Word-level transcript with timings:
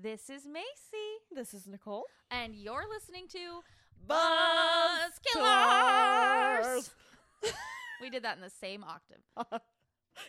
This 0.00 0.30
is 0.30 0.46
Macy, 0.46 0.64
This 1.32 1.54
is 1.54 1.66
Nicole. 1.66 2.04
and 2.30 2.54
you're 2.54 2.84
listening 2.88 3.26
to 3.28 3.60
Buzz 4.06 5.18
Killers. 5.32 6.90
we 8.00 8.08
did 8.10 8.22
that 8.22 8.36
in 8.36 8.42
the 8.42 8.50
same 8.50 8.84
octave. 8.84 9.18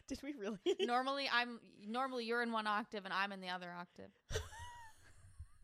Did 0.08 0.20
we 0.24 0.34
really? 0.40 0.60
Normally, 0.82 1.28
I'm 1.34 1.60
normally 1.88 2.24
you're 2.26 2.44
in 2.44 2.52
one 2.52 2.68
octave 2.68 3.06
and 3.06 3.14
I'm 3.14 3.32
in 3.32 3.42
the 3.42 3.50
other 3.50 3.72
octave, 3.76 4.12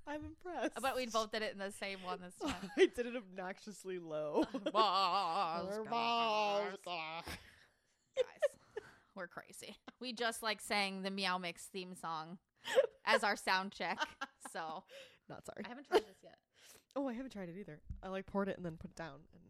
I'm 0.08 0.22
impressed. 0.26 0.74
but 0.82 0.96
we 0.96 1.06
both 1.06 1.32
did 1.32 1.44
it 1.44 1.54
in 1.54 1.60
the 1.60 1.72
same 1.72 2.00
one 2.04 2.20
this 2.22 2.34
time. 2.42 2.72
I 2.76 2.88
did 2.96 3.06
it 3.06 3.14
obnoxiously 3.16 4.00
low. 4.00 4.44
Buzz 4.74 5.66
Killers. 5.68 5.88
Buzz. 5.90 6.74
guys. 6.84 7.36
We're 9.16 9.28
crazy. 9.28 9.78
We 10.00 10.12
just 10.12 10.42
like 10.42 10.60
sang 10.60 11.04
the 11.04 11.12
Meow 11.12 11.38
Mix 11.38 11.66
theme 11.66 11.94
song 11.96 12.40
as 13.06 13.24
our 13.24 13.36
sound 13.36 13.72
check. 13.72 13.98
So 14.54 14.84
Not 15.28 15.46
sorry. 15.46 15.64
I 15.66 15.68
haven't 15.68 15.86
tried 15.86 16.04
this 16.08 16.24
yet. 16.24 16.36
Oh, 16.96 17.10
I 17.10 17.14
haven't 17.14 17.32
tried 17.32 17.50
it 17.50 17.58
either. 17.60 17.82
I 18.02 18.08
like 18.08 18.26
poured 18.26 18.48
it 18.48 18.56
and 18.56 18.66
then 18.66 18.78
put 18.78 18.92
it 18.92 18.96
down 18.96 19.20
and 19.34 19.44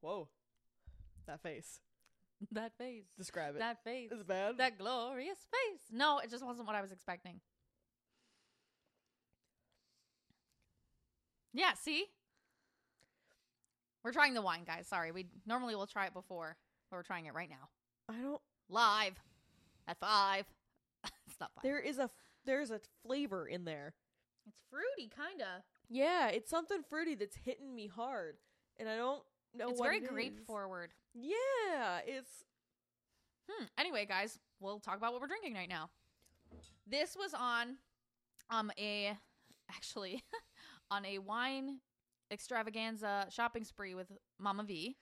whoa, 0.00 0.28
that 1.26 1.42
face. 1.42 1.80
That 2.52 2.76
face. 2.76 3.04
Describe 3.16 3.54
it. 3.54 3.60
That 3.60 3.82
face. 3.84 4.10
Is 4.10 4.20
it 4.20 4.26
bad? 4.26 4.58
That 4.58 4.76
glorious 4.78 5.38
face. 5.38 5.80
No, 5.92 6.18
it 6.18 6.28
just 6.30 6.44
wasn't 6.44 6.66
what 6.66 6.74
I 6.76 6.82
was 6.82 6.90
expecting. 6.92 7.40
Yeah, 11.54 11.72
see? 11.74 12.06
We're 14.02 14.12
trying 14.12 14.34
the 14.34 14.42
wine, 14.42 14.64
guys. 14.66 14.86
Sorry. 14.88 15.12
We 15.12 15.26
normally 15.46 15.76
we'll 15.76 15.86
try 15.86 16.06
it 16.06 16.14
before, 16.14 16.56
but 16.90 16.96
we're 16.96 17.02
trying 17.04 17.26
it 17.26 17.34
right 17.34 17.50
now. 17.50 17.68
I 18.08 18.20
don't. 18.20 18.40
Live 18.68 19.20
at 19.86 19.98
5. 19.98 20.46
It's 21.32 21.40
not 21.40 21.50
5. 21.56 21.62
There 21.62 21.78
is 21.78 21.98
a 21.98 22.08
there's 22.44 22.70
a 22.70 22.80
flavor 23.04 23.46
in 23.46 23.64
there. 23.64 23.94
It's 24.46 24.58
fruity 24.70 25.10
kind 25.14 25.40
of. 25.40 25.62
Yeah, 25.88 26.28
it's 26.28 26.50
something 26.50 26.82
fruity 26.88 27.14
that's 27.14 27.36
hitting 27.36 27.74
me 27.74 27.86
hard, 27.86 28.36
and 28.78 28.88
I 28.88 28.96
don't 28.96 29.22
know. 29.54 29.68
it's 29.68 29.78
what 29.80 29.86
very 29.86 29.98
it 29.98 30.08
grape 30.08 30.38
is. 30.40 30.46
forward. 30.46 30.92
Yeah, 31.14 32.00
it's 32.06 32.44
Hmm. 33.50 33.64
Anyway, 33.76 34.06
guys, 34.06 34.38
we'll 34.60 34.78
talk 34.78 34.96
about 34.96 35.12
what 35.12 35.20
we're 35.20 35.26
drinking 35.26 35.54
right 35.54 35.68
now. 35.68 35.90
This 36.86 37.16
was 37.16 37.34
on 37.34 37.76
um 38.50 38.70
a 38.78 39.16
actually 39.70 40.22
on 40.90 41.04
a 41.04 41.18
wine 41.18 41.78
extravaganza 42.30 43.26
shopping 43.30 43.64
spree 43.64 43.94
with 43.94 44.10
Mama 44.38 44.62
V. 44.62 44.96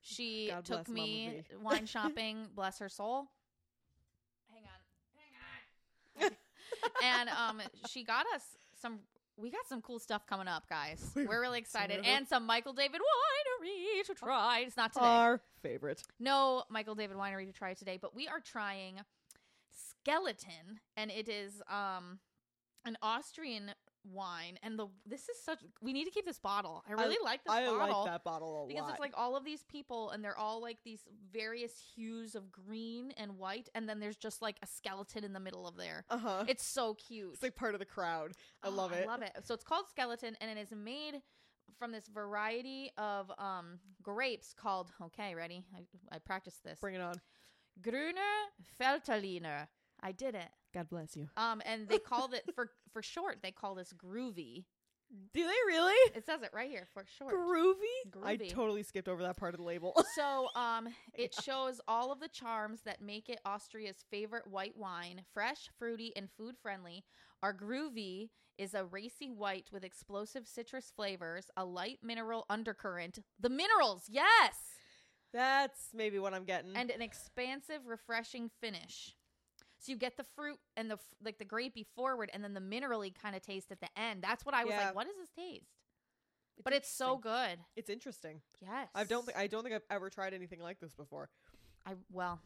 She 0.00 0.48
God 0.50 0.64
took 0.64 0.88
me 0.88 1.42
wine 1.60 1.86
shopping, 1.86 2.48
bless 2.54 2.78
her 2.78 2.88
soul. 2.88 3.28
Hang 4.52 4.62
on. 4.64 6.20
Hang 6.20 6.30
on. 6.30 6.36
And 7.02 7.28
um 7.30 7.60
she 7.88 8.04
got 8.04 8.26
us 8.34 8.42
some 8.80 8.98
we 9.38 9.50
got 9.50 9.66
some 9.68 9.82
cool 9.82 9.98
stuff 9.98 10.26
coming 10.26 10.48
up, 10.48 10.66
guys. 10.66 11.10
We 11.14 11.26
We're 11.26 11.42
really 11.42 11.58
excited. 11.58 11.96
really- 11.98 12.08
And 12.08 12.26
some 12.26 12.46
Michael 12.46 12.72
David 12.72 13.02
winery 13.02 14.06
to 14.06 14.14
try. 14.14 14.60
It's 14.60 14.78
not 14.78 14.94
today 14.94 15.04
our 15.04 15.40
favorite. 15.62 16.02
no 16.18 16.64
Michael 16.70 16.94
David 16.94 17.16
winery 17.18 17.44
to 17.46 17.52
try 17.52 17.74
today, 17.74 17.98
but 18.00 18.14
we 18.14 18.28
are 18.28 18.40
trying 18.40 19.00
Skeleton, 19.72 20.80
and 20.96 21.10
it 21.10 21.28
is 21.28 21.62
um 21.68 22.18
an 22.84 22.96
Austrian 23.02 23.72
wine. 24.12 24.58
And 24.62 24.78
the 24.78 24.86
this 25.04 25.28
is 25.28 25.42
such 25.44 25.58
we 25.80 25.92
need 25.92 26.04
to 26.04 26.10
keep 26.10 26.24
this 26.26 26.38
bottle. 26.38 26.84
I 26.88 26.92
really 26.92 27.16
like 27.24 27.44
this 27.44 27.52
I 27.52 27.66
bottle 27.66 28.02
like 28.02 28.12
that 28.12 28.24
bottle 28.24 28.64
a 28.64 28.66
because 28.68 28.82
lot. 28.82 28.90
it's 28.92 29.00
like 29.00 29.12
all 29.16 29.36
of 29.36 29.44
these 29.44 29.62
people, 29.64 30.10
and 30.10 30.24
they're 30.24 30.36
all 30.38 30.60
like 30.60 30.78
these 30.84 31.00
various 31.32 31.72
hues 31.94 32.34
of 32.34 32.50
green 32.52 33.12
and 33.16 33.38
white, 33.38 33.68
and 33.74 33.88
then 33.88 34.00
there's 34.00 34.16
just 34.16 34.42
like 34.42 34.56
a 34.62 34.66
skeleton 34.66 35.24
in 35.24 35.32
the 35.32 35.40
middle 35.40 35.66
of 35.66 35.76
there. 35.76 36.04
uh 36.10 36.18
huh. 36.18 36.44
It's 36.48 36.64
so 36.66 36.94
cute. 36.94 37.30
It's 37.34 37.42
like 37.42 37.56
part 37.56 37.74
of 37.74 37.80
the 37.80 37.86
crowd. 37.86 38.32
I 38.62 38.68
Oh, 38.68 38.70
love 38.70 38.92
it. 38.92 39.04
I 39.04 39.06
love 39.10 39.22
it. 39.22 39.32
So 39.44 39.54
it's 39.54 39.64
called 39.64 39.86
Skeleton, 39.88 40.36
and 40.40 40.50
it 40.50 40.60
is 40.60 40.70
made 40.76 41.20
from 41.78 41.92
this 41.92 42.06
variety 42.06 42.90
of 42.96 43.30
um 43.38 43.78
grapes 44.02 44.54
called. 44.54 44.92
Okay, 45.02 45.34
ready? 45.34 45.64
I, 45.74 46.16
I 46.16 46.18
practiced 46.18 46.62
this. 46.64 46.78
Bring 46.80 46.94
it 46.94 47.00
on. 47.00 47.14
Grüner 47.82 48.46
Veltliner. 48.80 49.66
I 50.02 50.12
did 50.12 50.34
it. 50.34 50.48
God 50.74 50.88
bless 50.88 51.16
you. 51.16 51.28
Um, 51.36 51.62
and 51.64 51.88
they 51.88 51.98
called 51.98 52.34
it 52.34 52.44
for 52.54 52.70
for 52.96 53.02
short. 53.02 53.40
They 53.42 53.50
call 53.50 53.74
this 53.74 53.92
groovy. 53.92 54.64
Do 55.34 55.42
they 55.42 55.60
really? 55.66 56.12
It 56.14 56.24
says 56.24 56.40
it 56.40 56.48
right 56.54 56.70
here 56.70 56.86
for 56.94 57.04
short. 57.18 57.34
Groovy? 57.34 58.10
groovy. 58.10 58.24
I 58.24 58.36
totally 58.48 58.82
skipped 58.82 59.06
over 59.06 59.22
that 59.22 59.36
part 59.36 59.52
of 59.52 59.60
the 59.60 59.66
label. 59.66 59.92
So, 60.16 60.48
um, 60.56 60.88
it 61.12 61.34
shows 61.44 61.78
all 61.86 62.10
of 62.10 62.20
the 62.20 62.28
charms 62.28 62.80
that 62.86 63.02
make 63.02 63.28
it 63.28 63.38
Austria's 63.44 64.02
favorite 64.10 64.46
white 64.46 64.78
wine. 64.78 65.20
Fresh, 65.34 65.68
fruity, 65.78 66.14
and 66.16 66.30
food 66.38 66.54
friendly. 66.62 67.04
Our 67.42 67.52
groovy 67.52 68.30
is 68.56 68.72
a 68.72 68.86
racy 68.86 69.28
white 69.28 69.68
with 69.70 69.84
explosive 69.84 70.46
citrus 70.48 70.90
flavors, 70.96 71.50
a 71.54 71.66
light 71.66 71.98
mineral 72.02 72.46
undercurrent. 72.48 73.18
The 73.38 73.50
minerals, 73.50 74.04
yes, 74.08 74.54
That's 75.34 75.90
maybe 75.92 76.18
what 76.18 76.32
I'm 76.32 76.44
getting. 76.44 76.74
and 76.74 76.90
an 76.90 77.02
expansive, 77.02 77.86
refreshing 77.86 78.50
finish. 78.62 79.14
So 79.78 79.92
you 79.92 79.98
get 79.98 80.16
the 80.16 80.24
fruit 80.24 80.58
and 80.76 80.90
the 80.90 80.98
like 81.22 81.38
the 81.38 81.44
grapey 81.44 81.84
forward, 81.94 82.30
and 82.32 82.42
then 82.42 82.54
the 82.54 82.60
minerally 82.60 83.12
kind 83.14 83.36
of 83.36 83.42
taste 83.42 83.70
at 83.70 83.80
the 83.80 83.88
end. 83.98 84.22
That's 84.22 84.44
what 84.44 84.54
I 84.54 84.64
was 84.64 84.72
Yeah. 84.72 84.86
like. 84.86 84.94
What 84.94 85.06
does 85.06 85.16
this 85.16 85.30
taste? 85.36 85.66
but 86.64 86.72
it's 86.72 86.88
so 86.90 87.18
good. 87.18 87.58
It's 87.76 87.90
interesting. 87.90 88.40
Yes, 88.62 88.88
I 88.94 89.04
don't 89.04 89.26
think 89.26 89.36
I 89.36 89.46
don't 89.46 89.62
think 89.62 89.74
I've 89.74 89.84
ever 89.90 90.08
tried 90.08 90.32
anything 90.32 90.60
like 90.60 90.80
this 90.80 90.94
before. 90.94 91.28
I 91.84 91.92
well, 92.10 92.40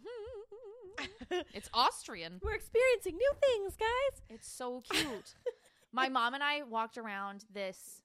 it's 1.54 1.68
Austrian. 1.72 2.40
We're 2.42 2.54
experiencing 2.54 3.16
new 3.16 3.32
things, 3.40 3.76
guys. 3.76 4.22
It's 4.28 4.48
so 4.50 4.80
cute. 4.90 5.34
My 5.92 6.08
mom 6.08 6.34
and 6.34 6.42
I 6.42 6.62
walked 6.64 6.98
around 6.98 7.44
this. 7.52 8.02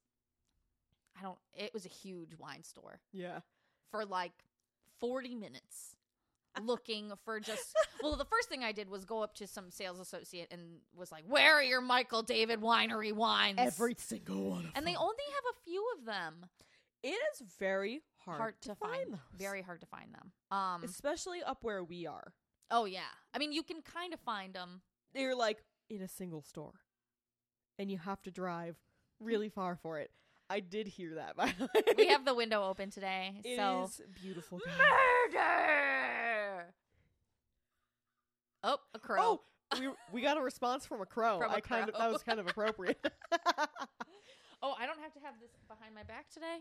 I 1.20 1.24
don't. 1.24 1.38
It 1.56 1.74
was 1.74 1.86
a 1.86 1.90
huge 1.90 2.36
wine 2.38 2.64
store 2.64 3.00
Yeah. 3.12 3.40
for 3.90 4.06
like 4.06 4.34
forty 5.00 5.34
minutes, 5.34 5.96
looking 6.64 7.12
for 7.24 7.40
just. 7.40 7.76
Well, 8.04 8.16
the 8.16 8.26
first 8.26 8.50
thing 8.50 8.64
I 8.64 8.72
did 8.72 8.90
was 8.90 9.06
go 9.06 9.24
up 9.24 9.34
to 9.36 9.48
some 9.48 9.72
sales 9.72 10.00
associate 10.00 10.48
and 10.52 10.62
was 10.96 11.12
like, 11.12 11.24
"Where 11.28 11.54
are 11.56 11.64
your 11.64 11.82
Michael 11.82 12.22
David 12.24 12.62
Winery 12.62 13.14
wines?" 13.14 13.56
Every 13.58 13.96
single 13.98 14.50
one 14.52 14.66
of 14.66 14.72
and 14.76 14.86
they 14.86 14.96
only 14.96 15.24
have 15.36 15.56
a 15.56 15.60
few 15.64 15.86
of 15.98 16.06
them. 16.06 16.46
It 17.04 17.10
is 17.34 17.42
very 17.60 18.02
hard, 18.26 18.40
Hard, 18.40 18.62
to, 18.62 18.76
find. 18.76 19.14
those. 19.14 19.20
Very 19.38 19.62
hard 19.62 19.80
to 19.82 19.86
find 19.88 20.14
them. 20.14 20.32
Um. 20.52 20.84
especially 20.84 21.44
up 21.44 21.64
where 21.64 21.84
we 21.84 22.08
are. 22.08 22.34
Oh 22.72 22.86
yeah. 22.86 23.02
I 23.34 23.38
mean, 23.38 23.52
you 23.52 23.62
can 23.64 23.82
kind 23.82 24.14
of 24.14 24.20
find 24.22 24.54
them. 24.54 24.82
They're 25.14 25.36
like 25.36 25.64
in 25.90 26.02
a 26.02 26.08
single 26.08 26.42
store, 26.42 26.74
and 27.78 27.90
you 27.92 27.98
have 28.00 28.22
to 28.24 28.32
drive 28.32 28.76
really 29.20 29.50
far 29.50 29.76
for 29.76 30.00
it. 30.00 30.12
I 30.50 30.60
did 30.60 30.88
hear 30.88 31.16
that. 31.16 31.36
By 31.36 31.54
the 31.58 31.66
way, 31.74 31.94
We 31.98 32.08
have 32.08 32.24
the 32.26 32.34
window 32.36 32.64
open 32.64 32.90
today, 32.92 33.40
It 33.44 33.56
so 33.58 33.86
is 33.90 34.02
beautiful. 34.22 34.60
guys. 34.60 34.76
murder. 34.78 36.25
Oh, 38.68 38.78
a 38.94 39.00
crow. 39.00 39.18
Oh, 39.22 39.42
we 39.80 39.90
we 40.12 40.22
got 40.22 40.38
a 40.38 40.42
response 40.42 40.86
from 40.86 41.02
a 41.02 41.06
crow. 41.06 41.38
From 41.42 41.52
a 41.52 41.56
I 41.56 41.60
kind 41.62 41.88
of 41.88 41.96
crow. 41.96 42.04
that 42.04 42.12
was 42.12 42.24
kind 42.24 42.40
of 42.40 42.48
appropriate. 42.48 43.00
Oh, 44.64 44.74
I 44.80 44.88
don't 44.88 45.00
have 45.00 45.14
to 45.14 45.20
have 45.20 45.36
this 45.40 45.52
behind 45.68 45.94
my 45.94 46.02
back 46.02 46.26
today 46.34 46.58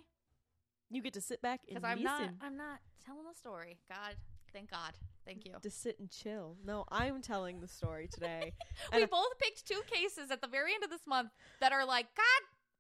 you 0.91 1.03
get 1.03 1.15
to 1.15 1.21
sit 1.21 1.41
back 1.43 1.61
and 1.69 1.77
because 1.81 1.85
I'm 1.91 1.99
listen. 2.03 2.07
not. 2.41 2.47
I'm 2.47 2.57
not 2.57 2.79
telling 3.05 3.25
the 3.27 3.35
story. 3.35 3.79
God, 3.89 4.15
thank 4.53 4.71
God, 4.71 4.93
thank 5.27 5.45
you. 5.45 5.53
to 5.63 5.71
sit 5.71 5.99
and 5.99 6.11
chill. 6.11 6.57
No, 6.65 6.85
I'm 6.91 7.21
telling 7.23 7.61
the 7.61 7.69
story 7.69 8.09
today. 8.13 8.53
We 8.93 9.05
both 9.07 9.39
picked 9.41 9.67
two 9.67 9.81
cases 9.91 10.31
at 10.31 10.41
the 10.41 10.47
very 10.49 10.73
end 10.75 10.85
of 10.85 10.91
this 10.91 11.07
month 11.07 11.31
that 11.61 11.73
are 11.73 11.85
like, 11.87 12.07
God 12.17 12.25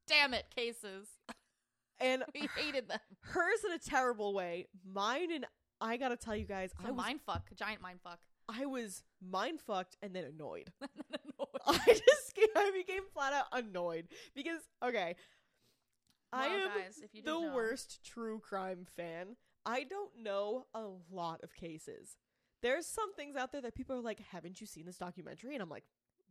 damn 0.06 0.34
it, 0.34 0.44
cases. 0.54 1.08
and 1.98 2.22
We 2.34 2.48
hated 2.56 2.88
them. 2.88 3.00
hers 3.20 3.64
in 3.66 3.72
a 3.72 3.78
terrible 3.78 4.34
way. 4.34 4.68
Mine 4.92 5.32
and 5.32 5.46
I 5.80 5.96
gotta 5.96 6.16
tell 6.16 6.36
you 6.36 6.44
guys, 6.44 6.70
It's 6.72 6.84
I 6.84 6.88
a 6.90 6.92
was 6.92 6.96
mind 7.04 7.20
fuck, 7.26 7.48
a 7.50 7.54
giant 7.54 7.80
mind 7.80 7.98
fuck. 8.04 8.20
I 8.48 8.66
was 8.66 9.02
mind 9.26 9.60
fucked 9.60 9.96
and 10.02 10.14
then 10.14 10.24
annoyed. 10.24 10.70
I 11.66 11.78
just 11.86 12.24
I 12.56 12.70
became 12.74 13.02
flat 13.12 13.32
out 13.32 13.46
annoyed 13.52 14.08
because 14.34 14.60
okay, 14.84 15.16
I 16.32 16.46
am 16.46 16.68
guys, 16.68 17.00
if 17.02 17.14
you 17.14 17.22
the 17.22 17.30
know. 17.32 17.54
worst 17.54 18.04
true 18.04 18.38
crime 18.40 18.86
fan. 18.96 19.36
I 19.66 19.84
don't 19.84 20.10
know 20.22 20.66
a 20.74 20.84
lot 21.10 21.40
of 21.42 21.54
cases. 21.54 22.16
There's 22.62 22.86
some 22.86 23.14
things 23.14 23.34
out 23.34 23.50
there 23.52 23.62
that 23.62 23.74
people 23.74 23.96
are 23.96 24.00
like, 24.00 24.20
"Haven't 24.30 24.60
you 24.60 24.66
seen 24.66 24.84
this 24.84 24.98
documentary?" 24.98 25.54
And 25.54 25.62
I'm 25.62 25.70
like, 25.70 25.84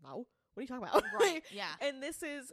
"No. 0.04 0.28
What 0.54 0.58
are 0.58 0.62
you 0.62 0.68
talking 0.68 0.84
about?" 0.88 1.04
right? 1.20 1.42
Yeah. 1.52 1.70
and 1.82 2.02
this 2.02 2.22
is 2.22 2.52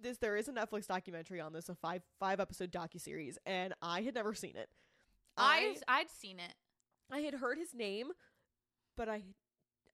this 0.00 0.18
there 0.18 0.36
is 0.36 0.48
a 0.48 0.52
Netflix 0.52 0.86
documentary 0.86 1.40
on 1.40 1.52
this, 1.52 1.68
a 1.68 1.74
five 1.74 2.02
five 2.18 2.40
episode 2.40 2.72
docu 2.72 3.00
series, 3.00 3.38
and 3.44 3.74
I 3.82 4.02
had 4.02 4.14
never 4.14 4.34
seen 4.34 4.56
it. 4.56 4.70
I 5.36 5.76
I'd 5.88 6.10
seen 6.10 6.38
it. 6.38 6.54
I 7.10 7.20
had 7.20 7.34
heard 7.34 7.58
his 7.58 7.74
name, 7.74 8.12
but 8.96 9.08
I 9.08 9.22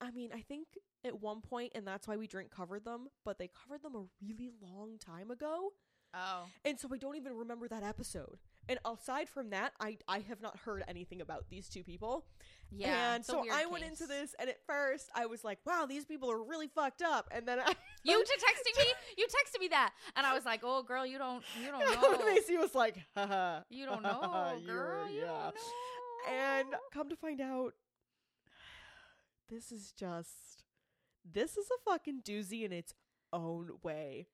I 0.00 0.10
mean, 0.10 0.30
I 0.32 0.42
think 0.42 0.68
at 1.04 1.20
one 1.20 1.40
point 1.40 1.72
and 1.74 1.86
that's 1.86 2.06
why 2.08 2.16
we 2.16 2.26
drink 2.26 2.50
covered 2.50 2.84
them, 2.84 3.08
but 3.24 3.38
they 3.38 3.48
covered 3.48 3.82
them 3.82 3.94
a 3.94 4.04
really 4.24 4.50
long 4.60 4.98
time 4.98 5.30
ago. 5.30 5.72
Oh, 6.14 6.46
And 6.64 6.80
so 6.80 6.88
I 6.92 6.96
don't 6.96 7.16
even 7.16 7.34
remember 7.34 7.68
that 7.68 7.82
episode. 7.82 8.38
And 8.66 8.78
aside 8.84 9.28
from 9.28 9.50
that, 9.50 9.72
I 9.80 9.98
I 10.08 10.20
have 10.20 10.40
not 10.40 10.56
heard 10.58 10.82
anything 10.88 11.20
about 11.20 11.48
these 11.50 11.68
two 11.68 11.82
people. 11.84 12.24
Yeah. 12.70 13.14
and 13.14 13.24
so 13.24 13.44
I 13.50 13.64
went 13.66 13.84
into 13.84 14.06
this, 14.06 14.34
and 14.38 14.48
at 14.50 14.58
first 14.66 15.08
I 15.14 15.24
was 15.26 15.42
like, 15.42 15.58
"Wow, 15.66 15.86
these 15.86 16.04
people 16.04 16.30
are 16.30 16.42
really 16.42 16.68
fucked 16.68 17.00
up." 17.02 17.28
And 17.30 17.46
then 17.48 17.60
I, 17.60 17.74
You 18.04 18.22
texting 18.24 18.78
me? 18.78 18.92
You 19.16 19.26
texted 19.26 19.60
me 19.60 19.68
that, 19.68 19.92
and 20.16 20.26
I 20.26 20.34
was 20.34 20.44
like, 20.44 20.60
"Oh, 20.64 20.82
girl, 20.82 21.04
you 21.06 21.18
don't, 21.18 21.42
you 21.62 21.70
don't 21.70 21.82
and 21.92 22.00
know. 22.20 22.24
Macy 22.26 22.56
was 22.58 22.74
like, 22.74 22.96
Haha. 23.14 23.60
You 23.70 23.86
don't 23.86 24.02
know, 24.02 24.58
girl. 24.66 25.08
You 25.10 25.20
yeah. 25.22 25.26
don't 25.26 25.54
know." 25.54 26.32
And 26.34 26.68
come 26.92 27.08
to 27.08 27.16
find 27.16 27.40
out, 27.40 27.72
this 29.48 29.72
is 29.72 29.92
just 29.92 30.64
this 31.30 31.56
is 31.56 31.66
a 31.70 31.90
fucking 31.90 32.22
doozy 32.22 32.64
in 32.64 32.72
its 32.72 32.92
own 33.32 33.70
way. 33.82 34.26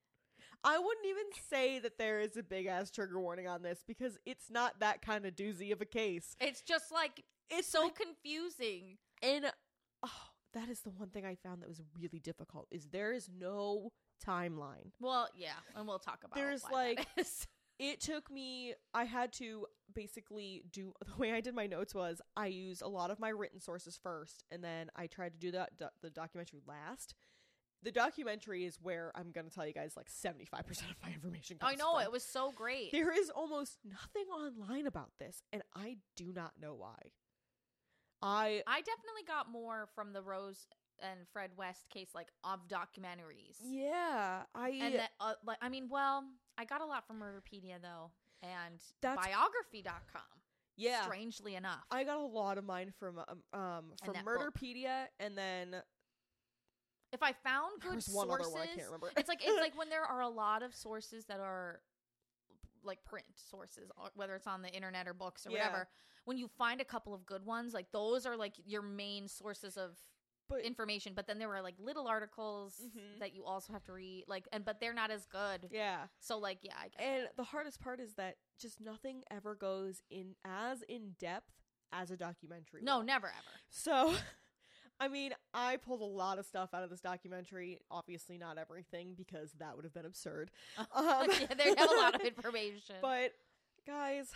I 0.63 0.79
wouldn't 0.79 1.07
even 1.07 1.25
say 1.51 1.79
that 1.81 1.99
there 1.99 2.21
is 2.21 2.37
a 2.37 2.43
big 2.43 2.67
ass 2.67 2.91
trigger 2.91 3.21
warning 3.21 3.47
on 3.49 3.63
this 3.63 3.83
because 3.87 4.19
it's 4.25 4.51
not 4.51 4.81
that 4.81 5.03
kind 5.03 5.27
of 5.27 5.35
doozy 5.35 5.73
of 5.73 5.81
a 5.81 5.85
case. 5.87 6.37
it's 6.41 6.61
just 6.63 6.91
like 6.93 7.25
It's 7.51 7.69
so 7.69 7.83
like- 7.85 7.97
confusing. 7.97 8.99
and 9.23 9.53
oh, 10.03 10.11
that 10.55 10.69
is 10.69 10.81
the 10.81 10.91
one 10.91 11.09
thing 11.11 11.27
I 11.27 11.35
found 11.35 11.61
that 11.63 11.69
was 11.69 11.83
really 12.01 12.21
difficult 12.21 12.69
is 12.71 12.87
there 12.87 13.13
is 13.13 13.29
no 13.37 13.91
timeline. 14.25 14.93
Well, 15.01 15.29
yeah, 15.37 15.53
and 15.77 15.87
we'll 15.87 15.99
talk 15.99 16.21
about. 16.25 16.37
There's, 16.37 16.63
like. 16.73 17.07
it 17.79 18.01
took 18.01 18.31
me 18.31 18.75
i 18.93 19.05
had 19.05 19.33
to 19.33 19.67
basically 19.95 20.63
do 20.71 20.93
the 21.07 21.17
way 21.17 21.33
i 21.33 21.41
did 21.41 21.55
my 21.55 21.67
notes 21.67 21.95
was 21.95 22.21
i 22.37 22.47
used 22.47 22.83
a 22.83 22.89
lot 22.89 23.11
of 23.11 23.19
my 23.19 23.29
written 23.29 23.61
sources 23.61 23.99
first 24.03 24.45
and 24.51 24.63
then 24.63 24.91
i 24.97 25.07
tried 25.07 25.33
to 25.33 25.39
do 25.39 25.51
that 25.51 25.77
do- 25.79 25.87
the 26.03 26.11
documentary 26.11 26.61
last 26.67 27.15
the 27.83 27.91
documentary 27.93 28.65
is 28.65 28.79
where 28.81 29.11
i'm 29.15 29.31
going 29.33 29.47
to 29.47 29.55
tell 29.55 29.67
you 29.67 29.73
guys 29.73 29.95
like 29.97 30.09
75% 30.09 30.45
of 30.91 30.97
my 31.03 31.11
information 31.13 31.59
comes 31.59 31.73
I 31.73 31.77
know 31.77 31.95
from. 31.95 32.03
it 32.03 32.13
was 32.13 32.25
so 32.25 32.53
great. 32.53 32.93
there 32.93 33.13
is 33.13 33.29
almost 33.31 33.79
nothing 33.85 34.27
online 34.33 34.87
about 34.87 35.11
this 35.19 35.43
and 35.53 35.63
i 35.75 35.97
do 36.17 36.33
not 36.33 36.53
know 36.61 36.75
why 36.75 36.97
i 38.23 38.63
I 38.67 38.81
definitely 38.81 39.25
got 39.27 39.51
more 39.51 39.89
from 39.95 40.13
the 40.13 40.23
Rose 40.23 40.67
and 41.01 41.21
Fred 41.33 41.51
West 41.57 41.89
case, 41.91 42.09
like 42.15 42.29
of 42.45 42.61
documentaries. 42.69 43.57
yeah 43.63 44.43
i 44.55 44.69
And 44.71 44.95
that, 44.97 45.11
uh, 45.21 45.35
like, 45.45 45.59
I 45.61 45.69
mean, 45.69 45.89
well, 45.91 46.25
I 46.59 46.65
got 46.65 46.81
a 46.81 46.87
lot 46.87 47.07
from 47.07 47.21
Murderpedia 47.21 47.81
though, 47.83 48.11
and 48.43 48.81
That's- 49.03 49.25
biography.com. 49.27 50.23
yeah 50.77 51.03
Strangely 51.05 51.55
enough. 51.57 51.85
i 51.91 52.05
got 52.05 52.19
a 52.19 52.27
lot 52.27 52.59
of 52.59 52.65
mine 52.65 52.93
from 52.99 53.19
um, 53.19 53.43
um 53.61 53.85
from 54.05 54.15
book. 54.15 54.25
murderpedia 54.25 55.07
and 55.21 55.37
then 55.37 55.77
if 57.13 57.23
I 57.23 57.33
found 57.33 57.81
good 57.81 58.03
sources, 58.03 58.31
other 58.47 58.51
one 58.51 58.63
i 58.63 58.67
can't 58.67 58.87
remember 58.87 59.11
it's 59.17 59.29
like 59.29 59.41
it's 59.45 59.61
like 59.61 59.77
when 59.79 59.89
there 59.95 60.05
are 60.05 60.21
a 60.23 60.29
lot 60.29 60.63
of 60.65 60.75
sources 60.75 61.25
that 61.27 61.39
are 61.41 61.81
like 62.87 63.03
print 63.05 63.25
sources, 63.51 63.89
whether 64.15 64.35
it's 64.35 64.47
on 64.47 64.61
the 64.61 64.69
internet 64.69 65.09
or 65.09 65.15
books 65.15 65.47
or 65.47 65.51
Yeah. 65.51 65.61
whatever. 65.69 65.89
When 66.27 66.37
you 66.37 66.49
find 66.49 66.83
a 66.83 66.85
couple 66.85 67.15
of 67.15 67.25
good 67.25 67.43
ones, 67.47 67.73
like 67.73 67.91
those 67.93 68.27
are 68.27 68.37
like 68.37 68.53
your 68.67 68.83
main 68.83 69.27
sources 69.27 69.79
of 69.79 69.97
but 70.49 70.61
information. 70.61 71.13
But 71.15 71.27
then 71.27 71.39
there 71.39 71.49
were 71.49 71.61
like 71.63 71.75
little 71.79 72.07
articles 72.07 72.81
Mhm. 72.85 73.19
that 73.21 73.35
you 73.35 73.45
also 73.45 73.73
have 73.73 73.85
to 73.85 73.93
read, 73.93 74.25
like, 74.29 74.47
and 74.53 74.65
but 74.65 74.81
they're 74.81 74.95
not 74.95 75.11
as 75.11 75.27
good. 75.27 75.69
yeah 75.71 76.07
So 76.21 76.39
like, 76.39 76.59
yeah, 76.63 76.75
I 76.79 76.89
get 76.89 77.01
And 77.01 77.25
that. 77.27 77.37
the 77.37 77.45
hardest 77.45 77.81
part 77.81 78.01
is 78.01 78.15
that 78.15 78.37
just 78.59 78.81
nothing 78.81 79.23
ever 79.31 79.55
goes 79.55 80.03
in 80.11 80.35
as 80.45 80.83
in 80.83 81.13
depth 81.19 81.53
as 81.93 82.11
a 82.11 82.17
documentary. 82.17 82.83
no, 82.83 82.99
will. 82.99 83.05
never 83.05 83.27
ever. 83.29 83.61
So, 83.71 84.15
I 85.01 85.09
mean, 85.09 85.35
I 85.53 85.77
pulled 85.77 86.01
a 86.03 86.05
lot 86.05 86.39
of 86.39 86.47
stuff 86.47 86.71
out 86.73 86.83
of 86.85 86.91
this 86.91 87.01
documentary. 87.01 87.81
Obviously, 87.91 88.39
not 88.39 88.59
everything 88.59 89.15
because 89.17 89.53
that 89.59 89.75
would 89.75 89.85
have 89.85 89.93
been 89.95 90.07
absurd. 90.07 90.51
Um, 90.79 90.87
yeah, 91.41 91.55
they 91.57 91.75
have 91.77 91.91
a 91.91 91.95
lot 91.97 92.15
of 92.15 92.21
information. 92.25 92.97
But 93.03 93.33
guys, 93.87 94.31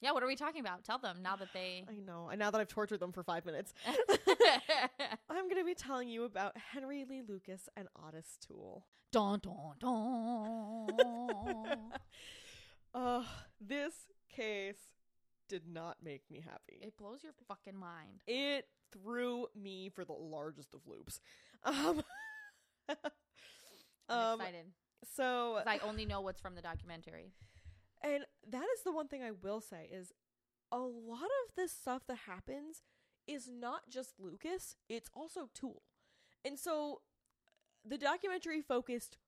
yeah, 0.00 0.12
what 0.12 0.22
are 0.22 0.26
we 0.26 0.36
talking 0.36 0.60
about? 0.60 0.84
Tell 0.84 0.98
them 0.98 1.18
now 1.22 1.36
that 1.36 1.48
they. 1.52 1.84
I 1.88 1.94
know. 2.06 2.28
And 2.30 2.38
now 2.38 2.50
that 2.50 2.60
I've 2.60 2.68
tortured 2.68 3.00
them 3.00 3.12
for 3.12 3.22
five 3.22 3.44
minutes, 3.44 3.72
I'm 5.30 5.44
going 5.48 5.56
to 5.58 5.64
be 5.64 5.74
telling 5.74 6.08
you 6.08 6.24
about 6.24 6.56
Henry 6.56 7.04
Lee 7.08 7.22
Lucas 7.26 7.68
and 7.76 7.88
Ottis 7.96 8.38
Toole. 8.46 8.84
dun 9.12 9.40
dun 9.40 9.74
dun. 9.78 11.66
Uh, 12.92 13.22
this 13.60 13.94
case 14.34 14.74
did 15.48 15.62
not 15.72 15.98
make 16.02 16.22
me 16.28 16.40
happy. 16.44 16.80
it 16.82 16.96
blows 16.96 17.22
your 17.22 17.32
fucking 17.46 17.76
mind. 17.76 18.22
it 18.26 18.66
threw 18.92 19.46
me 19.54 19.88
for 19.94 20.04
the 20.04 20.12
largest 20.12 20.74
of 20.74 20.80
loops. 20.88 21.20
Um, 21.64 22.02
I'm 22.88 22.96
um 24.08 24.40
excited. 24.40 24.66
so 25.14 25.60
I 25.64 25.78
only 25.84 26.04
know 26.04 26.20
what's 26.20 26.40
from 26.40 26.56
the 26.56 26.62
documentary. 26.62 27.30
and 28.02 28.24
that 28.50 28.66
is 28.76 28.82
the 28.84 28.92
one 28.92 29.08
thing 29.08 29.22
I 29.22 29.30
will 29.32 29.60
say 29.60 29.88
is 29.92 30.12
a 30.72 30.78
lot 30.78 31.24
of 31.46 31.54
this 31.56 31.72
stuff 31.72 32.02
that 32.06 32.18
happens 32.26 32.82
is 33.26 33.48
not 33.48 33.88
just 33.88 34.18
Lucas, 34.18 34.76
it's 34.88 35.10
also 35.14 35.48
Toole. 35.54 35.82
And 36.44 36.58
so 36.58 37.02
the 37.84 37.98
documentary 37.98 38.60
focused 38.62 39.18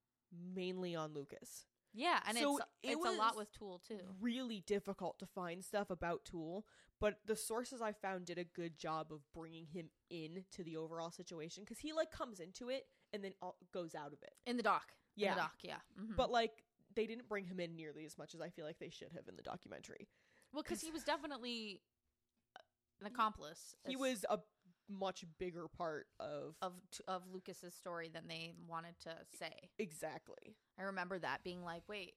mainly 0.55 0.95
on 0.95 1.13
Lucas. 1.15 1.67
Yeah, 1.95 2.21
and 2.27 2.39
So 2.39 2.57
it's 2.57 2.67
it 2.83 2.89
it's 2.97 3.07
a 3.07 3.11
lot 3.11 3.37
with 3.37 3.53
Toole 3.53 3.81
too. 3.87 4.01
Really 4.21 4.63
difficult 4.67 5.19
to 5.19 5.27
find 5.27 5.63
stuff 5.65 5.91
about 5.91 6.25
Toole, 6.25 6.65
but 7.01 7.19
the 7.27 7.37
sources 7.37 7.83
I 7.83 7.93
found 7.93 8.25
did 8.27 8.39
a 8.39 8.45
good 8.45 8.79
job 8.79 9.13
of 9.13 9.21
bringing 9.35 9.67
him 9.67 9.91
in 10.09 10.45
to 10.53 10.65
the 10.65 10.77
overall 10.77 11.11
situation 11.11 11.65
cuz 11.67 11.81
he 11.81 11.93
like 11.93 12.11
comes 12.11 12.41
into 12.41 12.71
it 12.71 12.87
and 13.13 13.23
then 13.23 13.35
all, 13.43 13.57
goes 13.73 13.95
out 13.95 14.13
of 14.15 14.23
it. 14.23 14.33
In 14.47 14.57
the 14.57 14.63
doc. 14.63 14.95
In 15.17 15.25
Yeah. 15.25 15.35
the 15.35 15.41
doc, 15.43 15.57
yeah. 15.63 15.81
Mhm. 16.01 16.17
But 16.17 16.31
like 16.31 16.65
they 16.95 17.07
didn't 17.07 17.29
bring 17.29 17.47
him 17.47 17.61
in 17.61 17.77
nearly 17.77 18.05
as 18.05 18.17
much 18.19 18.35
as 18.35 18.41
I 18.41 18.51
feel 18.51 18.65
like 18.65 18.79
they 18.79 18.91
should 18.91 19.13
have 19.15 19.29
in 19.29 19.37
the 19.37 19.43
documentary. 19.43 20.09
well, 20.53 20.63
because 20.63 20.81
he 20.81 20.91
was 20.91 21.03
definitely 21.05 21.81
an 23.01 23.07
accomplice. 23.07 23.75
He 23.87 23.97
was 23.97 24.25
a 24.29 24.39
much 24.89 25.25
bigger 25.39 25.69
part 25.69 26.07
of 26.21 26.55
of 26.61 26.73
of 27.09 27.23
Lucas's 27.33 27.75
story 27.75 28.11
than 28.13 28.27
they 28.29 28.53
wanted 28.69 28.99
to 29.01 29.11
say. 29.39 29.71
exactly. 29.79 30.57
I 30.79 30.83
remember 30.85 31.19
that 31.19 31.43
being 31.45 31.63
like, 31.63 31.83
wait, 31.89 32.15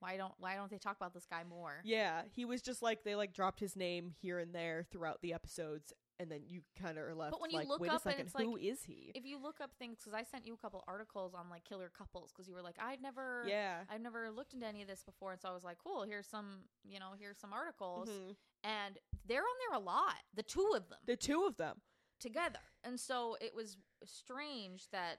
why 0.00 0.16
don't 0.16 0.34
why 0.38 0.56
don't 0.56 0.70
they 0.70 0.78
talk 0.78 0.96
about 0.96 1.14
this 1.14 1.26
guy 1.30 1.42
more? 1.48 1.80
Yeah, 1.84 2.22
he 2.34 2.44
was 2.44 2.62
just 2.62 2.82
like 2.82 3.04
they 3.04 3.14
like 3.14 3.32
dropped 3.32 3.60
his 3.60 3.76
name 3.76 4.14
here 4.20 4.38
and 4.38 4.54
there 4.54 4.84
throughout 4.90 5.22
the 5.22 5.32
episodes, 5.32 5.92
and 6.18 6.30
then 6.30 6.40
you 6.46 6.62
kind 6.80 6.98
of 6.98 7.04
are 7.04 7.14
left. 7.14 7.32
But 7.32 7.40
when 7.40 7.50
you 7.50 7.58
like, 7.58 7.68
look 7.68 7.80
wait 7.80 7.90
up 7.90 8.04
a 8.04 8.08
and 8.08 8.12
second, 8.14 8.26
it's 8.26 8.34
like- 8.34 8.44
who 8.44 8.56
is 8.56 8.82
he? 8.84 9.12
If 9.14 9.24
you 9.24 9.38
look 9.38 9.60
up 9.60 9.70
things, 9.78 9.98
because 9.98 10.14
I 10.14 10.22
sent 10.22 10.46
you 10.46 10.54
a 10.54 10.56
couple 10.56 10.82
articles 10.88 11.34
on 11.34 11.50
like 11.50 11.64
killer 11.64 11.90
couples, 11.96 12.32
because 12.32 12.48
you 12.48 12.54
were 12.54 12.62
like, 12.62 12.76
I'd 12.80 13.02
never, 13.02 13.44
yeah, 13.46 13.84
I've 13.90 14.00
never 14.00 14.30
looked 14.30 14.54
into 14.54 14.66
any 14.66 14.82
of 14.82 14.88
this 14.88 15.02
before, 15.04 15.32
and 15.32 15.40
so 15.40 15.48
I 15.48 15.52
was 15.52 15.64
like, 15.64 15.78
cool, 15.78 16.02
here's 16.04 16.26
some, 16.26 16.60
you 16.84 16.98
know, 16.98 17.10
here's 17.18 17.38
some 17.38 17.52
articles, 17.52 18.08
Mhm. 18.08 18.36
and 18.64 18.98
they're 19.26 19.42
on 19.42 19.56
there 19.68 19.78
a 19.78 19.82
lot, 19.82 20.16
the 20.34 20.42
two 20.42 20.72
of 20.74 20.88
them 20.88 20.98
the 21.04 21.16
two 21.16 21.44
of 21.44 21.56
them. 21.56 21.82
together, 22.18 22.60
and 22.84 22.98
so 22.98 23.36
it 23.40 23.54
was 23.54 23.76
strange 24.04 24.88
that 24.90 25.18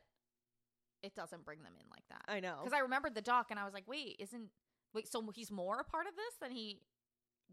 it 1.03 1.13
doesn't 1.13 1.45
bring 1.45 1.61
them 1.61 1.73
in 1.79 1.85
like 1.91 2.07
that. 2.09 2.23
I 2.27 2.39
know. 2.39 2.57
Because 2.63 2.73
I 2.75 2.79
remembered 2.79 3.13
the 3.13 3.21
doc, 3.21 3.47
and 3.51 3.59
I 3.59 3.65
was 3.65 3.73
like, 3.73 3.87
wait, 3.87 4.15
isn't 4.19 4.49
wait, 4.93 5.07
so 5.07 5.23
he's 5.35 5.51
more 5.51 5.79
a 5.79 5.83
part 5.83 6.07
of 6.07 6.15
this 6.15 6.35
than 6.41 6.49
he? 6.51 6.81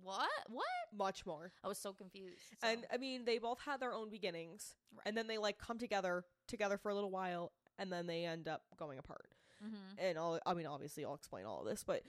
What? 0.03 0.29
What? 0.49 0.65
much 0.97 1.27
more. 1.27 1.51
I 1.65 1.69
was 1.69 1.79
so 1.79 1.93
confused. 1.93 2.41
so- 2.61 2.69
And 2.69 2.87
I 2.93 2.99
mean, 2.99 3.25
they 3.25 3.39
both 3.39 3.59
had 3.61 3.81
their 3.81 3.93
own 3.93 4.11
beginnings, 4.11 4.77
Right. 4.93 5.03
and 5.07 5.17
then 5.17 5.27
they 5.27 5.39
like 5.39 5.59
come 5.59 5.77
together 5.79 6.25
together 6.47 6.79
for 6.79 6.91
a 6.91 6.95
little 6.95 7.11
while, 7.11 7.53
and 7.79 7.93
then 7.93 8.07
they 8.07 8.25
end 8.25 8.47
up 8.47 8.65
going 8.77 8.99
apart. 8.99 9.35
Mhm. 9.63 9.95
And 9.99 10.19
I'll, 10.19 10.39
I 10.47 10.55
mean, 10.55 10.67
obviously, 10.67 11.05
I'll 11.05 11.15
explain 11.15 11.47
all 11.47 11.61
of 11.61 11.67
this, 11.67 11.83
but 11.83 12.05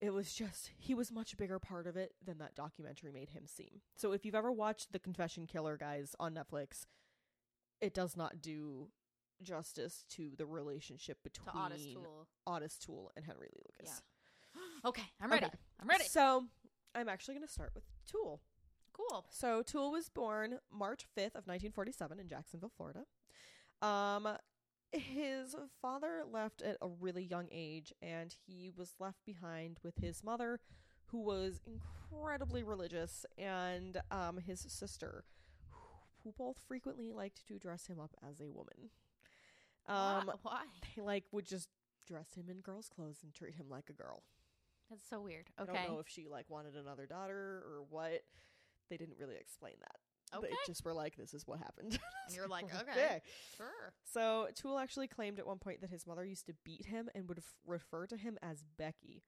it 0.00 0.10
was 0.10 0.34
just 0.34 0.68
he 0.76 0.94
was 0.94 1.10
much 1.10 1.36
bigger 1.38 1.58
part 1.58 1.86
of 1.86 1.96
it 1.96 2.14
than 2.22 2.36
that 2.38 2.54
documentary 2.54 3.12
made 3.12 3.30
him 3.30 3.46
seem. 3.46 3.80
So 3.96 4.12
if 4.12 4.26
you've 4.26 4.34
ever 4.34 4.52
watched 4.52 4.92
The 4.92 4.98
Confession 4.98 5.46
Killer 5.46 5.76
guys 5.78 6.14
on 6.20 6.34
Netflix, 6.34 6.84
it 7.80 7.94
does 7.94 8.14
not 8.16 8.42
do 8.42 8.90
justice 9.40 10.04
to 10.10 10.34
the 10.36 10.44
relationship 10.44 11.22
to 11.22 11.30
between 11.30 11.54
Ottis 11.54 11.92
Toole. 11.94 12.28
Ottis 12.46 12.78
Toole 12.78 13.10
and 13.16 13.24
Henry 13.24 13.48
Lee 13.54 13.62
Lucas. 13.80 14.02
Okay, 14.84 15.04
I'm 15.20 15.30
ready. 15.30 15.46
Okay. 15.46 15.58
I'm 15.80 15.88
ready. 15.88 16.04
So 16.04 16.46
I'm 16.94 17.08
actually 17.08 17.34
going 17.34 17.46
to 17.46 17.52
start 17.52 17.72
with 17.74 17.84
Toole. 18.06 18.40
Cool. 18.92 19.26
So 19.30 19.62
Toole 19.62 19.92
was 19.92 20.08
born 20.08 20.58
March 20.72 21.04
5th 21.16 21.36
of 21.36 21.46
1947 21.46 22.18
in 22.18 22.28
Jacksonville, 22.28 22.72
Florida. 22.76 23.04
Um 23.80 24.28
his 24.90 25.54
father 25.82 26.22
left 26.32 26.62
at 26.62 26.78
a 26.80 26.88
really 26.88 27.22
young 27.22 27.46
age 27.52 27.92
and 28.00 28.34
he 28.46 28.70
was 28.74 28.94
left 28.98 29.18
behind 29.26 29.78
with 29.84 29.98
his 29.98 30.24
mother 30.24 30.60
who 31.08 31.20
was 31.20 31.60
incredibly 31.66 32.62
religious 32.62 33.26
and 33.36 34.00
um 34.10 34.38
his 34.38 34.60
sister 34.66 35.24
who 36.24 36.32
both 36.36 36.58
frequently 36.66 37.10
liked 37.12 37.46
to 37.46 37.58
dress 37.58 37.86
him 37.86 38.00
up 38.00 38.16
as 38.28 38.40
a 38.40 38.48
woman. 38.50 38.90
Um 39.86 40.26
Why- 40.26 40.34
Why? 40.42 40.64
they 40.96 41.02
like 41.02 41.24
would 41.32 41.46
just 41.46 41.68
dress 42.06 42.34
him 42.34 42.46
in 42.50 42.60
girl's 42.62 42.88
clothes 42.88 43.20
and 43.22 43.32
treat 43.34 43.54
him 43.56 43.66
like 43.68 43.90
a 43.90 43.92
girl. 43.92 44.22
That's 44.90 45.08
so 45.08 45.20
weird. 45.20 45.48
I 45.58 45.64
don't 45.64 45.74
know 45.88 45.98
if 46.00 46.08
she 46.08 46.28
like 46.28 46.48
wanted 46.48 46.74
another 46.76 47.06
daughter 47.06 47.62
or 47.66 47.84
what. 47.90 48.22
They 48.90 48.96
didn't 48.96 49.18
really 49.18 49.36
explain 49.36 49.74
that. 49.80 50.36
Okay. 50.38 50.48
They 50.48 50.56
just 50.66 50.84
were 50.84 50.94
like, 50.94 51.16
"This 51.16 51.34
is 51.34 51.46
what 51.46 51.58
happened." 51.58 51.98
And 52.26 52.36
you're 52.36 52.46
like, 52.48 52.64
okay. 52.66 52.90
okay, 52.90 53.20
Sure. 53.56 53.92
So 54.04 54.48
Toole 54.54 54.78
actually 54.78 55.08
claimed 55.08 55.38
at 55.38 55.46
one 55.46 55.58
point 55.58 55.80
that 55.80 55.88
his 55.88 56.06
mother 56.06 56.24
used 56.26 56.44
to 56.46 56.54
beat 56.64 56.84
him 56.84 57.08
and 57.14 57.26
would 57.28 57.38
f- 57.38 57.54
refer 57.66 58.06
to 58.06 58.16
him 58.18 58.36
as 58.42 58.62
Becky. 58.76 59.22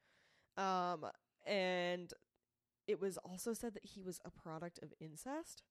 Um, 0.59 1.07
and 1.47 2.12
it 2.87 3.00
was 3.00 3.17
also 3.19 3.55
said 3.55 3.73
that 3.73 3.87
he 3.87 4.02
was 4.02 4.21
a 4.26 4.31
product 4.31 4.79
of 4.83 4.93
incest. 5.00 5.62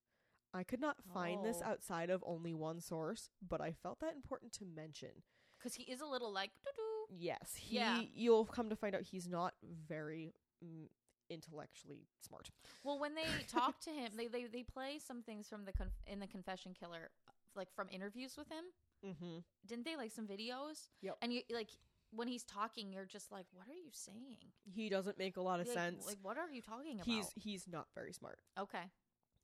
I 0.56 0.64
could 0.64 0.82
not 0.82 0.98
find 1.14 1.44
this 1.46 1.62
Oh. 1.64 1.70
outside 1.70 2.10
of 2.10 2.24
only 2.26 2.56
one 2.56 2.80
source, 2.82 3.30
but 3.48 3.62
I 3.62 3.74
felt 3.74 4.00
that 4.00 4.16
important 4.16 4.54
to 4.54 4.66
mention. 4.66 5.22
Because 5.60 5.76
he 5.76 5.84
is 5.84 6.02
a 6.02 6.06
little 6.08 6.34
like, 6.34 6.50
doo-doo. 6.64 7.16
Yes, 7.16 7.54
he. 7.56 7.76
Yeah. 7.76 8.02
You'll 8.14 8.46
come 8.46 8.70
to 8.72 8.76
find 8.76 8.96
out 8.96 9.04
he's 9.04 9.28
not 9.28 9.49
very 9.88 10.34
mm, 10.64 10.88
intellectually 11.30 12.08
smart. 12.20 12.50
Well, 12.84 13.00
when 13.00 13.16
they 13.16 13.24
talk 13.52 13.80
to 13.82 13.90
him, 13.92 14.12
they, 14.18 14.28
they 14.28 14.46
they 14.46 14.64
play 14.64 15.00
some 15.06 15.22
things 15.22 15.48
from 15.48 15.66
the 15.66 15.74
conf- 15.74 15.94
in 16.08 16.20
the 16.20 16.28
Confession 16.28 16.74
Killer, 16.78 17.10
like 17.56 17.72
from 17.76 17.88
interviews 17.92 18.36
with 18.38 18.48
him. 18.50 18.64
Mm-hmm. 19.06 19.40
Didn't 19.66 19.86
they 19.86 19.96
like 19.96 20.12
some 20.12 20.28
videos? 20.28 20.90
Yep. 21.02 21.18
And 21.22 21.34
you 21.34 21.42
like 21.54 21.70
when 22.12 22.28
he's 22.28 22.44
talking, 22.44 22.92
you're 22.92 23.06
just 23.06 23.32
like, 23.32 23.46
what 23.54 23.68
are 23.68 23.74
you 23.74 23.92
saying? 23.92 24.38
He 24.66 24.90
doesn't 24.90 25.18
make 25.20 25.38
a 25.38 25.42
lot 25.42 25.60
of 25.60 25.68
Like- 25.68 25.76
sense. 25.78 26.06
Like, 26.08 26.18
what 26.22 26.38
are 26.38 26.50
you 26.50 26.62
talking 26.62 26.96
about? 26.96 27.06
he's 27.06 27.28
he's 27.36 27.68
not 27.68 27.88
very 27.96 28.14
smart. 28.14 28.40
okay. 28.60 28.84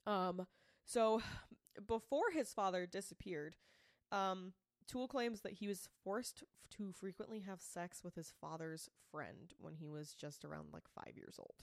Um, 0.08 0.46
so 0.86 1.22
before 1.88 2.32
his 2.34 2.54
father 2.54 2.86
disappeared, 2.86 3.56
um, 4.12 4.54
Toole 4.88 5.08
claims 5.08 5.42
that 5.42 5.54
he 5.54 5.68
was 5.68 5.90
forced 6.04 6.44
to 6.78 6.92
frequently 6.92 7.40
have 7.40 7.62
sex 7.62 8.04
with 8.04 8.16
his 8.16 8.34
father's 8.42 8.90
friend 9.12 9.54
when 9.60 9.74
he 9.76 9.88
was 9.90 10.14
just 10.14 10.46
around 10.46 10.68
like 10.74 10.84
five 10.94 11.16
years 11.16 11.36
old. 11.40 11.56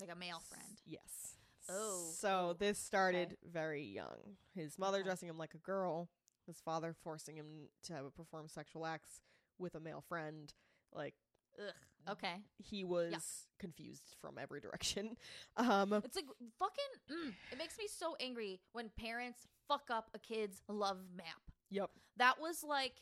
Like 0.00 0.10
a 0.12 0.16
male 0.18 0.40
friend. 0.48 0.80
Yes. 0.84 1.36
Oh, 1.68 2.10
So 2.18 2.48
oh, 2.50 2.56
this 2.58 2.78
started 2.78 3.36
very 3.50 3.82
young. 3.84 4.36
His 4.54 4.78
mother 4.78 4.98
Okay. 4.98 5.04
dressing 5.06 5.28
him 5.28 5.38
like 5.38 5.54
a 5.54 5.58
girl, 5.58 6.10
his 6.46 6.60
father 6.60 6.92
forcing 7.02 7.36
him 7.36 7.68
to 7.84 8.10
perform 8.16 8.48
sexual 8.48 8.84
acts 8.86 9.20
with 9.58 9.74
a 9.74 9.80
male 9.80 10.02
friend. 10.08 10.52
Like 10.92 11.14
Ugh. 11.58 11.72
Okay. 12.10 12.34
he 12.58 12.84
was 12.84 13.46
confused 13.58 14.16
from 14.20 14.36
every 14.38 14.60
direction. 14.60 15.16
Um, 15.56 15.92
It's 16.04 16.16
like 16.16 16.26
fucking. 16.58 17.16
Mm, 17.28 17.32
it 17.52 17.58
makes 17.58 17.78
me 17.78 17.86
so 17.88 18.16
angry 18.20 18.60
when 18.72 18.90
parents 18.98 19.46
fuck 19.68 19.84
up 19.90 20.10
a 20.14 20.18
kid's 20.18 20.60
love 20.68 20.98
map. 21.16 21.43
Yep. 21.74 21.90
That 22.16 22.40
was 22.40 22.62
like 22.62 22.92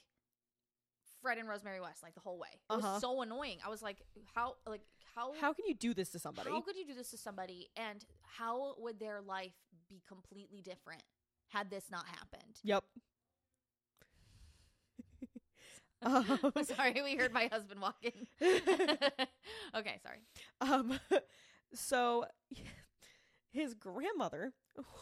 Fred 1.20 1.38
and 1.38 1.48
Rosemary 1.48 1.80
West, 1.80 2.02
like 2.02 2.14
the 2.14 2.20
whole 2.20 2.38
way. 2.38 2.48
It 2.52 2.60
Uh-huh. 2.70 2.92
was 2.92 3.00
so 3.00 3.20
annoying. 3.22 3.58
I 3.64 3.68
was 3.68 3.82
like, 3.82 3.98
how, 4.34 4.54
like, 4.66 4.80
how, 5.14 5.32
How 5.40 5.52
can 5.52 5.66
you 5.66 5.74
do 5.74 5.92
this 5.94 6.08
to 6.10 6.18
somebody? 6.18 6.50
how 6.50 6.60
could 6.62 6.76
you 6.76 6.86
do 6.86 6.94
this 6.94 7.10
to 7.10 7.18
somebody, 7.18 7.68
and 7.76 8.04
how 8.22 8.74
would 8.78 8.98
their 8.98 9.20
life 9.20 9.52
be 9.88 10.00
completely 10.08 10.62
different 10.62 11.02
had 11.48 11.70
this 11.70 11.84
not 11.90 12.06
happened? 12.06 12.58
Yep. 12.64 12.84
um, 16.02 16.24
sorry, 16.64 17.00
we 17.04 17.16
heard 17.16 17.32
my 17.32 17.48
husband 17.52 17.80
walking. 17.80 18.26
okay, 19.74 20.00
sorry. 20.02 20.22
um, 20.60 20.98
so 21.74 22.24
his 23.52 23.74
grandmother, 23.74 24.52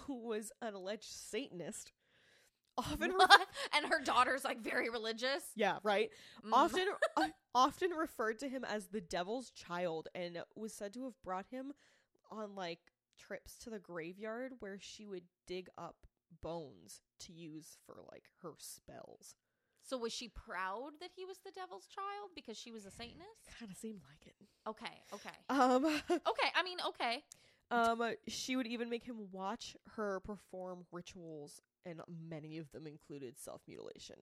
who 0.06 0.26
was 0.26 0.50
an 0.60 0.74
alleged 0.74 1.04
Satanist, 1.10 1.92
often, 2.80 3.10
re- 3.18 3.26
and 3.76 3.86
her 3.86 4.00
daughter's 4.02 4.44
like 4.44 4.60
very 4.60 4.90
religious. 4.90 5.42
yeah, 5.54 5.78
right, 5.82 6.10
Mm. 6.44 6.50
often, 6.52 6.86
uh, 7.16 7.28
often 7.54 7.90
referred 7.90 8.38
to 8.40 8.48
him 8.48 8.64
as 8.64 8.86
the 8.88 9.00
devil's 9.00 9.50
child, 9.50 10.08
and 10.14 10.42
was 10.54 10.72
said 10.72 10.92
to 10.94 11.04
have 11.04 11.20
brought 11.22 11.46
him 11.50 11.72
on 12.30 12.54
like 12.54 12.80
trips 13.18 13.58
to 13.58 13.70
the 13.70 13.78
graveyard 13.78 14.52
where 14.60 14.78
she 14.80 15.06
would 15.06 15.24
dig 15.46 15.68
up 15.76 16.06
bones 16.42 17.00
to 17.18 17.32
use 17.32 17.76
for 17.86 17.96
like 18.10 18.24
her 18.42 18.52
spells. 18.58 19.34
So 19.82 19.96
was 19.98 20.12
she 20.12 20.28
proud 20.28 20.90
that 21.00 21.10
he 21.16 21.24
was 21.24 21.38
the 21.44 21.50
devil's 21.50 21.86
child 21.86 22.30
because 22.34 22.56
she 22.56 22.70
was 22.70 22.84
a 22.86 22.90
Satanist? 22.90 23.48
Kind 23.58 23.70
of 23.72 23.76
seemed 23.76 24.00
like 24.08 24.26
it. 24.26 24.36
Okay, 24.68 25.02
okay, 25.12 25.36
Um, 25.48 25.84
okay. 26.10 26.48
I 26.54 26.62
mean, 26.62 26.78
okay. 26.88 27.24
Um, 27.70 28.02
she 28.26 28.56
would 28.56 28.66
even 28.66 28.90
make 28.90 29.04
him 29.04 29.28
watch 29.32 29.76
her 29.96 30.20
perform 30.20 30.84
rituals, 30.92 31.60
and 31.86 32.00
many 32.28 32.58
of 32.58 32.70
them 32.72 32.86
included 32.86 33.38
self 33.38 33.60
mutilation. 33.68 34.16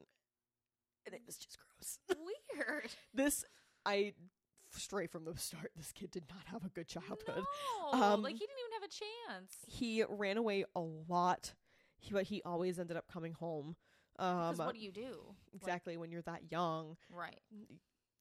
And 1.07 1.15
it 1.15 1.23
was 1.27 1.37
just 1.39 1.57
gross. 1.59 1.99
Weird. 2.57 2.91
this, 3.15 3.45
I, 3.87 4.13
straight 4.77 5.11
from 5.11 5.25
the 5.25 5.37
start, 5.39 5.71
this 5.77 5.93
kid 5.93 6.11
did 6.11 6.25
not 6.29 6.45
have 6.47 6.65
a 6.65 6.69
good 6.69 6.89
childhood. 6.89 7.45
No, 7.93 7.93
Um, 8.03 8.23
like 8.23 8.35
he 8.35 8.39
didn't 8.41 8.59
even 8.59 8.83
have 8.83 8.91
a 8.91 9.33
chance. 9.33 9.53
He 9.67 10.05
ran 10.09 10.37
away 10.37 10.65
a 10.77 10.81
lot, 10.81 11.55
he, 11.99 12.13
but 12.13 12.25
he 12.25 12.43
always 12.45 12.79
ended 12.79 12.97
up 12.99 13.07
coming 13.11 13.33
home. 13.33 13.77
Um, 14.19 14.37
Because 14.51 14.59
what 14.59 14.75
do 14.75 14.81
you 14.81 14.93
do? 14.93 15.35
exactly 15.55 15.97
when 15.97 16.11
you're 16.11 16.23
that 16.23 16.51
young, 16.51 16.97
Right. 17.11 17.41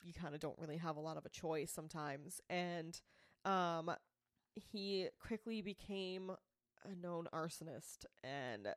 you 0.04 0.14
kind 0.14 0.34
of 0.34 0.40
don't 0.40 0.58
really 0.60 0.78
have 0.78 0.96
a 0.96 1.02
lot 1.02 1.18
of 1.18 1.26
a 1.26 1.30
choice 1.30 1.72
sometimes 1.72 2.40
and 2.50 3.02
um 3.46 3.92
he 4.72 5.08
quickly 5.20 5.62
became 5.62 6.32
a 6.84 6.96
known 6.96 7.28
arsonist 7.34 8.06
and 8.24 8.68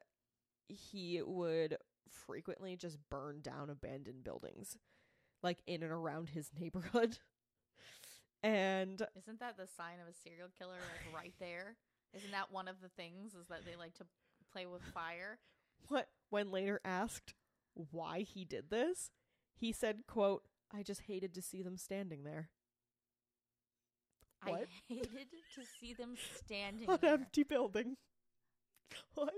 he 0.69 1.21
would 1.25 1.77
frequently 2.09 2.77
just 2.77 2.99
burn 3.11 3.41
down 3.41 3.71
abandoned 3.71 4.25
buildings 4.25 4.77
like 5.43 5.59
in 5.67 5.83
and 5.83 5.93
around 5.93 6.31
his 6.31 6.51
neighborhood 6.59 7.19
and 8.43 9.07
Isn't 9.17 9.41
that 9.41 9.57
the 9.57 9.67
sign 9.67 10.01
of 10.01 10.09
a 10.09 10.15
serial 10.15 10.49
killer? 10.59 10.73
Like 10.73 11.15
right 11.15 11.35
there. 11.39 11.77
Isn't 12.15 12.33
that 12.33 12.51
one 12.51 12.67
of 12.69 12.81
the 12.83 12.89
things? 12.89 13.35
Is 13.35 13.47
that 13.49 13.65
they 13.65 13.77
like 13.77 13.95
to 13.95 14.05
play 14.53 14.67
with 14.67 14.83
fire? 14.83 15.39
what 15.89 16.09
when 16.29 16.51
later 16.51 16.81
asked 16.85 17.35
why 17.91 18.21
he 18.21 18.45
did 18.45 18.71
this 18.71 19.11
he 19.55 19.73
said 19.73 20.01
quote 20.07 20.43
i 20.73 20.83
just 20.83 21.03
hated 21.03 21.35
to 21.35 21.43
see 21.43 21.63
them 21.63 21.77
standing 21.77 22.25
there 22.25 22.51
I 24.43 24.65
hated 24.89 25.29
to 25.55 25.63
see 25.81 25.95
them 25.95 26.15
standing 26.37 26.89
an 26.89 26.99
there. 27.01 27.13
empty 27.15 27.43
building 27.43 27.97
what 29.15 29.33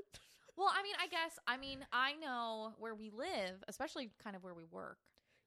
Well, 0.57 0.71
I 0.73 0.83
mean, 0.83 0.95
I 1.03 1.07
guess 1.09 1.39
I 1.47 1.57
mean 1.57 1.85
I 1.93 2.15
know 2.15 2.73
where 2.79 2.95
we 2.95 3.11
live, 3.11 3.63
especially 3.69 4.11
kind 4.23 4.37
of 4.37 4.43
where 4.43 4.55
we 4.55 4.65
work. 4.65 4.99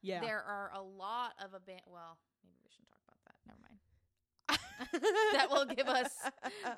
yeah 0.02 0.22
There 0.22 0.42
are 0.44 0.72
a 0.76 0.82
lot 0.82 1.34
of 1.44 1.52
aban 1.52 1.80
Well, 1.88 2.18
maybe 2.44 2.58
we 2.64 2.70
shouldn't 2.72 2.92
talk 2.92 3.04
about 3.06 3.20
that. 3.26 3.36
Never 3.48 3.60
mind. 3.62 3.80
that 5.34 5.50
will 5.50 5.66
give 5.66 5.88
us 5.88 6.12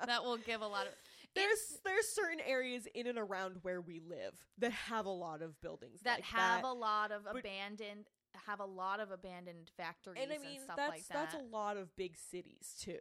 that 0.06 0.24
will 0.24 0.38
give 0.38 0.62
a 0.62 0.68
lot 0.68 0.86
of 0.88 0.94
there's 1.36 1.80
there's 1.84 2.08
certain 2.08 2.40
areas 2.46 2.88
in 2.96 3.08
and 3.08 3.18
around 3.18 3.56
where 3.64 3.82
we 3.82 4.00
live 4.08 4.34
that 4.60 4.72
have 4.72 5.06
a 5.06 5.10
lot 5.12 5.42
of 5.42 5.60
buildings 5.62 6.00
that 6.04 6.18
like 6.18 6.24
have 6.26 6.62
that. 6.62 6.68
a 6.68 6.72
lot 6.74 7.12
of 7.12 7.24
but- 7.26 7.38
abandoned 7.40 8.06
have 8.46 8.60
a 8.60 8.65
lot 8.65 9.00
of 9.00 9.12
abandoned 9.12 9.72
factories 9.77 10.22
and 10.22 10.32
and, 10.32 10.41
I 10.41 10.46
mean 10.46 10.60
stuff 10.63 10.77
that's 10.77 10.89
like 10.89 11.08
that. 11.08 11.13
that's 11.32 11.36
a 11.36 11.46
lot 11.56 11.77
of 11.77 11.96
big 11.96 12.17
cities 12.17 12.75
too. 12.79 13.00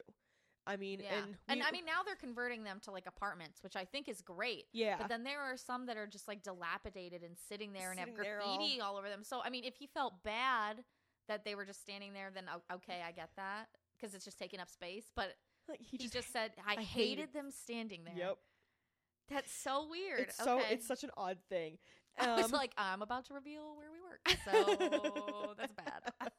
I 0.68 0.76
mean, 0.76 1.00
yeah. 1.00 1.18
and 1.22 1.36
and 1.48 1.62
I 1.62 1.70
mean 1.70 1.84
now 1.84 2.02
they're 2.04 2.16
converting 2.16 2.64
them 2.64 2.80
to 2.84 2.90
like 2.90 3.06
apartments, 3.06 3.62
which 3.62 3.76
I 3.76 3.84
think 3.84 4.08
is 4.08 4.20
great. 4.20 4.64
yeah, 4.72 4.96
But 4.98 5.08
then 5.08 5.22
there 5.22 5.40
are 5.40 5.56
some 5.56 5.86
that 5.86 5.96
are 5.96 6.08
just 6.08 6.26
like 6.26 6.42
dilapidated 6.42 7.22
and 7.22 7.36
sitting 7.48 7.72
there 7.72 7.90
and 7.90 8.00
have 8.00 8.08
Sitting 8.08 8.22
there 8.22 8.40
all- 8.42 8.56
graffiti 8.56 8.80
all... 8.80 8.96
over 8.96 9.08
them. 9.08 9.22
So 9.22 9.40
I 9.44 9.50
mean, 9.50 9.62
if 9.64 9.76
he 9.76 9.86
felt 9.86 10.24
bad 10.24 10.82
that 11.28 11.44
they 11.44 11.54
were 11.54 11.64
just 11.64 11.80
standing 11.82 12.12
there, 12.12 12.30
then 12.34 12.44
okay, 12.72 13.02
I 13.06 13.12
get 13.12 13.30
that 13.36 13.66
because 13.96 14.14
it's 14.14 14.24
just 14.24 14.38
taking 14.38 14.58
up 14.58 14.68
space. 14.68 15.04
But 15.14 15.34
like 15.68 15.80
he, 15.80 15.98
just, 15.98 16.32
said, 16.32 16.52
I, 16.66 16.72
I 16.72 16.82
hated, 16.82 17.18
hated- 17.18 17.32
them 17.32 17.50
standing 17.50 18.04
there. 18.04 18.14
Yep, 18.16 18.38
That's 19.30 19.52
so 19.52 19.86
weird. 19.88 20.20
it's 20.20 20.36
so 20.36 20.60
it's 20.70 20.86
such 20.86 21.04
an 21.04 21.10
odd 21.16 21.38
thing. 21.48 21.78
I 22.18 22.34
was 22.36 22.46
Um, 22.46 22.50
like, 22.52 22.72
I'm 22.78 23.02
about 23.02 23.26
to 23.26 23.34
reveal 23.34 23.76
where 23.76 23.90
we 23.92 23.95
work, 24.08 24.36
so 24.44 25.54
that's 25.58 25.72
bad. 25.75 26.30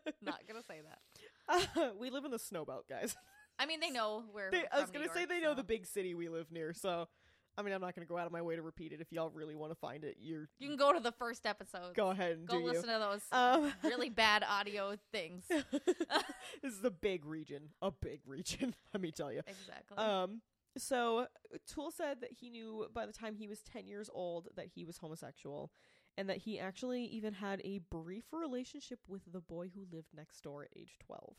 Not 0.22 0.40
gonna 0.46 0.62
say 0.68 0.80
that. 0.82 1.96
we 1.98 2.10
live 2.10 2.24
in 2.24 2.30
the 2.30 2.38
snow 2.38 2.64
belt, 2.64 2.84
guys. 2.88 3.16
I 3.58 3.66
mean, 3.66 3.80
they 3.80 3.90
know 3.90 4.24
where. 4.32 4.50
They, 4.50 4.64
I 4.70 4.80
was 4.80 4.90
gonna 4.90 5.08
say 5.14 5.24
they 5.24 5.40
know 5.40 5.54
the 5.54 5.64
big 5.64 5.86
city 5.86 6.14
we 6.14 6.28
live 6.28 6.52
near, 6.52 6.74
so 6.74 7.08
I 7.56 7.62
mean 7.62 7.72
I'm 7.74 7.80
not 7.80 7.94
gonna 7.94 8.06
go 8.06 8.18
out 8.18 8.26
of 8.26 8.32
my 8.32 8.42
way 8.42 8.54
to 8.56 8.62
repeat 8.62 8.92
it. 8.92 9.00
If 9.00 9.10
y'all 9.10 9.30
really 9.30 9.54
want 9.54 9.72
to 9.72 9.76
find 9.78 10.04
it, 10.04 10.16
you're 10.20 10.48
You 10.58 10.68
can 10.68 10.76
go 10.76 10.92
to 10.92 11.00
the 11.00 11.12
first 11.12 11.46
episode. 11.46 11.94
go 11.94 12.10
ahead 12.10 12.32
and 12.32 12.46
Go 12.46 12.58
listen 12.58 12.84
to 12.84 12.98
those 12.98 13.22
Um, 13.32 13.72
really 13.82 14.10
bad 14.24 14.44
audio 14.48 14.96
things. 15.12 15.44
this 15.48 16.72
is 16.74 16.84
a 16.84 16.90
big 16.90 17.24
region, 17.24 17.70
a 17.80 17.90
big 17.90 18.20
region. 18.26 18.74
Let 18.92 19.00
me 19.00 19.10
tell 19.10 19.32
you. 19.32 19.40
Exactly. 19.46 19.96
Um, 19.96 20.42
so 20.78 21.26
Toole 21.66 21.90
said 21.90 22.20
that 22.20 22.32
he 22.32 22.50
knew 22.50 22.86
by 22.92 23.06
the 23.06 23.12
time 23.12 23.34
he 23.34 23.48
was 23.48 23.60
10 23.60 23.86
years 23.86 24.08
old 24.12 24.48
that 24.56 24.66
he 24.74 24.84
was 24.84 24.98
homosexual 24.98 25.70
and 26.16 26.28
that 26.28 26.38
he 26.38 26.58
actually 26.58 27.04
even 27.04 27.34
had 27.34 27.60
a 27.64 27.78
brief 27.90 28.24
relationship 28.32 29.00
with 29.06 29.22
the 29.32 29.40
boy 29.40 29.70
who 29.74 29.86
lived 29.94 30.08
next 30.14 30.40
door 30.42 30.64
at 30.64 30.70
age 30.76 30.96
12. 31.06 31.36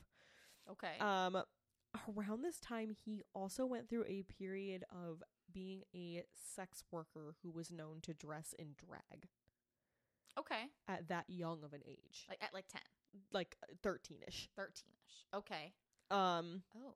okay. 0.72 0.98
Um, 1.00 1.42
around 2.18 2.44
this 2.44 2.60
time, 2.60 2.92
he 3.06 3.24
also 3.34 3.66
went 3.66 3.90
through 3.90 4.06
a 4.08 4.24
period 4.24 4.84
of 4.92 5.22
being 5.52 5.82
a 5.96 6.24
sex 6.56 6.84
worker 6.92 7.36
who 7.44 7.52
was 7.52 7.72
known 7.72 8.00
to 8.04 8.14
dress 8.14 8.54
in 8.58 8.76
drag 8.78 9.28
okay. 10.38 10.68
at 10.88 11.08
that 11.08 11.26
young 11.28 11.64
of 11.64 11.74
an 11.74 11.82
age, 11.88 12.26
Like 12.30 12.42
at 12.42 12.54
like 12.54 12.68
10, 12.72 12.82
like 13.34 13.58
13ish. 13.84 14.48
13ish. 14.58 15.38
Okay. 15.38 15.74
Um, 16.12 16.62
Oh. 16.76 16.94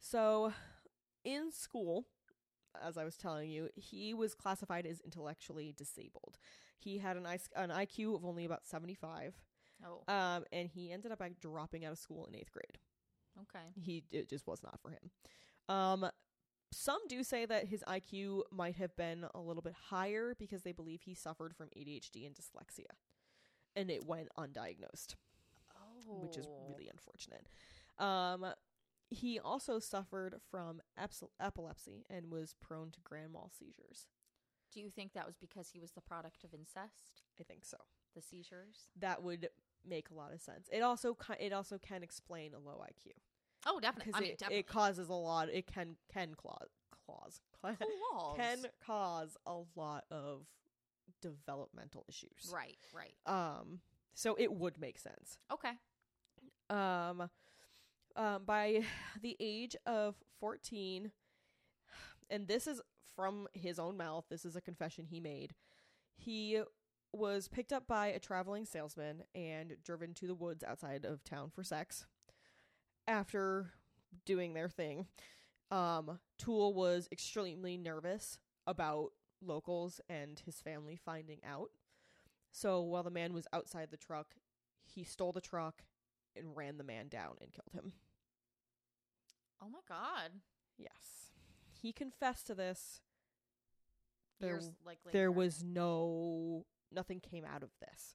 So, 0.00 0.52
in 1.24 1.50
school, 1.52 2.06
as 2.82 2.96
I 2.96 3.04
was 3.04 3.16
telling 3.16 3.50
you, 3.50 3.68
he 3.74 4.14
was 4.14 4.34
classified 4.34 4.86
as 4.86 5.00
intellectually 5.00 5.72
disabled. 5.76 6.38
He 6.78 6.98
had 6.98 7.16
an, 7.16 7.26
I- 7.26 7.38
an 7.56 7.70
IQ 7.70 8.14
of 8.16 8.24
only 8.24 8.44
about 8.44 8.66
75. 8.66 9.34
Oh, 9.84 10.02
Um, 10.12 10.44
and 10.52 10.68
he 10.68 10.92
ended 10.92 11.12
up 11.12 11.20
like 11.20 11.38
dropping 11.40 11.84
out 11.84 11.92
of 11.92 11.98
school 11.98 12.26
in 12.26 12.34
eighth 12.34 12.52
grade. 12.52 12.78
okay. 13.42 13.64
He 13.80 14.04
it 14.10 14.28
just 14.28 14.46
was 14.46 14.62
not 14.62 14.80
for 14.80 14.90
him. 14.90 15.10
Um, 15.68 16.10
some 16.72 17.00
do 17.08 17.22
say 17.22 17.46
that 17.46 17.66
his 17.68 17.82
IQ 17.88 18.42
might 18.50 18.76
have 18.76 18.94
been 18.96 19.24
a 19.34 19.40
little 19.40 19.62
bit 19.62 19.74
higher 19.88 20.34
because 20.38 20.62
they 20.62 20.72
believe 20.72 21.02
he 21.02 21.14
suffered 21.14 21.54
from 21.56 21.68
ADHD 21.76 22.26
and 22.26 22.34
dyslexia, 22.34 22.90
and 23.76 23.90
it 23.90 24.04
went 24.04 24.28
undiagnosed, 24.36 25.14
Oh, 25.76 26.20
which 26.22 26.36
is 26.36 26.46
really 26.68 26.88
unfortunate. 26.90 27.46
Um, 27.98 28.46
he 29.10 29.38
also 29.38 29.78
suffered 29.78 30.36
from 30.50 30.80
epilepsy 31.40 32.04
and 32.10 32.30
was 32.30 32.54
prone 32.60 32.90
to 32.92 33.00
grand 33.02 33.32
mal 33.32 33.50
seizures. 33.56 34.06
Do 34.72 34.80
you 34.80 34.90
think 34.90 35.14
that 35.14 35.26
was 35.26 35.36
because 35.36 35.70
he 35.70 35.78
was 35.80 35.92
the 35.92 36.00
product 36.02 36.44
of 36.44 36.52
incest? 36.52 37.22
I 37.40 37.42
think 37.44 37.64
so. 37.64 37.78
The 38.14 38.20
seizures? 38.22 38.88
That 38.98 39.22
would 39.22 39.48
make 39.88 40.10
a 40.10 40.14
lot 40.14 40.32
of 40.34 40.40
sense. 40.40 40.68
It 40.72 40.82
also 40.82 41.16
it 41.40 41.52
also 41.52 41.78
can 41.78 42.02
explain 42.02 42.52
a 42.54 42.58
low 42.58 42.82
IQ 42.84 43.12
Oh, 43.66 43.80
definitely. 43.80 44.12
because 44.12 44.18
I 44.18 44.22
mean, 44.22 44.32
it, 44.32 44.38
definitely. 44.38 44.58
it 44.60 44.66
causes 44.66 45.08
a 45.08 45.12
lot. 45.14 45.48
It 45.48 45.66
can 45.66 45.96
can 46.12 46.34
clause 46.34 46.68
clause 47.06 47.40
Claws. 47.60 48.36
can 48.36 48.58
cause 48.84 49.36
a 49.46 49.58
lot 49.74 50.04
of 50.10 50.42
developmental 51.22 52.04
issues. 52.08 52.50
Right, 52.52 52.78
right. 52.94 53.14
Um, 53.26 53.80
so 54.14 54.34
it 54.38 54.52
would 54.52 54.78
make 54.80 54.98
sense. 54.98 55.38
Okay. 55.52 55.72
Um, 56.70 57.30
um, 58.18 58.42
by 58.44 58.82
the 59.22 59.36
age 59.40 59.76
of 59.86 60.16
fourteen, 60.38 61.12
and 62.28 62.46
this 62.46 62.66
is 62.66 62.82
from 63.16 63.48
his 63.54 63.78
own 63.78 63.96
mouth. 63.96 64.26
This 64.28 64.44
is 64.44 64.56
a 64.56 64.60
confession 64.60 65.06
he 65.06 65.20
made. 65.20 65.54
He 66.16 66.60
was 67.12 67.48
picked 67.48 67.72
up 67.72 67.86
by 67.86 68.08
a 68.08 68.18
traveling 68.18 68.66
salesman 68.66 69.22
and 69.34 69.76
driven 69.82 70.12
to 70.14 70.26
the 70.26 70.34
woods 70.34 70.62
outside 70.62 71.04
of 71.06 71.24
town 71.24 71.50
for 71.54 71.64
sex. 71.64 72.04
After 73.06 73.70
doing 74.26 74.52
their 74.52 74.68
thing, 74.68 75.06
um, 75.70 76.18
Toole 76.38 76.74
was 76.74 77.08
extremely 77.10 77.78
nervous 77.78 78.38
about 78.66 79.12
locals 79.40 80.00
and 80.08 80.38
his 80.44 80.60
family 80.60 80.96
finding 81.02 81.38
out. 81.48 81.70
So 82.52 82.82
while 82.82 83.02
the 83.02 83.10
man 83.10 83.32
was 83.32 83.46
outside 83.52 83.88
the 83.90 83.96
truck, 83.96 84.34
he 84.84 85.04
stole 85.04 85.32
the 85.32 85.40
truck 85.40 85.82
and 86.36 86.56
ran 86.56 86.76
the 86.76 86.84
man 86.84 87.08
down 87.08 87.36
and 87.40 87.52
killed 87.52 87.72
him. 87.72 87.92
Oh 89.62 89.68
my 89.68 89.80
god. 89.88 90.30
Yes. 90.76 91.32
He 91.70 91.92
confessed 91.92 92.46
to 92.48 92.54
this. 92.54 93.00
There, 94.40 94.50
Years 94.50 94.70
like 94.86 94.98
there 95.12 95.32
was 95.32 95.64
no 95.64 96.64
nothing 96.92 97.18
came 97.20 97.44
out 97.44 97.62
of 97.64 97.70
this. 97.80 98.14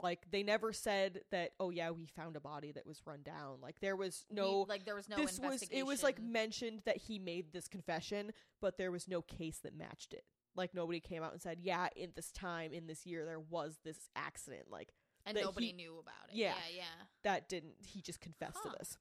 Like 0.00 0.30
they 0.30 0.42
never 0.44 0.72
said 0.72 1.22
that 1.32 1.50
oh 1.58 1.70
yeah, 1.70 1.90
we 1.90 2.06
found 2.06 2.36
a 2.36 2.40
body 2.40 2.70
that 2.72 2.86
was 2.86 3.00
run 3.06 3.22
down. 3.24 3.56
Like 3.60 3.80
there 3.80 3.96
was 3.96 4.24
He- 4.28 4.36
no 4.36 4.66
like 4.68 4.84
there 4.84 4.94
was 4.94 5.08
no 5.08 5.16
this 5.16 5.40
was 5.40 5.62
it 5.70 5.84
was 5.84 6.02
like 6.04 6.20
mentioned 6.22 6.82
that 6.84 6.96
he 6.98 7.18
made 7.18 7.52
this 7.52 7.66
confession, 7.66 8.32
but 8.60 8.76
there 8.78 8.92
was 8.92 9.08
no 9.08 9.20
case 9.22 9.58
that 9.64 9.76
matched 9.76 10.12
it. 10.14 10.24
Like 10.54 10.74
nobody 10.74 11.00
came 11.00 11.22
out 11.22 11.32
and 11.32 11.42
said, 11.42 11.58
"Yeah, 11.60 11.88
in 11.96 12.12
this 12.14 12.30
time 12.30 12.72
in 12.72 12.86
this 12.86 13.04
year 13.04 13.24
there 13.24 13.40
was 13.40 13.78
this 13.84 14.08
accident." 14.14 14.70
Like 14.70 14.92
and 15.26 15.36
that 15.36 15.44
nobody 15.44 15.66
he- 15.68 15.72
knew 15.72 15.98
about 15.98 16.30
it. 16.30 16.36
Yeah. 16.36 16.54
Yeah, 16.70 16.76
yeah. 16.76 17.04
that 17.24 17.48
didn't 17.48 17.74
he 17.84 18.00
just 18.00 18.20
confessed 18.20 18.58
Huh. 18.62 18.70
to 18.70 18.76
this. 18.78 18.96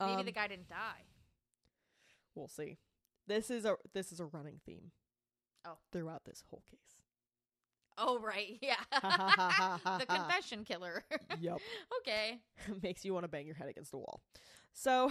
Maybe 0.00 0.20
Um, 0.20 0.26
the 0.26 0.32
guy 0.32 0.48
didn't 0.48 0.68
die. 0.68 1.04
We'll 2.34 2.48
see. 2.48 2.78
This 3.26 3.50
is 3.50 3.64
a 3.64 3.76
this 3.92 4.12
is 4.12 4.20
a 4.20 4.26
running 4.26 4.60
theme. 4.64 4.92
Oh. 5.68 5.78
throughout 5.90 6.24
this 6.24 6.44
whole 6.48 6.62
case. 6.70 6.78
Oh 7.98 8.18
right, 8.20 8.58
yeah. 8.62 8.76
the 9.98 10.06
confession 10.06 10.64
killer. 10.64 11.02
yep, 11.40 11.58
okay. 11.98 12.38
makes 12.82 13.04
you 13.04 13.12
want 13.12 13.24
to 13.24 13.28
bang 13.28 13.46
your 13.46 13.56
head 13.56 13.68
against 13.68 13.92
a 13.94 13.96
wall. 13.96 14.20
So, 14.72 15.10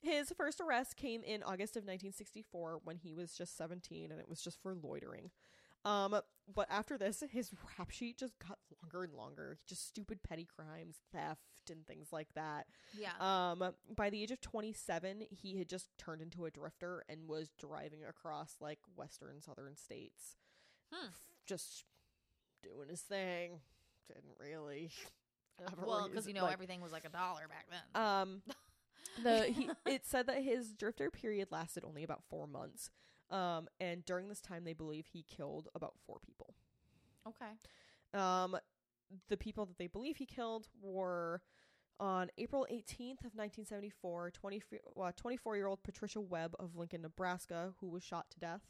his 0.00 0.32
first 0.36 0.60
arrest 0.60 0.96
came 0.96 1.22
in 1.22 1.42
August 1.42 1.76
of 1.76 1.82
1964 1.82 2.80
when 2.82 2.96
he 2.96 3.12
was 3.12 3.34
just 3.34 3.56
17, 3.56 4.10
and 4.10 4.18
it 4.18 4.28
was 4.28 4.40
just 4.40 4.60
for 4.62 4.74
loitering. 4.74 5.30
Um, 5.84 6.18
but 6.52 6.66
after 6.70 6.98
this, 6.98 7.22
his 7.30 7.50
rap 7.78 7.90
sheet 7.90 8.18
just 8.18 8.32
got 8.38 8.58
longer 8.82 9.04
and 9.04 9.14
longer. 9.14 9.58
Just 9.68 9.86
stupid 9.86 10.22
petty 10.26 10.46
crimes, 10.56 10.96
theft, 11.12 11.49
and 11.70 11.86
things 11.86 12.08
like 12.12 12.28
that. 12.34 12.66
Yeah. 12.98 13.12
Um, 13.20 13.72
by 13.94 14.10
the 14.10 14.22
age 14.22 14.30
of 14.30 14.40
27, 14.40 15.24
he 15.30 15.58
had 15.58 15.68
just 15.68 15.88
turned 15.98 16.20
into 16.22 16.44
a 16.44 16.50
drifter 16.50 17.04
and 17.08 17.28
was 17.28 17.50
driving 17.58 18.00
across 18.08 18.56
like 18.60 18.78
western 18.96 19.40
southern 19.40 19.76
states. 19.76 20.36
Hmm. 20.92 21.06
F- 21.08 21.28
Just 21.46 21.84
doing 22.62 22.88
his 22.88 23.00
thing. 23.02 23.60
Didn't 24.08 24.34
really. 24.40 24.90
ever 25.60 25.86
well, 25.86 26.08
because 26.08 26.26
you 26.26 26.34
know 26.34 26.44
like- 26.44 26.52
everything 26.54 26.80
was 26.80 26.92
like 26.92 27.04
a 27.04 27.10
dollar 27.10 27.42
back 27.48 27.66
then. 27.70 28.02
Um, 28.02 28.42
the 29.22 29.44
he, 29.46 29.70
it 29.86 30.06
said 30.06 30.26
that 30.26 30.42
his 30.42 30.72
drifter 30.74 31.10
period 31.10 31.48
lasted 31.50 31.84
only 31.84 32.02
about 32.02 32.22
four 32.28 32.46
months. 32.46 32.90
Um, 33.30 33.68
and 33.78 34.04
during 34.04 34.28
this 34.28 34.40
time, 34.40 34.64
they 34.64 34.72
believe 34.72 35.06
he 35.12 35.22
killed 35.22 35.68
about 35.74 35.94
four 36.04 36.18
people. 36.24 36.54
okay. 37.28 37.52
Um, 38.12 38.56
the 39.28 39.36
people 39.36 39.66
that 39.66 39.78
they 39.78 39.86
believe 39.86 40.16
he 40.16 40.26
killed 40.26 40.66
were 40.82 41.40
on 42.00 42.30
April 42.38 42.66
18th 42.72 43.20
of 43.24 43.36
1974, 43.36 44.32
20, 44.32 44.62
well, 44.94 45.12
24-year-old 45.12 45.82
Patricia 45.82 46.20
Webb 46.20 46.56
of 46.58 46.74
Lincoln, 46.74 47.02
Nebraska, 47.02 47.72
who 47.80 47.88
was 47.88 48.02
shot 48.02 48.30
to 48.30 48.40
death. 48.40 48.62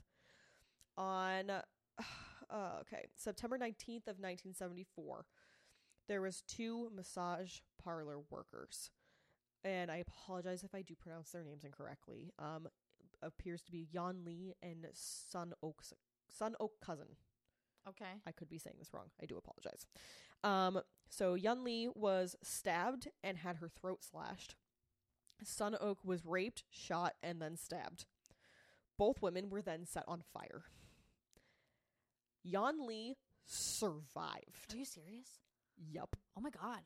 On 0.98 1.50
uh, 2.50 2.80
okay, 2.80 3.06
September 3.16 3.56
19th 3.56 4.08
of 4.08 4.18
1974, 4.18 5.24
there 6.08 6.20
was 6.20 6.42
two 6.42 6.90
massage 6.94 7.60
parlor 7.82 8.18
workers. 8.30 8.90
And 9.62 9.90
I 9.90 9.98
apologize 9.98 10.64
if 10.64 10.74
I 10.74 10.82
do 10.82 10.94
pronounce 10.94 11.30
their 11.30 11.44
names 11.44 11.64
incorrectly. 11.64 12.32
Um 12.38 12.66
appears 13.22 13.62
to 13.62 13.70
be 13.70 13.88
Yan 13.92 14.24
Lee 14.24 14.54
and 14.62 14.86
Sun 14.92 15.52
Oak's 15.62 15.92
Sun 16.28 16.54
Oak 16.60 16.72
cousin. 16.80 17.08
Okay. 17.88 18.12
I 18.26 18.32
could 18.32 18.48
be 18.48 18.58
saying 18.58 18.76
this 18.78 18.92
wrong. 18.92 19.06
I 19.22 19.26
do 19.26 19.36
apologize. 19.36 19.86
Um, 20.44 20.80
so 21.08 21.34
Yun 21.34 21.64
Lee 21.64 21.88
was 21.94 22.36
stabbed 22.42 23.08
and 23.24 23.38
had 23.38 23.56
her 23.56 23.68
throat 23.68 24.04
slashed. 24.04 24.54
Sun 25.42 25.76
Oak 25.80 25.98
was 26.04 26.26
raped, 26.26 26.64
shot, 26.70 27.14
and 27.22 27.40
then 27.40 27.56
stabbed. 27.56 28.04
Both 28.98 29.22
women 29.22 29.48
were 29.48 29.62
then 29.62 29.86
set 29.86 30.04
on 30.06 30.22
fire. 30.34 30.64
Yan 32.42 32.86
Lee 32.86 33.16
survived. 33.46 34.72
Are 34.72 34.76
you 34.76 34.84
serious? 34.84 35.38
Yup. 35.76 36.16
Oh 36.36 36.40
my 36.40 36.50
god. 36.50 36.80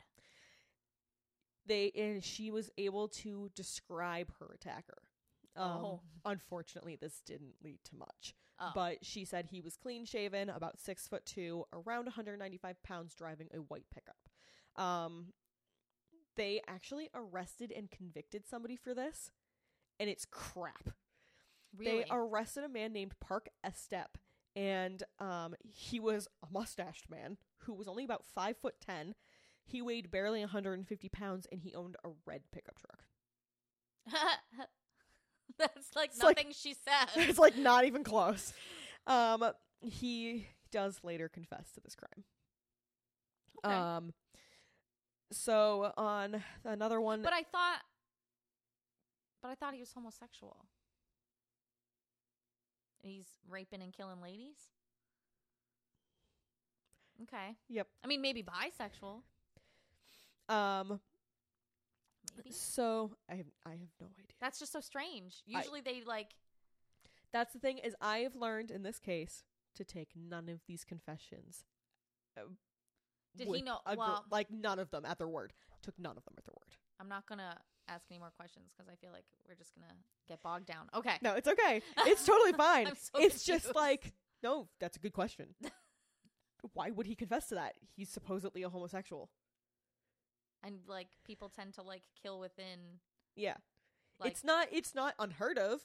They 1.65 1.91
and 1.95 2.23
she 2.23 2.51
was 2.51 2.69
able 2.77 3.07
to 3.09 3.49
describe 3.55 4.31
her 4.39 4.51
attacker. 4.53 5.01
Um, 5.57 5.71
Oh. 5.71 6.01
Unfortunately, 6.25 6.95
this 6.95 7.21
didn't 7.25 7.55
lead 7.63 7.79
to 7.85 7.95
much. 7.95 8.35
Oh. 8.59 8.71
But 8.73 9.03
she 9.03 9.25
said 9.25 9.47
he 9.47 9.61
was 9.61 9.75
clean 9.75 10.05
shaven, 10.05 10.49
about 10.49 10.79
six 10.79 11.07
foot 11.07 11.25
two, 11.25 11.65
around 11.73 12.05
195 12.05 12.81
pounds, 12.83 13.13
driving 13.13 13.49
a 13.53 13.57
white 13.57 13.85
pickup. 13.93 14.15
Um, 14.77 15.33
they 16.37 16.61
actually 16.67 17.09
arrested 17.13 17.73
and 17.75 17.89
convicted 17.91 18.47
somebody 18.47 18.75
for 18.75 18.93
this, 18.93 19.31
and 19.99 20.09
it's 20.09 20.25
crap. 20.25 20.89
really? 21.75 21.99
They 21.99 22.05
arrested 22.11 22.63
a 22.63 22.69
man 22.69 22.93
named 22.93 23.13
Park 23.19 23.49
Estep, 23.65 24.15
and 24.55 25.03
um, 25.19 25.55
he 25.73 25.99
was 25.99 26.27
a 26.43 26.47
mustached 26.51 27.09
man 27.09 27.37
who 27.59 27.73
was 27.73 27.87
only 27.87 28.05
about 28.05 28.25
five 28.25 28.57
foot 28.57 28.75
ten. 28.79 29.15
He 29.65 29.81
weighed 29.81 30.11
barely 30.11 30.41
150 30.41 31.09
pounds, 31.09 31.47
and 31.51 31.61
he 31.61 31.73
owned 31.73 31.97
a 32.05 32.09
red 32.25 32.43
pickup 32.53 32.77
truck. 32.79 33.03
That's 35.57 35.95
like 35.95 36.09
It's 36.09 36.23
like- 36.23 36.37
nothing 36.37 36.51
she 36.53 36.73
said. 36.73 37.09
it's 37.29 37.39
like 37.39 37.57
not 37.57 37.85
even 37.85 38.03
close. 38.03 38.53
Um, 39.07 39.43
he 39.81 40.47
does 40.71 40.99
later 41.03 41.29
confess 41.29 41.71
to 41.73 41.81
this 41.81 41.95
crime. 41.95 42.23
Okay. 43.65 43.73
Um, 43.75 44.13
so 45.31 45.91
on 45.97 46.43
another 46.63 46.99
one, 47.01 47.21
but 47.21 47.33
I 47.33 47.43
thought 47.43 47.79
But 49.41 49.49
I 49.51 49.55
thought 49.55 49.73
he 49.73 49.79
was 49.79 49.91
homosexual. 49.93 50.65
He's 53.01 53.25
raping 53.49 53.81
and 53.81 53.93
killing 53.93 54.21
ladies? 54.21 54.55
Okay. 57.23 57.55
Yep. 57.69 57.87
I 58.03 58.07
mean 58.07 58.21
maybe 58.21 58.43
bisexual. 58.43 59.21
um, 60.49 60.99
Maybe. 62.37 62.51
so 62.51 63.15
I 63.29 63.35
have 63.35 63.45
I 63.65 63.71
have 63.71 63.89
no 63.99 64.07
idea. 64.19 64.25
That's 64.41 64.59
just 64.59 64.71
so 64.71 64.79
strange. 64.81 65.43
Usually 65.45 65.81
they 65.81 66.01
like 66.05 66.31
That's 67.33 67.53
the 67.53 67.59
thing 67.59 67.77
is 67.79 67.95
I 68.01 68.19
have 68.19 68.35
learned 68.35 68.71
in 68.71 68.83
this 68.83 68.99
case 68.99 69.43
to 69.75 69.83
take 69.83 70.09
none 70.15 70.49
of 70.49 70.61
these 70.67 70.83
confessions. 70.83 71.65
uh, 72.37 72.41
Did 73.35 73.45
he 73.47 73.51
with 73.51 73.63
know- 73.63 73.79
a 73.85 73.95
gr- 73.95 73.99
well- 73.99 74.25
like 74.31 74.49
none 74.51 74.79
of 74.79 74.91
them 74.91 75.05
at 75.05 75.17
their 75.17 75.27
word. 75.27 75.53
Took 75.81 75.97
none 75.99 76.17
of 76.17 76.23
them 76.25 76.33
at 76.37 76.45
their 76.45 76.53
word. 76.59 76.75
I'm 76.99 77.09
not 77.09 77.25
gonna 77.27 77.59
ask 77.87 78.05
any 78.09 78.19
more 78.19 78.31
questions 78.31 78.71
because 78.75 78.89
I 78.89 78.95
feel 78.95 79.11
like 79.11 79.25
we're 79.47 79.55
just 79.55 79.73
gonna 79.75 79.93
get 80.27 80.41
bogged 80.41 80.65
down. 80.65 80.89
Okay. 80.93 81.17
No, 81.21 81.33
it's 81.35 81.47
okay. 81.47 81.81
It's 82.07 82.25
totally 82.25 82.53
fine. 82.53 82.87
I'm 82.89 82.95
so 82.95 83.11
it's 83.19 83.43
just 83.43 83.65
confused. 83.65 83.75
like 83.75 84.13
no, 84.43 84.67
that's 84.79 84.97
a 84.97 84.99
good 84.99 85.13
question. 85.13 85.55
why 86.73 86.89
would 86.91 87.05
he 87.05 87.15
confess 87.15 87.47
to 87.49 87.55
that? 87.55 87.75
He's 87.95 88.09
supposedly 88.09 88.63
a 88.63 88.69
homosexual. 88.69 89.29
And 90.65 90.79
like 90.87 91.07
people 91.25 91.49
tend 91.49 91.73
to 91.75 91.81
like 91.83 92.01
kill 92.21 92.39
within 92.39 92.99
Yeah. 93.35 93.57
like 94.19 94.31
it's 94.31 94.43
not 94.43 94.67
it's 94.71 94.95
not 94.95 95.13
unheard 95.19 95.57
of, 95.57 95.81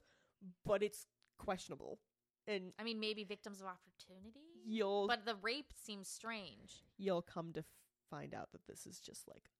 but 0.64 0.82
it's 0.82 1.06
questionable. 1.38 1.98
And 2.46 2.72
I 2.78 2.82
mean 2.84 2.98
maybe 3.00 3.24
victims 3.24 3.60
of 3.60 3.66
opportunity. 3.66 4.40
you'll 4.64 5.06
But 5.06 5.24
the 5.26 5.34
rape 5.36 5.72
seems 5.74 6.08
strange. 6.08 6.82
you'll 6.98 7.22
come 7.22 7.52
to 7.52 7.60
f- 7.60 7.66
find 8.08 8.34
out 8.34 8.52
that 8.52 8.66
this 8.66 8.86
is 8.86 8.98
just 9.00 9.28
like 9.28 9.50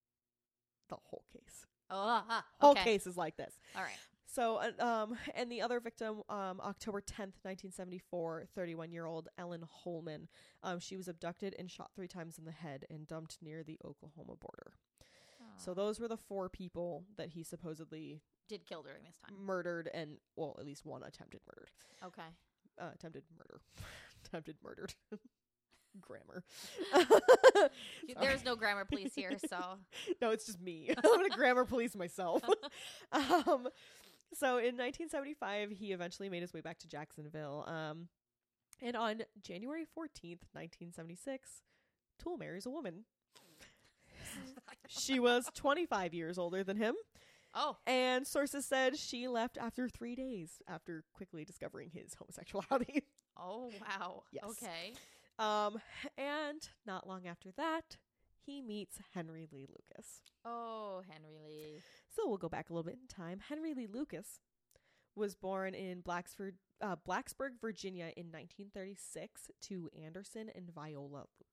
the 0.89 0.97
whole 0.97 1.25
case. 1.33 1.67
Oh, 1.91 2.23
Whole 2.61 2.71
okay. 2.73 2.85
case 2.85 3.07
is 3.07 3.17
like 3.17 3.37
this. 3.37 3.59
All 3.77 3.83
right. 3.83 3.99
So, 4.27 4.57
uh, 4.59 4.71
um, 4.85 5.17
and 5.35 5.51
the 5.51 5.61
other 5.61 5.81
victim, 5.81 6.23
um, 6.29 6.61
October 6.61 7.01
10th, 7.01 7.35
1974, 7.43 8.47
31 8.55 8.93
year 8.93 9.07
old 9.07 9.29
Ellen 9.37 9.65
Holman. 9.69 10.29
Um, 10.63 10.79
she 10.79 10.97
was 10.97 11.09
abducted 11.09 11.55
and 11.59 11.69
shot 11.69 11.91
three 11.97 12.07
times 12.07 12.39
in 12.39 12.45
the 12.45 12.53
head 12.53 12.85
and 12.91 13.09
dumped 13.09 13.39
near 13.43 13.65
the 13.65 13.79
Oklahoma 13.85 14.35
border. 14.39 14.75
So, 15.61 15.75
those 15.75 16.01
were 16.01 16.09
the 16.09 16.17
four 16.17 16.49
people 16.49 17.05
that 17.17 17.31
he 17.31 17.43
supposedly 17.43 18.21
did 18.49 18.67
kill 18.67 18.83
during 18.83 19.03
this 19.05 19.17
time. 19.17 19.37
murdered 19.45 19.89
and, 19.95 20.17
well, 20.37 20.57
at 20.59 20.67
least 20.67 20.85
one 20.85 21.03
attempted 21.03 21.41
murdered. 21.47 21.71
Okay. 22.05 22.29
Uh, 22.81 22.91
attempted 22.95 23.23
murder. 23.39 23.61
attempted 24.25 24.57
murdered. 24.63 24.95
Grammar. 26.01 26.45
There's 28.21 28.45
no 28.45 28.55
grammar 28.55 28.85
police 28.85 29.13
here, 29.15 29.37
so 29.49 29.59
no, 30.23 30.31
it's 30.31 30.47
just 30.47 30.61
me. 30.61 30.89
I'm 30.97 31.03
gonna 31.03 31.31
grammar 31.31 31.65
police 31.65 31.97
myself. 31.97 32.43
um, 33.13 33.69
so 34.33 34.59
in 34.59 34.77
1975, 34.77 35.71
he 35.71 35.93
eventually 35.93 36.29
made 36.29 36.43
his 36.43 36.53
way 36.53 36.61
back 36.61 36.79
to 36.79 36.89
Jacksonville. 36.89 37.65
Um, 37.67 38.07
and 38.81 38.97
on 38.97 39.23
January 39.43 39.83
14th, 39.83 40.47
1976, 40.53 41.63
Toole 42.21 42.37
marries 42.37 42.67
a 42.67 42.71
woman. 42.71 43.05
She 44.91 45.21
was 45.21 45.49
25 45.55 46.13
years 46.15 46.37
older 46.39 46.65
than 46.65 46.77
him, 46.77 46.95
Oh, 47.55 47.77
and 47.87 48.27
sources 48.27 48.65
said 48.67 48.97
she 48.97 49.27
left 49.29 49.59
after 49.59 49.89
three 49.89 50.15
days 50.15 50.61
after 50.69 51.05
quickly 51.13 51.45
discovering 51.45 51.91
his 51.93 52.15
homosexuality. 52.15 53.05
oh 53.37 53.71
wow. 53.81 54.23
Yes. 54.33 54.45
Okay. 54.45 54.93
Um, 55.39 55.81
and 56.19 56.69
not 56.87 57.09
long 57.09 57.27
after 57.27 57.51
that, 57.57 57.97
he 58.45 58.61
meets 58.61 58.99
Henry 59.15 59.49
Lee 59.51 59.67
Lucas. 59.69 60.21
Oh, 60.45 61.03
Henry 61.11 61.39
Lee. 61.45 61.81
So 62.15 62.29
we'll 62.29 62.37
go 62.39 62.49
back 62.49 62.69
a 62.71 62.73
little 62.73 62.85
bit 62.91 62.99
in 63.01 63.07
time. 63.09 63.41
Henry 63.49 63.75
Lee 63.75 63.87
Lucas 63.93 64.41
was 65.17 65.35
born 65.35 65.75
in 65.75 66.03
Blacksford, 66.03 66.53
uh, 66.81 66.97
Blacksburg, 67.09 67.61
Virginia 67.61 68.13
in 68.17 68.27
1936 68.27 69.51
to 69.63 69.89
Anderson 70.05 70.51
and 70.55 70.71
Viola 70.75 71.05
Lucas. 71.41 71.50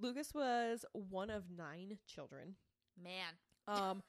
Lucas 0.00 0.32
was 0.34 0.84
one 0.92 1.30
of 1.30 1.44
nine 1.50 1.98
children. 2.06 2.56
Man. 3.02 3.34
Um, 3.68 4.02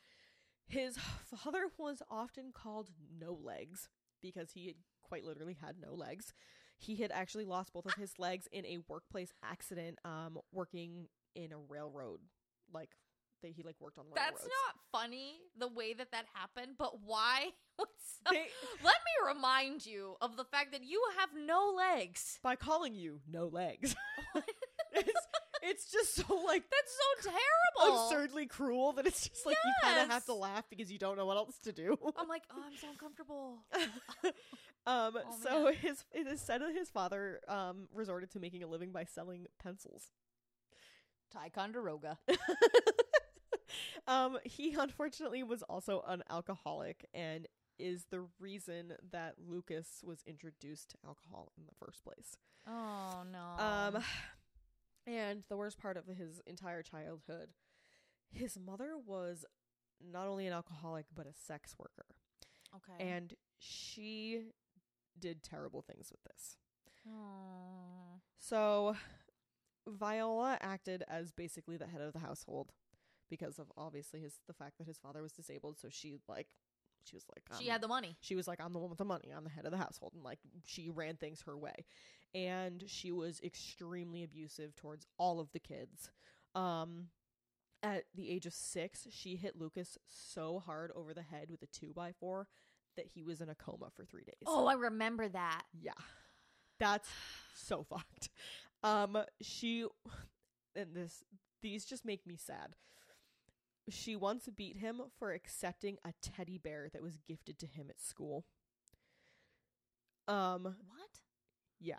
his 0.67 0.97
father 0.97 1.67
was 1.78 2.02
often 2.10 2.52
called 2.54 2.89
No 3.19 3.38
Legs 3.41 3.89
because 4.21 4.52
he 4.52 4.67
had 4.67 4.76
quite 5.04 5.23
literally 5.23 5.58
had 5.62 5.76
no 5.82 5.93
legs. 5.93 6.34
He 6.78 6.97
had 6.97 7.12
actually 7.12 7.45
lost 7.45 7.73
both 7.73 7.86
of 7.86 7.93
his 7.93 8.19
legs 8.19 8.47
in 8.52 8.65
a 8.65 8.80
workplace 8.88 9.32
accident, 9.43 9.97
um, 10.06 10.38
working 10.52 11.08
in 11.36 11.52
a 11.52 11.58
railroad. 11.58 12.19
Like, 12.71 12.89
they, 13.41 13.52
he 13.52 13.63
like 13.63 13.76
worked 13.80 13.97
on 13.97 14.06
railroads. 14.06 14.41
That's 14.41 14.43
not 14.43 14.76
funny 14.91 15.36
the 15.58 15.67
way 15.67 15.93
that 15.93 16.12
that 16.12 16.26
happened, 16.34 16.73
but 16.78 17.02
why? 17.04 17.47
Up? 17.80 17.88
They- 18.32 18.47
Let 18.84 18.95
me 18.95 19.34
remind 19.34 19.86
you 19.86 20.15
of 20.21 20.36
the 20.38 20.43
fact 20.45 20.71
that 20.73 20.84
you 20.84 21.02
have 21.19 21.30
no 21.36 21.73
legs. 21.76 22.39
by 22.43 22.56
calling 22.56 22.93
you 22.95 23.21
no 23.32 23.45
legs. 23.47 23.95
it's, 24.91 25.26
it's 25.67 25.91
just 25.91 26.15
so 26.15 26.23
like 26.45 26.63
That's 26.69 26.97
so 27.23 27.32
terrible. 27.32 28.03
absurdly 28.06 28.45
cruel 28.47 28.93
that 28.93 29.06
it's 29.06 29.27
just 29.27 29.45
like 29.45 29.58
you 29.65 29.73
kind 29.84 29.99
of 30.01 30.10
have 30.10 30.25
to 30.25 30.34
laugh 30.34 30.65
because 30.69 30.91
you 30.91 30.97
don't 30.99 31.17
know 31.17 31.25
what 31.25 31.38
else 31.38 31.58
to 31.65 31.71
do. 31.71 31.97
I'm 32.17 32.27
like, 32.27 32.43
oh, 32.51 32.62
I'm 32.65 32.77
so 32.80 32.88
uncomfortable. 32.89 33.60
um, 34.23 34.34
Oh, 34.86 35.13
so 35.43 35.63
man. 35.65 35.73
his 35.75 36.03
it 36.13 36.27
is 36.27 36.41
said 36.41 36.62
that 36.62 36.73
his 36.73 36.89
father 36.89 37.41
um 37.47 37.88
resorted 37.93 38.32
to 38.32 38.39
making 38.39 38.63
a 38.63 38.67
living 38.67 38.91
by 38.91 39.03
selling 39.06 39.45
pencils. 39.62 40.12
Ticonderoga. 41.32 42.17
um, 44.08 44.38
he 44.43 44.73
unfortunately 44.73 45.43
was 45.43 45.62
also 45.63 46.03
an 46.08 46.23
alcoholic 46.30 47.06
and 47.13 47.47
is 47.80 48.06
the 48.10 48.25
reason 48.39 48.93
that 49.12 49.36
Lucas 49.45 50.01
was 50.03 50.23
introduced 50.25 50.91
to 50.91 50.97
alcohol 51.06 51.51
in 51.58 51.65
the 51.65 51.73
first 51.86 52.03
place. 52.03 52.38
Oh 52.67 53.23
no. 53.32 53.63
Um, 53.63 54.03
and 55.08 55.43
the 55.50 55.58
worst 55.58 55.80
part 55.80 55.98
of 55.98 56.06
his 56.06 56.41
entire 56.46 56.84
childhood, 56.84 57.50
his 58.30 58.60
mother 58.60 58.91
was 59.04 59.46
not 60.06 60.28
only 60.28 60.46
an 60.46 60.54
alcoholic 60.54 61.06
but 61.15 61.26
a 61.26 61.34
sex 61.34 61.76
worker, 61.80 62.06
okay. 62.76 63.04
and 63.04 63.34
she 63.58 64.41
did 65.17 65.41
terrible 65.41 65.82
things 65.82 66.12
with 66.12 66.22
this. 66.24 66.58
oh. 67.10 68.20
So, 68.39 68.96
Viola 69.88 70.58
acted 70.62 71.04
as 71.08 71.32
basically 71.32 71.78
the 71.78 71.88
head 71.88 72.02
of 72.02 72.13
the 72.13 72.20
household 72.20 72.72
because 73.30 73.58
of 73.58 73.72
obviously 73.78 74.20
his 74.20 74.39
the 74.48 74.54
fact 74.54 74.78
that 74.78 74.88
his 74.88 74.98
father 74.98 75.22
was 75.22 75.32
disabled. 75.32 75.80
So 75.80 75.88
she 75.89 76.17
like 76.28 76.48
she 77.08 77.15
was 77.15 77.26
like 77.34 77.60
she 77.60 77.70
had 77.70 77.82
the 77.82 77.88
money. 77.88 78.17
she 78.20 78.36
was 78.36 78.48
like 78.48 78.60
i'm 78.62 78.74
the 78.74 78.80
one 78.80 78.89
with 78.89 78.98
the 78.98 79.06
money 79.06 79.32
i'm 79.36 79.43
the 79.43 79.50
head 79.50 79.65
of 79.65 79.72
the 79.72 79.78
household 79.78 80.12
and 80.13 80.24
like 80.24 80.39
she 80.65 80.89
ran 80.89 81.15
things 81.15 81.41
her 81.46 81.58
way 81.58 81.86
and 82.33 82.83
she 82.87 83.11
was 83.11 83.39
extremely 83.43 84.23
abusive 84.23 84.75
towards 84.75 85.05
all 85.17 85.39
of 85.39 85.51
the 85.51 85.59
kids. 85.59 86.11
Um 86.55 87.07
at 87.83 88.05
the 88.15 88.29
age 88.29 88.45
of 88.47 88.53
six 88.53 89.07
she 89.11 89.35
hit 89.35 89.55
lucas 89.55 89.97
so 90.07 90.59
hard 90.65 90.91
over 90.95 91.13
the 91.13 91.21
head 91.21 91.49
with 91.51 91.61
a 91.61 91.67
two 91.67 91.93
by 91.93 92.11
four 92.19 92.47
that 92.95 93.05
he 93.13 93.23
was 93.23 93.39
in 93.41 93.49
a 93.49 93.55
coma 93.55 93.89
for 93.95 94.03
three 94.03 94.23
days. 94.23 94.33
Oh, 94.47 94.65
I 94.65 94.73
remember 94.73 95.27
that. 95.29 95.63
yeah. 95.79 95.91
That's 96.79 97.09
so 97.55 97.83
fucked. 97.83 98.29
Um 98.83 99.17
she 99.41 99.85
and 100.75 100.95
this 100.95 101.23
these 101.61 101.85
just 101.85 102.05
make 102.05 102.25
me 102.25 102.35
sad. 102.37 102.75
She 103.89 104.15
once 104.15 104.49
beat 104.55 104.77
him 104.77 105.01
for 105.17 105.31
accepting 105.31 105.97
a 106.03 106.13
teddy 106.21 106.57
bear 106.57 106.89
that 106.91 107.01
was 107.01 107.17
gifted 107.27 107.57
to 107.59 107.65
him 107.67 107.87
at 107.89 108.01
school. 108.01 108.45
Um 110.27 110.63
What? 110.63 111.07
Yeah 111.79 111.95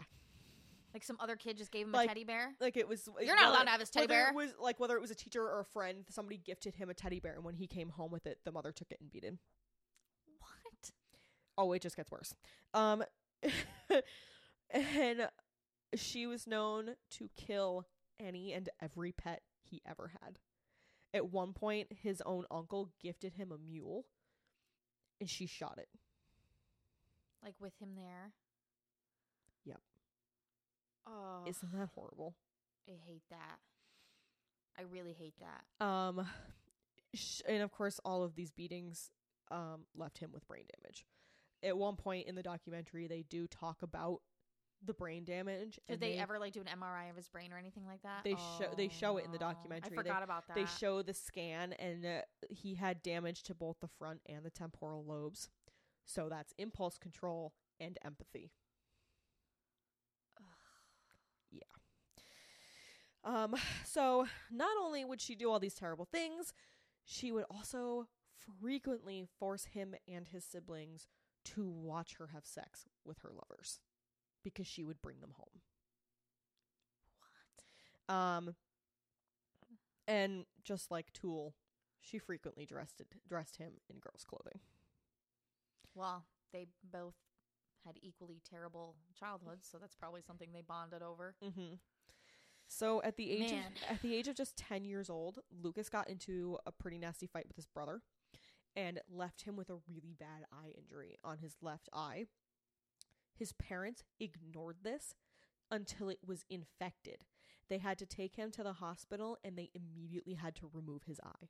Like 0.95 1.05
some 1.05 1.17
other 1.21 1.37
kid 1.37 1.57
just 1.59 1.71
gave 1.71 1.87
him 1.87 1.93
Like, 1.93 2.07
a 2.07 2.09
teddy 2.09 2.25
bear? 2.25 2.55
like 2.61 2.77
it 2.77 2.89
was 2.89 3.09
You're 3.21 3.37
not 3.37 3.49
allowed 3.51 3.65
to 3.65 3.71
have 3.71 3.81
his 3.81 3.91
teddy 3.91 4.05
whether 4.05 4.15
bear. 4.15 4.29
it 4.31 4.35
was 4.35 4.51
like 4.61 4.81
whether 4.81 4.95
it 4.97 5.01
was 5.01 5.11
a 5.11 5.15
teacher 5.15 5.43
or 5.43 5.61
a 5.61 5.65
friend 5.65 6.05
somebody 6.11 6.39
gifted 6.39 6.75
him 6.75 6.89
a 6.91 6.95
teddy 6.95 7.21
bear 7.21 7.35
and 7.35 7.45
when 7.45 7.55
he 7.55 7.67
came 7.67 7.91
home 7.91 8.11
with 8.11 8.27
it 8.27 8.39
the 8.45 8.53
mother 8.53 8.73
took 8.73 8.91
it 8.91 8.99
and 9.01 9.11
beat 9.11 9.25
him 9.25 9.39
What? 10.39 10.91
oh 11.57 11.73
it 11.73 11.83
just 11.83 11.97
gets 11.97 12.11
worse 12.11 12.35
um 12.75 13.03
and 14.71 15.29
she 15.95 16.27
was 16.27 16.47
known 16.47 16.91
to 17.11 17.29
kill 17.37 17.87
any 18.21 18.53
and 18.53 18.69
every 18.83 19.13
pet 19.13 19.43
he 19.63 19.81
ever 19.89 20.11
had 20.23 20.39
at 21.15 21.31
one 21.31 21.53
point 21.53 21.89
his 22.03 22.21
own 22.27 22.45
uncle 22.51 22.91
gifted 23.01 23.35
him 23.35 23.53
a 23.53 23.59
mule 23.59 24.07
and 25.21 25.29
she 25.31 25.47
shot 25.47 25.79
it 25.79 25.89
Like 27.43 27.55
with 27.61 27.73
him 27.81 27.91
there? 27.97 28.33
Yep. 29.65 29.81
Oh, 31.07 31.45
isn't 31.47 31.73
that 31.73 31.89
horrible 31.95 32.35
I 32.89 32.93
hate 33.07 33.23
that. 33.31 33.59
I 34.79 34.83
really 34.83 35.13
hate 35.13 35.35
that. 35.41 35.85
um 35.85 36.27
sh- 37.15 37.41
and 37.49 37.63
of 37.63 37.71
course 37.73 37.99
all 38.05 38.23
of 38.23 38.35
these 38.35 38.51
beatings 38.51 39.11
um 39.51 39.87
left 39.97 40.19
him 40.19 40.31
with 40.33 40.47
brain 40.47 40.65
damage 40.81 41.05
at 41.63 41.77
one 41.77 41.97
point 41.97 42.27
in 42.29 42.35
the 42.35 42.43
documentary 42.43 43.07
they 43.09 43.23
do 43.29 43.47
talk 43.47 43.83
about 43.83 44.21
the 44.85 44.93
brain 44.95 45.25
damage 45.25 45.81
Did 45.89 45.95
and 45.95 46.01
they, 46.01 46.19
ever 46.19 46.39
like 46.39 46.53
do 46.53 46.61
an 46.61 46.67
MRI 46.67 47.11
of 47.11 47.17
his 47.17 47.29
brain 47.29 47.53
or 47.53 47.59
anything 47.59 47.85
like 47.85 48.01
that? 48.03 48.21
They 48.23 48.37
show- 48.37 48.73
they 48.77 48.89
show 48.89 49.17
it 49.17 49.25
in 49.25 49.33
the 49.33 49.39
Oh, 49.39 49.41
documentary. 49.41 49.87
I 49.87 49.91
They- 49.91 49.97
forgot 49.97 50.23
about 50.23 50.47
that. 50.47 50.55
they 50.55 50.67
show 50.67 51.03
the 51.03 51.15
scan 51.15 51.73
and 51.73 52.07
uh, 52.07 52.21
he 52.49 52.75
had 52.75 53.03
damage 53.03 53.43
to 53.45 53.55
both 53.57 53.81
the 53.81 53.89
front 53.89 54.21
and 54.27 54.45
the 54.45 54.51
temporal 54.51 55.05
lobes 55.05 55.49
so 56.05 56.29
that's 56.29 56.53
impulse 56.59 56.97
control 56.97 57.55
and 57.81 57.99
empathy 58.05 58.53
um 63.25 63.55
so 63.85 64.27
not 64.51 64.77
only 64.83 65.05
would 65.05 65.21
she 65.21 65.35
do 65.35 65.51
all 65.51 65.59
these 65.59 65.75
terrible 65.75 66.05
things 66.05 66.53
she 67.05 67.33
would 67.33 67.45
also 67.51 68.07
frequently 68.61 69.27
force 69.39 69.67
him 69.67 69.95
and 70.07 70.29
his 70.29 70.45
siblings 70.45 71.07
to 71.45 71.69
watch 71.69 72.17
her 72.19 72.29
have 72.29 72.45
sex 72.45 72.87
with 73.05 73.19
her 73.21 73.31
lovers 73.33 73.81
because 74.43 74.67
she 74.67 74.85
would 74.85 75.01
bring 75.03 75.21
them 75.21 75.35
home 75.37 75.61
What? 78.07 78.15
um 78.15 78.55
and 80.07 80.47
just 80.65 80.91
like 80.91 81.13
Toole, 81.13 81.55
she 82.01 82.19
frequently 82.19 82.65
dressed 82.65 83.03
dressed 83.29 83.57
him 83.57 83.73
in 83.91 83.99
girls' 83.99 84.25
clothing. 84.25 84.61
Well, 85.95 86.25
they 86.53 86.67
both 86.83 87.15
had 87.85 87.97
equally 88.03 88.41
terrible 88.49 88.97
childhoods, 89.19 89.69
so 89.71 89.79
that's 89.79 89.97
probably 89.97 90.23
something 90.23 90.51
they 90.53 90.63
bonded 90.63 91.03
over. 91.03 91.35
Mm-hmm. 91.45 91.75
So 92.69 93.03
at 93.03 93.17
the 93.17 93.31
age 93.31 93.51
of, 93.53 93.59
at 93.91 94.03
the 94.03 94.15
age 94.15 94.29
of 94.29 94.37
just 94.37 94.57
10 94.57 94.85
years 94.85 95.09
old, 95.09 95.39
Lucas 95.51 95.89
got 95.89 96.09
into 96.09 96.59
a 96.67 96.73
pretty 96.73 96.99
nasty 96.99 97.27
fight 97.27 97.47
with 97.49 97.57
his 97.57 97.67
brother 97.67 98.03
and 98.77 99.01
left 99.11 99.43
him 99.43 99.57
with 99.57 99.71
a 99.71 99.79
really 99.89 100.15
bad 100.19 100.45
eye 100.53 100.73
injury 100.77 101.17
on 101.25 101.39
his 101.39 101.57
left 101.63 101.89
eye. 101.93 102.27
His 103.35 103.53
parents 103.53 104.03
ignored 104.21 104.79
this 104.83 105.15
until 105.71 106.09
it 106.09 106.19
was 106.27 106.45
infected. 106.51 107.25
They 107.69 107.79
had 107.79 107.99
to 107.99 108.07
take 108.07 108.37
him 108.37 108.51
to 108.53 108.63
the 108.63 108.75
hospital 108.75 109.39
and 109.43 109.57
they 109.57 109.71
immediately 109.75 110.35
had 110.35 110.55
to 110.57 110.71
remove 110.73 111.05
his 111.05 111.21
eye. 111.25 111.49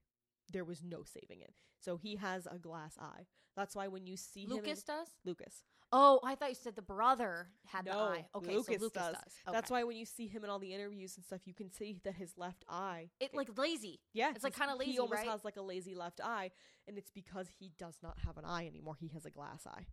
There 0.50 0.64
was 0.64 0.82
no 0.82 1.02
saving 1.04 1.40
it. 1.42 1.54
So 1.80 1.96
he 1.96 2.16
has 2.16 2.46
a 2.46 2.58
glass 2.58 2.96
eye. 3.00 3.26
That's 3.56 3.74
why 3.74 3.88
when 3.88 4.06
you 4.06 4.16
see 4.16 4.42
him 4.44 4.50
Lucas 4.50 4.84
in, 4.88 4.94
does. 4.94 5.08
Lucas. 5.24 5.62
Oh, 5.90 6.20
I 6.22 6.34
thought 6.34 6.50
you 6.50 6.54
said 6.54 6.76
the 6.76 6.82
brother 6.82 7.48
had 7.66 7.86
the 7.86 7.94
eye. 7.94 8.26
Okay, 8.34 8.54
Lucas 8.54 8.76
so 8.76 8.82
Lucas 8.82 9.02
does. 9.02 9.14
does. 9.14 9.32
That's 9.52 9.70
why 9.70 9.84
when 9.84 9.96
you 9.96 10.04
see 10.04 10.26
him 10.26 10.44
in 10.44 10.50
all 10.50 10.58
the 10.58 10.74
interviews 10.74 11.16
and 11.16 11.24
stuff, 11.24 11.40
you 11.46 11.54
can 11.54 11.70
see 11.70 11.98
that 12.04 12.14
his 12.14 12.36
left 12.36 12.62
eye 12.68 13.08
it 13.20 13.34
like 13.34 13.56
lazy. 13.56 14.00
Yeah, 14.12 14.30
It's, 14.34 14.44
like, 14.44 14.54
kinda 14.54 14.76
lazy. 14.76 14.92
He 14.92 14.98
almost 14.98 15.20
right? 15.22 15.28
has 15.28 15.44
like 15.44 15.56
a 15.56 15.62
lazy 15.62 15.94
left 15.94 16.20
eye, 16.22 16.50
and 16.86 16.98
it's 16.98 17.10
because 17.10 17.48
he 17.58 17.72
does 17.78 17.96
not 18.02 18.18
have 18.26 18.36
an 18.36 18.44
eye 18.44 18.66
anymore. 18.66 18.96
He 19.00 19.08
has 19.08 19.24
a 19.24 19.30
glass 19.30 19.66
eye. 19.66 19.86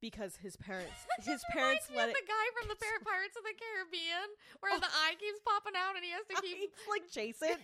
Because 0.00 0.36
his 0.36 0.54
parents, 0.56 0.92
his 1.24 1.42
parents 1.50 1.88
let 1.96 2.10
it. 2.10 2.14
the 2.14 2.26
guy 2.28 2.46
from 2.60 2.68
the 2.68 2.76
Pirates 2.76 3.36
of 3.36 3.42
the 3.42 3.54
Caribbean, 3.58 4.28
where 4.60 4.78
the 4.78 4.86
eye 5.02 5.14
keeps 5.18 5.40
popping 5.44 5.74
out 5.76 5.96
and 5.96 6.04
he 6.04 6.10
has 6.12 6.22
to 6.28 6.40
keep 6.42 6.70
like 6.90 7.10
Jason. 7.10 7.56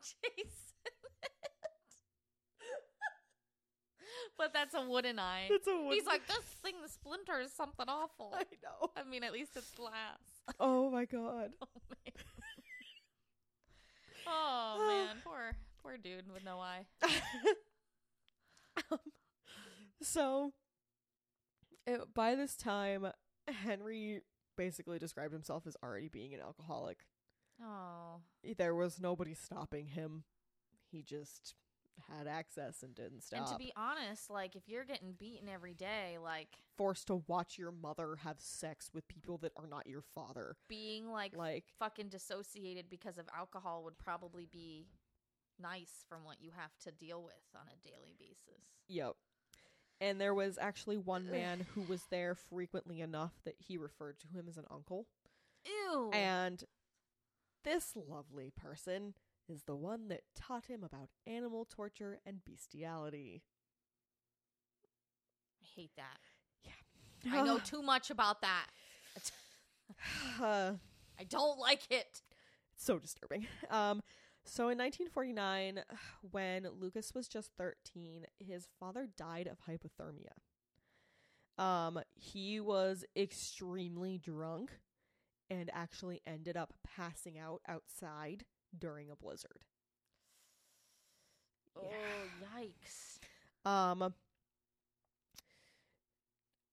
chasing. 0.00 0.38
it. 0.38 0.73
But 4.38 4.52
that's 4.52 4.74
a 4.74 4.82
wooden 4.82 5.18
eye. 5.18 5.48
It's 5.50 5.66
a 5.66 5.72
wooden. 5.72 5.92
He's 5.92 6.06
like, 6.06 6.26
this 6.26 6.44
thing 6.62 6.74
splinters 6.86 7.52
something 7.52 7.86
awful. 7.88 8.32
I 8.34 8.44
know. 8.62 8.90
I 8.96 9.04
mean, 9.04 9.24
at 9.24 9.32
least 9.32 9.56
it's 9.56 9.70
glass. 9.72 10.18
Oh 10.60 10.90
my 10.90 11.06
god. 11.06 11.52
Oh 11.62 11.80
man. 11.88 12.12
oh 14.26 14.84
man, 14.86 15.16
poor 15.24 15.56
poor 15.82 15.96
dude 15.96 16.30
with 16.32 16.44
no 16.44 16.58
eye. 16.58 16.86
Um, 18.90 18.98
so, 20.02 20.52
it, 21.86 22.00
by 22.12 22.34
this 22.34 22.56
time, 22.56 23.06
Henry 23.46 24.22
basically 24.56 24.98
described 24.98 25.32
himself 25.32 25.64
as 25.66 25.76
already 25.82 26.08
being 26.08 26.34
an 26.34 26.40
alcoholic. 26.40 26.98
Oh, 27.62 28.20
There 28.58 28.74
was 28.74 29.00
nobody 29.00 29.32
stopping 29.32 29.86
him. 29.86 30.24
He 30.90 31.02
just 31.02 31.54
had 32.16 32.26
access 32.26 32.82
and 32.82 32.94
didn't 32.94 33.22
stop. 33.22 33.40
and 33.40 33.48
to 33.48 33.56
be 33.56 33.72
honest, 33.76 34.30
like 34.30 34.56
if 34.56 34.68
you're 34.68 34.84
getting 34.84 35.12
beaten 35.12 35.48
every 35.48 35.74
day, 35.74 36.16
like 36.22 36.48
forced 36.76 37.06
to 37.08 37.22
watch 37.26 37.58
your 37.58 37.72
mother 37.72 38.16
have 38.22 38.36
sex 38.40 38.90
with 38.92 39.06
people 39.08 39.38
that 39.38 39.52
are 39.56 39.66
not 39.66 39.86
your 39.86 40.02
father. 40.02 40.56
being 40.68 41.10
like 41.10 41.36
Like, 41.36 41.64
fucking 41.78 42.08
dissociated 42.08 42.90
because 42.90 43.18
of 43.18 43.26
alcohol 43.36 43.84
would 43.84 43.98
probably 43.98 44.46
be 44.50 44.86
nice 45.60 46.04
from 46.08 46.24
what 46.24 46.36
you 46.40 46.50
have 46.56 46.76
to 46.84 46.90
deal 46.90 47.22
with 47.22 47.34
on 47.54 47.66
a 47.68 47.88
daily 47.88 48.14
basis. 48.18 48.64
yep. 48.88 49.14
And 50.00 50.20
there 50.20 50.34
was 50.34 50.58
actually 50.60 50.96
one 50.96 51.30
man 51.30 51.66
who 51.74 51.82
was 51.82 52.02
there 52.10 52.34
frequently 52.34 53.00
enough 53.00 53.32
that 53.44 53.54
he 53.58 53.78
referred 53.78 54.18
to 54.20 54.26
him 54.26 54.46
as 54.48 54.56
an 54.58 54.64
uncle. 54.70 55.06
Ew. 55.64 56.10
And 56.12 56.64
this 57.62 57.92
lovely 57.96 58.50
person 58.54 59.14
is 59.48 59.62
the 59.64 59.76
one 59.76 60.08
that 60.08 60.22
taught 60.34 60.66
him 60.66 60.82
about 60.82 61.08
animal 61.26 61.66
torture 61.68 62.18
and 62.26 62.44
bestiality. 62.44 63.42
I 65.62 65.66
hate 65.76 65.92
that. 65.96 66.18
Yeah. 66.64 67.38
I 67.38 67.42
know 67.42 67.58
too 67.64 67.82
much 67.82 68.10
about 68.10 68.40
that. 68.42 68.66
Uh, 70.40 70.72
I 71.18 71.24
don't 71.24 71.58
like 71.58 71.82
it. 71.90 72.22
It's 72.74 72.84
so 72.84 72.98
disturbing. 72.98 73.46
Um, 73.70 74.02
so 74.44 74.68
in 74.68 74.78
1949, 74.78 75.80
when 76.30 76.68
Lucas 76.78 77.14
was 77.14 77.28
just 77.28 77.50
13, 77.56 78.26
his 78.38 78.68
father 78.78 79.08
died 79.16 79.48
of 79.48 79.58
hypothermia. 79.68 80.34
Um, 81.56 82.00
he 82.14 82.58
was 82.58 83.04
extremely 83.16 84.18
drunk 84.18 84.72
and 85.48 85.70
actually 85.72 86.20
ended 86.26 86.56
up 86.56 86.74
passing 86.96 87.38
out 87.38 87.60
outside 87.68 88.44
during 88.78 89.10
a 89.10 89.16
blizzard. 89.16 89.64
Oh, 91.76 91.82
Yeah. 91.82 92.48
yikes. 92.62 93.18
Um, 93.64 94.14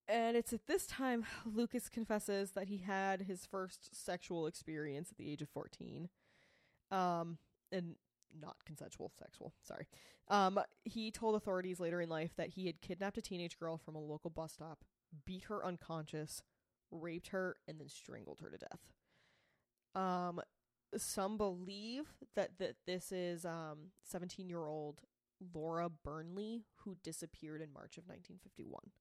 and 0.08 0.36
it's 0.36 0.54
at 0.54 0.68
this 0.68 0.86
time 0.86 1.26
Lucas 1.46 1.90
confesses 1.90 2.52
that 2.52 2.68
he 2.68 2.78
had 2.80 3.22
his 3.24 3.46
first 3.46 3.96
sexual 3.96 4.46
experience 4.48 5.10
at 5.12 5.18
the 5.18 5.32
age 5.32 5.42
of 5.42 5.50
14. 5.50 6.10
Um, 6.92 7.38
and 7.72 7.96
not 8.38 8.58
consensual 8.66 9.12
sexual, 9.18 9.54
sorry. 9.62 9.88
Um, 10.28 10.60
he 10.86 11.12
told 11.12 11.36
authorities 11.36 11.80
later 11.80 12.02
in 12.02 12.10
life 12.10 12.32
that 12.36 12.50
he 12.50 12.66
had 12.68 12.82
kidnapped 12.82 13.18
a 13.18 13.22
teenage 13.22 13.58
girl 13.58 13.78
from 13.78 13.96
a 13.96 14.00
local 14.00 14.30
bus 14.30 14.54
stop, 14.54 14.84
beat 15.26 15.44
her 15.46 15.66
unconscious, 15.66 16.42
raped 16.92 17.30
her, 17.30 17.56
and 17.68 17.80
then 17.80 17.88
strangled 17.90 18.40
her 18.42 18.50
to 18.50 18.58
death. 18.58 18.80
Um, 19.96 20.42
some 20.98 21.38
believe 21.38 22.06
that, 22.36 22.58
that 22.60 22.76
this 22.86 23.12
is 23.12 23.46
um 23.46 23.92
17 24.04 24.50
year 24.50 24.66
old 24.66 25.02
Laura 25.54 25.90
Burnley, 25.90 26.66
who 26.84 26.96
disappeared 27.04 27.62
in 27.62 27.72
March 27.74 27.98
of 27.98 28.04
1951 28.08 28.92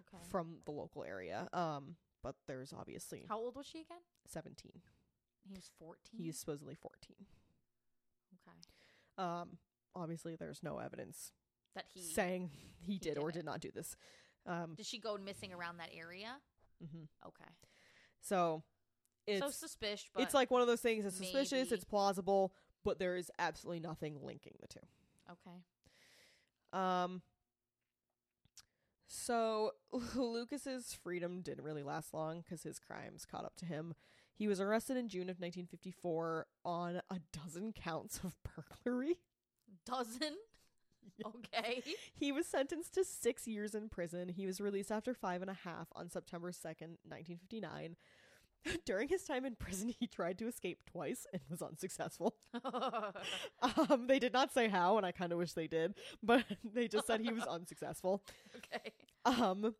Okay. 0.00 0.22
from 0.30 0.58
the 0.64 0.72
local 0.72 1.04
area. 1.04 1.48
Um, 1.52 1.96
but 2.22 2.34
there's 2.46 2.72
obviously 2.72 3.24
How 3.28 3.38
old 3.38 3.54
was 3.56 3.66
she 3.66 3.80
again? 3.80 3.98
17. 4.28 4.72
He 5.48 5.54
was 5.54 5.70
14. 5.78 5.96
He's 6.18 6.38
supposedly 6.38 6.74
14. 6.74 6.98
okay. 8.34 8.56
Um, 9.24 9.58
obviously 9.94 10.36
there's 10.36 10.62
no 10.62 10.78
evidence 10.78 11.32
That 11.74 11.84
he 11.94 12.02
saying 12.02 12.50
he 12.80 12.98
did 12.98 13.14
did 13.14 13.18
or 13.18 13.30
it. 13.30 13.34
did 13.34 13.44
not 13.44 13.60
do 13.60 13.70
this. 13.72 13.96
Um, 14.44 14.74
Did 14.76 14.86
she 14.86 14.98
go 14.98 15.16
missing 15.16 15.52
around 15.52 15.78
that 15.78 15.90
area? 15.96 16.36
Mm-hmm. 16.84 17.04
Okay. 17.28 17.50
so 18.20 18.62
it's 19.26 19.40
so 19.44 19.50
suspicious, 19.50 20.08
but 20.14 20.22
it's 20.22 20.34
like 20.34 20.50
one 20.50 20.60
of 20.60 20.66
those 20.66 20.80
things. 20.80 21.04
It's 21.04 21.16
suspicious. 21.16 21.52
maybe- 21.52 21.74
It's 21.74 21.84
plausible, 21.84 22.52
but 22.84 22.98
there 22.98 23.16
is 23.16 23.30
absolutely 23.38 23.80
nothing 23.80 24.18
linking 24.22 24.54
the 24.60 24.68
two. 24.68 24.80
okay. 25.30 25.56
Um. 26.72 27.22
So 29.08 29.72
Lucas's 30.14 30.94
freedom 31.02 31.40
didn't 31.42 31.64
really 31.64 31.82
last 31.82 32.12
long 32.12 32.40
because 32.40 32.62
his 32.62 32.78
crimes 32.78 33.24
caught 33.24 33.44
up 33.44 33.56
to 33.56 33.64
him. 33.66 33.94
He 34.34 34.48
was 34.48 34.60
arrested 34.60 34.96
in 34.98 35.08
June 35.08 35.22
of 35.30 35.40
1954 35.40 36.46
on 36.64 37.00
a 37.10 37.20
dozen 37.32 37.72
counts 37.72 38.20
of 38.22 38.34
burglary. 38.44 39.18
Dozen. 39.84 40.34
Okay. 41.24 41.82
He 42.14 42.32
was 42.32 42.46
sentenced 42.46 42.92
to 42.94 43.04
six 43.04 43.46
years 43.46 43.76
in 43.76 43.88
prison. 43.88 44.28
He 44.28 44.44
was 44.44 44.60
released 44.60 44.90
after 44.90 45.14
five 45.14 45.40
and 45.40 45.48
a 45.48 45.54
half 45.54 45.86
on 45.94 46.10
September 46.10 46.50
2nd, 46.50 46.98
1959. 47.06 47.94
During 48.84 49.08
his 49.08 49.22
time 49.24 49.44
in 49.44 49.54
prison, 49.56 49.88
he 49.98 50.06
tried 50.06 50.38
to 50.38 50.48
escape 50.48 50.80
twice 50.90 51.26
and 51.32 51.42
was 51.50 51.62
unsuccessful. 51.62 52.36
Um, 53.62 54.06
they 54.06 54.18
did 54.18 54.32
not 54.32 54.52
say 54.52 54.68
how, 54.68 54.96
and 54.96 55.04
I 55.06 55.12
kind 55.12 55.32
of 55.32 55.38
wish 55.38 55.52
they 55.52 55.66
did, 55.66 55.94
but 56.22 56.44
they 56.74 56.88
just 56.88 57.06
said 57.06 57.20
he 57.20 57.32
was 57.32 57.44
unsuccessful. 57.44 58.22
okay. 58.56 58.92
Um 59.24 59.74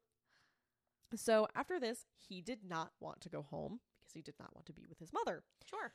so 1.14 1.46
after 1.54 1.78
this, 1.78 2.04
he 2.16 2.40
did 2.40 2.60
not 2.68 2.90
want 3.00 3.20
to 3.22 3.28
go 3.28 3.42
home 3.42 3.80
because 4.00 4.14
he 4.14 4.22
did 4.22 4.34
not 4.40 4.54
want 4.54 4.66
to 4.66 4.72
be 4.72 4.84
with 4.88 4.98
his 4.98 5.12
mother. 5.12 5.44
Sure. 5.68 5.92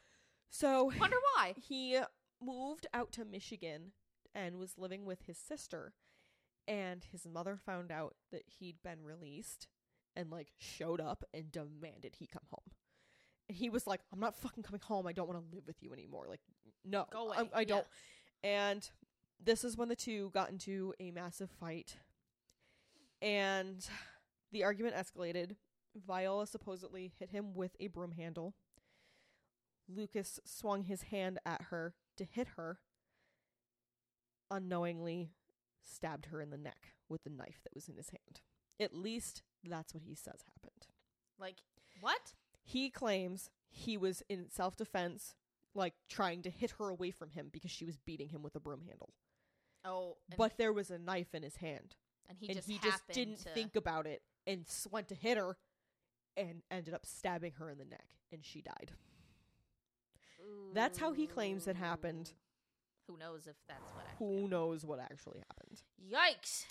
So 0.50 0.92
Wonder 1.00 1.18
why. 1.36 1.54
he 1.58 2.00
moved 2.42 2.88
out 2.94 3.12
to 3.14 3.26
Michigan 3.26 3.92
and 4.34 4.58
was 4.58 4.78
living 4.78 5.06
with 5.06 5.24
his 5.24 5.38
sister. 5.38 5.94
And 6.68 7.04
his 7.04 7.26
mother 7.28 7.58
found 7.58 7.92
out 7.92 8.16
that 8.32 8.44
he'd 8.60 8.82
been 8.84 9.04
released 9.04 9.68
and 10.16 10.30
like 10.32 10.52
showed 10.58 11.02
up 11.02 11.24
and 11.34 11.52
demanded 11.52 12.16
he 12.20 12.28
come 12.28 12.46
home. 12.50 12.72
And 13.52 13.58
he 13.58 13.70
was 13.70 13.86
like, 13.86 14.00
"I'm 14.14 14.20
not 14.22 14.34
fucking 14.38 14.64
coming 14.64 14.80
home. 14.80 15.06
I 15.06 15.12
don't 15.12 15.28
want 15.28 15.44
to 15.44 15.54
live 15.54 15.68
with 15.68 15.76
you 15.84 15.92
anymore. 15.92 16.26
Like, 16.30 16.40
no, 16.86 17.06
Go 17.12 17.28
away. 17.28 17.50
I, 17.54 17.60
I 17.60 17.64
don't." 17.66 17.86
And 18.46 18.90
this 19.44 19.66
is 19.66 19.76
when 19.76 19.90
the 19.90 19.96
two 19.96 20.30
got 20.34 20.50
into 20.50 20.94
a 21.02 21.12
massive 21.12 21.50
fight. 21.60 21.98
And 23.22 23.86
the 24.54 24.64
argument 24.64 24.96
escalated. 24.96 25.58
Viola 26.08 26.48
supposedly 26.48 27.12
hit 27.20 27.32
him 27.32 27.54
with 27.54 27.76
a 27.82 27.88
broom 27.88 28.14
handle. 28.14 28.56
Lucas 29.90 30.40
swung 30.46 30.84
his 30.84 31.02
hand 31.02 31.38
at 31.46 31.64
her 31.64 31.94
to 32.16 32.24
hit 32.24 32.48
her, 32.56 32.80
unknowingly 34.50 35.34
stabbed 35.82 36.28
her 36.28 36.42
in 36.42 36.52
the 36.52 36.58
neck 36.58 36.94
with 37.10 37.26
the 37.26 37.30
knife 37.30 37.60
that 37.66 37.76
was 37.76 37.90
in 37.90 37.98
his 37.98 38.12
hand. 38.12 38.40
At 38.80 38.96
least 38.96 39.44
that's 39.62 39.94
what 39.94 40.04
he 40.04 40.16
says 40.16 40.46
happened. 40.48 40.88
Like 41.38 41.58
what? 42.00 42.36
He 42.72 42.90
claims 42.90 43.50
he 43.70 43.98
was 43.98 44.24
in 44.30 44.50
self 44.50 44.76
defense, 44.78 45.36
like 45.76 45.94
trying 46.10 46.42
to 46.44 46.50
hit 46.50 46.72
her 46.80 46.90
away 46.90 47.12
from 47.12 47.32
him 47.32 47.50
because 47.52 47.72
she 47.72 47.86
was 47.86 47.98
beating 47.98 48.30
him 48.30 48.44
with 48.44 48.56
a 48.56 48.60
broom 48.60 48.82
handle. 48.88 49.10
Oh, 49.84 50.18
but 50.38 50.58
there 50.58 50.72
was 50.72 50.90
a 50.92 50.98
knife 50.98 51.34
in 51.34 51.44
his 51.44 51.58
hand. 51.58 51.96
and 52.30 52.38
he 52.40 52.48
and 52.48 52.56
just 52.58 52.70
he 52.70 52.80
just 52.80 53.02
didn't 53.12 53.40
to, 53.40 53.50
think 53.50 53.76
about 53.76 54.06
it 54.06 54.22
and 54.48 54.66
went 54.90 55.08
to 55.10 55.16
hit 55.16 55.38
her 55.38 55.58
and 56.38 56.62
ended 56.70 56.94
up 56.94 57.06
stabbing 57.06 57.54
her 57.60 57.70
in 57.70 57.78
the 57.78 57.86
neck 57.86 58.06
and 58.32 58.46
she 58.46 58.62
died. 58.62 58.92
That's 60.74 60.98
how 60.98 61.12
he 61.12 61.28
claims 61.28 61.68
it 61.68 61.76
happened. 61.76 62.32
Who 63.08 63.18
knows 63.18 63.48
if 63.48 63.56
that's 63.68 63.82
what 63.94 64.06
actually 64.08 64.26
Who 64.26 64.34
happened. 64.36 64.50
knows 64.52 64.86
what 64.86 65.00
actually 65.00 65.40
happened? 65.50 65.82
Yikes. 66.10 66.66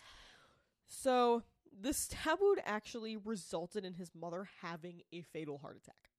So, 0.87 1.43
the 1.79 1.93
stab 1.93 2.39
wound 2.41 2.61
actually 2.65 3.17
resulted 3.17 3.85
in 3.85 3.95
his 3.95 4.11
mother 4.15 4.49
having 4.63 5.03
a 5.13 5.23
fatal 5.23 5.59
heart 5.59 5.77
attack. 5.77 6.11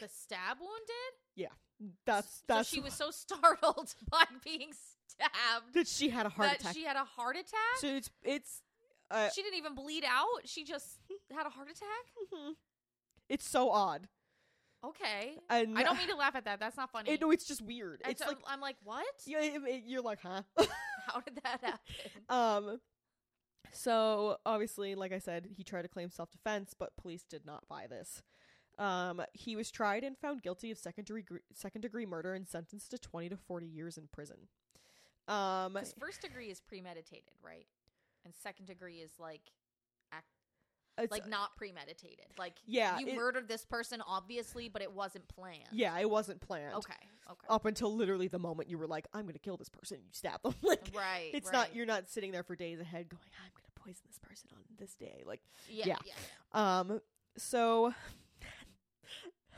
The 0.00 0.08
stab 0.08 0.58
wound 0.60 0.82
did? 0.86 1.42
Yeah. 1.42 1.88
That's 2.04 2.42
that's 2.48 2.68
so 2.68 2.74
she 2.76 2.80
was 2.80 2.94
so 2.94 3.10
startled 3.10 3.94
by 4.10 4.24
being 4.44 4.70
stabbed 5.08 5.74
that 5.74 5.86
she 5.86 6.08
had 6.08 6.26
a 6.26 6.28
heart 6.30 6.48
that 6.50 6.60
attack. 6.60 6.74
she 6.74 6.84
had 6.84 6.96
a 6.96 7.04
heart 7.04 7.36
attack? 7.36 7.52
so 7.80 7.86
it's 7.88 8.10
it's 8.22 8.62
uh, 9.10 9.28
she 9.34 9.42
didn't 9.42 9.58
even 9.58 9.74
bleed 9.74 10.04
out. 10.06 10.26
She 10.46 10.64
just 10.64 10.98
had 11.30 11.46
a 11.46 11.50
heart 11.50 11.68
attack? 11.68 12.32
mhm. 12.34 12.52
it's 13.28 13.48
so 13.48 13.70
odd. 13.70 14.08
Okay. 14.84 15.36
And 15.50 15.76
I 15.78 15.82
don't 15.82 15.96
mean 15.98 16.08
to 16.08 16.16
laugh 16.16 16.34
at 16.36 16.44
that. 16.44 16.60
That's 16.60 16.76
not 16.76 16.90
funny. 16.90 17.10
it, 17.10 17.20
no, 17.20 17.30
it's 17.30 17.46
just 17.46 17.60
weird. 17.62 18.02
It's 18.08 18.20
like 18.20 18.36
I'm 18.46 18.60
like, 18.60 18.76
what? 18.84 19.06
you 19.26 19.38
it- 19.38 19.62
it- 19.66 19.82
you're 19.86 20.02
like, 20.02 20.20
huh? 20.22 20.42
How 21.06 21.20
did 21.20 21.38
that 21.42 21.60
happen? 22.28 22.68
Um, 22.68 22.80
so 23.72 24.38
obviously, 24.46 24.94
like 24.94 25.12
I 25.12 25.18
said, 25.18 25.46
he 25.56 25.62
tried 25.62 25.82
to 25.82 25.88
claim 25.88 26.10
self 26.10 26.30
defense, 26.30 26.74
but 26.78 26.96
police 26.96 27.24
did 27.28 27.44
not 27.46 27.68
buy 27.68 27.86
this. 27.86 28.22
Um, 28.78 29.22
he 29.32 29.56
was 29.56 29.70
tried 29.70 30.04
and 30.04 30.18
found 30.18 30.42
guilty 30.42 30.70
of 30.70 30.78
second 30.78 31.06
degree 31.06 31.40
second 31.54 31.80
degree 31.80 32.06
murder 32.06 32.34
and 32.34 32.46
sentenced 32.46 32.90
to 32.90 32.98
twenty 32.98 33.28
to 33.28 33.36
forty 33.36 33.66
years 33.66 33.96
in 33.96 34.08
prison. 34.12 34.48
Um, 35.28 35.78
first 35.98 36.20
degree 36.22 36.50
is 36.50 36.60
premeditated, 36.60 37.32
right? 37.42 37.66
And 38.24 38.34
second 38.34 38.66
degree 38.66 38.96
is 38.96 39.12
like 39.18 39.42
it's- 41.04 41.10
like 41.10 41.28
not 41.28 41.56
premeditated. 41.56 42.26
Like 42.38 42.54
yeah, 42.66 42.98
you 42.98 43.06
it- 43.08 43.16
murdered 43.16 43.48
this 43.48 43.64
person 43.64 44.02
obviously, 44.06 44.68
but 44.68 44.82
it 44.82 44.92
wasn't 44.92 45.26
planned. 45.28 45.68
yeah, 45.72 45.98
it 45.98 46.08
wasn't 46.08 46.40
planned. 46.40 46.74
Okay. 46.74 46.94
Okay. 47.30 47.46
Up 47.48 47.64
until 47.64 47.94
literally 47.94 48.28
the 48.28 48.38
moment 48.38 48.68
you 48.70 48.78
were 48.78 48.86
like, 48.86 49.06
"I'm 49.12 49.26
gonna 49.26 49.38
kill 49.38 49.56
this 49.56 49.68
person," 49.68 49.98
you 49.98 50.12
stab 50.12 50.42
them. 50.42 50.54
like 50.62 50.88
right. 50.94 51.30
it's 51.34 51.46
right. 51.46 51.52
not 51.52 51.74
you're 51.74 51.86
not 51.86 52.08
sitting 52.08 52.30
there 52.30 52.44
for 52.44 52.54
days 52.54 52.78
ahead 52.80 53.08
going, 53.08 53.22
"I'm 53.44 53.50
gonna 53.54 53.66
poison 53.74 54.02
this 54.06 54.18
person 54.18 54.48
on 54.52 54.62
this 54.78 54.94
day." 54.94 55.22
Like 55.26 55.40
Yeah. 55.68 55.86
yeah. 55.86 55.96
Yeah. 56.04 56.12
yeah. 56.54 56.78
Um, 56.80 57.00
so 57.36 57.92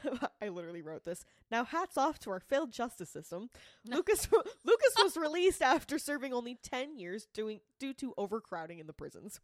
I 0.42 0.48
literally 0.48 0.82
wrote 0.82 1.04
this. 1.04 1.24
Now, 1.50 1.64
hats 1.64 1.96
off 1.96 2.18
to 2.20 2.30
our 2.30 2.40
failed 2.40 2.72
justice 2.72 3.10
system. 3.10 3.50
No. 3.84 3.96
Lucas 3.96 4.28
Lucas 4.64 4.94
was 4.98 5.16
released 5.16 5.62
after 5.62 5.98
serving 5.98 6.32
only 6.32 6.58
ten 6.62 6.98
years 6.98 7.26
doing 7.32 7.60
due 7.78 7.94
to 7.94 8.14
overcrowding 8.16 8.78
in 8.78 8.86
the 8.86 8.92
prisons. 8.92 9.40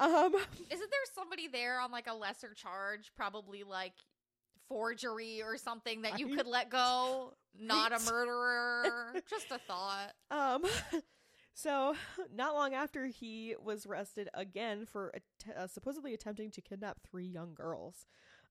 Um, 0.00 0.34
Isn't 0.70 0.90
there 0.90 1.14
somebody 1.14 1.48
there 1.48 1.80
on 1.80 1.90
like 1.90 2.06
a 2.06 2.14
lesser 2.14 2.54
charge, 2.54 3.12
probably 3.16 3.64
like 3.64 3.94
forgery 4.68 5.42
or 5.42 5.56
something 5.56 6.02
that 6.02 6.18
you 6.18 6.36
could 6.36 6.46
let 6.46 6.70
go? 6.70 7.34
Not 7.60 7.92
a 7.92 8.10
murderer. 8.10 9.14
Just 9.28 9.50
a 9.50 9.58
thought. 9.58 10.12
um, 10.30 10.64
so 11.54 11.96
not 12.32 12.54
long 12.54 12.72
after 12.72 13.06
he 13.06 13.56
was 13.60 13.84
arrested 13.84 14.28
again 14.32 14.86
for 14.86 15.12
att- 15.12 15.56
uh, 15.56 15.66
supposedly 15.66 16.14
attempting 16.14 16.52
to 16.52 16.60
kidnap 16.60 17.00
three 17.02 17.26
young 17.26 17.52
girls. 17.54 18.06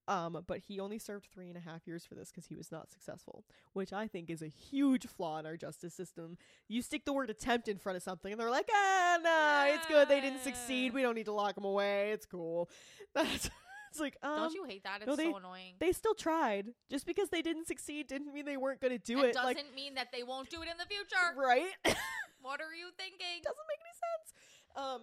Um, 0.08 0.42
but 0.46 0.60
he 0.66 0.80
only 0.80 0.98
served 0.98 1.28
three 1.32 1.48
and 1.48 1.56
a 1.56 1.60
half 1.60 1.86
years 1.86 2.04
for 2.04 2.14
this 2.14 2.30
because 2.30 2.46
he 2.46 2.56
was 2.56 2.72
not 2.72 2.90
successful, 2.90 3.44
which 3.74 3.92
I 3.92 4.08
think 4.08 4.30
is 4.30 4.40
a 4.42 4.48
huge 4.48 5.06
flaw 5.06 5.38
in 5.38 5.44
our 5.46 5.56
justice 5.56 5.92
system. 5.94 6.38
You 6.66 6.80
stick 6.82 7.04
the 7.04 7.12
word 7.12 7.28
attempt 7.28 7.68
in 7.68 7.76
front 7.78 7.96
of 7.96 8.02
something, 8.02 8.32
and 8.32 8.40
they're 8.40 8.50
like, 8.50 8.68
ah, 8.72 9.18
no, 9.22 9.74
it's 9.74 9.86
good. 9.86 10.08
They 10.08 10.22
didn't 10.22 10.40
succeed. 10.40 10.94
We 10.94 11.02
don't 11.02 11.14
need 11.14 11.26
to 11.26 11.32
lock 11.32 11.54
them 11.56 11.64
away. 11.64 12.10
It's 12.12 12.24
cool. 12.26 12.70
That's 13.14 13.50
it's 13.90 14.00
like, 14.00 14.16
um, 14.22 14.36
Don't 14.36 14.54
you 14.54 14.64
hate 14.64 14.84
that? 14.84 14.98
It's 15.00 15.06
no, 15.06 15.16
they- 15.16 15.30
so 15.30 15.36
annoying. 15.36 15.74
they 15.78 15.92
still 15.92 16.14
tried. 16.14 16.68
Just 16.90 17.06
because 17.06 17.28
they 17.30 17.40
didn't 17.42 17.66
succeed 17.66 18.06
didn't 18.06 18.32
mean 18.34 18.44
they 18.46 18.56
weren't 18.58 18.80
going 18.80 18.92
to 18.92 18.98
do 18.98 19.20
it 19.22 19.28
it. 19.28 19.32
doesn't 19.34 19.46
Like, 19.46 19.74
mean 19.74 19.94
that 19.94 20.08
they 20.12 20.22
won't 20.22 20.48
do 20.50 20.60
it 20.62 20.68
in 20.70 20.76
the 20.78 20.84
future. 20.86 21.36
right? 21.36 21.68
What 22.40 22.60
are 22.60 22.72
you 22.74 22.88
thinking? 22.96 23.42
doesn't 23.42 23.66
make 23.68 23.80
any 23.82 23.94
sense. 24.04 25.02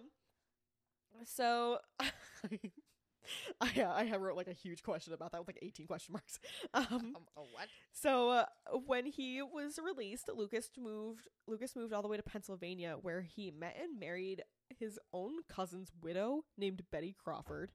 so 1.24 1.78
I 3.60 3.80
uh, 3.82 3.92
I 3.92 4.04
have 4.04 4.20
wrote 4.20 4.36
like 4.36 4.48
a 4.48 4.52
huge 4.52 4.82
question 4.82 5.12
about 5.12 5.32
that 5.32 5.38
with 5.40 5.48
like 5.48 5.58
eighteen 5.62 5.86
question 5.86 6.12
marks. 6.12 6.38
Um, 6.74 6.84
Um, 7.16 7.16
what? 7.52 7.68
so 7.92 8.30
uh, 8.30 8.44
when 8.86 9.06
he 9.06 9.42
was 9.42 9.78
released, 9.82 10.28
Lucas 10.34 10.70
moved 10.78 11.28
Lucas 11.46 11.74
moved 11.76 11.92
all 11.92 12.02
the 12.02 12.08
way 12.08 12.16
to 12.16 12.22
Pennsylvania, 12.22 12.96
where 13.00 13.20
he 13.22 13.50
met 13.50 13.76
and 13.82 13.98
married 13.98 14.42
his 14.78 14.98
own 15.12 15.32
cousin's 15.48 15.90
widow 16.02 16.44
named 16.58 16.82
Betty 16.90 17.14
Crawford. 17.22 17.70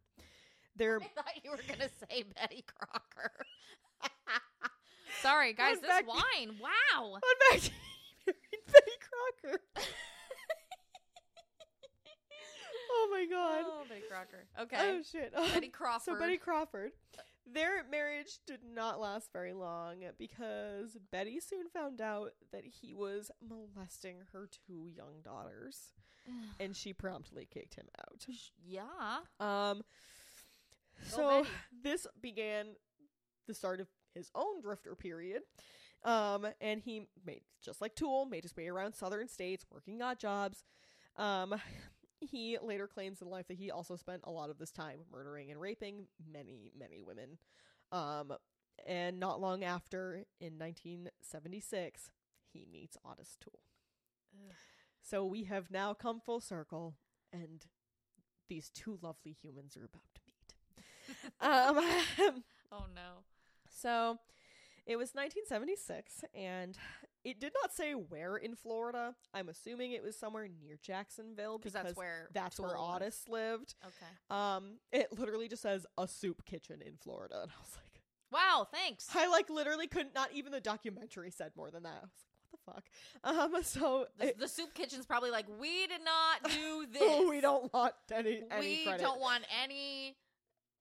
Their 0.76 0.98
I 1.02 1.06
thought 1.16 1.44
you 1.44 1.52
were 1.52 1.60
gonna 1.68 1.90
say 2.10 2.24
Betty 2.36 2.64
Crocker. 2.68 3.32
Sorry, 5.22 5.54
guys. 5.54 5.80
This 5.80 5.90
fact- 5.90 6.08
wine. 6.08 6.58
Wow. 6.60 7.12
fun 7.14 7.22
fact, 7.52 7.72
he 8.26 8.32
married 8.32 8.66
Betty 8.68 8.92
Crocker. 9.44 9.60
Oh 13.04 13.08
my 13.12 13.26
god. 13.26 13.64
Oh, 13.66 13.84
Betty 13.90 14.02
Crocker. 14.10 14.44
Okay. 14.62 14.78
Oh 14.80 15.02
shit. 15.10 15.34
Betty 15.54 15.70
Crawford. 15.70 16.02
So 16.16 16.20
Betty 16.20 16.38
Crawford. 16.38 16.92
Their 17.52 17.84
marriage 17.90 18.38
did 18.46 18.60
not 18.64 19.00
last 19.00 19.34
very 19.34 19.54
long 19.54 19.98
because 20.18 20.98
Betty 21.12 21.40
soon 21.40 21.68
found 21.70 22.00
out 22.00 22.32
that 22.52 22.64
he 22.64 22.94
was 22.94 23.32
molesting 23.46 24.18
her 24.32 24.48
two 24.68 24.88
young 24.96 25.22
daughters 25.24 25.94
and 26.60 26.76
she 26.76 26.94
promptly 26.94 27.48
kicked 27.52 27.74
him 27.76 27.88
out. 28.00 28.26
yeah. 28.64 29.20
Um 29.40 29.82
so 31.08 31.46
this 31.84 32.06
began 32.22 32.68
the 33.48 33.54
start 33.56 33.82
of 33.82 33.88
his 34.14 34.30
own 34.36 34.62
drifter 34.62 34.96
period. 34.96 35.42
Um 36.04 36.48
and 36.62 36.82
he 36.82 37.08
made 37.26 37.42
just 37.62 37.82
like 37.82 37.96
Toole 37.96 38.26
made 38.26 38.44
his 38.44 38.56
way 38.56 38.68
around 38.68 38.94
southern 38.94 39.28
states 39.28 39.66
working 39.72 40.02
odd 40.02 40.20
jobs. 40.20 40.64
Um 41.18 41.56
he 42.22 42.58
later 42.62 42.88
claims 42.88 43.22
in 43.22 43.30
life 43.30 43.48
that 43.48 43.58
he 43.58 43.72
also 43.72 43.96
spent 43.96 44.22
a 44.24 44.32
lot 44.32 44.50
of 44.50 44.58
this 44.58 44.72
time 44.72 45.00
murdering 45.12 45.52
and 45.52 45.60
raping 45.60 46.06
many, 46.32 46.72
many 46.78 47.02
women. 47.02 47.38
Um, 47.92 48.34
and 48.88 49.20
not 49.20 49.42
long 49.42 49.64
after, 49.64 50.26
in 50.40 50.58
1976, 50.58 52.10
he 52.52 52.66
meets 52.72 52.98
Ottis 53.06 53.38
Toole. 53.40 53.60
Ugh. 54.34 54.56
So 55.02 55.26
we 55.26 55.44
have 55.46 55.72
now 55.72 55.94
come 55.94 56.20
full 56.20 56.40
circle, 56.40 56.96
and 57.34 57.66
these 58.50 58.70
two 58.70 58.98
lovely 59.02 59.34
humans 59.34 59.76
are 59.78 59.86
about 59.86 60.14
to 60.16 60.22
meet. 60.28 61.84
um, 62.30 62.44
Oh 62.72 62.86
no. 62.96 63.24
so 63.70 64.20
it 64.86 64.96
was 64.96 65.12
1976, 65.14 66.24
and 66.34 66.78
it 67.24 67.40
did 67.40 67.54
not 67.62 67.74
say 67.74 67.94
where 67.94 68.36
in 68.38 68.56
Florida. 68.56 69.16
I'm 69.34 69.50
assuming 69.50 69.92
it 69.92 70.04
was 70.04 70.16
somewhere 70.18 70.48
near 70.48 70.78
Jacksonville 70.82 71.58
Because 71.58 71.74
that's 71.74 71.96
where 71.96 72.30
that's 72.34 72.60
where. 72.60 72.76
Ottis 72.76 73.28
lived. 73.30 73.76
Okay. 73.84 74.12
Um, 74.30 74.78
it 74.92 75.18
literally 75.18 75.48
just 75.48 75.62
says 75.62 75.86
a 75.98 76.08
soup 76.08 76.44
kitchen 76.46 76.82
in 76.86 76.94
Florida, 76.98 77.42
and 77.44 77.52
I 77.52 77.62
was 77.62 77.76
like, 77.76 78.02
Wow. 78.32 78.66
Thanks. 78.72 79.08
I 79.14 79.28
like 79.28 79.50
literally 79.50 79.88
couldn't. 79.88 80.16
Not 80.16 80.32
even 80.34 80.52
the 80.52 80.62
documentary 80.62 81.32
said 81.32 81.52
more 81.58 81.70
than 81.70 81.84
that. 81.84 81.90
I 82.02 82.06
was 82.06 82.12
like, 82.14 82.74
what 82.74 82.84
the 83.24 83.34
fuck? 83.34 83.54
Um, 83.56 83.64
so 83.64 84.06
The, 84.18 84.28
it- 84.30 84.40
the 84.40 84.48
soup 84.48 84.74
kitchen's 84.74 85.06
probably 85.06 85.32
like, 85.32 85.46
we 85.60 85.86
did 85.88 86.02
not 86.04 86.44
do 86.52 86.86
this. 86.92 87.02
oh, 87.04 87.30
we 87.30 87.42
don't 87.42 87.72
want 87.74 87.94
any 88.14 88.42
any 88.50 88.62
we 88.80 88.84
credit. 88.86 89.02
don't 89.04 89.20
want 89.20 89.44
any. 89.64 90.16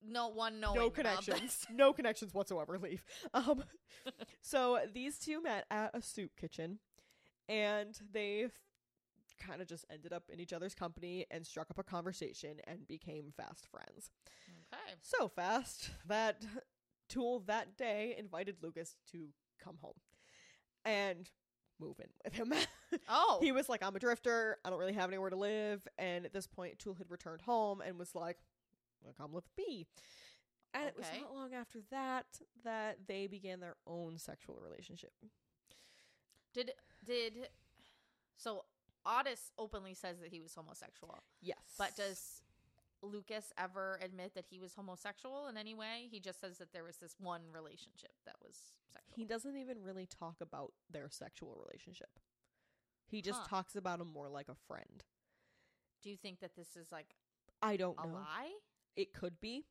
No 0.06 0.28
one 0.28 0.60
knowing. 0.60 0.78
no 0.78 0.90
connections 0.90 1.66
no 1.74 1.92
connections 1.92 2.32
whatsoever 2.34 2.78
leave 2.78 3.04
um 3.34 3.62
so 4.40 4.78
these 4.92 5.18
two 5.18 5.42
met 5.42 5.66
at 5.70 5.90
a 5.94 6.00
soup 6.02 6.30
kitchen 6.40 6.78
and 7.48 7.98
they 8.12 8.46
kind 9.44 9.60
of 9.62 9.68
just 9.68 9.84
ended 9.90 10.12
up 10.12 10.24
in 10.32 10.38
each 10.40 10.52
other's 10.52 10.74
company 10.74 11.26
and 11.30 11.46
struck 11.46 11.70
up 11.70 11.78
a 11.78 11.82
conversation 11.82 12.56
and 12.66 12.86
became 12.86 13.32
fast 13.36 13.66
friends 13.70 14.10
Okay. 14.72 14.94
so 15.02 15.28
fast 15.28 15.90
that 16.06 16.44
Toole 17.08 17.40
that 17.46 17.76
day 17.76 18.14
invited 18.18 18.56
lucas 18.62 18.96
to 19.12 19.28
come 19.62 19.76
home 19.80 19.94
and 20.84 21.30
move 21.80 21.96
in 21.98 22.06
with 22.24 22.34
him 22.34 22.52
Oh. 23.08 23.38
he 23.42 23.52
was 23.52 23.68
like 23.68 23.82
i'm 23.82 23.96
a 23.96 23.98
drifter 23.98 24.58
i 24.64 24.70
don't 24.70 24.78
really 24.78 24.92
have 24.92 25.08
anywhere 25.10 25.30
to 25.30 25.36
live 25.36 25.86
and 25.98 26.24
at 26.26 26.32
this 26.32 26.46
point 26.46 26.78
Toole 26.78 26.94
had 26.94 27.10
returned 27.10 27.40
home 27.42 27.80
and 27.80 27.98
was 27.98 28.14
like 28.14 28.36
come 29.18 29.32
with 29.32 29.44
me 29.58 29.86
and 30.74 30.86
it 30.86 30.94
was 30.96 31.06
not 31.20 31.34
long 31.34 31.52
after 31.54 31.80
that 31.90 32.26
that 32.64 32.98
they 33.06 33.26
began 33.26 33.60
their 33.60 33.76
own 33.86 34.18
sexual 34.18 34.58
relationship 34.62 35.12
did 36.54 36.72
did 37.04 37.48
so 38.36 38.64
Ottis 39.06 39.50
openly 39.58 39.94
says 39.94 40.18
that 40.20 40.28
he 40.30 40.40
was 40.40 40.54
homosexual, 40.54 41.22
yes 41.40 41.56
but 41.78 41.96
does 41.96 42.42
Lucas 43.02 43.50
ever 43.56 43.98
admit 44.02 44.34
that 44.34 44.44
he 44.50 44.58
was 44.60 44.74
homosexual 44.74 45.48
in 45.48 45.56
any 45.56 45.72
way? 45.74 46.06
He 46.10 46.20
just 46.20 46.38
says 46.38 46.58
that 46.58 46.70
there 46.74 46.84
was 46.84 46.98
this 46.98 47.14
one 47.18 47.40
relationship 47.50 48.12
that 48.26 48.34
was 48.42 48.56
sexual. 48.92 49.14
he 49.16 49.24
doesn't 49.24 49.56
even 49.56 49.82
really 49.82 50.06
talk 50.06 50.36
about 50.42 50.72
their 50.90 51.08
sexual 51.08 51.58
relationship 51.64 52.10
he 53.06 53.22
just 53.22 53.40
Huh. 53.40 53.46
talks 53.48 53.74
about 53.74 54.00
him 54.00 54.12
more 54.12 54.28
like 54.28 54.48
a 54.50 54.54
friend 54.54 55.02
Do 56.02 56.10
you 56.10 56.16
think 56.18 56.40
that 56.40 56.54
this 56.56 56.76
is 56.76 56.92
like 56.92 57.14
i 57.62 57.76
don't 57.78 57.96
a 57.98 58.06
know 58.06 58.12
lie? 58.14 58.50
It 58.96 59.12
could 59.12 59.40
be 59.40 59.66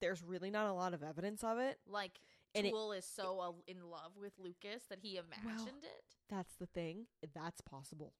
there's 0.00 0.22
really 0.22 0.50
not 0.50 0.66
a 0.66 0.72
lot 0.72 0.94
of 0.94 1.02
evidence 1.02 1.44
of 1.44 1.58
it 1.58 1.78
Like 1.86 2.20
And 2.54 2.66
Toole 2.66 2.92
is 2.92 3.06
so 3.06 3.40
uh, 3.40 3.52
in 3.70 3.88
love 3.88 4.12
with 4.20 4.32
Lucas 4.38 4.82
that 4.90 4.98
he 5.00 5.16
imagined 5.16 5.84
it. 5.84 6.04
That's 6.28 6.54
the 6.56 6.66
thing. 6.66 7.06
That's 7.34 7.60
possible. 7.60 8.12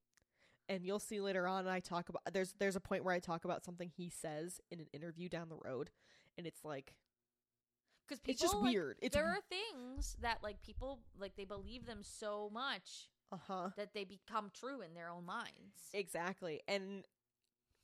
And 0.68 0.86
you'll 0.86 1.00
see 1.00 1.20
later 1.20 1.46
on 1.46 1.66
I 1.66 1.80
talk 1.80 2.09
about 2.09 2.22
there's 2.32 2.55
there's 2.59 2.76
a 2.76 2.80
point 2.80 3.05
where 3.05 3.14
I 3.14 3.18
talk 3.18 3.44
about 3.44 3.64
something 3.64 3.90
he 3.94 4.09
says 4.09 4.61
in 4.70 4.80
an 4.80 4.86
interview 4.92 5.28
down 5.28 5.48
the 5.48 5.57
road 5.57 5.90
and 6.38 6.46
it's 6.46 6.64
like 6.64 6.94
Because 8.07 8.20
people 8.20 8.32
it's 8.32 8.42
just 8.42 8.55
like, 8.55 8.72
weird. 8.72 8.98
It's 9.03 9.14
there 9.14 9.26
are 9.26 9.40
things 9.48 10.16
that 10.22 10.38
like 10.42 10.62
people 10.62 11.00
like 11.18 11.36
they 11.36 11.44
believe 11.44 11.84
them 11.84 12.00
so 12.03 12.48
much 12.53 13.11
uh-huh. 13.32 13.70
that 13.76 13.94
they 13.94 14.05
become 14.05 14.50
true 14.55 14.82
in 14.82 14.94
their 14.94 15.11
own 15.11 15.24
minds. 15.24 15.90
Exactly. 15.94 16.61
And 16.68 17.05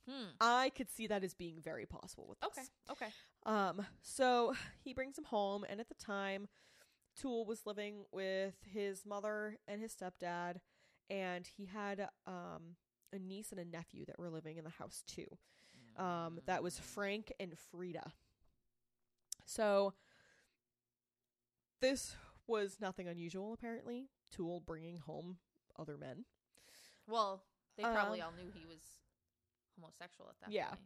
Hmm. 0.09 0.25
I 0.41 0.69
could 0.71 0.89
see 0.89 1.07
that 1.07 1.23
as 1.23 1.33
being 1.33 1.61
very 1.61 1.85
possible 1.85 2.25
with 2.27 2.43
Okay. 2.43 2.63
Okay. 2.89 3.07
Um, 3.45 3.85
so 4.01 4.53
he 4.83 4.93
brings 4.93 5.17
him 5.17 5.25
home, 5.25 5.63
and 5.69 5.79
at 5.79 5.89
the 5.89 5.95
time, 5.95 6.47
Toole 7.19 7.45
was 7.45 7.65
living 7.65 8.05
with 8.11 8.55
his 8.73 9.05
mother 9.05 9.57
and 9.67 9.81
his 9.81 9.93
stepdad, 9.93 10.61
and 11.09 11.45
he 11.57 11.65
had 11.65 12.07
um 12.25 12.75
a 13.13 13.19
niece 13.19 13.51
and 13.51 13.59
a 13.59 13.65
nephew 13.65 14.05
that 14.05 14.19
were 14.19 14.29
living 14.29 14.57
in 14.57 14.63
the 14.63 14.69
house 14.69 15.03
too. 15.07 15.25
Um, 15.97 16.39
that 16.45 16.63
was 16.63 16.79
Frank 16.79 17.33
and 17.39 17.57
Frida. 17.57 18.13
So 19.45 19.93
this 21.81 22.15
was 22.47 22.77
nothing 22.79 23.07
unusual, 23.07 23.53
apparently. 23.53 24.07
Toole 24.31 24.59
bringing 24.59 24.99
home 24.99 25.37
other 25.77 25.97
men. 25.97 26.25
Well, 27.07 27.43
they 27.77 27.83
probably 27.83 28.21
Um, 28.21 28.27
all 28.27 28.43
knew 28.43 28.51
he 28.51 28.65
was 28.65 28.79
homosexual 29.79 30.29
at 30.29 30.39
that 30.41 30.51
Yeah. 30.51 30.69
point. 30.69 30.81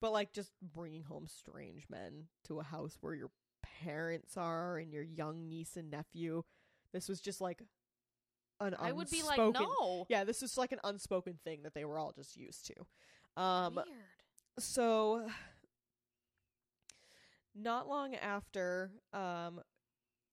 But 0.00 0.12
like 0.12 0.32
just 0.32 0.52
bringing 0.60 1.04
home 1.04 1.26
strange 1.28 1.88
men 1.88 2.28
to 2.44 2.58
a 2.60 2.62
house 2.64 2.98
where 3.00 3.14
your 3.14 3.30
parents 3.62 4.36
are 4.36 4.78
and 4.78 4.92
your 4.92 5.02
young 5.04 5.48
niece 5.48 5.76
and 5.76 5.90
nephew. 5.90 6.42
This 6.92 7.08
was 7.08 7.20
just 7.20 7.40
like 7.40 7.62
an 8.60 8.74
I 8.78 8.92
would 8.92 9.10
be 9.10 9.22
like, 9.22 9.38
unspoken- 9.38 9.74
no. 9.80 10.06
Yeah, 10.08 10.24
this 10.24 10.42
was 10.42 10.56
like 10.58 10.72
an 10.72 10.80
unspoken 10.84 11.38
thing 11.44 11.62
that 11.62 11.74
they 11.74 11.84
were 11.84 11.98
all 11.98 12.12
just 12.12 12.36
used 12.36 12.66
to. 12.66 13.40
Um 13.40 13.74
Weird. 13.76 13.88
so 14.58 15.28
not 17.54 17.88
long 17.88 18.14
after 18.14 18.90
um 19.12 19.60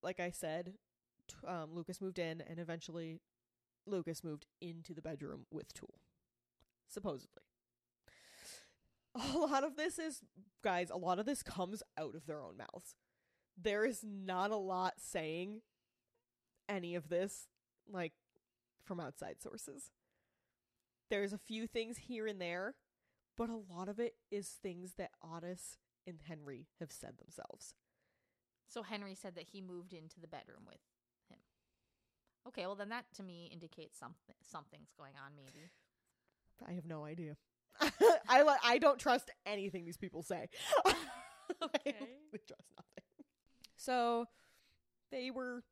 like 0.02 0.20
I 0.20 0.32
said, 0.32 0.74
t- 1.28 1.36
um 1.48 1.74
Lucas 1.74 2.00
moved 2.02 2.20
in 2.20 2.42
and 2.42 2.60
eventually 2.60 3.20
Lucas 3.86 4.24
moved 4.24 4.46
into 4.62 4.94
the 4.94 5.02
bedroom 5.02 5.46
with 5.52 5.74
Toole. 5.74 6.00
Supposedly. 6.88 7.44
A 9.20 9.38
lot 9.38 9.64
of 9.64 9.76
this 9.76 10.00
is 10.00 10.22
guys, 10.64 10.90
a 10.90 10.98
lot 10.98 11.20
of 11.20 11.26
this 11.26 11.44
comes 11.44 11.84
out 11.98 12.16
of 12.16 12.26
their 12.26 12.42
own 12.42 12.58
mouths. 12.58 12.96
There 13.62 13.86
is 13.86 14.04
not 14.04 14.52
a 14.52 14.58
lot 14.58 14.96
saying 14.98 15.62
any 16.68 16.96
of 16.96 17.10
this 17.10 17.48
like 17.92 18.14
from 18.86 19.00
outside 19.00 19.42
sources. 19.42 19.92
There's 21.10 21.34
a 21.34 21.38
few 21.38 21.68
things 21.68 21.98
here 21.98 22.28
and 22.28 22.40
there, 22.40 22.76
but 23.36 23.50
a 23.50 23.74
lot 23.74 23.90
of 23.90 24.00
it 24.00 24.14
is 24.32 24.48
things 24.48 24.94
that 24.98 25.12
Ottis 25.24 25.78
and 26.06 26.20
Henry 26.28 26.68
have 26.80 26.92
said 26.92 27.18
themselves. 27.18 27.74
So 28.68 28.84
Henry 28.84 29.16
said 29.16 29.36
that 29.36 29.50
he 29.52 29.62
moved 29.62 29.94
into 29.94 30.20
the 30.20 30.28
bedroom 30.28 30.64
with 30.68 30.80
him. 31.30 31.40
Okay, 32.48 32.66
well 32.68 32.76
then 32.76 32.90
that 32.90 33.06
to 33.16 33.24
me 33.24 33.50
indicates 33.52 33.98
something 33.98 34.36
something's 34.44 34.92
going 34.98 35.14
on 35.24 35.32
maybe. 35.36 35.72
I 36.68 36.74
have 36.74 36.86
no 36.86 37.06
idea. 37.06 37.38
I 38.30 38.44
li- 38.44 38.58
I 38.64 38.78
don't 38.78 39.00
trust 39.00 39.30
anything 39.46 39.86
these 39.86 39.98
people 39.98 40.24
say. 40.24 40.48
Okay. 41.64 41.96
I 41.96 42.38
trust 42.48 42.70
nothing. 42.78 43.04
So 43.76 44.26
they 45.12 45.32
were 45.32 45.64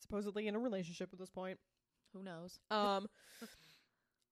supposedly 0.00 0.48
in 0.48 0.56
a 0.56 0.58
relationship 0.58 1.10
at 1.12 1.20
this 1.20 1.30
point. 1.30 1.60
Who 2.12 2.24
knows? 2.24 2.58
Um 2.70 3.06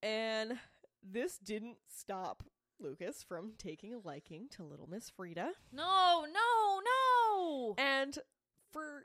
and 0.03 0.59
this 1.03 1.39
didn't 1.39 1.77
stop 1.89 2.43
Lucas 2.81 3.23
from 3.23 3.53
taking 3.59 3.95
a 3.95 3.99
liking 3.99 4.49
to 4.57 4.64
little 4.64 4.89
Miss 4.89 5.09
Frida. 5.09 5.53
No, 5.73 6.25
no, 6.27 6.81
no. 6.85 7.75
And 7.79 8.19
for 8.73 9.05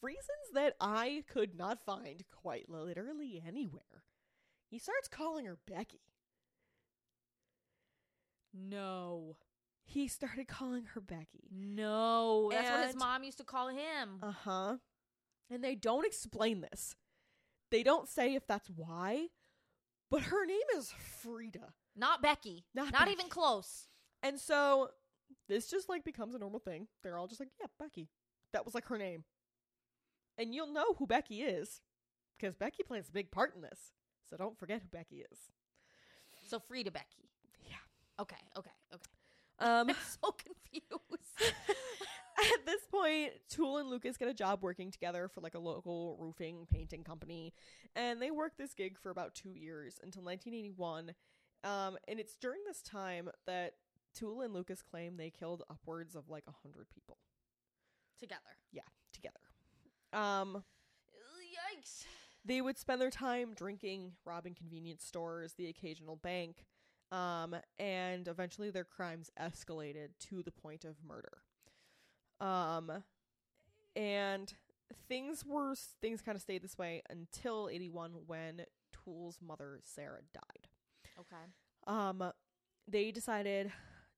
reasons 0.00 0.52
that 0.54 0.74
I 0.80 1.24
could 1.28 1.54
not 1.56 1.84
find 1.84 2.24
quite 2.30 2.70
literally 2.70 3.42
anywhere, 3.46 4.04
he 4.70 4.78
starts 4.78 5.08
calling 5.08 5.44
her 5.44 5.58
Becky. 5.66 6.00
No. 8.52 9.36
He 9.84 10.08
started 10.08 10.48
calling 10.48 10.84
her 10.94 11.00
Becky. 11.00 11.48
No. 11.50 12.50
That's 12.52 12.70
what 12.70 12.86
his 12.86 12.96
mom 12.96 13.24
used 13.24 13.38
to 13.38 13.44
call 13.44 13.68
him. 13.68 14.18
Uh 14.22 14.32
huh. 14.32 14.76
And 15.50 15.64
they 15.64 15.74
don't 15.74 16.06
explain 16.06 16.60
this. 16.60 16.94
They 17.70 17.82
don't 17.82 18.08
say 18.08 18.34
if 18.34 18.46
that's 18.46 18.68
why, 18.70 19.28
but 20.10 20.22
her 20.22 20.46
name 20.46 20.58
is 20.76 20.92
Frida. 21.22 21.72
Not 21.96 22.22
Becky. 22.22 22.64
Not 22.74 22.92
Not, 22.92 23.00
Becky. 23.00 23.12
even 23.12 23.28
close. 23.28 23.88
And 24.22 24.38
so 24.38 24.90
this 25.48 25.70
just 25.70 25.88
like 25.88 26.04
becomes 26.04 26.34
a 26.34 26.38
normal 26.38 26.60
thing. 26.60 26.88
They're 27.02 27.18
all 27.18 27.26
just 27.26 27.40
like, 27.40 27.50
yeah, 27.60 27.66
Becky. 27.78 28.08
That 28.52 28.64
was 28.64 28.74
like 28.74 28.86
her 28.86 28.98
name. 28.98 29.24
And 30.38 30.54
you'll 30.54 30.72
know 30.72 30.94
who 30.98 31.06
Becky 31.06 31.42
is 31.42 31.80
because 32.38 32.54
Becky 32.54 32.82
plays 32.82 33.08
a 33.08 33.12
big 33.12 33.30
part 33.30 33.54
in 33.54 33.62
this. 33.62 33.92
So 34.28 34.36
don't 34.36 34.58
forget 34.58 34.82
who 34.82 34.88
Becky 34.88 35.24
is. 35.30 35.38
So 36.48 36.58
Frida 36.58 36.90
Becky. 36.90 37.27
Okay, 38.20 38.36
okay, 38.56 38.70
okay. 38.94 39.10
Um 39.60 39.88
I'm 39.90 39.96
so 40.22 40.32
confused. 40.32 41.38
at 42.38 42.66
this 42.66 42.82
point, 42.90 43.32
Toole 43.48 43.78
and 43.78 43.88
Lucas 43.88 44.16
get 44.16 44.28
a 44.28 44.34
job 44.34 44.62
working 44.62 44.90
together 44.90 45.28
for 45.28 45.40
like 45.40 45.54
a 45.54 45.58
local 45.58 46.16
roofing 46.20 46.66
painting 46.70 47.04
company, 47.04 47.52
and 47.96 48.20
they 48.20 48.30
work 48.30 48.52
this 48.56 48.74
gig 48.74 48.98
for 48.98 49.10
about 49.10 49.34
two 49.34 49.50
years 49.50 49.98
until 50.02 50.22
1981. 50.22 51.14
Um, 51.64 51.98
and 52.06 52.20
it's 52.20 52.36
during 52.36 52.60
this 52.66 52.82
time 52.82 53.28
that 53.46 53.74
Toole 54.14 54.42
and 54.42 54.54
Lucas 54.54 54.82
claim 54.82 55.16
they 55.16 55.30
killed 55.30 55.64
upwards 55.68 56.14
of 56.14 56.28
like 56.28 56.44
a 56.46 56.52
hundred 56.62 56.88
people 56.88 57.18
Together. 58.18 58.40
Yeah, 58.72 58.82
together. 59.12 59.38
Um, 60.12 60.64
Yikes. 61.76 62.04
they 62.44 62.60
would 62.60 62.78
spend 62.78 63.00
their 63.00 63.10
time 63.10 63.54
drinking, 63.54 64.12
robbing 64.24 64.54
convenience 64.54 65.04
stores, 65.04 65.54
the 65.54 65.68
occasional 65.68 66.16
bank, 66.16 66.64
um, 67.10 67.56
and 67.78 68.28
eventually 68.28 68.70
their 68.70 68.84
crimes 68.84 69.30
escalated 69.40 70.08
to 70.28 70.42
the 70.42 70.50
point 70.50 70.84
of 70.84 70.96
murder. 71.06 71.38
Um, 72.40 73.02
and 73.96 74.52
things 75.08 75.44
were 75.46 75.74
things 76.00 76.22
kind 76.22 76.36
of 76.36 76.42
stayed 76.42 76.62
this 76.62 76.78
way 76.78 77.02
until 77.10 77.68
81 77.70 78.12
when 78.26 78.62
Toole's 78.92 79.38
mother 79.44 79.80
Sarah 79.84 80.20
died. 80.32 80.68
Okay. 81.18 81.44
Um, 81.86 82.32
they 82.86 83.10
decided 83.10 83.72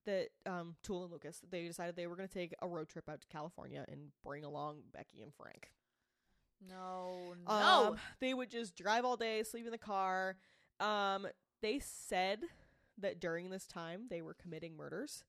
that 0.06 0.28
um, 0.46 0.76
Toole 0.82 1.04
and 1.04 1.12
Lucas 1.12 1.40
they 1.50 1.66
decided 1.66 1.96
they 1.96 2.06
were 2.06 2.16
going 2.16 2.28
to 2.28 2.34
take 2.34 2.54
a 2.60 2.68
road 2.68 2.88
trip 2.88 3.08
out 3.08 3.20
to 3.20 3.26
California 3.28 3.84
and 3.88 4.10
bring 4.24 4.44
along 4.44 4.80
Becky 4.92 5.22
and 5.22 5.32
Frank. 5.34 5.70
No, 6.68 7.34
no. 7.46 7.52
Um, 7.52 7.96
they 8.20 8.34
would 8.34 8.50
just 8.50 8.76
drive 8.76 9.04
all 9.04 9.16
day, 9.16 9.42
sleep 9.42 9.64
in 9.64 9.72
the 9.72 9.78
car. 9.78 10.36
Um, 10.78 11.26
they 11.62 11.78
said 11.78 12.40
that 13.02 13.20
during 13.20 13.50
this 13.50 13.66
time 13.66 14.06
they 14.10 14.22
were 14.22 14.34
committing 14.34 14.76
murders, 14.76 15.24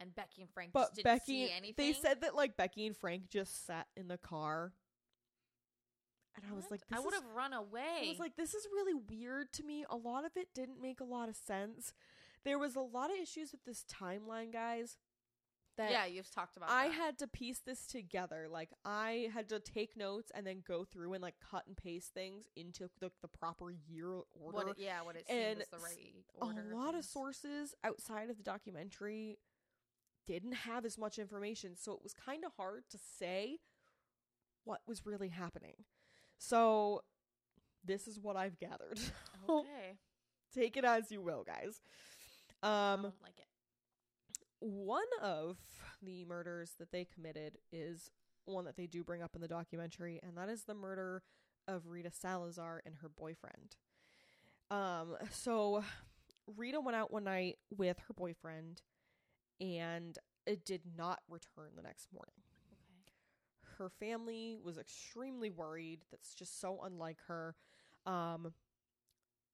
and 0.00 0.14
Becky 0.14 0.42
and 0.42 0.50
Frank 0.50 0.72
but 0.72 0.80
just 0.80 0.94
didn't 0.96 1.04
Becky 1.04 1.46
see 1.46 1.52
anything. 1.56 1.74
they 1.76 1.92
said 1.92 2.22
that 2.22 2.34
like 2.34 2.56
Becky 2.56 2.86
and 2.86 2.96
Frank 2.96 3.28
just 3.30 3.66
sat 3.66 3.86
in 3.96 4.08
the 4.08 4.18
car, 4.18 4.72
and 6.36 6.44
I 6.50 6.54
was 6.54 6.64
like, 6.70 6.80
I 6.92 7.00
would 7.00 7.14
have 7.14 7.24
run 7.34 7.52
away. 7.52 8.02
I 8.04 8.08
was 8.08 8.18
like, 8.18 8.36
this 8.36 8.54
is 8.54 8.66
really 8.72 8.94
weird 8.94 9.52
to 9.54 9.62
me. 9.62 9.84
A 9.88 9.96
lot 9.96 10.24
of 10.24 10.32
it 10.36 10.48
didn't 10.54 10.80
make 10.82 11.00
a 11.00 11.04
lot 11.04 11.28
of 11.28 11.36
sense. 11.36 11.92
There 12.44 12.58
was 12.58 12.76
a 12.76 12.80
lot 12.80 13.10
of 13.10 13.16
issues 13.16 13.52
with 13.52 13.64
this 13.64 13.84
timeline, 13.90 14.52
guys. 14.52 14.98
That 15.76 15.90
yeah, 15.90 16.06
you've 16.06 16.30
talked 16.30 16.56
about. 16.56 16.70
I 16.70 16.86
that. 16.88 16.94
had 16.94 17.18
to 17.18 17.26
piece 17.26 17.58
this 17.58 17.86
together. 17.86 18.46
Like 18.50 18.70
I 18.84 19.28
had 19.34 19.48
to 19.48 19.58
take 19.58 19.96
notes 19.96 20.30
and 20.34 20.46
then 20.46 20.62
go 20.66 20.84
through 20.84 21.14
and 21.14 21.22
like 21.22 21.34
cut 21.50 21.64
and 21.66 21.76
paste 21.76 22.14
things 22.14 22.46
into 22.54 22.88
the, 23.00 23.10
the 23.22 23.28
proper 23.28 23.72
year 23.88 24.08
order. 24.40 24.56
what. 24.56 24.68
It, 24.68 24.76
yeah, 24.78 25.02
what 25.02 25.16
it 25.16 25.24
and 25.28 25.60
the 25.72 25.78
right 25.78 26.14
a 26.40 26.44
order. 26.44 26.70
lot 26.72 26.94
of 26.94 27.04
sources 27.04 27.74
outside 27.82 28.30
of 28.30 28.36
the 28.36 28.42
documentary 28.44 29.38
didn't 30.26 30.52
have 30.54 30.84
as 30.84 30.96
much 30.96 31.18
information, 31.18 31.76
so 31.76 31.92
it 31.92 32.00
was 32.02 32.14
kind 32.14 32.44
of 32.44 32.52
hard 32.56 32.84
to 32.90 32.98
say 33.18 33.58
what 34.64 34.80
was 34.86 35.04
really 35.04 35.28
happening. 35.28 35.74
So 36.38 37.02
this 37.84 38.06
is 38.06 38.18
what 38.20 38.36
I've 38.36 38.58
gathered. 38.58 39.00
Okay. 39.48 39.98
Take 40.54 40.76
it 40.78 40.84
as 40.84 41.10
you 41.10 41.20
will, 41.20 41.44
guys. 41.44 41.80
I 42.62 42.92
Um 42.94 43.02
don't 43.02 43.22
like 43.22 43.38
it. 43.38 43.44
One 44.64 45.04
of 45.22 45.58
the 46.02 46.24
murders 46.24 46.72
that 46.78 46.90
they 46.90 47.04
committed 47.04 47.58
is 47.72 48.10
one 48.46 48.64
that 48.64 48.76
they 48.76 48.86
do 48.86 49.04
bring 49.04 49.22
up 49.22 49.34
in 49.34 49.40
the 49.42 49.48
documentary, 49.48 50.20
and 50.22 50.36
that 50.38 50.48
is 50.48 50.64
the 50.64 50.74
murder 50.74 51.22
of 51.68 51.86
Rita 51.86 52.10
Salazar 52.10 52.82
and 52.86 52.96
her 53.02 53.08
boyfriend. 53.08 53.76
Um, 54.70 55.16
so 55.30 55.84
Rita 56.56 56.80
went 56.80 56.96
out 56.96 57.12
one 57.12 57.24
night 57.24 57.58
with 57.76 57.98
her 58.08 58.14
boyfriend 58.14 58.82
and 59.60 60.18
it 60.46 60.64
did 60.64 60.82
not 60.96 61.20
return 61.28 61.70
the 61.76 61.82
next 61.82 62.08
morning. 62.12 62.34
Okay. 62.72 63.12
her 63.78 63.88
family 63.88 64.58
was 64.62 64.78
extremely 64.78 65.50
worried. 65.50 66.04
That's 66.10 66.34
just 66.34 66.60
so 66.60 66.80
unlike 66.84 67.18
her. 67.28 67.54
Um, 68.06 68.52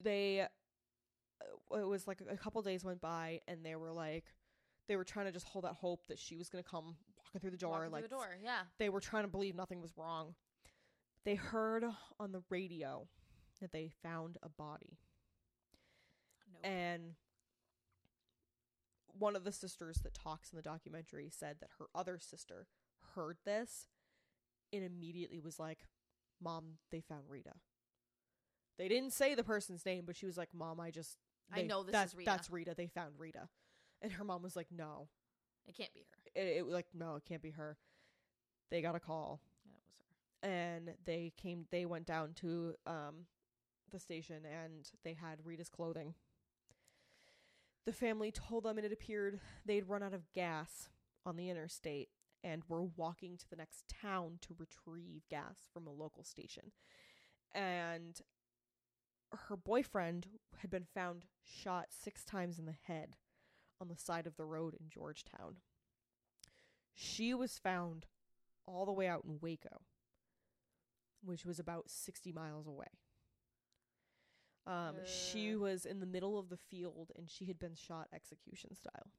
they, 0.03 0.41
uh, 0.43 1.79
it 1.79 1.87
was 1.87 2.07
like 2.07 2.21
a 2.29 2.37
couple 2.37 2.61
days 2.63 2.85
went 2.85 3.01
by, 3.01 3.41
and 3.49 3.65
they 3.65 3.77
were 3.77 3.93
like, 3.93 4.25
they 4.91 4.97
were 4.97 5.05
trying 5.05 5.27
to 5.27 5.31
just 5.33 5.47
hold 5.47 5.65
that 5.65 5.75
hope 5.75 6.05
that 6.09 6.19
she 6.19 6.37
was 6.37 6.49
gonna 6.49 6.65
come 6.65 6.97
walking 7.17 7.41
through 7.41 7.53
the 7.53 7.57
door. 7.57 7.71
Walking 7.71 7.93
like 7.93 8.01
through 8.03 8.09
the 8.09 8.15
door. 8.17 8.37
Yeah. 8.43 8.63
they 8.79 8.89
were 8.89 8.99
trying 9.01 9.23
to 9.23 9.29
believe 9.29 9.55
nothing 9.55 9.81
was 9.81 9.97
wrong. 9.97 10.35
They 11.25 11.37
heard 11.37 11.85
on 12.19 12.33
the 12.33 12.43
radio 12.51 13.07
that 13.61 13.71
they 13.71 13.89
found 14.03 14.37
a 14.43 14.49
body, 14.49 14.99
No. 16.53 16.69
and 16.69 17.15
one 19.17 19.37
of 19.37 19.45
the 19.45 19.53
sisters 19.53 19.99
that 20.03 20.13
talks 20.13 20.51
in 20.53 20.57
the 20.57 20.63
documentary 20.63 21.31
said 21.31 21.59
that 21.61 21.71
her 21.79 21.87
other 21.95 22.19
sister 22.19 22.67
heard 23.15 23.37
this 23.45 23.87
and 24.73 24.83
immediately 24.83 25.39
was 25.41 25.59
like, 25.61 25.87
"Mom, 26.41 26.79
they 26.91 27.01
found 27.01 27.29
Rita." 27.29 27.55
They 28.77 28.89
didn't 28.89 29.13
say 29.13 29.35
the 29.37 29.45
person's 29.45 29.85
name, 29.87 30.05
but 30.05 30.17
she 30.17 30.27
was 30.27 30.37
like, 30.37 30.53
"Mom, 30.53 30.81
I 30.81 30.91
just 30.91 31.17
I 31.53 31.63
know 31.63 31.85
this 31.85 31.93
that- 31.93 32.07
is 32.09 32.15
Rita. 32.17 32.31
That's 32.31 32.51
Rita. 32.51 32.75
They 32.75 32.89
found 32.89 33.21
Rita," 33.21 33.49
and 34.03 34.13
her 34.13 34.25
mom 34.25 34.43
was 34.43 34.57
like, 34.57 34.69
"No, 34.71 35.09
it 35.67 35.77
can't 35.77 35.93
be 35.95 36.01
her. 36.01 36.41
it, 36.41 36.59
it 36.59 36.67
like 36.67 36.87
no, 36.95 37.17
it 37.17 37.25
can't 37.25 37.43
be 37.43 37.51
her." 37.51 37.77
They 38.71 38.83
got 38.83 38.95
a 38.95 39.01
call 39.01 39.41
Yeah, 39.65 39.73
it 39.73 39.83
was 39.87 39.97
her. 40.43 40.49
and 40.49 40.95
they 41.05 41.33
came 41.37 41.67
they 41.71 41.87
went 41.87 42.07
down 42.07 42.35
to 42.35 42.75
um 42.87 43.27
the 43.91 43.99
station 43.99 44.45
and 44.45 44.89
they 45.03 45.15
had 45.15 45.45
Rita's 45.45 45.69
clothing. 45.69 46.15
The 47.87 47.93
family 47.93 48.31
told 48.31 48.65
them 48.65 48.77
and 48.79 48.87
it 48.87 48.93
appeared 48.93 49.41
they'd 49.67 49.89
run 49.89 50.03
out 50.03 50.15
of 50.15 50.33
gas 50.33 50.89
on 51.27 51.37
the 51.37 51.51
interstate 51.51 52.09
and 52.45 52.63
were 52.69 52.85
walking 52.85 53.37
to 53.37 53.49
the 53.51 53.57
next 53.57 53.85
town 53.89 54.39
to 54.43 54.55
retrieve 54.57 55.23
gas 55.29 55.69
from 55.73 55.87
a 55.87 55.93
local 55.93 56.23
station. 56.25 56.73
And 57.53 58.21
her 59.49 59.57
boyfriend 59.57 60.29
had 60.59 60.71
been 60.71 60.87
found 60.95 61.25
shot 61.43 61.89
6 61.91 62.25
times 62.25 62.59
in 62.59 62.67
the 62.67 62.77
head 62.87 63.17
on 63.81 63.89
the 63.89 63.97
side 63.97 64.27
of 64.27 64.37
the 64.37 64.45
road 64.45 64.75
in 64.75 64.89
Georgetown. 64.89 65.57
She 66.95 67.33
was 67.35 67.59
found 67.59 68.07
all 68.67 68.85
the 68.87 68.93
way 68.93 69.07
out 69.09 69.25
in 69.25 69.39
Waco 69.41 69.83
which 71.23 71.45
was 71.45 71.59
about 71.59 71.91
60 71.91 72.33
miles 72.33 72.67
away. 72.67 72.87
Um, 74.67 74.97
she 75.05 75.55
Uh. 75.55 75.59
was 75.59 75.85
in 75.85 76.01
the 76.01 76.07
middle 76.07 76.39
of 76.39 76.49
the 76.49 76.57
field 76.57 77.13
and 77.15 77.29
she 77.29 77.45
had 77.45 77.59
been 77.59 77.75
shot 77.75 78.09
execution 78.11 78.75
style. 78.75 79.13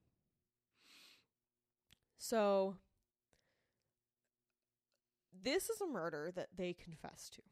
So, 2.17 2.77
this 5.31 5.69
is 5.69 5.79
a 5.79 5.85
murder 5.85 6.31
that 6.31 6.55
they 6.55 6.73
confess 6.73 7.29
to. 7.31 7.43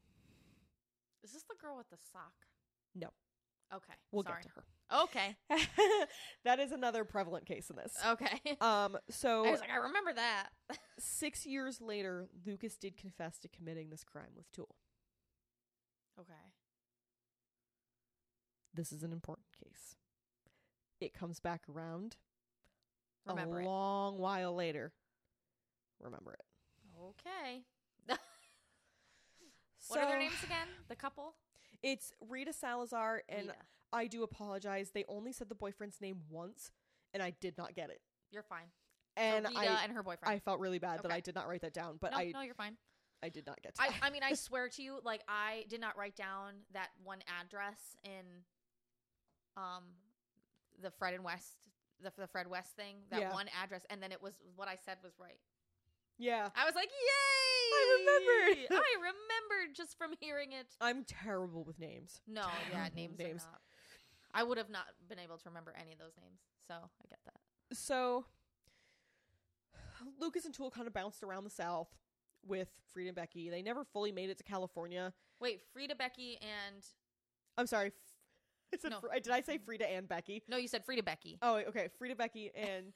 Is 1.21 1.33
this 1.33 1.43
the 1.43 1.53
girl 1.61 1.77
with 1.77 1.89
the 1.91 1.97
sock? 2.11 2.47
No. 2.95 3.09
Okay. 3.73 3.93
We'll 4.11 4.23
sorry. 4.23 4.41
get 4.41 4.49
to 4.49 4.55
her. 4.55 4.65
Okay. 5.03 5.35
that 6.45 6.59
is 6.59 6.71
another 6.71 7.03
prevalent 7.03 7.45
case 7.45 7.69
in 7.69 7.75
this. 7.75 7.93
Okay. 8.05 8.39
Um, 8.61 8.97
so 9.09 9.45
I 9.45 9.51
was 9.51 9.59
like, 9.59 9.69
I 9.69 9.77
remember 9.77 10.13
that. 10.13 10.47
six 10.99 11.45
years 11.45 11.79
later, 11.79 12.27
Lucas 12.45 12.75
did 12.77 12.97
confess 12.97 13.37
to 13.39 13.47
committing 13.47 13.89
this 13.89 14.03
crime 14.03 14.31
with 14.35 14.51
Toole. 14.51 14.75
okay. 16.19 16.33
This 18.73 18.91
is 18.91 19.03
an 19.03 19.11
important 19.11 19.47
case. 19.63 19.95
It 21.01 21.13
comes 21.13 21.39
back 21.39 21.61
around 21.69 22.15
Remember 23.27 23.59
a 23.59 23.63
it. 23.63 23.65
long 23.65 24.17
while 24.17 24.55
later. 24.55 24.93
Remember 26.01 26.33
it. 26.33 26.45
Okay. 26.99 27.63
What 29.87 30.01
are 30.01 30.07
their 30.07 30.19
names 30.19 30.43
again? 30.43 30.67
The 30.87 30.95
couple? 30.95 31.33
It's 31.81 32.11
Rita 32.27 32.53
Salazar, 32.53 33.23
and 33.29 33.47
Rita. 33.47 33.55
I 33.93 34.07
do 34.07 34.23
apologize. 34.23 34.91
They 34.93 35.05
only 35.07 35.31
said 35.31 35.49
the 35.49 35.55
boyfriend's 35.55 36.01
name 36.01 36.21
once, 36.29 36.71
and 37.13 37.23
I 37.23 37.31
did 37.39 37.57
not 37.57 37.73
get 37.75 37.89
it. 37.89 38.01
You're 38.31 38.43
fine. 38.43 38.67
And 39.17 39.45
so 39.47 39.59
Rita 39.59 39.71
I, 39.71 39.83
and 39.83 39.93
her 39.93 40.03
boyfriend. 40.03 40.33
I 40.33 40.39
felt 40.39 40.59
really 40.59 40.79
bad 40.79 41.01
that 41.03 41.11
I 41.11 41.19
did 41.19 41.35
not 41.35 41.47
write 41.47 41.61
that 41.61 41.73
down, 41.73 41.97
but 41.99 42.11
no, 42.11 42.17
I, 42.17 42.31
no, 42.33 42.41
you're 42.41 42.53
fine. 42.53 42.77
I 43.21 43.29
did 43.29 43.45
not 43.45 43.61
get 43.61 43.75
to 43.75 43.81
I, 43.81 43.87
that. 43.87 43.95
I 44.01 44.09
mean, 44.09 44.23
I 44.23 44.33
swear 44.35 44.69
to 44.69 44.81
you, 44.81 44.99
like 45.03 45.21
I 45.27 45.65
did 45.69 45.81
not 45.81 45.97
write 45.97 46.15
down 46.15 46.53
that 46.73 46.89
one 47.03 47.19
address 47.41 47.97
in, 48.03 48.43
um, 49.57 49.83
the 50.81 50.91
Fred 50.91 51.13
and 51.13 51.23
West, 51.23 51.57
the 52.01 52.11
the 52.17 52.27
Fred 52.27 52.47
West 52.47 52.75
thing. 52.75 52.97
That 53.09 53.21
Yeah. 53.21 53.33
one 53.33 53.47
address, 53.61 53.81
and 53.89 54.01
then 54.01 54.11
it 54.11 54.21
was 54.21 54.35
what 54.55 54.67
I 54.67 54.75
said 54.75 54.97
was 55.03 55.13
right. 55.19 55.39
yeah, 56.17 56.49
I 56.55 56.65
was 56.65 56.75
like, 56.75 56.89
yay! 56.89 57.58
I 57.73 57.97
remembered. 57.99 58.67
I 58.83 58.95
remembered 58.97 59.75
just 59.75 59.97
from 59.97 60.11
hearing 60.19 60.51
it. 60.53 60.67
I'm 60.81 61.03
terrible 61.03 61.63
with 61.63 61.79
names. 61.79 62.21
No, 62.27 62.41
yeah, 62.71 62.77
Terrible 62.89 62.95
names, 62.95 63.17
with 63.17 63.27
are 63.27 63.33
not. 63.33 63.61
I 64.33 64.43
would 64.43 64.57
have 64.57 64.69
not 64.69 64.85
been 65.07 65.19
able 65.19 65.37
to 65.37 65.49
remember 65.49 65.73
any 65.79 65.93
of 65.93 65.99
those 65.99 66.13
names, 66.21 66.39
so 66.67 66.73
I 66.75 67.05
get 67.09 67.19
that. 67.25 67.75
So 67.77 68.25
Lucas 70.19 70.45
and 70.45 70.53
Toole 70.53 70.71
kind 70.71 70.87
of 70.87 70.93
bounced 70.93 71.23
around 71.23 71.43
the 71.43 71.49
South 71.49 71.87
with 72.45 72.69
Frida 72.93 73.09
and 73.09 73.15
Becky. 73.15 73.49
They 73.49 73.61
never 73.61 73.83
fully 73.83 74.11
made 74.11 74.29
it 74.29 74.37
to 74.37 74.43
California. 74.43 75.13
Wait, 75.39 75.61
Frida, 75.73 75.95
Becky, 75.95 76.37
and 76.41 76.85
I'm 77.57 77.67
sorry. 77.67 77.87
F- 77.87 77.93
I 78.73 78.77
said 78.77 78.91
No. 78.91 78.99
Fr- 78.99 79.07
did 79.15 79.29
I 79.31 79.41
say 79.41 79.57
Frida 79.57 79.89
and 79.91 80.07
Becky? 80.07 80.43
no, 80.47 80.57
you 80.57 80.67
said 80.67 80.85
Frida, 80.85 81.03
Becky, 81.03 81.39
Oh, 81.41 81.55
okay. 81.69 81.89
Frida, 81.97 82.15
Becky, 82.15 82.51
and 82.55 82.93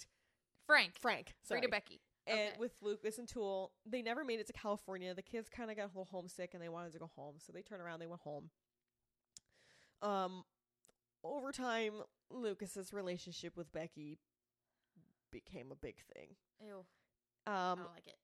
Frank, 0.68 0.94
Frank. 1.00 1.34
Sorry. 1.44 1.60
Frida, 1.60 1.72
Becky. 1.72 2.00
And 2.26 2.40
Okay. 2.40 2.56
with 2.58 2.72
Lucas 2.82 3.18
and 3.18 3.28
Toole, 3.28 3.74
they 3.86 4.02
never 4.02 4.24
made 4.24 4.40
it 4.40 4.48
to 4.48 4.54
California. 4.54 5.14
The 5.14 5.22
kids 5.22 5.50
kind 5.50 5.70
of 5.70 5.76
got 5.78 5.84
a 5.86 5.88
little 5.88 6.06
homesick 6.06 6.54
and 6.54 6.64
they 6.64 6.70
wanted 6.70 6.94
to 6.94 7.00
go 7.00 7.08
home, 7.16 7.36
so 7.38 7.52
they 7.52 7.62
turned 7.62 7.82
around. 7.82 8.00
They 8.00 8.08
went 8.08 8.22
home. 8.22 8.50
Um, 10.02 10.44
over 11.24 11.52
time, 11.52 11.94
Lucas's 12.30 12.94
relationship 12.94 13.56
with 13.58 13.72
Becky 13.72 14.20
became 15.32 15.72
a 15.72 15.76
big 15.76 15.96
thing. 16.14 16.36
Ew, 16.62 16.86
I 17.46 17.72
Um, 17.72 17.80
don't 17.80 17.94
like 17.94 18.08
it. 18.08 18.18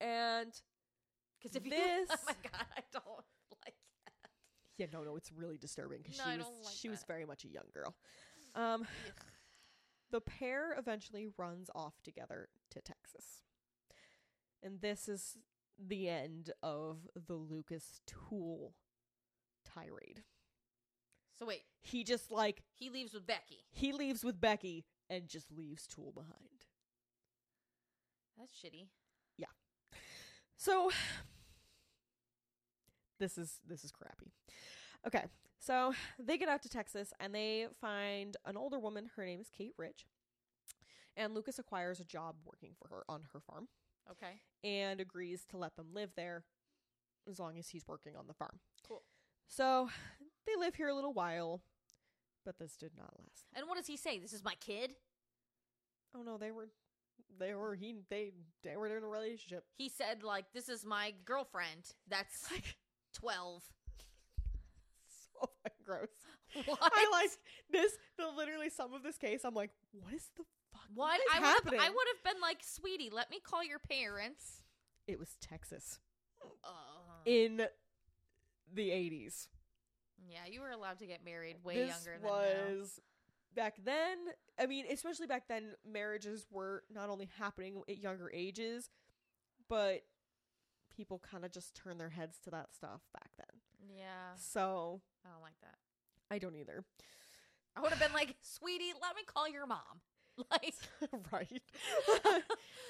and 0.00 0.52
Because 1.38 1.56
if 1.56 1.64
you, 1.64 1.70
this- 1.70 2.08
oh 2.10 2.16
my 2.26 2.34
god, 2.50 2.66
I 2.76 2.82
don't 2.92 3.04
like 3.64 3.74
that. 4.06 4.30
yeah, 4.78 4.86
no, 4.92 5.02
no, 5.04 5.16
it's 5.16 5.30
really 5.32 5.58
disturbing 5.58 6.02
because 6.02 6.18
No, 6.18 6.24
she 6.24 6.30
I 6.30 6.36
was 6.38 6.46
like 6.64 6.74
she 6.74 6.88
was 6.88 7.04
very 7.06 7.24
much 7.24 7.44
a 7.44 7.48
young 7.48 7.66
girl. 7.72 7.94
Um, 8.54 8.86
the 10.10 10.20
pair 10.20 10.74
eventually 10.78 11.26
runs 11.36 11.70
off 11.74 11.94
together 12.02 12.48
to 12.70 12.80
Texas. 12.80 13.42
And 14.62 14.80
this 14.80 15.08
is 15.08 15.36
the 15.78 16.08
end 16.08 16.50
of 16.62 16.98
the 17.14 17.34
Lucas 17.34 18.00
Toole 18.06 18.74
tirade. 19.64 20.22
So 21.38 21.44
wait, 21.46 21.64
He 21.82 22.02
just 22.02 22.30
like 22.30 22.62
he 22.72 22.88
leaves 22.88 23.12
with 23.12 23.26
Becky. 23.26 23.66
he 23.70 23.92
leaves 23.92 24.24
with 24.24 24.40
Becky 24.40 24.86
and 25.10 25.28
just 25.28 25.50
leaves 25.52 25.86
Toole 25.86 26.12
behind. 26.14 26.64
That's 28.38 28.52
shitty. 28.52 28.88
Yeah. 29.36 29.46
So 30.56 30.90
this 33.20 33.36
is 33.36 33.60
this 33.66 33.84
is 33.84 33.92
crappy. 33.92 34.32
Okay. 35.06 35.24
So 35.66 35.94
they 36.18 36.38
get 36.38 36.48
out 36.48 36.62
to 36.62 36.68
Texas 36.68 37.12
and 37.18 37.34
they 37.34 37.66
find 37.80 38.36
an 38.46 38.56
older 38.56 38.78
woman, 38.78 39.10
her 39.16 39.24
name 39.26 39.40
is 39.40 39.48
Kate 39.50 39.74
Rich. 39.76 40.06
And 41.16 41.34
Lucas 41.34 41.58
acquires 41.58 41.98
a 41.98 42.04
job 42.04 42.36
working 42.44 42.72
for 42.80 42.88
her 42.94 43.02
on 43.08 43.22
her 43.32 43.40
farm 43.40 43.66
Okay. 44.08 44.40
and 44.62 45.00
agrees 45.00 45.44
to 45.50 45.56
let 45.56 45.74
them 45.74 45.88
live 45.92 46.10
there 46.14 46.44
as 47.28 47.40
long 47.40 47.58
as 47.58 47.68
he's 47.70 47.88
working 47.88 48.14
on 48.16 48.28
the 48.28 48.34
farm. 48.34 48.60
Cool. 48.86 49.02
So 49.48 49.88
they 50.46 50.54
live 50.56 50.76
here 50.76 50.88
a 50.88 50.94
little 50.94 51.12
while, 51.12 51.62
but 52.44 52.58
this 52.58 52.76
did 52.76 52.92
not 52.96 53.12
last. 53.18 53.46
And 53.54 53.66
what 53.68 53.76
does 53.76 53.88
he 53.88 53.96
say? 53.96 54.20
This 54.20 54.32
is 54.32 54.44
my 54.44 54.54
kid. 54.60 54.92
Oh 56.14 56.22
no, 56.22 56.38
they 56.38 56.52
were 56.52 56.68
they 57.40 57.54
were 57.54 57.74
he 57.74 57.96
they 58.08 58.30
they 58.62 58.76
were 58.76 58.86
in 58.86 59.02
a 59.02 59.06
relationship. 59.08 59.64
He 59.76 59.88
said 59.88 60.22
like, 60.22 60.44
"This 60.54 60.68
is 60.68 60.84
my 60.84 61.12
girlfriend." 61.24 61.92
That's 62.08 62.48
Like 62.52 62.76
twelve. 63.12 63.64
so 65.40 65.48
fucking 65.62 65.84
gross. 65.84 66.08
What? 66.66 66.78
I 66.80 67.08
like 67.12 67.30
this. 67.70 67.92
The 68.16 68.28
literally 68.34 68.70
some 68.70 68.94
of 68.94 69.02
this 69.02 69.18
case. 69.18 69.40
I'm 69.44 69.52
like, 69.54 69.70
what 69.92 70.14
is 70.14 70.30
the 70.36 70.44
fuck? 70.72 70.82
What? 70.94 71.18
is 71.20 71.26
I 71.34 71.40
would 71.40 71.46
happening? 71.46 71.80
have. 71.80 71.88
I 71.88 71.90
would 71.90 72.06
have 72.14 72.32
been 72.34 72.40
like, 72.40 72.58
"Sweetie, 72.62 73.10
let 73.12 73.30
me 73.30 73.40
call 73.40 73.62
your 73.64 73.78
parents." 73.80 74.62
It 75.06 75.18
was 75.18 75.36
Texas 75.40 75.98
Uh, 76.64 76.68
in 77.26 77.66
the 78.72 78.90
80s. 78.90 79.48
yeah, 80.28 80.46
you 80.50 80.60
were 80.60 80.70
allowed 80.70 80.98
to 81.00 81.06
get 81.06 81.24
married 81.24 81.56
way 81.64 81.74
this 81.76 81.88
younger 81.90 82.18
than 82.20 82.22
now. 82.22 82.28
was 82.78 83.00
back 83.54 83.74
then. 83.84 84.18
I 84.58 84.66
mean, 84.66 84.86
especially 84.90 85.26
back 85.26 85.48
then, 85.48 85.74
marriages 85.86 86.46
were 86.50 86.84
not 86.92 87.10
only 87.10 87.28
happening 87.38 87.82
at 87.88 87.98
younger 87.98 88.30
ages, 88.32 88.88
but 89.68 90.02
people 90.96 91.18
kind 91.18 91.44
of 91.44 91.50
just 91.52 91.74
turned 91.74 92.00
their 92.00 92.10
heads 92.10 92.38
to 92.44 92.50
that 92.50 92.72
stuff 92.74 93.02
back 93.12 93.30
then. 93.36 93.55
Yeah, 93.94 94.34
So 94.36 95.00
I 95.24 95.30
don't 95.30 95.42
like 95.42 95.58
that. 95.62 95.74
I 96.30 96.38
don't 96.38 96.56
either. 96.56 96.84
I 97.76 97.80
would 97.80 97.90
have 97.90 98.00
been 98.00 98.12
like, 98.14 98.34
"Sweetie, 98.42 98.92
let 99.00 99.14
me 99.16 99.22
call 99.26 99.48
your 99.48 99.66
mom." 99.66 99.78
Like 100.50 100.74
right. 101.32 101.62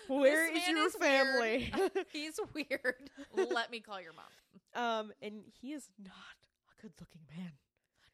Where 0.08 0.52
is 0.52 0.66
your 0.66 0.86
is 0.86 0.96
family? 0.96 1.72
weird. 1.72 2.06
he's 2.12 2.40
weird. 2.54 3.10
Let 3.36 3.70
me 3.70 3.78
call 3.78 4.00
your 4.00 4.12
mom. 4.14 4.82
um, 4.82 5.12
and 5.22 5.42
he 5.60 5.72
is 5.72 5.88
not 6.02 6.12
a 6.76 6.82
good-looking 6.82 7.20
man. 7.36 7.52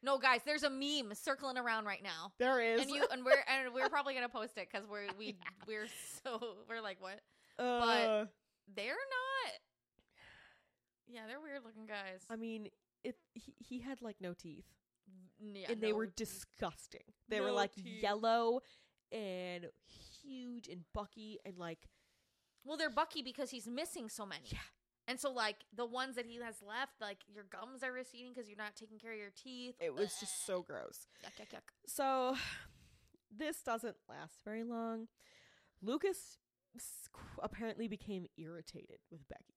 No, 0.03 0.19
guys, 0.19 0.41
there's 0.45 0.61
a 0.63 0.69
meme 0.69 1.15
circling 1.15 1.57
around 1.57 1.85
right 1.85 2.03
now. 2.03 2.31
There 2.37 2.59
is. 2.61 2.81
And 2.81 2.91
you 2.91 3.05
and 3.11 3.25
we're 3.25 3.43
and 3.47 3.73
we're 3.73 3.89
probably 3.89 4.13
gonna 4.13 4.29
post 4.29 4.57
it 4.57 4.67
because 4.71 4.87
we're 4.87 5.07
we 5.17 5.35
we're 5.67 5.87
so 6.23 6.57
we're 6.69 6.81
like 6.81 6.97
what 7.01 7.19
uh, 7.57 8.25
they're 8.75 8.85
not. 8.87 9.32
Yeah, 11.07 11.21
they're 11.27 11.39
weird 11.41 11.63
looking 11.65 11.85
guys. 11.85 12.21
I 12.29 12.35
mean, 12.35 12.69
it. 13.03 13.15
He, 13.33 13.53
he 13.59 13.79
had 13.79 14.01
like 14.01 14.17
no 14.21 14.33
teeth, 14.33 14.65
yeah, 15.53 15.71
and 15.71 15.81
they 15.81 15.91
no 15.91 15.97
were 15.97 16.05
teeth. 16.07 16.15
disgusting. 16.15 17.03
They 17.29 17.41
were 17.41 17.51
like 17.51 17.73
teeth. 17.75 18.01
yellow 18.01 18.61
and 19.11 19.67
huge 20.23 20.67
and 20.67 20.81
bucky 20.93 21.39
and 21.45 21.57
like 21.57 21.79
Well, 22.65 22.77
they're 22.77 22.89
Bucky 22.89 23.21
because 23.21 23.51
he's 23.51 23.67
missing 23.67 24.09
so 24.09 24.25
many. 24.25 24.45
Yeah. 24.51 24.59
And 25.05 25.19
so, 25.19 25.31
like 25.31 25.57
the 25.75 25.85
ones 25.85 26.15
that 26.15 26.25
he 26.25 26.37
has 26.41 26.55
left, 26.65 26.93
like 27.01 27.17
your 27.27 27.43
gums 27.43 27.83
are 27.83 27.91
receding 27.91 28.31
because 28.33 28.47
you're 28.47 28.57
not 28.57 28.75
taking 28.75 28.97
care 28.99 29.11
of 29.11 29.17
your 29.19 29.31
teeth. 29.35 29.75
it 29.81 29.93
was 29.93 30.15
just 30.19 30.45
so 30.45 30.61
gross. 30.61 31.07
yuck, 31.25 31.41
yuck, 31.43 31.57
yuck. 31.57 31.67
So 31.85 32.37
this 33.37 33.61
doesn't 33.61 33.97
last 34.07 34.35
very 34.45 34.63
long. 34.63 35.07
Lucas 35.81 36.37
apparently 37.41 37.87
became 37.89 38.27
irritated 38.37 38.99
with 39.11 39.27
Becky. 39.27 39.52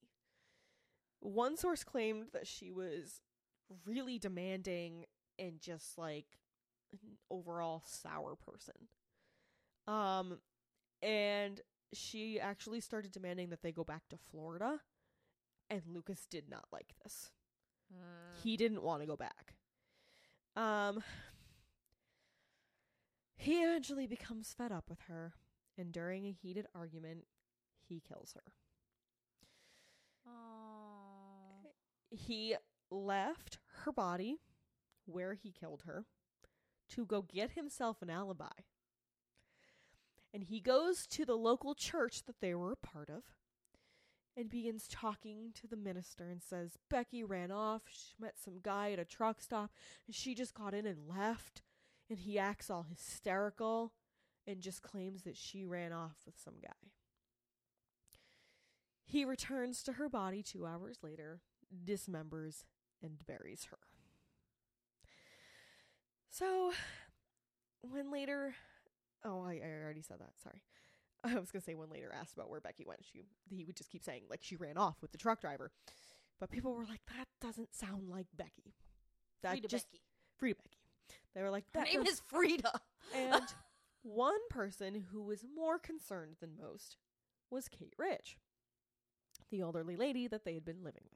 One 1.26 1.56
source 1.56 1.82
claimed 1.82 2.26
that 2.32 2.46
she 2.46 2.70
was 2.70 3.20
really 3.84 4.18
demanding 4.18 5.06
and 5.38 5.60
just 5.60 5.98
like 5.98 6.26
an 6.92 6.98
overall 7.30 7.82
sour 7.84 8.36
person. 8.36 8.88
Um 9.88 10.38
and 11.02 11.60
she 11.92 12.38
actually 12.40 12.80
started 12.80 13.12
demanding 13.12 13.50
that 13.50 13.62
they 13.62 13.72
go 13.72 13.84
back 13.84 14.08
to 14.10 14.16
Florida 14.30 14.80
and 15.68 15.82
Lucas 15.88 16.26
did 16.26 16.48
not 16.48 16.64
like 16.72 16.94
this 17.02 17.30
Mm. 17.92 18.42
he 18.42 18.56
didn't 18.56 18.82
want 18.82 19.02
to 19.02 19.06
go 19.06 19.16
back. 19.16 19.54
Um 20.56 21.02
he 23.36 23.62
eventually 23.62 24.06
becomes 24.06 24.52
fed 24.52 24.72
up 24.72 24.88
with 24.90 25.00
her 25.08 25.34
and 25.78 25.92
during 25.92 26.26
a 26.26 26.32
heated 26.32 26.66
argument 26.74 27.26
he 27.88 28.00
kills 28.00 28.32
her. 28.34 28.52
He 32.16 32.56
left 32.90 33.58
her 33.84 33.92
body 33.92 34.38
where 35.04 35.34
he 35.34 35.52
killed 35.52 35.82
her 35.86 36.06
to 36.90 37.04
go 37.04 37.22
get 37.22 37.52
himself 37.52 38.02
an 38.02 38.10
alibi. 38.10 38.64
And 40.32 40.44
he 40.44 40.60
goes 40.60 41.06
to 41.08 41.24
the 41.24 41.36
local 41.36 41.74
church 41.74 42.24
that 42.24 42.40
they 42.40 42.54
were 42.54 42.72
a 42.72 42.76
part 42.76 43.08
of 43.08 43.22
and 44.36 44.50
begins 44.50 44.86
talking 44.86 45.52
to 45.54 45.66
the 45.66 45.76
minister 45.76 46.28
and 46.28 46.42
says, 46.42 46.78
Becky 46.90 47.24
ran 47.24 47.50
off. 47.50 47.82
She 47.88 48.14
met 48.20 48.34
some 48.38 48.60
guy 48.62 48.92
at 48.92 48.98
a 48.98 49.04
truck 49.04 49.40
stop 49.40 49.70
and 50.06 50.14
she 50.14 50.34
just 50.34 50.54
got 50.54 50.74
in 50.74 50.86
and 50.86 51.08
left. 51.08 51.62
And 52.10 52.18
he 52.18 52.38
acts 52.38 52.70
all 52.70 52.86
hysterical 52.88 53.92
and 54.46 54.60
just 54.60 54.82
claims 54.82 55.22
that 55.22 55.36
she 55.36 55.64
ran 55.64 55.92
off 55.92 56.16
with 56.24 56.38
some 56.38 56.54
guy. 56.62 56.90
He 59.04 59.24
returns 59.24 59.82
to 59.84 59.94
her 59.94 60.08
body 60.08 60.42
two 60.42 60.66
hours 60.66 60.98
later, 61.02 61.40
dismembers, 61.84 62.64
and 63.02 63.24
buries 63.26 63.64
her. 63.70 63.78
So, 66.30 66.72
when 67.82 68.10
later, 68.12 68.54
oh, 69.24 69.42
I, 69.44 69.60
I 69.64 69.82
already 69.82 70.02
said 70.02 70.18
that. 70.20 70.32
Sorry. 70.42 70.62
I 71.24 71.38
was 71.38 71.50
gonna 71.50 71.62
say 71.62 71.74
when 71.74 71.90
later 71.90 72.12
asked 72.12 72.34
about 72.34 72.50
where 72.50 72.60
Becky 72.60 72.84
went, 72.86 73.00
she 73.04 73.22
he 73.50 73.64
would 73.64 73.76
just 73.76 73.90
keep 73.90 74.04
saying 74.04 74.22
like 74.30 74.40
she 74.42 74.56
ran 74.56 74.76
off 74.76 74.96
with 75.00 75.12
the 75.12 75.18
truck 75.18 75.40
driver, 75.40 75.70
but 76.38 76.50
people 76.50 76.74
were 76.74 76.84
like 76.84 77.00
that 77.16 77.26
doesn't 77.40 77.74
sound 77.74 78.08
like 78.08 78.26
Becky. 78.36 78.74
That 79.42 79.52
Frida 79.52 79.68
just 79.68 79.90
Becky. 79.90 80.02
Frida 80.38 80.56
Becky. 80.62 80.78
They 81.34 81.42
were 81.42 81.50
like 81.50 81.64
Her 81.74 81.80
that 81.80 81.88
name 81.92 82.04
does- 82.04 82.14
is 82.14 82.22
Frida. 82.26 82.80
and 83.14 83.42
one 84.02 84.38
person 84.50 85.06
who 85.10 85.22
was 85.22 85.44
more 85.54 85.78
concerned 85.78 86.36
than 86.40 86.50
most 86.60 86.96
was 87.50 87.68
Kate 87.68 87.94
Rich, 87.98 88.36
the 89.50 89.60
elderly 89.60 89.96
lady 89.96 90.28
that 90.28 90.44
they 90.44 90.54
had 90.54 90.64
been 90.64 90.84
living 90.84 91.02
with. 91.10 91.15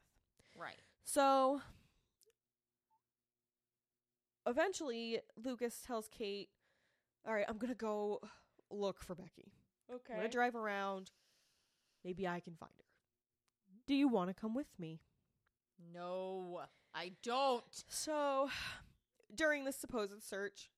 Right. 0.60 0.80
So 1.04 1.60
eventually, 4.46 5.20
Lucas 5.42 5.82
tells 5.86 6.08
Kate, 6.08 6.48
All 7.26 7.34
right, 7.34 7.46
I'm 7.48 7.58
going 7.58 7.72
to 7.72 7.78
go 7.78 8.20
look 8.70 9.02
for 9.02 9.14
Becky. 9.14 9.52
Okay. 9.92 10.12
I'm 10.12 10.18
going 10.20 10.30
to 10.30 10.36
drive 10.36 10.54
around. 10.54 11.10
Maybe 12.04 12.26
I 12.26 12.40
can 12.40 12.54
find 12.54 12.72
her. 12.78 12.84
Do 13.86 13.94
you 13.94 14.08
want 14.08 14.30
to 14.30 14.34
come 14.34 14.54
with 14.54 14.78
me? 14.78 15.00
No, 15.92 16.60
I 16.94 17.12
don't. 17.22 17.64
So, 17.88 18.50
during 19.34 19.64
this 19.64 19.76
supposed 19.76 20.22
search, 20.22 20.70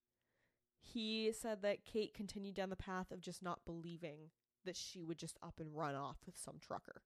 he 0.81 1.33
said 1.33 1.63
that 1.63 1.85
Kate 1.85 2.15
continued 2.15 2.55
down 2.55 2.71
the 2.71 2.77
path 2.77 3.11
of 3.11 3.21
just 3.21 3.43
not 3.43 3.65
believing 3.65 4.31
that 4.65 4.77
she 4.77 5.03
would 5.03 5.19
just 5.19 5.39
up 5.43 5.61
and 5.61 5.77
run 5.77 5.95
off 5.95 6.19
with 6.25 6.39
some 6.39 6.57
trucker. 6.61 7.03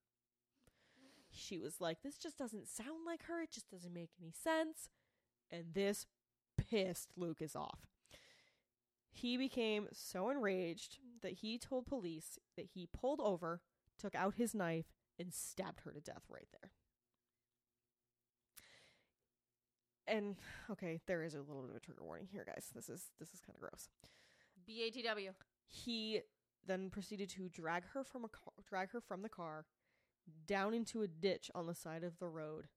She 1.37 1.59
was 1.59 1.79
like, 1.79 2.01
This 2.01 2.17
just 2.17 2.37
doesn't 2.37 2.67
sound 2.67 3.05
like 3.05 3.23
her. 3.23 3.41
It 3.41 3.51
just 3.51 3.69
doesn't 3.69 3.93
make 3.93 4.11
any 4.19 4.31
sense. 4.31 4.89
And 5.51 5.73
this 5.73 6.05
pissed 6.57 7.11
Lucas 7.15 7.55
off. 7.55 7.87
He 9.09 9.37
became 9.37 9.87
so 9.93 10.29
enraged 10.29 10.99
that 11.21 11.33
he 11.33 11.57
told 11.57 11.87
police 11.87 12.37
that 12.55 12.67
he 12.73 12.87
pulled 12.91 13.19
over, 13.19 13.61
took 13.97 14.13
out 14.13 14.35
his 14.35 14.53
knife, 14.53 14.85
and 15.19 15.33
stabbed 15.33 15.81
her 15.81 15.91
to 15.91 15.99
death 15.99 16.23
right 16.29 16.47
there. 16.61 16.71
And 20.07 20.35
okay, 20.71 21.01
there 21.07 21.23
is 21.23 21.33
a 21.33 21.39
little 21.39 21.63
bit 21.63 21.71
of 21.71 21.77
a 21.77 21.79
trigger 21.79 22.03
warning 22.03 22.27
here, 22.31 22.45
guys. 22.45 22.67
This 22.73 22.89
is 22.89 23.07
this 23.19 23.33
is 23.33 23.41
kind 23.41 23.55
of 23.55 23.61
gross. 23.61 23.89
B 24.65 24.83
A 24.83 24.91
T 24.91 25.01
W. 25.03 25.31
He 25.65 26.21
then 26.65 26.89
proceeded 26.89 27.29
to 27.29 27.49
drag 27.49 27.83
her 27.93 28.03
from 28.03 28.23
a 28.23 28.29
car, 28.29 28.53
drag 28.69 28.91
her 28.91 29.01
from 29.01 29.21
the 29.21 29.29
car 29.29 29.65
down 30.47 30.73
into 30.73 31.01
a 31.01 31.07
ditch 31.07 31.49
on 31.55 31.67
the 31.67 31.75
side 31.75 32.03
of 32.03 32.19
the 32.19 32.27
road, 32.27 32.67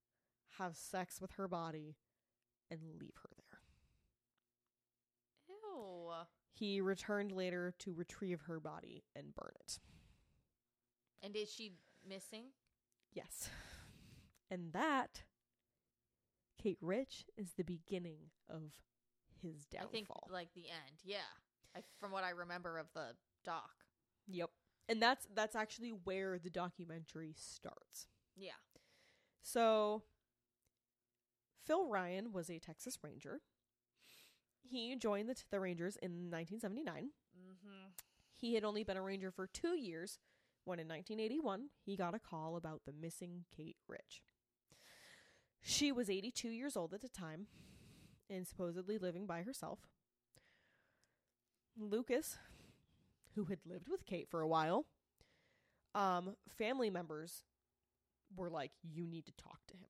have 0.58 0.76
sex 0.76 1.20
with 1.20 1.32
her 1.32 1.48
body, 1.48 1.96
and 2.70 2.80
leave 3.00 3.16
her 3.22 3.30
there. 3.36 3.60
Ew. 5.48 6.10
He 6.52 6.80
returned 6.80 7.32
later 7.32 7.74
to 7.80 7.92
retrieve 7.92 8.42
her 8.42 8.60
body 8.60 9.04
and 9.14 9.34
burn 9.34 9.52
it. 9.60 9.78
And 11.22 11.36
is 11.36 11.52
she 11.52 11.72
missing? 12.08 12.46
Yes. 13.12 13.50
And 14.50 14.72
that, 14.72 15.22
Kate 16.60 16.78
Rich, 16.80 17.26
is 17.36 17.52
the 17.56 17.64
beginning 17.64 18.30
of 18.48 18.62
his 19.40 19.64
downfall. 19.66 19.88
I 19.88 19.92
think 19.92 20.08
like 20.30 20.52
the 20.54 20.68
end. 20.68 20.98
Yeah. 21.04 21.18
I, 21.76 21.80
from 21.98 22.10
what 22.10 22.24
I 22.24 22.30
remember 22.30 22.78
of 22.78 22.86
the 22.94 23.14
doc. 23.44 23.70
Yep. 24.26 24.50
And 24.90 25.00
that's 25.00 25.28
that's 25.36 25.54
actually 25.54 25.90
where 25.90 26.36
the 26.40 26.50
documentary 26.50 27.32
starts. 27.36 28.08
Yeah. 28.36 28.58
So 29.40 30.02
Phil 31.64 31.86
Ryan 31.86 32.32
was 32.32 32.50
a 32.50 32.58
Texas 32.58 32.98
Ranger. 33.00 33.40
He 34.68 34.96
joined 34.96 35.28
the, 35.28 35.36
the 35.52 35.60
Rangers 35.60 35.96
in 36.02 36.30
1979. 36.30 37.10
Mm-hmm. 37.38 37.88
He 38.34 38.54
had 38.54 38.64
only 38.64 38.82
been 38.82 38.96
a 38.96 39.02
Ranger 39.02 39.30
for 39.30 39.46
two 39.46 39.76
years 39.76 40.18
when 40.64 40.80
in 40.80 40.88
1981 40.88 41.66
he 41.84 41.96
got 41.96 42.14
a 42.14 42.18
call 42.18 42.56
about 42.56 42.82
the 42.84 42.92
missing 42.92 43.44
Kate 43.56 43.76
Rich. 43.86 44.22
She 45.62 45.92
was 45.92 46.10
82 46.10 46.48
years 46.48 46.76
old 46.76 46.92
at 46.92 47.00
the 47.00 47.08
time 47.08 47.46
and 48.28 48.44
supposedly 48.44 48.98
living 48.98 49.26
by 49.26 49.42
herself. 49.42 49.78
Lucas, 51.78 52.38
who 53.34 53.44
had 53.44 53.58
lived 53.66 53.88
with 53.88 54.04
Kate 54.04 54.28
for 54.28 54.40
a 54.40 54.48
while, 54.48 54.86
um, 55.94 56.36
family 56.48 56.90
members 56.90 57.44
were 58.34 58.50
like, 58.50 58.72
"You 58.82 59.06
need 59.06 59.26
to 59.26 59.32
talk 59.32 59.66
to 59.68 59.76
him. 59.76 59.88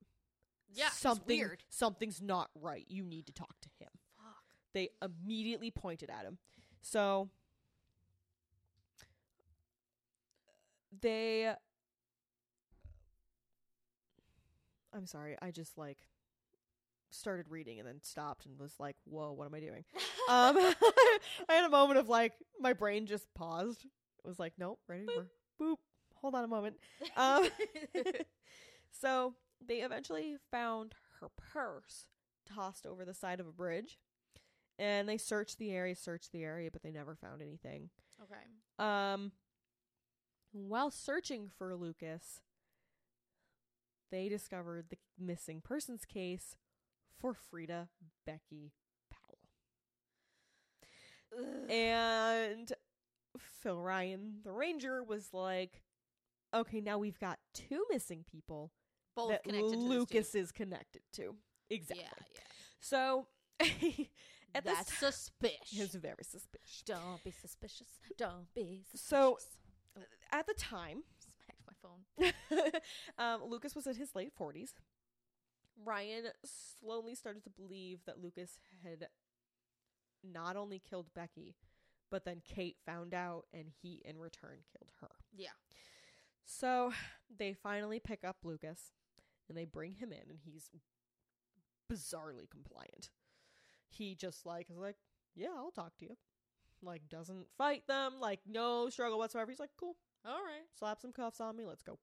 Yeah. 0.73 0.91
something 0.91 1.37
weird. 1.39 1.65
something's 1.69 2.23
not 2.23 2.51
right. 2.55 2.87
You 2.89 3.05
need 3.05 3.27
to 3.27 3.33
talk 3.33 3.61
to 3.61 3.69
him." 3.79 3.91
Fuck. 4.17 4.45
They 4.73 4.91
immediately 5.03 5.71
pointed 5.71 6.11
at 6.11 6.25
him. 6.25 6.39
So 6.81 7.31
they 11.01 11.55
I'm 14.93 15.07
sorry, 15.07 15.37
I 15.41 15.51
just 15.51 15.79
like 15.79 15.99
started 17.11 17.47
reading 17.49 17.79
and 17.79 17.89
then 17.89 18.01
stopped 18.03 18.47
and 18.47 18.59
was 18.59 18.75
like, 18.79 18.97
"Whoa, 19.05 19.33
what 19.33 19.47
am 19.47 19.55
I 19.55 19.61
doing?" 19.61 19.85
um 20.29 20.57
I 21.49 21.55
had 21.55 21.65
a 21.65 21.71
moment 21.71 21.99
of 21.99 22.09
like 22.09 22.33
my 22.59 22.73
brain 22.73 23.07
just 23.07 23.33
paused. 23.35 23.85
It 23.85 24.29
was 24.29 24.39
like, 24.39 24.55
"Nope, 24.59 24.81
ready 24.89 25.07
for 25.07 25.29
boop. 25.61 25.77
Hold 26.17 26.35
on 26.35 26.45
a 26.45 26.49
moment." 26.49 26.77
Um 27.17 27.49
so 28.93 29.35
they 29.67 29.79
eventually 29.81 30.37
found 30.51 30.95
her 31.21 31.29
purse 31.37 32.07
tossed 32.47 32.87
over 32.87 33.05
the 33.05 33.15
side 33.15 33.41
of 33.41 33.47
a 33.47 33.53
bridge 33.53 33.99
and 34.81 35.07
they 35.07 35.19
searched 35.19 35.59
the 35.59 35.71
area, 35.73 35.95
searched 35.95 36.33
the 36.33 36.43
area, 36.43 36.71
but 36.73 36.83
they 36.83 36.91
never 36.91 37.15
found 37.15 37.43
anything. 37.43 37.91
Okay. 38.23 38.85
Um, 38.85 39.33
while 40.53 40.91
searching 40.91 41.51
for 41.59 41.77
Lucas, 41.77 42.41
they 44.11 44.31
discovered 44.31 44.87
the 44.89 44.97
missing 45.19 45.61
persons 45.61 46.07
case 46.07 46.57
for 47.21 47.35
Frida 47.35 47.89
Becky 48.27 48.73
Powell. 49.11 49.39
And 51.69 52.73
Phil 53.39 53.81
Ryan, 53.81 54.41
the 54.45 54.53
ranger, 54.53 55.03
was 55.03 55.29
like, 55.33 55.83
okay, 56.55 56.81
now 56.81 56.99
we've 56.99 57.19
got 57.19 57.39
two 57.55 57.85
missing 57.91 58.25
people 58.31 58.73
Both 59.15 59.31
that 59.31 59.47
Lucas 59.47 60.35
is 60.35 60.51
connected 60.53 61.03
to. 61.15 61.37
Exactly. 61.69 62.03
dude. 62.05 62.35
Yeah, 62.35 62.41
So, 62.81 63.27
at 63.61 64.65
this 64.65 64.77
That's 64.77 64.91
ti- 64.91 64.97
suspicious. 65.07 65.79
it's 65.79 65.95
very 65.95 66.25
suspicious. 66.25 66.83
Don't 66.85 67.23
be 67.23 67.31
suspicious. 67.31 67.87
Don't 68.19 68.53
be 68.55 68.83
suspicious. 68.91 69.07
So- 69.07 69.39
At 70.33 70.47
the 70.47 70.55
time, 70.55 71.03
smacked 71.45 71.63
my 71.67 71.75
phone. 71.81 72.73
um, 73.19 73.49
Lucas 73.49 73.75
was 73.77 73.87
in 73.87 73.95
his 73.95 74.15
late 74.17 74.33
40s. 74.39 74.71
Ryan 75.85 76.25
slowly 76.45 77.15
started 77.15 77.45
to 77.45 77.51
believe 77.51 78.01
that 78.07 78.23
Lucas 78.23 78.59
had 78.85 79.09
not 80.23 80.57
only 80.57 80.79
killed 80.79 81.07
Becky, 81.15 81.57
but 82.11 82.25
then 82.25 82.43
Kate 82.45 82.77
found 82.85 83.15
out 83.15 83.47
and 83.53 83.67
he 83.83 84.03
in 84.05 84.19
return 84.19 84.59
killed 84.71 84.91
her. 85.01 85.11
Yeah. 85.37 85.51
So 86.45 86.93
they 87.35 87.53
finally 87.55 88.01
pick 88.01 88.25
up 88.25 88.39
Lucas 88.43 88.93
and 89.49 89.57
they 89.57 89.65
bring 89.65 89.95
him 89.95 90.13
in 90.13 90.29
and 90.29 90.41
he's 90.45 90.71
bizarrely 91.91 92.51
compliant. 92.51 93.11
He 93.89 94.15
just 94.15 94.47
like 94.47 94.71
is 94.71 94.79
like, 94.79 94.97
"Yeah, 95.35 95.49
I'll 95.57 95.71
talk 95.71 95.97
to 95.99 96.05
you." 96.05 96.17
Like 96.83 97.09
doesn't 97.09 97.47
fight 97.57 97.87
them, 97.87 98.21
like 98.21 98.41
no 98.47 98.89
struggle 98.89 99.19
whatsoever. 99.19 99.51
He's 99.51 99.61
like, 99.61 99.77
"Cool. 99.79 99.97
All 100.25 100.45
right. 100.45 100.67
Slap 100.79 101.01
some 101.01 101.13
cuffs 101.13 101.41
on 101.41 101.57
me. 101.57 101.65
Let's 101.65 101.83
go." 101.83 101.99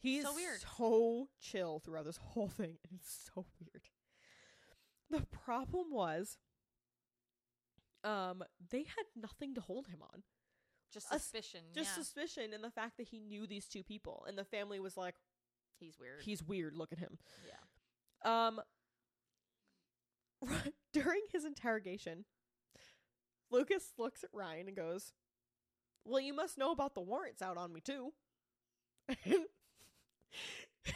He's 0.00 0.24
So 0.24 0.34
weird. 0.34 0.60
so 0.76 1.28
chill 1.40 1.78
throughout 1.80 2.04
this 2.06 2.16
whole 2.16 2.48
thing 2.48 2.78
and 2.88 2.98
it's 3.00 3.30
so 3.34 3.44
weird. 3.60 3.82
The 5.10 5.26
problem 5.26 5.90
was 5.90 6.38
um 8.04 8.42
they 8.70 8.78
had 8.84 9.04
nothing 9.14 9.54
to 9.54 9.60
hold 9.60 9.88
him 9.88 10.00
on. 10.02 10.22
Just 10.92 11.08
A 11.10 11.18
suspicion. 11.18 11.60
Just 11.74 11.90
yeah. 11.90 12.02
suspicion 12.02 12.52
and 12.54 12.64
the 12.64 12.70
fact 12.70 12.96
that 12.96 13.08
he 13.08 13.20
knew 13.20 13.46
these 13.46 13.66
two 13.66 13.82
people 13.82 14.24
and 14.28 14.36
the 14.38 14.44
family 14.44 14.80
was 14.80 14.96
like, 14.96 15.14
He's 15.78 15.98
weird. 15.98 16.22
he's 16.22 16.42
weird, 16.42 16.74
look 16.74 16.92
at 16.92 16.98
him. 16.98 17.18
yeah. 17.46 18.46
Um 18.46 18.60
during 20.92 21.20
his 21.32 21.44
interrogation, 21.44 22.24
Lucas 23.50 23.92
looks 23.98 24.24
at 24.24 24.30
Ryan 24.32 24.68
and 24.68 24.76
goes, 24.76 25.12
"Well, 26.04 26.20
you 26.20 26.32
must 26.32 26.56
know 26.56 26.70
about 26.70 26.94
the 26.94 27.00
warrants 27.02 27.42
out 27.42 27.56
on 27.58 27.72
me 27.72 27.80
too." 27.80 28.12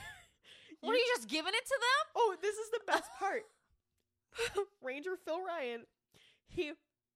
What 0.80 0.93
are 0.95 0.99
you 0.99 1.12
just 1.16 1.28
giving 1.30 1.53
it 1.55 1.64
to 1.64 1.78
them? 1.80 2.12
Oh, 2.16 2.37
this 2.43 2.57
is 2.57 2.70
the 2.70 2.80
best 2.87 3.09
part. 3.18 3.43
Ranger 4.82 5.16
Phil 5.24 5.43
Ryan, 5.43 5.85
he 6.47 6.72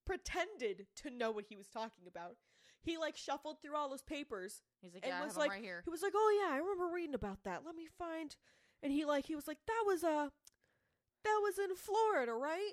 pretended 0.07 0.87
to 1.03 1.11
know 1.11 1.31
what 1.31 1.45
he 1.51 1.57
was 1.57 1.67
talking 1.69 2.05
about. 2.09 2.37
He 2.81 2.97
like 2.97 3.17
shuffled 3.19 3.61
through 3.61 3.77
all 3.77 3.93
his 3.93 4.01
papers. 4.01 4.63
He's 4.81 4.95
like, 4.95 5.05
And 5.05 5.11
yeah, 5.13 5.21
I 5.21 5.25
was 5.25 5.35
have 5.35 5.43
'em 5.43 5.49
like- 5.49 5.51
right 5.57 5.63
here. 5.63 5.83
He 5.85 5.91
was 5.91 6.01
like, 6.01 6.15
"Oh 6.17 6.41
yeah, 6.43 6.55
I 6.55 6.59
remember 6.59 6.87
reading 6.95 7.15
about 7.15 7.43
that. 7.45 7.63
Let 7.67 7.75
me 7.75 7.87
find." 7.99 8.35
And 8.83 8.91
he 8.91 9.05
like 9.05 9.27
he 9.27 9.35
was 9.35 9.47
like, 9.47 9.59
"That 9.67 9.83
was 9.87 10.03
uh 10.03 10.31
that 11.25 11.41
was 11.43 11.59
in 11.59 11.75
Florida, 11.77 12.33
right?" 12.33 12.73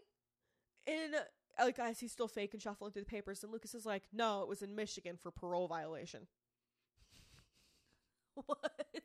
And 0.88 1.16
uh, 1.16 1.64
like 1.66 1.78
as 1.80 2.00
he's 2.00 2.14
still 2.14 2.30
fake 2.30 2.54
and 2.54 2.62
shuffling 2.62 2.92
through 2.94 3.02
the 3.02 3.06
papers, 3.08 3.44
and 3.44 3.52
Lucas 3.52 3.76
is 3.76 3.86
like, 3.86 4.04
"No, 4.14 4.44
it 4.44 4.48
was 4.48 4.62
in 4.62 4.76
Michigan 4.76 5.18
for 5.18 5.30
parole 5.32 5.68
violation." 5.68 6.28
What? 8.46 8.72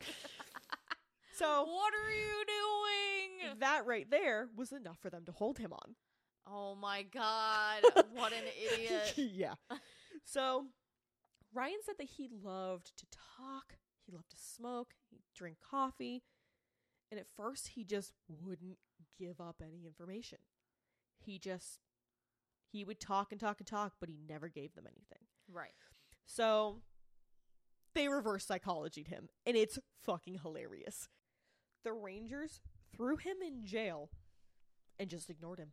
So 1.32 1.64
what 1.64 1.94
are 1.94 2.12
you 2.12 2.44
doing? 2.46 3.60
that 3.60 3.86
right 3.86 4.10
there 4.10 4.48
was 4.54 4.72
enough 4.72 4.98
for 5.00 5.08
them 5.08 5.24
to 5.24 5.32
hold 5.32 5.58
him 5.58 5.72
on. 5.72 5.94
Oh 6.46 6.74
my 6.74 7.02
god! 7.02 7.82
What 8.12 8.32
an 8.32 8.44
idiot! 8.74 9.14
yeah. 9.16 9.54
So 10.24 10.66
Ryan 11.54 11.78
said 11.84 11.94
that 11.98 12.08
he 12.16 12.28
loved 12.42 12.92
to 12.98 13.06
talk, 13.10 13.76
he 14.04 14.12
loved 14.12 14.30
to 14.30 14.36
smoke, 14.36 14.94
he'd 15.08 15.22
drink 15.34 15.56
coffee, 15.68 16.22
and 17.10 17.18
at 17.18 17.26
first 17.36 17.68
he 17.68 17.84
just 17.84 18.12
wouldn't 18.28 18.78
give 19.18 19.40
up 19.40 19.62
any 19.64 19.86
information. 19.86 20.38
He 21.18 21.38
just 21.38 21.80
he 22.70 22.84
would 22.84 23.00
talk 23.00 23.32
and 23.32 23.40
talk 23.40 23.60
and 23.60 23.66
talk, 23.66 23.94
but 23.98 24.08
he 24.08 24.18
never 24.28 24.48
gave 24.48 24.74
them 24.74 24.84
anything. 24.86 25.26
Right. 25.50 25.72
So 26.26 26.82
they 27.94 28.08
reverse 28.08 28.44
psychologied 28.46 29.08
him, 29.08 29.28
and 29.46 29.56
it's 29.56 29.78
fucking 30.04 30.40
hilarious. 30.42 31.08
The 31.84 31.92
Rangers 31.92 32.60
threw 32.94 33.16
him 33.16 33.36
in 33.44 33.64
jail 33.64 34.10
and 34.98 35.08
just 35.08 35.30
ignored 35.30 35.58
him. 35.58 35.72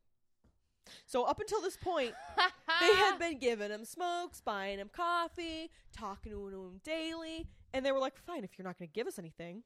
So 1.05 1.23
up 1.23 1.39
until 1.41 1.61
this 1.61 1.75
point, 1.75 2.13
they 2.79 2.93
had 2.95 3.17
been 3.19 3.39
giving 3.39 3.71
him 3.71 3.83
smokes, 3.83 4.39
buying 4.39 4.79
him 4.79 4.89
coffee, 4.91 5.69
talking 5.91 6.31
to 6.31 6.47
him 6.47 6.79
daily, 6.83 7.47
and 7.73 7.85
they 7.85 7.91
were 7.91 7.99
like, 7.99 8.17
"Fine, 8.17 8.43
if 8.45 8.57
you're 8.57 8.65
not 8.65 8.77
going 8.77 8.87
to 8.87 8.93
give 8.93 9.07
us 9.07 9.19
anything, 9.19 9.63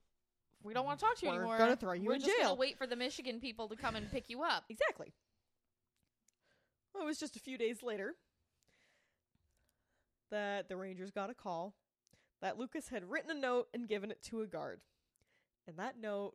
We 0.63 0.73
don't 0.73 0.85
want 0.85 0.99
to 0.99 1.05
talk 1.05 1.17
to 1.17 1.25
you 1.25 1.31
anymore. 1.31 1.49
We're 1.53 1.57
gonna 1.59 1.75
throw 1.75 1.93
you 1.93 2.05
We're 2.07 2.15
in 2.15 2.21
just 2.21 2.31
jail." 2.37 2.49
gonna 2.49 2.59
wait 2.59 2.77
for 2.77 2.87
the 2.87 2.95
Michigan 2.95 3.39
people 3.39 3.67
to 3.69 3.75
come 3.75 3.95
and 3.95 4.09
pick 4.11 4.29
you 4.29 4.41
up. 4.43 4.65
exactly." 4.69 5.13
Well, 6.93 7.03
it 7.03 7.05
was 7.05 7.19
just 7.19 7.35
a 7.35 7.39
few 7.39 7.57
days 7.57 7.81
later 7.83 8.15
that 10.29 10.69
the 10.69 10.75
Rangers 10.75 11.11
got 11.11 11.29
a 11.29 11.33
call 11.33 11.73
that 12.41 12.57
Lucas 12.57 12.89
had 12.89 13.09
written 13.09 13.31
a 13.31 13.39
note 13.39 13.67
and 13.73 13.87
given 13.87 14.11
it 14.11 14.21
to 14.23 14.41
a 14.41 14.47
guard, 14.47 14.81
and 15.67 15.77
that 15.77 15.99
note 15.99 16.33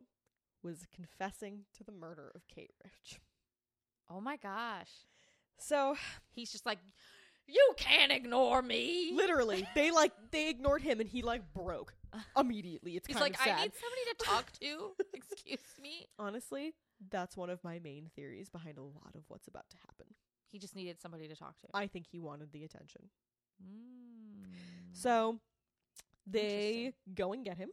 was 0.63 0.87
confessing 0.95 1.61
to 1.77 1.85
the 1.85 1.93
murder 1.93 2.33
of 2.35 2.47
Kate 2.49 2.73
Rich. 2.83 3.21
Oh 4.11 4.21
my 4.21 4.37
gosh. 4.37 4.91
So 5.59 5.97
He's 6.31 6.53
just 6.53 6.67
like, 6.67 6.79
you 7.47 7.75
can't 7.77 8.13
ignore 8.13 8.63
me. 8.63 9.13
literally, 9.15 9.67
they 9.75 9.91
like 9.91 10.13
they 10.31 10.49
ignored 10.51 10.83
him, 10.83 11.01
and 11.01 11.09
he 11.09 11.23
like 11.23 11.43
broke 11.55 11.95
immediately. 12.37 12.97
It's 12.97 13.07
He's 13.07 13.17
kind 13.17 13.25
like, 13.25 13.35
of 13.35 13.41
sad. 13.41 13.59
I 13.59 13.63
need 13.63 13.73
somebody 13.75 14.03
to 14.11 14.25
talk 14.25 14.53
to. 14.61 15.05
Excuse 15.15 15.61
me. 15.81 16.07
Honestly, 16.19 16.75
that's 17.11 17.37
one 17.37 17.51
of 17.51 17.63
my 17.63 17.79
main 17.79 18.11
theories 18.17 18.49
behind 18.49 18.79
a 18.79 18.83
lot 18.83 19.15
of 19.15 19.23
what's 19.29 19.49
about 19.49 19.69
to 19.71 19.77
happen. 19.87 20.07
He 20.49 20.59
just 20.59 20.75
needed 20.75 21.01
somebody 21.01 21.29
to 21.29 21.37
talk 21.37 21.59
to. 21.61 21.67
I 21.75 21.87
think 21.87 22.07
he 22.11 22.19
wanted 22.19 22.53
the 22.53 22.65
attention. 22.65 23.03
Mm. 23.63 24.47
So 24.93 25.39
they 26.27 26.93
go 27.15 27.33
and 27.33 27.45
get 27.45 27.59
him, 27.59 27.71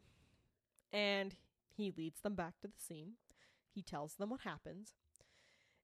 and 0.91 1.35
he 1.75 1.91
leads 1.91 2.21
them 2.21 2.35
back 2.35 2.59
to 2.61 2.67
the 2.67 2.79
scene. 2.79 3.13
He 3.73 3.81
tells 3.81 4.15
them 4.15 4.29
what 4.29 4.41
happens. 4.41 4.93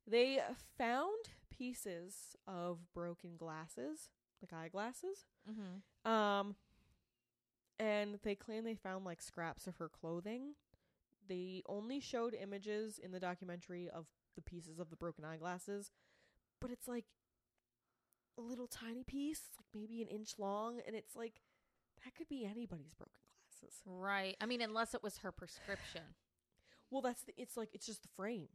They 0.05 0.39
found 0.77 1.29
pieces 1.49 2.35
of 2.47 2.93
broken 2.93 3.35
glasses, 3.37 4.09
like 4.41 4.53
eyeglasses. 4.53 5.25
Mhm. 5.47 6.09
Um, 6.09 6.55
and 7.79 8.19
they 8.23 8.35
claim 8.35 8.63
they 8.63 8.75
found 8.75 9.05
like 9.05 9.21
scraps 9.21 9.67
of 9.67 9.77
her 9.77 9.89
clothing. 9.89 10.55
They 11.27 11.63
only 11.67 11.99
showed 11.99 12.33
images 12.33 12.97
in 12.99 13.11
the 13.11 13.19
documentary 13.19 13.89
of 13.89 14.07
the 14.35 14.41
pieces 14.41 14.79
of 14.79 14.89
the 14.89 14.95
broken 14.95 15.25
eyeglasses, 15.25 15.91
but 16.59 16.71
it's 16.71 16.87
like 16.87 17.05
a 18.37 18.41
little 18.41 18.67
tiny 18.67 19.03
piece, 19.03 19.49
like 19.57 19.67
maybe 19.73 20.01
an 20.01 20.07
inch 20.07 20.37
long, 20.37 20.79
and 20.85 20.95
it's 20.95 21.15
like 21.15 21.41
that 22.03 22.15
could 22.15 22.27
be 22.29 22.45
anybody's 22.45 22.93
broken 22.93 23.13
glasses. 23.59 23.81
Right. 23.85 24.35
I 24.41 24.45
mean, 24.45 24.61
unless 24.61 24.93
it 24.93 25.03
was 25.03 25.17
her 25.19 25.31
prescription. 25.31 26.01
Well, 26.91 27.01
that's 27.01 27.21
the, 27.23 27.33
it's 27.37 27.55
like 27.57 27.69
it's 27.73 27.85
just 27.85 28.01
the 28.03 28.09
frame. 28.15 28.49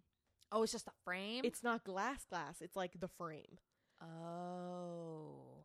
Oh, 0.50 0.62
it's 0.62 0.72
just 0.72 0.84
the 0.84 0.92
frame? 1.04 1.44
It's 1.44 1.62
not 1.62 1.84
glass 1.84 2.24
glass. 2.28 2.56
It's 2.60 2.76
like 2.76 3.00
the 3.00 3.08
frame. 3.08 3.58
Oh. 4.02 5.64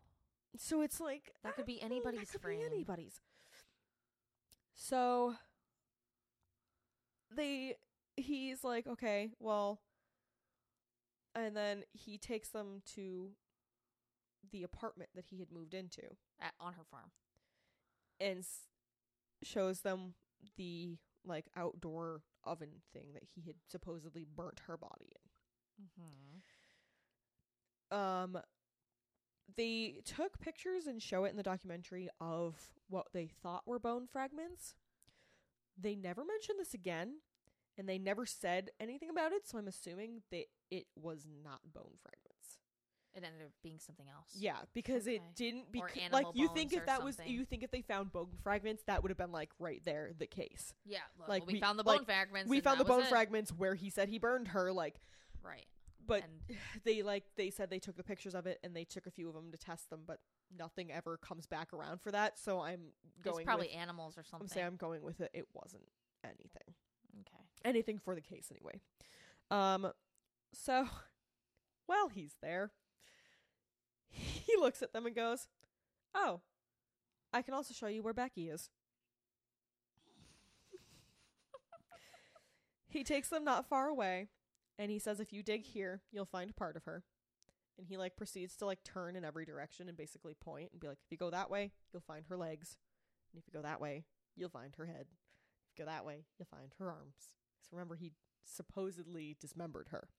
So 0.57 0.81
it's 0.81 0.99
like 0.99 1.31
That 1.43 1.55
could 1.55 1.65
be 1.65 1.77
I 1.79 1.87
don't 1.87 1.89
know, 1.89 1.95
anybody's 1.95 2.19
that 2.21 2.31
could 2.31 2.41
frame. 2.41 2.59
Be 2.59 2.65
anybody's. 2.65 3.21
So 4.73 5.35
they 7.35 7.75
he's 8.15 8.63
like, 8.63 8.87
okay, 8.87 9.31
well 9.39 9.79
and 11.35 11.55
then 11.55 11.83
he 11.93 12.17
takes 12.17 12.49
them 12.49 12.81
to 12.95 13.29
the 14.51 14.63
apartment 14.63 15.11
that 15.15 15.25
he 15.29 15.39
had 15.39 15.51
moved 15.51 15.73
into 15.73 16.01
At, 16.41 16.53
on 16.59 16.73
her 16.73 16.83
farm. 16.89 17.11
And 18.19 18.39
s- 18.39 18.67
shows 19.43 19.81
them 19.81 20.13
the 20.57 20.97
like 21.25 21.45
outdoor 21.55 22.21
oven 22.43 22.81
thing 22.93 23.07
that 23.13 23.23
he 23.35 23.41
had 23.41 23.55
supposedly 23.67 24.25
burnt 24.35 24.59
her 24.67 24.77
body 24.77 25.11
Mm-hmm. 25.81 26.39
in. 27.91 27.97
Um 27.97 28.37
they 29.55 29.95
took 30.05 30.39
pictures 30.39 30.85
and 30.87 31.01
show 31.01 31.23
it 31.25 31.29
in 31.31 31.37
the 31.37 31.43
documentary 31.43 32.09
of 32.19 32.55
what 32.87 33.07
they 33.13 33.27
thought 33.27 33.67
were 33.67 33.79
bone 33.79 34.07
fragments. 34.07 34.75
They 35.77 35.95
never 35.95 36.23
mention 36.25 36.55
this 36.57 36.73
again, 36.73 37.19
and 37.77 37.87
they 37.87 37.97
never 37.97 38.25
said 38.25 38.69
anything 38.79 39.09
about 39.09 39.31
it, 39.31 39.47
so 39.47 39.57
I'm 39.57 39.67
assuming 39.67 40.21
that 40.31 40.45
it 40.69 40.85
was 40.95 41.25
not 41.43 41.61
bone 41.73 41.95
fragments. 42.01 42.38
It 43.15 43.23
ended 43.23 43.41
up 43.43 43.51
being 43.63 43.79
something 43.79 44.05
else. 44.07 44.29
Yeah, 44.37 44.57
because 44.73 45.07
it 45.07 45.21
didn't 45.35 45.71
because 45.71 45.97
like 46.11 46.27
you 46.35 46.47
think 46.53 46.73
if 46.73 46.85
that 46.85 47.03
was 47.03 47.17
you 47.25 47.43
think 47.43 47.63
if 47.63 47.71
they 47.71 47.81
found 47.81 48.11
bone 48.11 48.29
fragments 48.43 48.83
that 48.87 49.01
would 49.01 49.09
have 49.09 49.17
been 49.17 49.31
like 49.31 49.49
right 49.59 49.81
there 49.83 50.11
the 50.17 50.27
case. 50.27 50.73
Yeah. 50.85 50.99
Well, 51.17 51.27
Like, 51.27 51.47
we, 51.47 51.53
we- 51.53 51.59
found 51.59 51.79
the 51.79 51.83
like, 51.83 51.99
bone 51.99 52.05
fragments. 52.05 52.49
we 52.49 52.59
found 52.61 52.79
the 52.79 52.85
bone 52.85 53.03
fragments 53.05 53.51
where 53.51 53.73
he 53.75 53.89
said 53.89 54.09
he 54.09 54.19
burned 54.19 54.49
her 54.49 54.71
like 54.71 54.99
Right. 55.43 55.65
but 56.05 56.23
and 56.23 56.57
they 56.85 57.01
like 57.01 57.23
they 57.35 57.49
said 57.49 57.69
they 57.69 57.79
took 57.79 57.97
the 57.97 58.03
pictures 58.03 58.35
of 58.35 58.45
it 58.45 58.59
and 58.63 58.75
they 58.75 58.83
took 58.83 59.07
a 59.07 59.11
few 59.11 59.27
of 59.27 59.33
them 59.33 59.51
to 59.51 59.57
test 59.57 59.89
them 59.89 60.01
but 60.05 60.19
nothing 60.57 60.91
ever 60.91 61.17
comes 61.17 61.45
back 61.47 61.73
around 61.73 62.01
for 62.01 62.11
that 62.11 62.37
so 62.39 62.59
i'm 62.59 62.81
it's 63.15 63.23
going 63.23 63.45
probably 63.45 63.67
with, 63.67 63.75
animals 63.77 64.17
or 64.17 64.23
something. 64.23 64.45
i'm 64.45 64.47
saying 64.47 64.65
i'm 64.67 64.75
going 64.75 65.01
with 65.03 65.21
it 65.21 65.29
it 65.33 65.45
wasn't 65.53 65.83
anything 66.23 66.73
okay. 67.21 67.43
anything 67.63 67.97
for 67.99 68.15
the 68.15 68.21
case 68.21 68.51
anyway 68.51 68.79
um 69.51 69.91
so 70.53 70.87
while 71.85 72.09
he's 72.09 72.35
there 72.41 72.71
he 74.49 74.59
looks 74.59 74.81
at 74.81 74.93
them 74.93 75.05
and 75.05 75.15
goes 75.15 75.47
oh 76.15 76.41
i 77.33 77.41
can 77.41 77.53
also 77.53 77.73
show 77.73 77.87
you 77.87 78.01
where 78.01 78.13
becky 78.13 78.49
is. 78.49 78.69
He 82.91 83.03
takes 83.03 83.29
them 83.29 83.43
not 83.43 83.69
far 83.69 83.87
away 83.87 84.29
and 84.79 84.89
he 84.89 84.97
says 84.97 85.19
if 85.19 85.31
you 85.31 85.43
dig 85.43 85.65
here 85.65 86.01
you'll 86.11 86.25
find 86.25 86.55
part 86.55 86.75
of 86.75 86.85
her. 86.85 87.03
And 87.77 87.87
he 87.87 87.97
like 87.97 88.17
proceeds 88.17 88.55
to 88.57 88.65
like 88.65 88.83
turn 88.83 89.15
in 89.15 89.23
every 89.23 89.45
direction 89.45 89.87
and 89.87 89.95
basically 89.95 90.33
point 90.33 90.71
and 90.71 90.81
be 90.81 90.87
like 90.87 90.97
if 91.05 91.11
you 91.11 91.17
go 91.17 91.29
that 91.29 91.51
way 91.51 91.71
you'll 91.93 92.01
find 92.01 92.25
her 92.27 92.37
legs. 92.37 92.77
And 93.31 93.39
if 93.39 93.45
you 93.47 93.53
go 93.53 93.61
that 93.61 93.79
way 93.79 94.05
you'll 94.35 94.49
find 94.49 94.73
her 94.75 94.87
head. 94.87 95.05
If 95.11 95.77
you 95.77 95.85
go 95.85 95.91
that 95.91 96.03
way 96.03 96.25
you'll 96.39 96.47
find 96.47 96.73
her 96.79 96.89
arms. 96.89 97.29
So 97.61 97.69
remember 97.73 97.95
he 97.95 98.13
supposedly 98.43 99.37
dismembered 99.39 99.89
her 99.91 100.09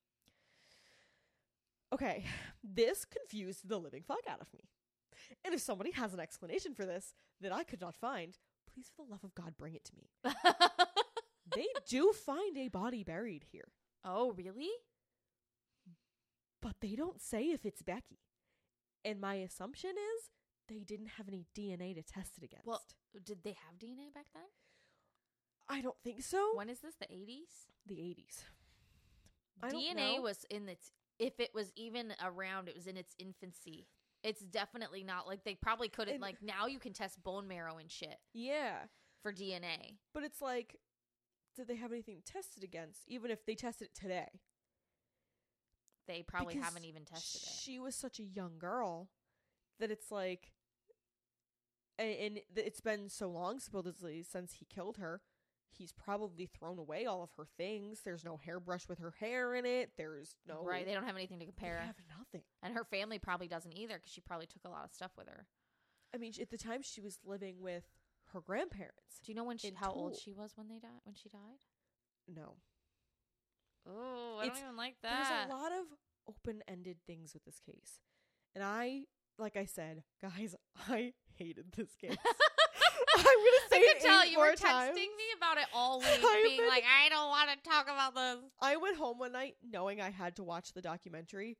okay 1.93 2.25
this 2.63 3.05
confused 3.05 3.69
the 3.69 3.79
living 3.79 4.03
fuck 4.07 4.19
out 4.29 4.41
of 4.41 4.53
me 4.53 4.69
and 5.45 5.55
if 5.55 5.61
somebody 5.61 5.91
has 5.91 6.15
an 6.15 6.21
explanation 6.21 6.75
for 6.75 6.85
this 6.85 7.15
that 7.41 7.53
i 7.53 7.65
could 7.65 7.81
not 7.81 7.95
find 7.95 8.39
please 8.73 8.91
for 8.95 9.05
the 9.05 9.11
love 9.11 9.25
of 9.25 9.35
god 9.35 9.55
bring 9.57 9.75
it 9.75 9.85
to 9.85 9.93
me 9.97 10.11
they 11.55 11.67
do 11.89 12.13
find 12.13 12.57
a 12.57 12.69
body 12.69 13.03
buried 13.03 13.45
here 13.51 13.69
oh, 14.05 14.33
really? 14.33 14.71
but 16.63 16.77
they 16.81 16.95
don't 16.95 17.21
say 17.21 17.45
if 17.47 17.65
it's 17.65 17.83
Becky. 17.83 18.19
And 19.05 19.21
my 19.21 19.35
assumption 19.35 19.91
is 19.91 20.31
they 20.69 20.85
didn't 20.85 21.13
have 21.17 21.29
any 21.29 21.47
DNA 21.57 21.95
to 21.95 22.03
test 22.03 22.37
it 22.37 22.45
against. 22.45 22.67
Well, 22.67 22.83
Did 23.25 23.43
they 23.43 23.57
have 23.67 23.79
DNA 23.79 24.13
back 24.13 24.27
then? 24.35 24.45
I 25.69 25.81
don't 25.81 25.97
think 26.05 26.23
so. 26.23 26.53
When 26.55 26.69
is 26.69 26.81
this? 26.81 26.95
The 26.97 27.07
80s? 27.07 27.67
the 27.87 27.95
80s. 27.95 28.45
I 29.63 29.71
DNA 29.71 30.23
was 30.23 30.45
in 30.51 30.69
its 30.69 30.91
if 31.21 31.39
it 31.39 31.51
was 31.55 31.71
even 31.77 32.13
around, 32.25 32.69
it 32.69 32.75
was 32.75 32.89
in 32.89 32.97
its 32.97 33.15
infancy. 33.19 33.87
It's 34.25 34.41
definitely 34.41 35.05
not 35.05 35.27
like 35.29 35.45
they 35.45 35.55
probably 35.55 35.89
couldn't 35.89 36.15
And- 36.15 36.23
like 36.23 36.43
now 36.43 36.67
you 36.67 36.79
can 36.81 36.93
test 36.93 37.23
bone 37.23 37.47
marrow 37.47 37.77
and 37.79 37.91
shit 37.91 38.19
Yeah, 38.33 38.87
for 39.23 39.33
DNA. 39.33 39.99
but 40.13 40.25
it's 40.25 40.41
like 40.43 40.77
did 41.57 41.69
they 41.69 41.77
have 41.77 41.93
anything 41.93 42.23
tested 42.25 42.63
against 42.65 43.03
even 43.07 43.31
if 43.31 43.45
they 43.45 43.55
tested 43.55 43.89
it 43.89 43.95
today? 43.95 44.41
They 46.07 46.23
probably 46.23 46.55
Because 46.55 46.65
haven't 46.69 46.85
even 46.87 47.05
tested 47.05 47.43
it. 47.43 47.49
She 47.61 47.79
was 47.79 47.95
such 47.95 48.19
a 48.19 48.25
young 48.25 48.59
girl 48.59 49.11
that 49.79 49.91
it's 49.91 50.11
like 50.11 50.53
a- 51.99 52.27
and 52.27 52.35
th- 52.55 52.67
it's 52.67 52.81
been 52.81 53.09
so 53.09 53.29
long 53.31 53.61
supposedly 53.61 54.23
since 54.23 54.55
he 54.55 54.65
killed 54.65 54.97
her. 54.97 55.23
He's 55.73 55.93
probably 55.93 56.47
thrown 56.47 56.79
away 56.79 57.07
all 57.07 57.23
of 57.23 57.31
her 57.37 57.47
things. 57.57 58.01
There's 58.05 58.25
no 58.25 58.37
hairbrush 58.37 58.89
with 58.89 58.99
her 58.99 59.15
hair 59.19 59.55
in 59.55 59.65
it. 59.65 59.93
There's 59.97 60.35
no 60.47 60.63
Right, 60.65 60.85
they 60.87 60.93
don't 60.95 61.07
have 61.07 61.17
anything 61.17 61.39
to 61.39 61.47
compare. 61.47 61.79
they 61.81 61.87
have 61.87 62.19
nothing. 62.19 62.43
And 62.63 62.75
her 62.75 62.85
family 62.85 63.19
probably 63.19 63.49
doesn't 63.49 63.73
either 63.77 63.95
because 63.95 64.13
she 64.13 64.21
probably 64.21 64.47
took 64.47 64.65
a 64.65 64.69
lot 64.69 64.85
of 64.85 64.93
stuff 64.93 65.13
with 65.17 65.29
her. 65.29 65.47
I 66.15 66.19
mean, 66.19 66.33
at 66.41 66.51
the 66.51 66.59
time 66.59 66.83
she 66.83 67.01
was 67.01 67.19
living 67.25 67.61
with 67.61 67.85
her 68.33 68.41
grandparents. 68.41 69.21
Do 69.25 69.31
you 69.33 69.37
know 69.37 69.45
when 69.45 69.59
she, 69.59 69.73
how 69.75 69.93
old 69.93 70.17
she 70.17 70.33
was 70.33 70.53
when 70.57 70.69
they 70.69 70.79
died? 70.79 71.01
When 71.05 71.15
she 71.15 71.29
died? 71.29 71.65
No, 72.29 72.57
Oh, 73.87 74.37
I 74.39 74.43
It's- 74.45 74.59
don't 74.59 74.65
even 74.67 74.77
like 74.77 74.97
that. 75.03 75.29
there's 75.29 75.51
a 75.51 75.55
lot 75.55 75.73
of 75.73 75.87
open-ended 76.29 76.99
things 77.07 77.33
with 77.33 77.45
this 77.45 77.59
case, 77.61 78.01
and 78.55 78.63
I, 78.63 79.07
like 79.39 79.57
I 79.57 79.65
said, 79.65 80.05
guys, 80.21 80.55
I 80.89 81.15
hated 81.35 81.73
this 81.73 81.97
case. 81.97 82.17
I'm 83.31 83.39
gonna 83.39 83.69
say 83.71 83.77
I 83.77 83.81
it 83.81 83.95
could 83.95 84.07
tell 84.07 84.27
you 84.27 84.39
were 84.39 84.45
more 84.47 84.55
texting 84.55 84.95
me 84.97 85.27
about 85.37 85.59
it 85.59 85.65
all 85.73 85.99
week, 86.01 86.09
I've 86.09 86.45
being 86.45 86.59
been- 86.61 86.69
like, 86.69 86.85
I 86.85 87.09
don't 87.09 87.29
want 87.29 87.51
to 87.51 87.69
talk 87.71 87.85
about 87.85 88.15
this. 88.15 88.39
I 88.61 88.77
went 88.77 88.97
home 88.97 89.19
one 89.19 89.33
night 89.33 89.57
knowing 89.69 90.01
I 90.01 90.11
had 90.11 90.37
to 90.37 90.43
watch 90.43 90.73
the 90.73 90.83
documentary. 90.83 91.57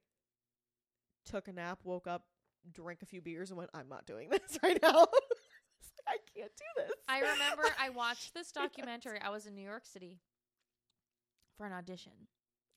Took 1.27 1.49
a 1.49 1.53
nap, 1.53 1.81
woke 1.85 2.07
up, 2.07 2.25
drank 2.73 3.03
a 3.03 3.07
few 3.07 3.21
beers, 3.21 3.51
and 3.51 3.59
went, 3.59 3.71
"I'm 3.75 3.89
not 3.89 4.07
doing 4.07 4.29
this 4.31 4.59
right 4.63 4.79
now. 4.83 5.07
I 6.09 6.17
can't 6.37 6.51
do 6.57 6.65
this." 6.83 6.91
I 7.09 7.21
remember 7.21 7.65
I 7.79 7.91
watched 7.91 8.35
this 8.35 8.51
documentary. 8.53 9.21
I 9.21 9.31
was 9.31 9.47
in 9.47 9.55
New 9.55 9.65
York 9.65 9.85
City 9.87 10.19
for 11.57 11.67
an 11.67 11.73
audition, 11.73 12.13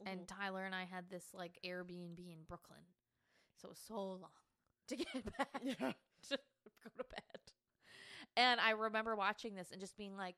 and 0.06 0.22
Mhm. 0.22 0.28
Tyler 0.28 0.66
and 0.66 0.76
I 0.76 0.84
had 0.86 1.10
this 1.10 1.26
like 1.34 1.58
Airbnb 1.66 2.20
in 2.20 2.44
Brooklyn, 2.48 2.84
so 3.60 3.68
it 3.68 3.72
was 3.72 3.80
so 3.88 3.96
long 3.96 4.30
to 4.90 4.96
get 4.98 5.38
back 5.38 5.62
yeah, 5.64 5.74
to 6.30 6.38
go 6.38 6.90
to 6.98 7.04
bed. 7.06 7.33
And 8.36 8.60
I 8.60 8.72
remember 8.72 9.16
watching 9.16 9.56
this 9.56 9.72
and 9.72 9.80
just 9.80 9.98
being 9.98 10.18
like, 10.18 10.36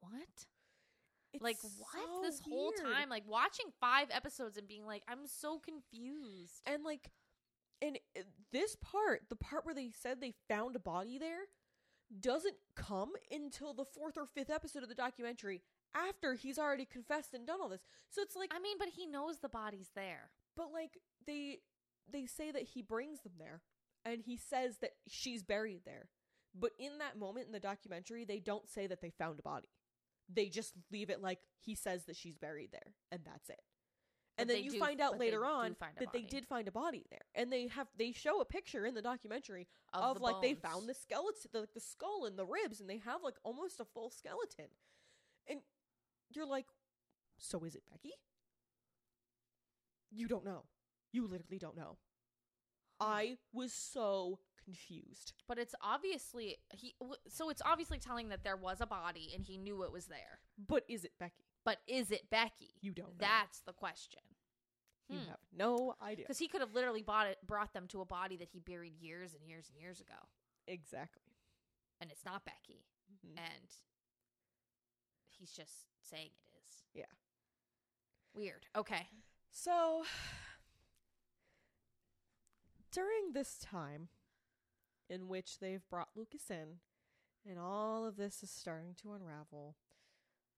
"What? 0.00 0.46
It's 1.32 1.42
like 1.42 1.58
what? 1.62 1.92
so 1.92 2.22
this 2.22 2.40
whole 2.40 2.72
weird. 2.76 2.94
time, 2.94 3.08
like 3.08 3.24
watching 3.26 3.66
five 3.80 4.08
episodes 4.10 4.56
and 4.56 4.66
being 4.66 4.86
like, 4.86 5.02
I'm 5.08 5.26
so 5.26 5.58
confused." 5.58 6.62
and 6.66 6.84
like 6.84 7.10
and 7.80 7.98
uh, 8.16 8.22
this 8.52 8.76
part 8.76 9.22
the 9.28 9.36
part 9.36 9.64
where 9.64 9.74
they 9.74 9.90
said 9.90 10.20
they 10.20 10.34
found 10.48 10.74
a 10.74 10.80
body 10.80 11.18
there 11.18 11.42
doesn't 12.20 12.56
come 12.74 13.12
until 13.30 13.74
the 13.74 13.84
fourth 13.84 14.16
or 14.16 14.26
fifth 14.26 14.50
episode 14.50 14.82
of 14.82 14.88
the 14.88 14.94
documentary 14.94 15.62
after 15.94 16.34
he's 16.34 16.58
already 16.58 16.84
confessed 16.84 17.34
and 17.34 17.46
done 17.46 17.60
all 17.60 17.68
this 17.68 17.82
so 18.10 18.22
it's 18.22 18.34
like 18.36 18.50
I 18.54 18.58
mean, 18.58 18.76
but 18.78 18.88
he 18.88 19.06
knows 19.06 19.38
the 19.38 19.48
body's 19.48 19.90
there. 19.94 20.30
but 20.56 20.72
like 20.72 20.98
they 21.26 21.58
they 22.10 22.26
say 22.26 22.50
that 22.50 22.62
he 22.62 22.82
brings 22.82 23.20
them 23.20 23.32
there 23.38 23.60
and 24.04 24.22
he 24.22 24.36
says 24.36 24.78
that 24.78 24.92
she's 25.06 25.42
buried 25.42 25.80
there 25.84 26.08
but 26.54 26.72
in 26.78 26.98
that 26.98 27.18
moment 27.18 27.46
in 27.46 27.52
the 27.52 27.60
documentary 27.60 28.24
they 28.24 28.40
don't 28.40 28.68
say 28.68 28.86
that 28.86 29.00
they 29.00 29.10
found 29.10 29.38
a 29.38 29.42
body. 29.42 29.68
They 30.32 30.46
just 30.46 30.74
leave 30.92 31.10
it 31.10 31.22
like 31.22 31.38
he 31.60 31.74
says 31.74 32.04
that 32.04 32.16
she's 32.16 32.36
buried 32.36 32.70
there 32.72 32.94
and 33.10 33.22
that's 33.24 33.48
it. 33.48 33.60
But 34.36 34.42
and 34.42 34.50
then 34.50 34.62
you 34.62 34.70
do- 34.72 34.78
find 34.78 35.00
out 35.00 35.18
later 35.18 35.44
on 35.44 35.74
that 35.98 36.12
they 36.12 36.22
did 36.22 36.46
find 36.46 36.68
a 36.68 36.72
body 36.72 37.04
there. 37.10 37.22
And 37.34 37.52
they 37.52 37.66
have 37.68 37.88
they 37.96 38.12
show 38.12 38.40
a 38.40 38.44
picture 38.44 38.86
in 38.86 38.94
the 38.94 39.02
documentary 39.02 39.66
Of, 39.92 40.02
of, 40.02 40.18
the 40.18 40.22
like 40.22 40.40
they 40.42 40.54
found 40.54 40.88
the 40.88 40.94
skeleton 40.94 41.50
the, 41.52 41.66
the 41.74 41.80
skull 41.80 42.24
and 42.24 42.38
the 42.38 42.46
ribs 42.46 42.80
and 42.80 42.88
they 42.88 42.98
have 42.98 43.22
like 43.22 43.34
almost 43.42 43.80
a 43.80 43.84
full 43.84 44.10
skeleton. 44.10 44.66
And 45.48 45.60
you're 46.30 46.46
like 46.46 46.66
so 47.38 47.64
is 47.64 47.74
it 47.74 47.82
becky? 47.90 48.12
You 50.10 50.28
don't 50.28 50.44
know. 50.44 50.64
You 51.12 51.26
literally 51.26 51.58
don't 51.58 51.76
know. 51.76 51.98
I 53.00 53.38
was 53.52 53.72
so 53.72 54.40
confused 54.68 55.32
But 55.48 55.58
it's 55.58 55.74
obviously 55.80 56.56
he. 56.74 56.94
So 57.28 57.48
it's 57.48 57.62
obviously 57.64 57.98
telling 57.98 58.28
that 58.28 58.44
there 58.44 58.56
was 58.56 58.80
a 58.80 58.86
body 58.86 59.32
and 59.34 59.44
he 59.44 59.56
knew 59.56 59.82
it 59.82 59.92
was 59.92 60.06
there. 60.06 60.40
but 60.58 60.84
is 60.88 61.04
it 61.04 61.12
becky 61.18 61.44
But 61.64 61.78
is 61.86 62.10
it 62.10 62.28
Becky? 62.30 62.74
you 62.80 62.92
don't 62.92 63.18
know 63.18 63.26
That's 63.26 63.60
the 63.60 63.72
question. 63.72 64.20
you 65.08 65.18
Hmm. 65.20 65.28
have 65.28 65.38
no 65.56 65.94
idea 66.02 66.24
Because 66.24 66.38
he 66.38 66.48
could 66.48 66.60
have 66.60 66.74
literally 66.74 67.02
bought 67.02 67.28
it, 67.28 67.38
brought 67.46 67.72
them 67.72 67.88
to 67.88 68.02
a 68.02 68.04
body 68.04 68.36
that 68.36 68.50
he 68.50 68.60
buried 68.60 68.98
years 69.00 69.32
and 69.34 69.46
years 69.48 69.68
and 69.70 69.78
years 69.80 70.00
ago, 70.00 70.28
exactly 70.66 71.22
and 72.00 72.10
it's 72.10 72.24
not 72.26 72.44
Becky, 72.44 72.84
Mhm. 73.10 73.38
and 73.38 73.74
he's 75.28 75.50
just 75.50 75.86
saying 76.02 76.30
it 76.52 76.58
is. 76.62 76.84
Yeah. 76.92 77.06
Weird. 78.34 78.66
Okay. 78.76 79.08
So, 79.50 80.04
during 82.92 83.32
this 83.32 83.58
time 83.58 84.08
in 85.08 85.28
which 85.28 85.58
they've 85.58 85.88
brought 85.88 86.08
Lucas 86.14 86.50
in 86.50 86.78
and 87.48 87.58
all 87.58 88.06
of 88.06 88.16
this 88.16 88.42
is 88.42 88.50
starting 88.50 88.94
to 89.02 89.12
unravel, 89.12 89.76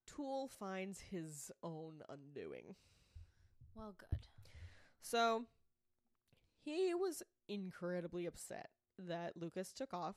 Toole 0.07 0.49
finds 0.49 1.01
his 1.01 1.51
own 1.63 2.03
undoing. 2.09 2.75
Well, 3.77 3.95
good. 3.97 4.19
So, 5.01 5.45
he 6.65 6.95
was 6.95 7.23
incredibly 7.49 8.27
upset 8.27 8.71
that 8.99 9.37
Lucas 9.37 9.73
took 9.73 9.95
off 9.95 10.17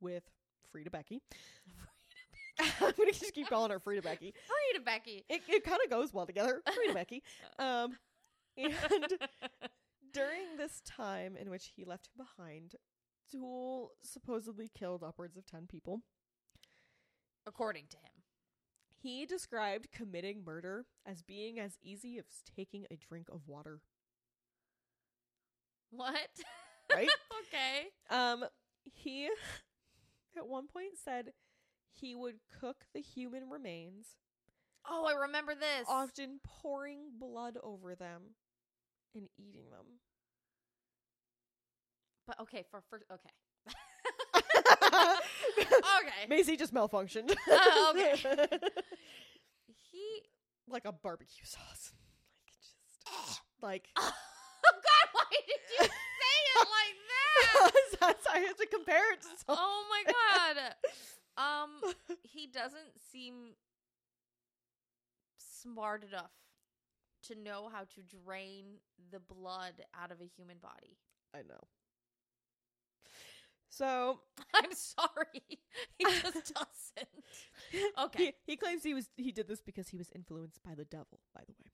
with 0.00 0.24
Frida 0.70 0.90
Becky. 0.90 1.22
I'm 2.60 2.92
going 2.96 3.12
to 3.12 3.18
just 3.18 3.34
keep 3.34 3.48
calling 3.48 3.70
her 3.70 3.80
Frida 3.80 4.02
Becky. 4.02 4.34
To 4.74 4.80
Becky. 4.80 5.24
It, 5.28 5.42
it 5.46 5.62
kind 5.62 5.78
of 5.84 5.88
goes 5.88 6.12
well 6.12 6.26
together. 6.26 6.60
Frida 6.74 6.94
Becky. 6.94 7.22
Um, 7.60 7.96
and 8.56 8.74
during 10.12 10.56
this 10.56 10.80
time 10.84 11.36
in 11.36 11.48
which 11.48 11.70
he 11.76 11.84
left 11.84 12.08
him 12.08 12.24
behind, 12.24 12.74
Supposedly 14.02 14.70
killed 14.76 15.02
upwards 15.02 15.36
of 15.36 15.46
10 15.46 15.66
people. 15.66 16.02
According 17.46 17.86
to 17.90 17.96
him. 17.96 18.22
He 19.02 19.26
described 19.26 19.88
committing 19.92 20.44
murder 20.44 20.86
as 21.04 21.22
being 21.22 21.58
as 21.58 21.76
easy 21.82 22.18
as 22.18 22.24
taking 22.56 22.86
a 22.90 22.96
drink 22.96 23.28
of 23.30 23.46
water. 23.46 23.80
What? 25.90 26.30
Right? 26.92 27.08
okay. 27.48 27.88
Um, 28.08 28.44
he 28.84 29.26
at 30.36 30.46
one 30.46 30.66
point 30.66 30.96
said 31.02 31.32
he 31.92 32.14
would 32.14 32.36
cook 32.60 32.86
the 32.94 33.00
human 33.00 33.50
remains, 33.50 34.16
Oh, 34.88 35.06
I 35.06 35.18
remember 35.18 35.54
this. 35.54 35.86
often 35.88 36.40
pouring 36.42 37.10
blood 37.18 37.56
over 37.62 37.94
them 37.94 38.34
and 39.14 39.28
eating 39.38 39.70
them. 39.70 40.00
But 42.26 42.40
okay, 42.40 42.64
for 42.70 42.82
for 42.88 43.00
okay. 43.12 43.30
okay. 44.36 46.26
Maisie 46.28 46.56
just 46.56 46.74
malfunctioned. 46.74 47.34
Uh, 47.50 47.90
okay. 47.94 48.14
He 49.90 50.22
like 50.68 50.84
a 50.84 50.92
barbecue 50.92 51.44
sauce. 51.44 51.92
Like 52.42 52.54
just 53.26 53.40
like 53.62 53.88
Oh 53.96 54.02
god, 54.72 55.08
why 55.12 55.24
did 55.30 55.60
you 55.78 55.86
say 55.86 56.38
it 56.54 56.68
like 56.78 56.96
that? 57.10 58.00
That's- 58.00 58.26
I 58.34 58.38
have 58.40 58.56
to 58.56 58.66
compare 58.66 59.12
it 59.12 59.20
to 59.22 59.28
something. 59.28 59.44
Oh 59.48 59.84
my 59.90 60.02
god. 60.12 60.74
Um 61.36 61.94
he 62.22 62.46
doesn't 62.46 63.00
seem 63.12 63.54
smart 65.38 66.04
enough 66.04 66.30
to 67.24 67.34
know 67.34 67.70
how 67.72 67.80
to 67.80 68.02
drain 68.24 68.64
the 69.10 69.20
blood 69.20 69.74
out 69.98 70.10
of 70.10 70.20
a 70.20 70.26
human 70.36 70.58
body. 70.58 70.98
I 71.34 71.38
know. 71.38 71.66
So 73.76 74.20
I'm 74.54 74.72
sorry. 74.72 75.42
He 75.98 76.04
just 76.04 76.22
doesn't. 76.54 77.08
Okay. 77.98 78.24
he, 78.46 78.52
he 78.52 78.56
claims 78.56 78.82
he 78.84 78.94
was 78.94 79.08
he 79.16 79.32
did 79.32 79.48
this 79.48 79.60
because 79.60 79.88
he 79.88 79.96
was 79.96 80.10
influenced 80.14 80.62
by 80.62 80.74
the 80.74 80.84
devil. 80.84 81.18
By 81.34 81.42
the 81.46 81.52
way, 81.52 81.70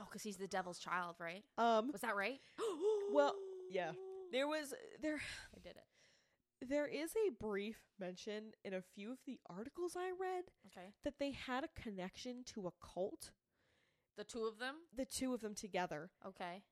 Oh, 0.00 0.04
because 0.08 0.22
he's 0.22 0.36
the 0.36 0.48
devil's 0.48 0.78
child, 0.80 1.14
right? 1.20 1.44
um, 1.58 1.90
Was 1.92 2.00
that 2.02 2.16
right? 2.16 2.40
Well, 3.12 3.34
yeah. 3.70 3.92
there 4.32 4.48
was 4.48 4.74
there 5.00 5.20
I 5.56 5.58
did 5.62 5.76
it. 5.76 6.68
there 6.68 6.86
is 6.88 7.12
a 7.14 7.30
brief 7.40 7.78
mention 8.00 8.52
in 8.64 8.74
a 8.74 8.82
few 8.82 9.12
of 9.12 9.18
the 9.26 9.38
articles 9.48 9.94
I 9.96 10.10
read 10.20 10.44
Okay. 10.66 10.88
that 11.04 11.14
they 11.20 11.30
had 11.32 11.62
a 11.64 11.80
connection 11.80 12.42
to 12.54 12.66
a 12.66 12.72
cult. 12.84 13.30
The 14.16 14.24
two 14.24 14.44
of 14.44 14.58
them? 14.58 14.74
The 14.96 15.04
two 15.04 15.32
of 15.34 15.40
them 15.42 15.54
together. 15.54 16.10
Okay. 16.26 16.62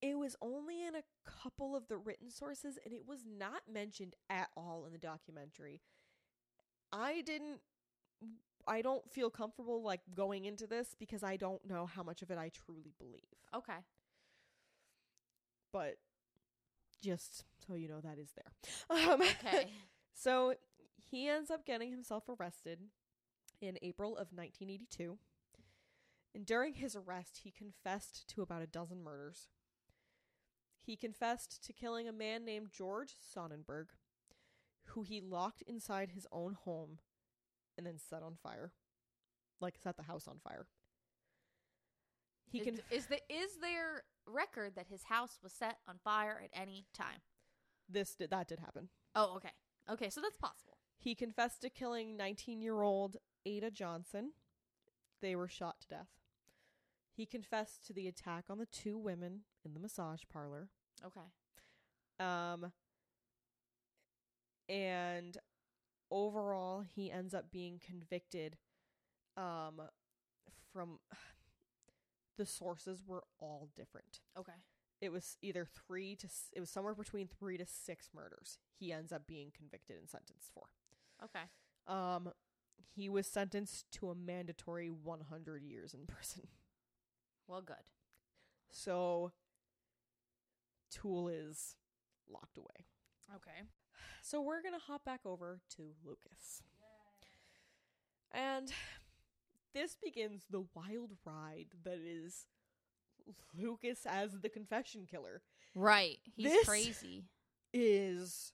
It 0.00 0.16
was 0.16 0.36
only 0.40 0.86
in 0.86 0.94
a 0.94 1.02
couple 1.24 1.74
of 1.74 1.88
the 1.88 1.96
written 1.96 2.30
sources 2.30 2.78
and 2.84 2.94
it 2.94 3.02
was 3.06 3.20
not 3.26 3.62
mentioned 3.72 4.14
at 4.30 4.48
all 4.56 4.84
in 4.86 4.92
the 4.92 4.98
documentary. 4.98 5.80
I 6.92 7.22
didn't 7.22 7.60
I 8.66 8.82
don't 8.82 9.10
feel 9.10 9.30
comfortable 9.30 9.82
like 9.82 10.00
going 10.14 10.44
into 10.44 10.66
this 10.66 10.94
because 10.98 11.22
I 11.22 11.36
don't 11.36 11.64
know 11.66 11.86
how 11.86 12.02
much 12.02 12.22
of 12.22 12.30
it 12.30 12.38
I 12.38 12.50
truly 12.50 12.92
believe. 12.98 13.22
Okay. 13.54 13.78
But 15.72 15.96
just 17.02 17.44
so 17.66 17.74
you 17.74 17.88
know 17.88 18.00
that 18.00 18.18
is 18.18 18.30
there. 18.34 18.52
Um 18.90 19.22
Okay. 19.22 19.70
so 20.14 20.54
he 21.10 21.28
ends 21.28 21.50
up 21.50 21.64
getting 21.64 21.90
himself 21.90 22.24
arrested 22.28 22.80
in 23.60 23.78
April 23.82 24.12
of 24.12 24.28
1982. 24.32 25.18
And 26.34 26.44
during 26.46 26.74
his 26.74 26.94
arrest, 26.94 27.40
he 27.42 27.50
confessed 27.50 28.28
to 28.28 28.42
about 28.42 28.62
a 28.62 28.66
dozen 28.66 29.02
murders. 29.02 29.48
He 30.88 30.96
confessed 30.96 31.62
to 31.66 31.74
killing 31.74 32.08
a 32.08 32.12
man 32.12 32.46
named 32.46 32.68
George 32.72 33.12
Sonnenberg, 33.20 33.88
who 34.86 35.02
he 35.02 35.20
locked 35.20 35.60
inside 35.66 36.12
his 36.12 36.26
own 36.32 36.54
home 36.54 37.00
and 37.76 37.86
then 37.86 37.98
set 37.98 38.22
on 38.22 38.36
fire. 38.42 38.72
Like 39.60 39.76
set 39.76 39.98
the 39.98 40.04
house 40.04 40.26
on 40.26 40.38
fire. 40.42 40.66
He 42.50 42.60
is, 42.60 42.64
can 42.64 42.78
is 42.90 43.04
the 43.04 43.20
is 43.28 43.58
there 43.60 44.04
record 44.26 44.76
that 44.76 44.86
his 44.86 45.02
house 45.04 45.38
was 45.42 45.52
set 45.52 45.76
on 45.86 45.96
fire 46.02 46.40
at 46.42 46.58
any 46.58 46.86
time? 46.94 47.20
this 47.86 48.14
did 48.14 48.30
that 48.30 48.48
did 48.48 48.58
happen. 48.58 48.88
Oh, 49.14 49.34
okay. 49.36 49.52
Okay, 49.90 50.08
so 50.08 50.22
that's 50.22 50.38
possible. 50.38 50.78
He 50.96 51.14
confessed 51.14 51.60
to 51.60 51.68
killing 51.68 52.16
19 52.16 52.62
year 52.62 52.80
old 52.80 53.18
Ada 53.44 53.70
Johnson. 53.70 54.32
They 55.20 55.36
were 55.36 55.48
shot 55.48 55.82
to 55.82 55.88
death. 55.88 56.08
He 57.12 57.26
confessed 57.26 57.86
to 57.88 57.92
the 57.92 58.08
attack 58.08 58.44
on 58.48 58.56
the 58.56 58.64
two 58.64 58.96
women 58.96 59.40
in 59.66 59.74
the 59.74 59.80
massage 59.80 60.22
parlor. 60.32 60.70
Okay. 61.04 61.20
Um, 62.20 62.72
and 64.68 65.38
overall, 66.10 66.82
he 66.82 67.10
ends 67.10 67.34
up 67.34 67.50
being 67.50 67.80
convicted. 67.84 68.56
Um, 69.36 69.82
from 70.72 70.98
the 72.36 72.46
sources 72.46 73.02
were 73.06 73.24
all 73.40 73.68
different. 73.76 74.20
Okay. 74.38 74.52
It 75.00 75.10
was 75.12 75.36
either 75.42 75.64
three 75.64 76.16
to 76.16 76.26
s- 76.26 76.50
it 76.54 76.60
was 76.60 76.70
somewhere 76.70 76.94
between 76.94 77.28
three 77.28 77.56
to 77.56 77.66
six 77.66 78.10
murders. 78.14 78.58
He 78.78 78.92
ends 78.92 79.12
up 79.12 79.26
being 79.26 79.50
convicted 79.56 79.96
and 79.98 80.08
sentenced 80.08 80.50
for. 80.52 80.64
Okay. 81.24 81.44
Um, 81.86 82.30
he 82.94 83.08
was 83.08 83.26
sentenced 83.26 83.90
to 83.92 84.10
a 84.10 84.14
mandatory 84.14 84.88
100 84.90 85.62
years 85.62 85.94
in 85.94 86.06
prison. 86.06 86.48
Well, 87.46 87.62
good. 87.62 87.76
So, 88.70 89.32
Toole 90.90 91.28
is 91.28 91.74
locked 92.30 92.56
away. 92.58 92.86
Okay. 93.34 93.66
So, 94.22 94.40
we're 94.40 94.62
going 94.62 94.74
to 94.74 94.80
hop 94.86 95.04
back 95.04 95.20
over 95.24 95.60
to 95.76 95.82
Lucas. 96.04 96.62
And 98.32 98.70
this 99.74 99.96
begins 100.02 100.44
the 100.50 100.64
wild 100.74 101.12
ride 101.24 101.68
that 101.84 101.98
is 102.04 102.46
Lucas 103.58 104.00
as 104.06 104.32
the 104.40 104.48
confession 104.48 105.06
killer. 105.10 105.42
Right. 105.74 106.18
He's 106.36 106.50
This- 106.50 106.66
crazy. 106.68 107.24
Is 107.74 108.52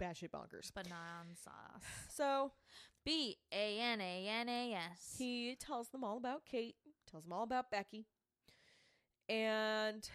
batshit 0.00 0.30
bonkers. 0.30 0.72
Banana 0.74 1.36
sauce. 1.36 1.82
So, 2.08 2.52
B 3.04 3.38
A 3.52 3.78
N 3.80 4.00
A 4.00 4.28
N 4.28 4.48
A 4.48 4.74
S. 4.74 5.14
He 5.16 5.56
tells 5.56 5.88
them 5.90 6.02
all 6.02 6.16
about 6.16 6.44
Kate, 6.44 6.74
tells 7.08 7.22
them 7.24 7.32
all 7.32 7.44
about 7.44 7.70
Becky. 7.70 8.06
And 9.28 10.08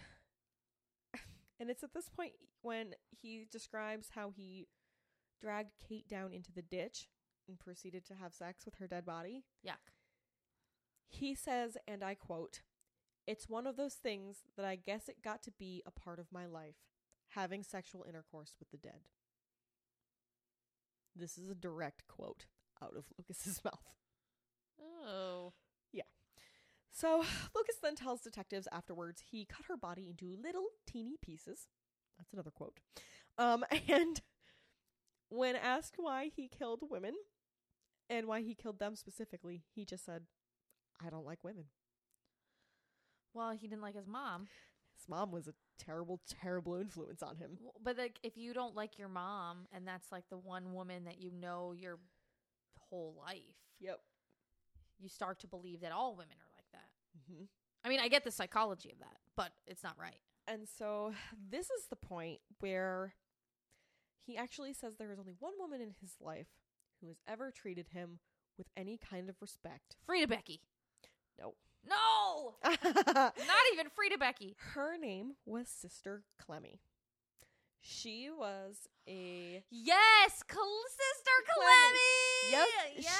and 1.59 1.69
it's 1.69 1.83
at 1.83 1.93
this 1.93 2.09
point 2.09 2.33
when 2.61 2.93
he 3.09 3.45
describes 3.51 4.09
how 4.15 4.31
he 4.35 4.67
dragged 5.41 5.71
Kate 5.87 6.07
down 6.07 6.33
into 6.33 6.51
the 6.51 6.61
ditch 6.61 7.07
and 7.47 7.59
proceeded 7.59 8.05
to 8.07 8.15
have 8.15 8.33
sex 8.33 8.65
with 8.65 8.75
her 8.75 8.87
dead 8.87 9.05
body. 9.05 9.43
Yuck. 9.65 9.91
He 11.07 11.33
says, 11.35 11.77
and 11.87 12.03
I 12.03 12.15
quote, 12.15 12.61
"It's 13.25 13.49
one 13.49 13.65
of 13.65 13.77
those 13.77 13.95
things 13.95 14.43
that 14.55 14.65
I 14.65 14.75
guess 14.75 15.07
it 15.07 15.21
got 15.21 15.41
to 15.43 15.51
be 15.51 15.81
a 15.85 15.91
part 15.91 16.19
of 16.19 16.31
my 16.31 16.45
life, 16.45 16.75
having 17.29 17.63
sexual 17.63 18.03
intercourse 18.07 18.55
with 18.59 18.69
the 18.71 18.77
dead." 18.77 19.01
This 21.15 21.37
is 21.37 21.49
a 21.49 21.55
direct 21.55 22.07
quote 22.07 22.45
out 22.81 22.95
of 22.95 23.05
Lucas's 23.17 23.63
mouth. 23.63 23.95
Oh. 24.79 25.53
So 26.97 27.23
Lucas 27.55 27.75
then 27.81 27.95
tells 27.95 28.21
detectives 28.21 28.67
afterwards 28.71 29.21
he 29.31 29.45
cut 29.45 29.65
her 29.67 29.77
body 29.77 30.07
into 30.09 30.35
little 30.41 30.69
teeny 30.87 31.15
pieces. 31.21 31.67
That's 32.17 32.33
another 32.33 32.51
quote. 32.51 32.79
Um, 33.37 33.63
and 33.87 34.19
when 35.29 35.55
asked 35.55 35.95
why 35.97 36.31
he 36.35 36.47
killed 36.47 36.81
women 36.89 37.13
and 38.09 38.25
why 38.25 38.41
he 38.41 38.55
killed 38.55 38.79
them 38.79 38.95
specifically, 38.95 39.63
he 39.75 39.85
just 39.85 40.05
said, 40.05 40.23
"I 41.05 41.09
don't 41.09 41.25
like 41.25 41.43
women." 41.43 41.65
Well, 43.33 43.51
he 43.51 43.67
didn't 43.67 43.83
like 43.83 43.95
his 43.95 44.07
mom. 44.07 44.47
His 44.95 45.07
mom 45.07 45.31
was 45.31 45.47
a 45.47 45.53
terrible, 45.77 46.21
terrible 46.27 46.75
influence 46.75 47.21
on 47.21 47.35
him. 47.35 47.59
But 47.83 47.97
like, 47.99 48.17
if 48.23 48.35
you 48.37 48.53
don't 48.53 48.75
like 48.75 48.97
your 48.97 49.09
mom, 49.09 49.67
and 49.71 49.87
that's 49.87 50.11
like 50.11 50.23
the 50.29 50.37
one 50.37 50.73
woman 50.73 51.03
that 51.05 51.21
you 51.21 51.31
know 51.31 51.73
your 51.73 51.99
whole 52.89 53.13
life, 53.23 53.43
Yep. 53.79 53.99
you 54.97 55.09
start 55.09 55.39
to 55.41 55.47
believe 55.47 55.81
that 55.81 55.91
all 55.91 56.15
women 56.15 56.37
are 56.41 56.46
like 57.17 57.27
that. 57.27 57.33
hmm 57.33 57.43
I 57.85 57.89
mean, 57.89 57.99
I 57.99 58.09
get 58.09 58.23
the 58.25 58.31
psychology 58.31 58.91
of 58.91 58.99
that, 58.99 59.17
but 59.35 59.51
it's 59.65 59.83
not 59.83 59.95
right. 59.99 60.19
And 60.47 60.67
so 60.67 61.13
this 61.51 61.69
is 61.69 61.85
the 61.89 61.95
point 61.95 62.39
where 62.59 63.13
he 64.25 64.35
actually 64.37 64.73
says 64.73 64.95
there 64.95 65.11
is 65.11 65.19
only 65.19 65.35
one 65.39 65.53
woman 65.59 65.81
in 65.81 65.93
his 66.01 66.15
life 66.19 66.47
who 67.01 67.07
has 67.07 67.17
ever 67.27 67.51
treated 67.51 67.89
him 67.89 68.19
with 68.57 68.67
any 68.75 68.97
kind 68.97 69.29
of 69.29 69.35
respect. 69.41 69.95
Frieda 70.05 70.27
Becky. 70.27 70.61
No. 71.39 71.53
No, 71.87 72.55
not 72.63 73.33
even 73.71 73.87
Frieda 73.95 74.17
Becky. 74.17 74.57
Her 74.73 74.97
name 74.97 75.35
was 75.45 75.69
Sister 75.69 76.23
Clemmy. 76.37 76.81
She 77.81 78.29
was 78.29 78.87
a 79.07 79.63
Yes, 79.69 80.43
Cl- 80.51 80.83
Sister 80.89 81.31
Clemmy. 81.53 82.51
Yep. 82.51 82.67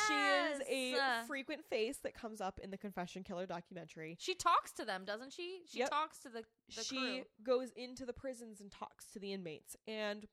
She 0.08 0.14
is 0.14 0.62
a 0.70 1.26
frequent 1.28 1.64
face 1.66 1.98
that 2.04 2.14
comes 2.14 2.42
up 2.42 2.60
in 2.62 2.72
the 2.72 2.78
Confession 2.78 3.24
Killer 3.24 3.46
documentary. 3.46 4.18
She 4.20 4.34
talks 4.36 4.72
to 4.74 4.86
them, 4.86 5.06
doesn't 5.06 5.34
she? 5.34 5.62
She 5.70 5.80
Yep. 5.80 5.90
talks 5.90 6.20
to 6.20 6.30
the, 6.30 6.44
the 6.76 6.84
she 6.84 6.98
crew. 6.98 7.24
goes 7.44 7.72
into 7.76 8.06
the 8.06 8.14
prisons 8.14 8.60
and 8.62 8.72
talks 8.72 9.06
to 9.14 9.20
the 9.20 9.34
inmates, 9.34 9.76
and 9.88 10.28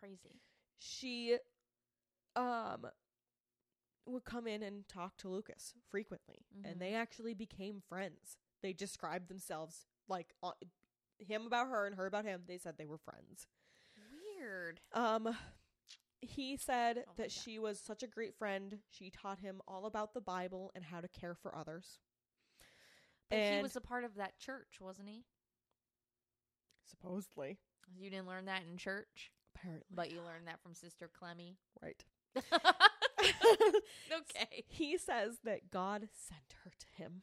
Crazy. 0.00 0.40
she, 0.78 1.36
um, 2.36 2.86
would 4.06 4.24
come 4.24 4.46
in 4.46 4.62
and 4.62 4.88
talk 4.88 5.16
to 5.18 5.28
Lucas 5.28 5.74
frequently, 5.90 6.46
Mhm. 6.56 6.64
and 6.70 6.80
they 6.80 6.94
actually 6.94 7.34
became 7.34 7.80
friends. 7.80 8.38
They 8.62 8.72
described 8.72 9.28
themselves 9.28 9.86
like 10.08 10.34
uh, 10.42 10.52
him 11.18 11.46
about 11.46 11.68
her 11.68 11.86
and 11.86 11.96
her 11.96 12.06
about 12.06 12.24
him. 12.24 12.42
They 12.46 12.58
said 12.58 12.74
they 12.76 12.86
were 12.86 12.98
friends. 12.98 13.46
Weird. 14.36 14.80
Um, 14.92 15.36
he 16.20 16.56
said 16.56 17.04
Oh 17.08 17.12
that 17.16 17.30
she 17.30 17.58
was 17.58 17.80
such 17.80 18.02
a 18.02 18.06
great 18.06 18.34
friend. 18.36 18.78
She 18.90 19.10
taught 19.10 19.38
him 19.38 19.60
all 19.66 19.86
about 19.86 20.14
the 20.14 20.20
Bible 20.20 20.70
and 20.74 20.84
how 20.84 21.00
to 21.00 21.08
care 21.08 21.34
for 21.34 21.54
others. 21.54 21.98
But 23.30 23.38
he 23.38 23.62
was 23.62 23.76
a 23.76 23.80
part 23.80 24.04
of 24.04 24.14
that 24.16 24.38
church, 24.38 24.78
wasn't 24.80 25.08
he? 25.08 25.24
Supposedly, 26.88 27.58
You 27.98 28.08
didn't 28.10 28.26
learn 28.26 28.46
that 28.46 28.62
in 28.70 28.78
church, 28.78 29.30
apparently, 29.54 29.86
but 29.94 30.10
you 30.10 30.22
learned 30.22 30.46
that 30.46 30.62
from 30.62 30.74
Sister 30.74 31.10
Clemmy. 31.12 31.58
right. 31.82 32.02
okay. 33.20 34.64
he 34.66 34.96
says 34.96 35.38
that 35.44 35.70
God 35.70 36.08
sent 36.14 36.54
her 36.64 36.70
to 36.78 36.86
him. 37.02 37.22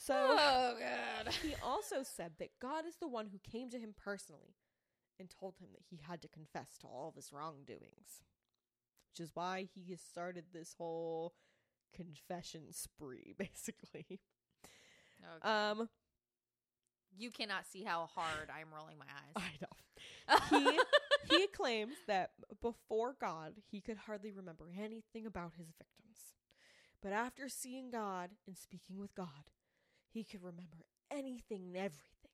So 0.00 0.14
oh 0.16 0.76
god. 0.78 1.34
he 1.42 1.54
also 1.62 1.96
said 2.02 2.32
that 2.38 2.58
God 2.58 2.86
is 2.86 2.96
the 2.96 3.06
one 3.06 3.26
who 3.26 3.38
came 3.38 3.68
to 3.68 3.78
him 3.78 3.94
personally 4.02 4.56
and 5.18 5.28
told 5.28 5.56
him 5.60 5.68
that 5.72 5.84
he 5.90 6.00
had 6.08 6.22
to 6.22 6.28
confess 6.28 6.78
to 6.78 6.86
all 6.86 7.08
of 7.10 7.16
his 7.16 7.34
wrongdoings, 7.34 8.22
which 9.10 9.20
is 9.20 9.30
why 9.34 9.68
he 9.74 9.90
has 9.90 10.00
started 10.00 10.44
this 10.54 10.74
whole 10.78 11.34
confession 11.94 12.72
spree, 12.72 13.34
basically. 13.38 14.20
Okay. 15.36 15.46
Um, 15.46 15.90
you 17.18 17.30
cannot 17.30 17.66
see 17.66 17.84
how 17.84 18.08
hard 18.14 18.48
I'm 18.58 18.72
rolling 18.74 18.96
my 18.98 19.04
eyes. 19.04 19.34
I 19.36 19.50
know. 19.60 19.76
He 21.28 21.36
he 21.36 21.46
claims 21.48 21.96
that 22.06 22.30
before 22.62 23.14
God, 23.20 23.52
he 23.70 23.82
could 23.82 23.98
hardly 23.98 24.32
remember 24.32 24.64
anything 24.74 25.26
about 25.26 25.52
his 25.58 25.66
victims. 25.76 26.36
But 27.02 27.12
after 27.12 27.50
seeing 27.50 27.90
God 27.90 28.30
and 28.46 28.56
speaking 28.56 28.98
with 28.98 29.14
God, 29.14 29.50
he 30.12 30.24
could 30.24 30.42
remember 30.42 30.84
anything 31.10 31.62
and 31.66 31.76
everything. 31.76 32.30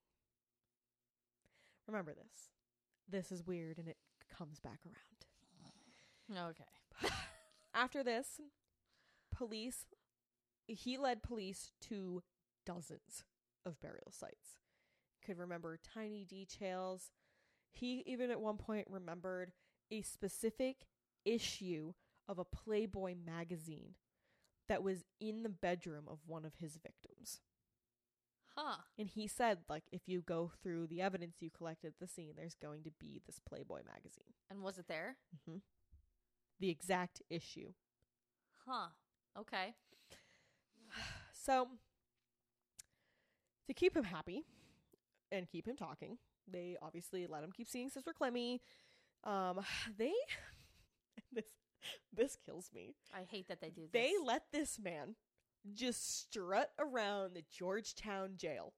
Remember 1.87 2.13
this. 2.15 2.51
This 3.09 3.31
is 3.31 3.47
weird 3.47 3.79
and 3.79 3.89
it 3.89 3.97
comes 4.37 4.59
back 4.61 4.81
around. 4.85 6.51
okay. 6.51 7.11
After 7.75 8.03
this, 8.03 8.41
police 9.35 9.85
he 10.67 10.99
led 10.99 11.23
police 11.23 11.71
to 11.81 12.23
dozens 12.65 13.25
of 13.65 13.81
burial 13.81 14.11
sites. 14.11 14.59
Could 15.25 15.39
remember 15.39 15.79
tiny 15.95 16.25
details. 16.25 17.13
He 17.71 18.03
even 18.07 18.31
at 18.31 18.41
one 18.41 18.57
point 18.57 18.87
remembered 18.91 19.53
a 19.91 20.03
specific 20.03 20.87
issue 21.25 21.93
of 22.29 22.39
a 22.39 22.45
Playboy 22.45 23.15
magazine 23.25 23.95
that 24.69 24.83
was 24.83 25.05
in 25.21 25.43
the 25.43 25.49
bedroom 25.49 26.05
of 26.09 26.19
one 26.27 26.45
of 26.45 26.55
his 26.57 26.77
victims. 26.77 27.41
Huh. 28.57 28.77
And 28.99 29.09
he 29.09 29.27
said, 29.27 29.59
like, 29.69 29.85
if 29.93 30.03
you 30.09 30.23
go 30.23 30.51
through 30.63 30.87
the 30.87 31.03
evidence 31.03 31.37
you 31.41 31.51
collected 31.51 31.89
at 31.89 31.99
the 32.01 32.07
scene, 32.09 32.35
there's 32.37 32.55
going 32.55 32.85
to 32.85 32.91
be 32.99 33.21
this 33.27 33.39
Playboy 33.39 33.81
magazine. 33.87 34.33
And 34.51 34.63
was 34.63 34.79
it 34.79 34.87
there? 34.89 35.17
hmm 35.47 35.59
The 36.59 36.71
exact 36.71 37.23
issue. 37.29 37.73
Huh. 38.67 38.89
Okay. 39.39 39.75
So, 41.33 41.69
to 43.69 43.75
keep 43.75 43.97
him 43.97 44.05
happy 44.05 44.45
and 45.31 45.49
keep 45.49 45.67
him 45.67 45.77
talking, 45.77 46.19
they 46.51 46.77
obviously 46.83 47.27
let 47.27 47.45
him 47.45 47.53
keep 47.53 47.69
seeing 47.69 47.89
Sister 47.89 48.13
Clemmy. 48.13 48.61
Um, 49.25 49.61
they 49.99 50.13
this 51.33 51.47
this 52.13 52.37
kills 52.45 52.71
me. 52.75 52.95
I 53.15 53.23
hate 53.23 53.49
that 53.49 53.61
they 53.61 53.71
do 53.71 53.83
this. 53.83 53.93
They 53.93 54.13
let 54.25 54.45
this 54.53 54.79
man 54.83 55.15
just 55.75 56.21
strut 56.21 56.71
around 56.79 57.35
the 57.35 57.45
Georgetown 57.51 58.33
jail. 58.37 58.75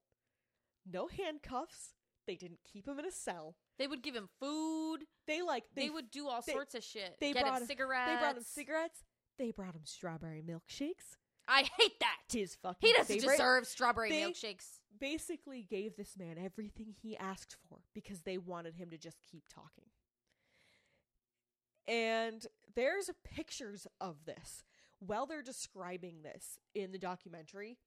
No 0.90 1.06
handcuffs. 1.08 1.94
They 2.26 2.34
didn't 2.36 2.60
keep 2.70 2.86
him 2.86 2.98
in 2.98 3.06
a 3.06 3.10
cell. 3.10 3.56
They 3.78 3.86
would 3.86 4.02
give 4.02 4.14
him 4.14 4.28
food. 4.40 4.98
They 5.26 5.40
like 5.42 5.64
They, 5.74 5.84
they, 5.84 5.90
would 5.90 6.10
do 6.10 6.28
all 6.28 6.42
they- 6.46 6.52
sorts 6.52 6.74
of 6.74 6.84
shit. 6.84 7.16
they 7.20 7.32
Get 7.32 7.44
brought- 7.44 7.62
him 7.62 7.66
cigarettes. 7.66 8.10
they 8.12 8.16
brought 8.20 8.36
him 8.36 8.42
cigarettes. 8.42 9.04
They 9.38 9.50
brought 9.52 9.74
him 9.74 9.84
strawberry 9.84 10.42
milkshakes. 10.42 11.16
I 11.46 11.62
hate 11.78 11.98
that. 12.00 12.18
His 12.30 12.56
fucking 12.56 12.86
He 12.86 12.92
doesn't 12.92 13.20
favorite. 13.20 13.32
deserve 13.36 13.66
strawberry 13.66 14.10
They- 14.10 14.22
milkshakes. 14.30 14.80
basically 14.98 15.62
gave 15.62 15.96
this 15.96 16.16
man 16.18 16.36
everything 16.38 16.94
he 17.00 17.16
asked 17.16 17.56
for 17.68 17.78
because 17.94 18.22
they 18.22 18.36
wanted 18.36 18.74
him 18.74 18.90
to 18.90 18.98
just 18.98 19.22
keep 19.22 19.44
talking. 19.48 19.84
And 21.86 22.46
there's 22.74 23.08
pictures 23.24 23.86
of 24.00 24.24
this 24.26 24.64
while 25.00 25.26
they're 25.26 25.42
describing 25.42 26.22
this 26.22 26.58
in 26.74 26.92
the 26.92 26.98
documentary. 26.98 27.78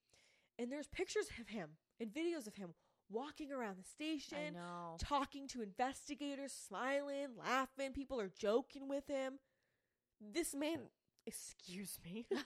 And 0.60 0.72
there's 0.72 0.88
pictures 0.88 1.28
of 1.40 1.48
him 1.48 1.72
and 2.00 2.12
videos 2.12 2.46
of 2.48 2.56
him 2.56 2.74
walking 3.10 3.52
around 3.52 3.78
the 3.78 3.84
station, 3.84 4.56
talking 5.00 5.48
to 5.50 5.62
investigators, 5.62 6.54
smiling, 6.54 7.30
laughing. 7.38 7.94
People 7.94 8.20
are 8.22 8.30
joking 8.38 8.88
with 8.88 9.08
him. 9.08 9.40
This 10.34 10.54
man, 10.56 10.80
excuse 11.26 11.98
me. 12.06 12.28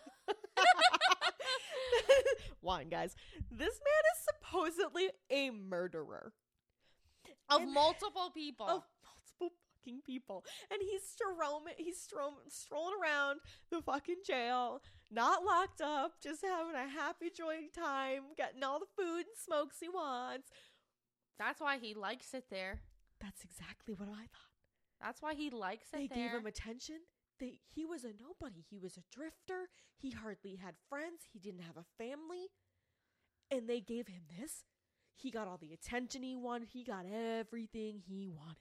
Wine, 2.62 2.90
guys. 2.90 3.16
This 3.52 3.80
man 3.80 4.04
is 4.14 4.28
supposedly 4.34 5.10
a 5.30 5.50
murderer 5.52 6.34
of 7.50 7.62
And- 7.62 7.72
multiple 7.74 8.32
people. 8.34 8.68
of 8.68 8.84
fucking 9.86 10.02
people, 10.06 10.44
and 10.72 10.80
he's 10.82 11.02
strolling, 11.04 11.74
he's 11.78 11.98
stro- 11.98 12.34
strolling 12.50 12.96
around 13.02 13.40
the 13.72 13.82
fucking 13.82 14.22
jail, 14.26 14.82
not 15.12 15.44
locked 15.44 15.82
up, 15.82 16.14
just 16.22 16.42
having 16.44 16.76
a 16.76 16.90
happy, 16.90 17.30
joy 17.36 17.56
time, 17.76 18.24
getting 18.38 18.64
all 18.64 18.80
the 18.80 18.86
food 18.98 19.20
and 19.20 19.38
smokes 19.44 19.78
he 19.80 19.90
wants. 19.90 20.50
That's 21.38 21.60
why 21.60 21.78
he 21.78 21.94
likes 21.94 22.34
it 22.34 22.46
there. 22.50 22.82
That's 23.22 23.44
exactly 23.44 23.94
what 23.94 24.10
I 24.10 24.22
thought. 24.24 24.54
That's 25.02 25.22
why 25.22 25.34
he 25.36 25.50
likes 25.50 25.88
it 25.94 25.98
They 25.98 26.08
there. 26.08 26.30
gave 26.30 26.40
him 26.40 26.46
attention. 26.46 26.98
They 27.40 27.60
he 27.74 27.86
was 27.86 28.06
a 28.06 28.12
nobody. 28.20 28.64
He 28.70 28.78
was 28.80 28.96
a 28.98 29.04
drifter. 29.14 29.68
He 29.98 30.12
hardly 30.12 30.56
had 30.56 30.76
friends. 30.88 31.24
He 31.34 31.40
didn't 31.40 31.62
have 31.64 31.76
a 31.76 31.86
family. 32.02 32.48
And 33.52 33.68
they 33.68 33.82
gave 33.82 34.08
him 34.08 34.24
this. 34.40 34.64
He 35.18 35.32
got 35.32 35.48
all 35.48 35.58
the 35.58 35.74
attention 35.74 36.24
he 36.24 36.36
wanted. 36.36 36.70
He 36.72 36.84
got 36.84 37.06
everything 37.06 38.02
he 38.08 38.30
wanted. 38.30 38.56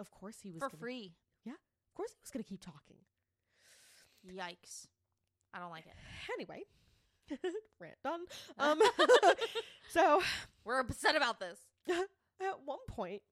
Of 0.00 0.10
course 0.10 0.38
he 0.42 0.50
was 0.50 0.60
for 0.60 0.68
gonna, 0.70 0.80
free. 0.80 1.14
Yeah, 1.44 1.52
of 1.52 1.94
course 1.94 2.10
he 2.12 2.18
was 2.24 2.30
going 2.30 2.42
to 2.42 2.48
keep 2.48 2.60
talking. 2.60 2.96
Yikes. 4.26 4.86
I 5.54 5.58
don't 5.60 5.70
like 5.70 5.86
it. 5.86 5.94
Anyway, 6.34 6.62
rant 7.80 7.96
done. 8.02 8.20
Um 8.58 8.80
so 9.90 10.22
We're 10.64 10.80
upset 10.80 11.16
about 11.16 11.38
this. 11.40 11.58
at 11.88 12.60
one 12.64 12.78
point 12.88 13.22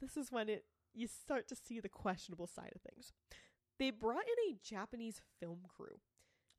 this 0.00 0.16
is 0.16 0.30
when 0.30 0.48
it 0.48 0.64
you 0.92 1.06
start 1.08 1.48
to 1.48 1.56
see 1.56 1.80
the 1.80 1.88
questionable 1.88 2.46
side 2.46 2.72
of 2.74 2.82
things. 2.82 3.12
They 3.78 3.90
brought 3.90 4.24
in 4.24 4.52
a 4.54 4.58
Japanese 4.62 5.20
film 5.40 5.60
crew 5.66 5.98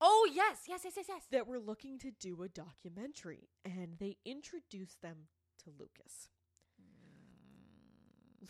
Oh 0.01 0.27
yes, 0.33 0.63
yes, 0.67 0.81
yes, 0.83 0.93
yes, 0.97 1.05
yes. 1.07 1.23
that 1.31 1.47
were 1.47 1.59
looking 1.59 1.97
to 1.99 2.11
do 2.11 2.41
a 2.43 2.49
documentary 2.49 3.49
and 3.63 3.95
they 3.99 4.17
introduced 4.25 5.01
them 5.01 5.27
to 5.63 5.69
Lucas. 5.69 6.29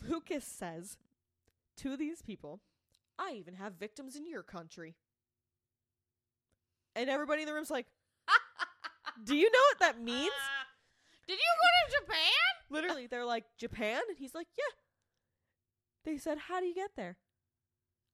Lucas 0.08 0.44
says 0.44 0.96
to 1.78 1.96
these 1.96 2.22
people, 2.22 2.60
I 3.18 3.32
even 3.32 3.54
have 3.54 3.74
victims 3.74 4.16
in 4.16 4.26
your 4.26 4.42
country. 4.42 4.94
And 6.94 7.10
everybody 7.10 7.42
in 7.42 7.46
the 7.46 7.54
room's 7.54 7.70
like, 7.70 7.86
Do 9.24 9.36
you 9.36 9.50
know 9.50 9.58
what 9.70 9.80
that 9.80 10.00
means? 10.02 10.32
Did 11.26 11.34
you 11.34 11.38
go 11.38 11.98
to 11.98 12.04
Japan? 12.04 12.20
Literally, 12.70 13.06
they're 13.06 13.24
like, 13.24 13.44
Japan? 13.58 14.00
And 14.08 14.16
he's 14.18 14.34
like, 14.34 14.48
Yeah. 14.56 14.74
They 16.04 16.18
said, 16.18 16.38
How 16.38 16.60
do 16.60 16.66
you 16.66 16.74
get 16.74 16.90
there? 16.96 17.16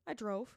I 0.06 0.14
drove. 0.14 0.56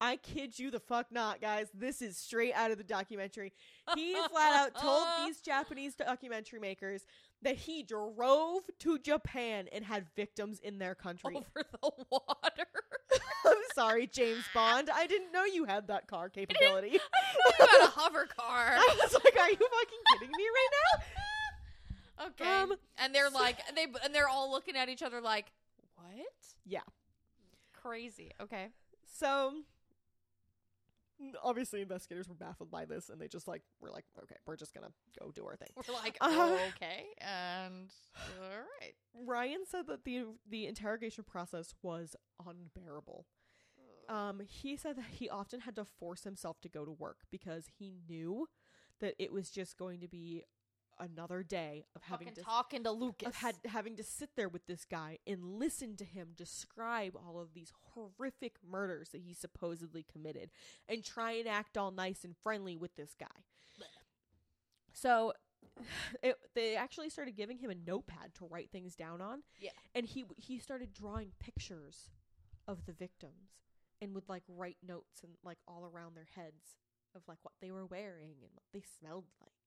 I 0.00 0.16
kid 0.16 0.58
you 0.58 0.72
the 0.72 0.80
fuck 0.80 1.12
not, 1.12 1.40
guys. 1.40 1.68
This 1.72 2.02
is 2.02 2.16
straight 2.18 2.54
out 2.54 2.72
of 2.72 2.78
the 2.78 2.82
documentary. 2.82 3.52
He 3.94 4.14
flat 4.14 4.52
out 4.54 4.80
told 4.80 5.06
these 5.24 5.40
Japanese 5.40 5.94
documentary 5.94 6.58
makers 6.58 7.04
that 7.42 7.56
he 7.56 7.82
drove 7.82 8.62
to 8.80 8.98
Japan 8.98 9.68
and 9.72 9.84
had 9.84 10.06
victims 10.16 10.60
in 10.60 10.78
their 10.78 10.94
country. 10.94 11.34
over 11.36 11.66
the 11.72 11.90
water. 12.10 12.66
I'm 13.46 13.56
sorry, 13.74 14.06
James 14.06 14.44
Bond. 14.54 14.88
I 14.92 15.06
didn't 15.06 15.32
know 15.32 15.44
you 15.44 15.64
had 15.64 15.88
that 15.88 16.06
car 16.06 16.28
capability. 16.28 16.90
you 16.92 17.00
got 17.58 17.88
a 17.88 17.90
hover 17.90 18.26
car. 18.26 18.76
I 18.76 18.96
was 19.02 19.12
like, 19.14 19.36
are 19.38 19.50
you 19.50 19.56
fucking 19.56 19.98
kidding 20.12 20.30
me 20.36 20.44
right 20.44 20.68
now? 22.18 22.26
Okay. 22.26 22.44
Um, 22.44 22.74
and 22.98 23.14
they're 23.14 23.30
so- 23.30 23.38
like 23.38 23.58
they 23.74 23.86
and 24.04 24.14
they're 24.14 24.28
all 24.28 24.50
looking 24.50 24.76
at 24.76 24.88
each 24.88 25.02
other 25.02 25.20
like, 25.20 25.46
"What?" 25.96 26.26
Yeah. 26.64 26.80
Crazy. 27.72 28.30
Okay. 28.40 28.68
So 29.18 29.54
obviously 31.42 31.80
investigators 31.82 32.28
were 32.28 32.34
baffled 32.34 32.70
by 32.70 32.84
this 32.84 33.08
and 33.08 33.20
they 33.20 33.28
just 33.28 33.46
like 33.48 33.62
were 33.80 33.90
like, 33.90 34.04
okay, 34.22 34.36
we're 34.46 34.56
just 34.56 34.74
gonna 34.74 34.92
go 35.20 35.30
do 35.30 35.44
our 35.46 35.56
thing. 35.56 35.68
We're 35.76 35.94
like, 35.94 36.16
Uh, 36.20 36.58
"Okay." 36.76 37.06
And 37.18 37.90
all 38.40 38.58
right. 38.80 38.94
Ryan 39.14 39.64
said 39.66 39.86
that 39.88 40.04
the 40.04 40.24
the 40.48 40.66
interrogation 40.66 41.24
process 41.24 41.74
was 41.82 42.16
unbearable. 42.46 43.26
Um, 44.08 44.40
he 44.46 44.76
said 44.76 44.96
that 44.96 45.06
he 45.12 45.28
often 45.30 45.60
had 45.60 45.76
to 45.76 45.84
force 45.84 46.24
himself 46.24 46.60
to 46.62 46.68
go 46.68 46.84
to 46.84 46.90
work 46.90 47.18
because 47.30 47.66
he 47.78 47.92
knew 48.08 48.48
that 49.00 49.14
it 49.18 49.32
was 49.32 49.50
just 49.50 49.76
going 49.78 50.00
to 50.00 50.08
be 50.08 50.42
another 51.02 51.42
day 51.42 51.84
of 51.96 52.02
having 52.02 52.28
Fucking 52.28 52.42
to 52.42 52.48
talking 52.48 52.84
to 52.84 52.92
Lucas. 52.92 53.28
of 53.28 53.34
had 53.36 53.56
having 53.66 53.96
to 53.96 54.04
sit 54.04 54.30
there 54.36 54.48
with 54.48 54.66
this 54.66 54.84
guy 54.84 55.18
and 55.26 55.58
listen 55.58 55.96
to 55.96 56.04
him 56.04 56.28
describe 56.36 57.16
all 57.16 57.40
of 57.40 57.54
these 57.54 57.72
horrific 57.94 58.56
murders 58.68 59.10
that 59.10 59.22
he 59.22 59.34
supposedly 59.34 60.04
committed 60.10 60.50
and 60.88 61.04
try 61.04 61.32
and 61.32 61.48
act 61.48 61.76
all 61.76 61.90
nice 61.90 62.24
and 62.24 62.36
friendly 62.36 62.76
with 62.76 62.94
this 62.96 63.14
guy. 63.18 63.26
So 64.92 65.32
it, 66.22 66.36
they 66.54 66.76
actually 66.76 67.10
started 67.10 67.36
giving 67.36 67.58
him 67.58 67.70
a 67.70 67.74
notepad 67.74 68.34
to 68.34 68.46
write 68.46 68.70
things 68.70 68.94
down 68.94 69.20
on. 69.20 69.42
Yeah. 69.60 69.70
And 69.94 70.06
he 70.06 70.24
he 70.36 70.58
started 70.58 70.92
drawing 70.92 71.32
pictures 71.40 72.10
of 72.68 72.86
the 72.86 72.92
victims 72.92 73.62
and 74.00 74.14
would 74.14 74.28
like 74.28 74.44
write 74.48 74.78
notes 74.86 75.22
and 75.22 75.32
like 75.44 75.58
all 75.66 75.84
around 75.84 76.16
their 76.16 76.28
heads 76.34 76.76
of 77.14 77.22
like 77.28 77.38
what 77.42 77.54
they 77.60 77.70
were 77.70 77.86
wearing 77.86 78.36
and 78.42 78.50
what 78.54 78.64
they 78.72 78.82
smelled 78.98 79.24
like 79.40 79.52
like 79.52 79.61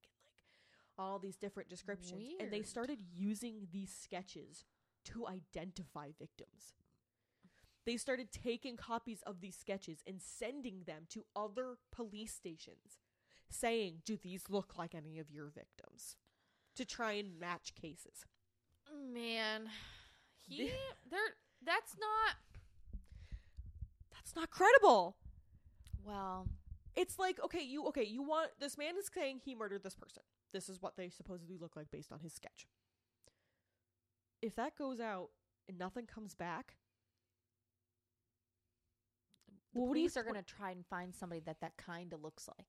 all 0.97 1.19
these 1.19 1.35
different 1.37 1.69
descriptions 1.69 2.23
and 2.39 2.51
they 2.51 2.61
started 2.61 2.99
using 3.13 3.67
these 3.71 3.93
sketches 3.93 4.65
to 5.05 5.27
identify 5.27 6.09
victims. 6.17 6.73
They 7.85 7.97
started 7.97 8.31
taking 8.31 8.77
copies 8.77 9.21
of 9.27 9.41
these 9.41 9.55
sketches 9.55 9.99
and 10.07 10.19
sending 10.21 10.83
them 10.85 11.03
to 11.09 11.25
other 11.35 11.77
police 11.91 12.33
stations 12.33 12.99
saying, 13.49 14.01
"Do 14.05 14.17
these 14.17 14.49
look 14.49 14.77
like 14.77 14.95
any 14.95 15.19
of 15.19 15.29
your 15.29 15.47
victims?" 15.49 16.17
to 16.75 16.85
try 16.85 17.13
and 17.13 17.39
match 17.39 17.73
cases. 17.75 18.25
Man, 19.13 19.69
he 20.37 20.71
there. 21.09 21.19
That's 21.63 21.95
not 21.99 22.35
That's 24.13 24.35
not 24.35 24.49
credible. 24.49 25.15
well. 26.03 26.47
It's 26.95 27.19
like, 27.19 27.41
okay, 27.43 27.61
you 27.61 27.85
okay, 27.87 28.03
you 28.03 28.23
want 28.23 28.51
this 28.59 28.77
man 28.77 28.97
is 28.97 29.09
saying 29.13 29.41
he 29.43 29.53
murdered 29.55 29.83
this 29.83 29.95
person. 29.95 30.23
This 30.55 30.69
is 30.69 30.81
what 30.81 30.95
they 30.95 31.09
supposedly 31.09 31.57
look 31.57 31.75
like 31.75 31.91
based 31.91 32.13
on 32.13 32.21
his 32.21 32.31
sketch. 32.31 32.65
If 34.41 34.55
that 34.55 34.77
goes 34.77 35.01
out 35.01 35.31
and 35.67 35.77
nothing 35.77 36.05
comes 36.05 36.33
back, 36.33 36.75
The 39.73 39.81
Well, 39.81 39.87
what 39.89 39.95
do 39.95 39.99
you 39.99 40.05
police 40.05 40.15
are 40.15 40.23
gonna 40.23 40.43
try 40.43 40.71
and 40.71 40.85
find 40.85 41.13
somebody 41.13 41.41
that 41.41 41.59
that 41.59 41.75
kind 41.75 42.13
of 42.13 42.21
looks 42.23 42.47
like. 42.47 42.67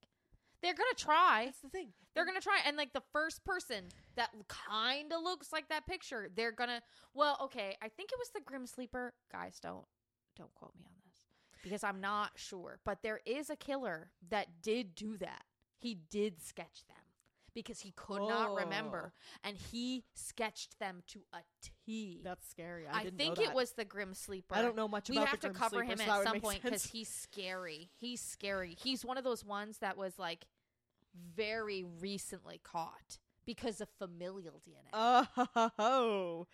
They're 0.62 0.74
gonna 0.74 0.96
try. 0.96 1.44
that's 1.44 1.60
the 1.60 1.68
thing. 1.68 1.92
They're 2.12 2.24
gonna 2.24 2.40
try, 2.40 2.58
and 2.66 2.76
like 2.76 2.92
the 2.92 3.04
first 3.12 3.44
person 3.44 3.84
that 4.16 4.30
kind 4.48 5.12
of 5.12 5.22
looks 5.22 5.52
like 5.52 5.68
that 5.68 5.86
picture, 5.86 6.28
they're 6.34 6.50
gonna. 6.50 6.82
Well, 7.14 7.38
okay, 7.40 7.76
I 7.80 7.88
think 7.88 8.10
it 8.10 8.18
was 8.18 8.30
the 8.30 8.40
Grim 8.40 8.66
Sleeper. 8.66 9.14
Guys, 9.30 9.60
don't 9.60 9.86
don't 10.36 10.52
quote 10.56 10.74
me 10.74 10.86
on 10.86 10.94
this 11.04 11.62
because 11.62 11.84
I'm 11.84 12.00
not 12.00 12.32
sure. 12.34 12.80
But 12.84 13.04
there 13.04 13.20
is 13.24 13.48
a 13.48 13.54
killer 13.54 14.10
that 14.28 14.60
did 14.60 14.96
do 14.96 15.16
that. 15.18 15.44
He 15.78 15.94
did 16.10 16.42
sketch 16.42 16.84
them 16.88 16.95
because 17.57 17.81
he 17.81 17.91
could 17.97 18.20
not 18.20 18.55
remember, 18.55 19.15
oh. 19.16 19.49
and 19.49 19.57
he 19.57 20.05
sketched 20.15 20.78
them 20.78 21.03
to 21.07 21.20
a 21.33 21.39
T. 21.87 22.20
That's 22.23 22.47
scary. 22.47 22.85
I, 22.87 23.01
I, 23.01 23.11
think 23.11 23.41
it 23.41 23.55
was 23.55 23.73
the 23.73 23.85
Grim 23.87 24.12
Sleeper. 24.12 24.55
I 24.55 24.61
don't 24.61 24.77
know 24.77 24.87
much 24.87 25.09
about. 25.09 25.20
we 25.23 25.27
have 25.27 25.41
the 25.41 25.49
to 25.49 25.55
cover 25.55 25.77
Sleeper, 25.77 25.93
him 25.93 26.01
at 26.03 26.23
some 26.23 26.41
point 26.41 26.62
because 26.62 26.85
he's 26.85 27.09
scary. 27.09 27.89
He's 27.99 28.20
scary. 28.20 28.77
He's 28.78 29.07
one 29.07 29.16
of 29.16 29.24
those 29.24 29.43
ones 29.43 29.78
that 29.78 29.97
was 29.97 30.19
like 30.19 30.45
very 31.35 31.83
recently 31.99 32.61
caught 32.62 33.19
because 33.47 33.81
of 33.81 33.89
familial 33.99 34.61
DNA. 34.61 35.27
Oh, 35.78 36.47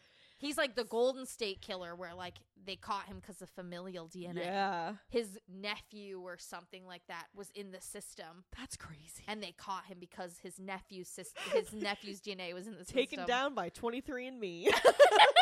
he's 0.43 0.59
like 0.59 0.75
the 0.75 0.85
Golden 0.85 1.25
State 1.25 1.63
Killer, 1.63 1.95
where 1.95 2.13
like 2.15 2.35
they 2.65 2.77
caught 2.77 3.07
him 3.07 3.17
because 3.21 3.41
of 3.43 3.49
familial 3.51 4.07
DNA. 4.07 4.45
yeah. 4.45 4.93
His 5.09 5.39
nephew 5.53 6.21
or 6.21 6.37
something 6.39 6.87
like 6.87 7.03
that 7.09 7.25
was 7.35 7.51
in 7.55 7.73
the 7.73 7.81
system, 7.81 8.45
That's 8.59 8.77
crazy. 8.77 9.25
and 9.27 9.43
they 9.43 9.53
caught 9.53 9.87
him 9.87 9.97
because 9.99 10.39
his 10.43 10.59
nephew's 10.61 11.09
sis- 11.09 11.33
his 11.53 11.73
nephew's 11.73 12.21
DNA 12.21 12.53
was 12.55 12.67
in 12.67 12.75
the 12.75 12.81
system. 12.81 12.97
Taken 12.97 13.19
system. 13.21 13.27
down 13.27 13.55
by 13.55 13.71
23andMe. 13.71 14.67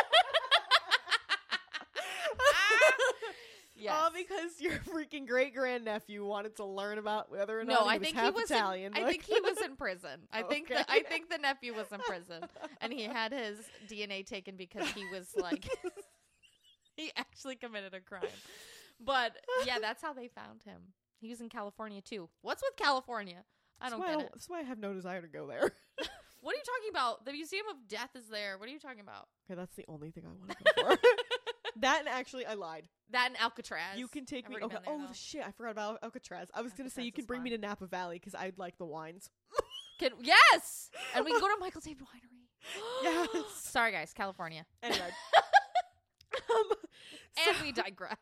Yes. 3.80 3.94
All 3.96 4.10
because 4.10 4.60
your 4.60 4.72
freaking 4.72 5.26
great 5.26 5.54
grandnephew 5.54 6.24
wanted 6.24 6.56
to 6.56 6.64
learn 6.64 6.98
about 6.98 7.30
whether 7.30 7.58
or 7.58 7.64
no, 7.64 7.74
not 7.74 7.84
he 7.84 7.90
I 7.90 7.98
was 7.98 8.04
think 8.04 8.16
half 8.16 8.34
he 8.34 8.40
was. 8.40 8.50
Italian. 8.50 8.96
In, 8.96 9.02
I 9.04 9.08
think 9.08 9.24
he 9.24 9.40
was 9.40 9.58
in 9.60 9.76
prison. 9.76 10.20
I 10.32 10.42
think 10.42 10.68
the, 10.68 10.90
I 10.90 11.00
think 11.00 11.30
the 11.30 11.38
nephew 11.38 11.74
was 11.74 11.86
in 11.92 12.00
prison, 12.00 12.44
and 12.80 12.92
he 12.92 13.04
had 13.04 13.32
his 13.32 13.58
DNA 13.88 14.26
taken 14.26 14.56
because 14.56 14.88
he 14.90 15.04
was 15.12 15.28
like 15.36 15.68
he 16.96 17.10
actually 17.16 17.56
committed 17.56 17.94
a 17.94 18.00
crime. 18.00 18.22
But 19.02 19.36
yeah, 19.64 19.78
that's 19.80 20.02
how 20.02 20.12
they 20.12 20.28
found 20.28 20.62
him. 20.64 20.80
He 21.20 21.28
was 21.30 21.40
in 21.40 21.48
California 21.48 22.00
too. 22.00 22.28
What's 22.42 22.62
with 22.62 22.76
California? 22.76 23.44
I 23.80 23.88
don't 23.88 24.00
why 24.00 24.08
get 24.08 24.18
I 24.18 24.22
it. 24.22 24.30
That's 24.34 24.48
why 24.48 24.58
I 24.60 24.62
have 24.62 24.78
no 24.78 24.92
desire 24.92 25.22
to 25.22 25.28
go 25.28 25.46
there. 25.46 25.72
What 26.42 26.54
are 26.54 26.56
you 26.56 26.62
talking 26.64 26.90
about? 26.90 27.26
The 27.26 27.32
Museum 27.32 27.66
of 27.70 27.76
Death 27.86 28.10
is 28.16 28.24
there. 28.30 28.56
What 28.56 28.66
are 28.68 28.72
you 28.72 28.78
talking 28.78 29.00
about? 29.00 29.28
okay, 29.46 29.58
that's 29.58 29.76
the 29.76 29.84
only 29.88 30.10
thing 30.10 30.24
I 30.26 30.30
want 30.30 30.50
to 30.50 30.56
go 30.74 30.82
for. 30.82 30.98
That 31.76 32.00
and 32.00 32.08
actually, 32.08 32.46
I 32.46 32.54
lied. 32.54 32.88
That 33.10 33.28
and 33.28 33.40
Alcatraz. 33.40 33.96
You 33.98 34.08
can 34.08 34.24
take 34.24 34.46
I've 34.46 34.50
me. 34.50 34.56
Okay. 34.62 34.74
there, 34.74 34.82
oh 34.86 35.06
though. 35.06 35.12
shit! 35.12 35.42
I 35.46 35.50
forgot 35.50 35.72
about 35.72 35.98
Alcatraz. 36.02 36.48
I 36.54 36.62
was 36.62 36.72
gonna 36.72 36.90
say 36.90 37.02
you 37.02 37.12
can 37.12 37.24
bring 37.24 37.42
me 37.42 37.50
to 37.50 37.58
Napa 37.58 37.86
Valley 37.86 38.16
because 38.16 38.34
I'd 38.34 38.58
like 38.58 38.78
the 38.78 38.86
wines. 38.86 39.30
Can, 39.98 40.12
yes, 40.22 40.90
and 41.14 41.26
we 41.26 41.30
can 41.30 41.40
go 41.40 41.48
to 41.48 41.56
Michael 41.60 41.82
David 41.82 42.04
Winery. 42.04 42.40
Yes. 43.02 43.28
Sorry, 43.54 43.92
guys, 43.92 44.14
California, 44.14 44.64
Anyway. 44.82 44.98
um, 46.54 46.64
and 47.46 47.56
we 47.62 47.70
digress. 47.70 48.16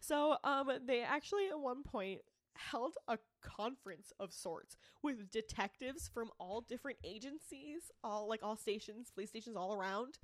So, 0.00 0.36
um, 0.44 0.70
they 0.86 1.00
actually 1.00 1.48
at 1.48 1.58
one 1.58 1.82
point 1.82 2.20
held 2.70 2.94
a 3.08 3.18
conference 3.42 4.12
of 4.20 4.32
sorts 4.32 4.76
with 5.02 5.30
detectives 5.30 6.08
from 6.12 6.30
all 6.38 6.60
different 6.60 6.98
agencies, 7.04 7.90
all 8.04 8.28
like 8.28 8.42
all 8.42 8.56
stations, 8.56 9.10
police 9.10 9.30
stations 9.30 9.56
all 9.56 9.74
around, 9.74 10.18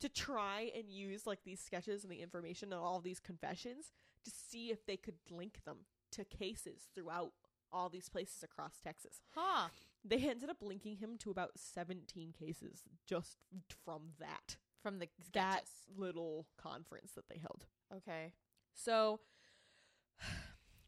to 0.00 0.08
try 0.08 0.70
and 0.76 0.90
use 0.90 1.26
like 1.26 1.40
these 1.44 1.60
sketches 1.60 2.02
and 2.02 2.12
the 2.12 2.22
information 2.22 2.72
and 2.72 2.80
all 2.80 3.00
these 3.00 3.20
confessions 3.20 3.92
to 4.24 4.30
see 4.30 4.70
if 4.70 4.86
they 4.86 4.96
could 4.96 5.16
link 5.30 5.60
them 5.64 5.78
to 6.12 6.24
cases 6.24 6.88
throughout 6.94 7.32
all 7.72 7.88
these 7.88 8.08
places 8.08 8.42
across 8.42 8.80
Texas. 8.82 9.20
Huh? 9.34 9.68
They 10.04 10.16
ended 10.16 10.50
up 10.50 10.58
linking 10.60 10.96
him 10.96 11.16
to 11.18 11.30
about 11.30 11.52
17 11.56 12.32
cases 12.38 12.84
just 13.06 13.36
from 13.84 14.10
that 14.18 14.56
From 14.82 14.98
the 14.98 15.08
that 15.34 15.64
little 15.96 16.46
conference 16.60 17.12
that 17.12 17.28
they 17.28 17.38
held. 17.38 17.66
Okay. 17.94 18.32
So 18.74 19.20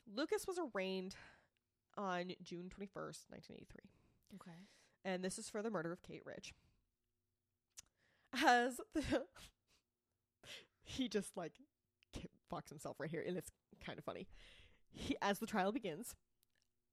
Lucas 0.06 0.46
was 0.46 0.58
arraigned 0.58 1.14
on 1.96 2.32
June 2.42 2.70
21st, 2.70 3.28
1983. 3.28 3.80
Okay. 4.36 4.58
And 5.04 5.24
this 5.24 5.38
is 5.38 5.50
for 5.50 5.62
the 5.62 5.70
murder 5.70 5.92
of 5.92 6.02
Kate 6.02 6.22
Rich. 6.24 6.54
As 8.44 8.80
the 8.94 9.02
he 10.84 11.08
just 11.08 11.36
like 11.36 11.52
fucks 12.50 12.68
himself 12.68 12.98
right 12.98 13.10
here 13.10 13.24
and 13.26 13.36
it's 13.36 13.50
kind 13.84 13.98
of 13.98 14.04
funny. 14.04 14.26
He 14.90 15.16
as 15.20 15.38
the 15.38 15.46
trial 15.46 15.72
begins, 15.72 16.14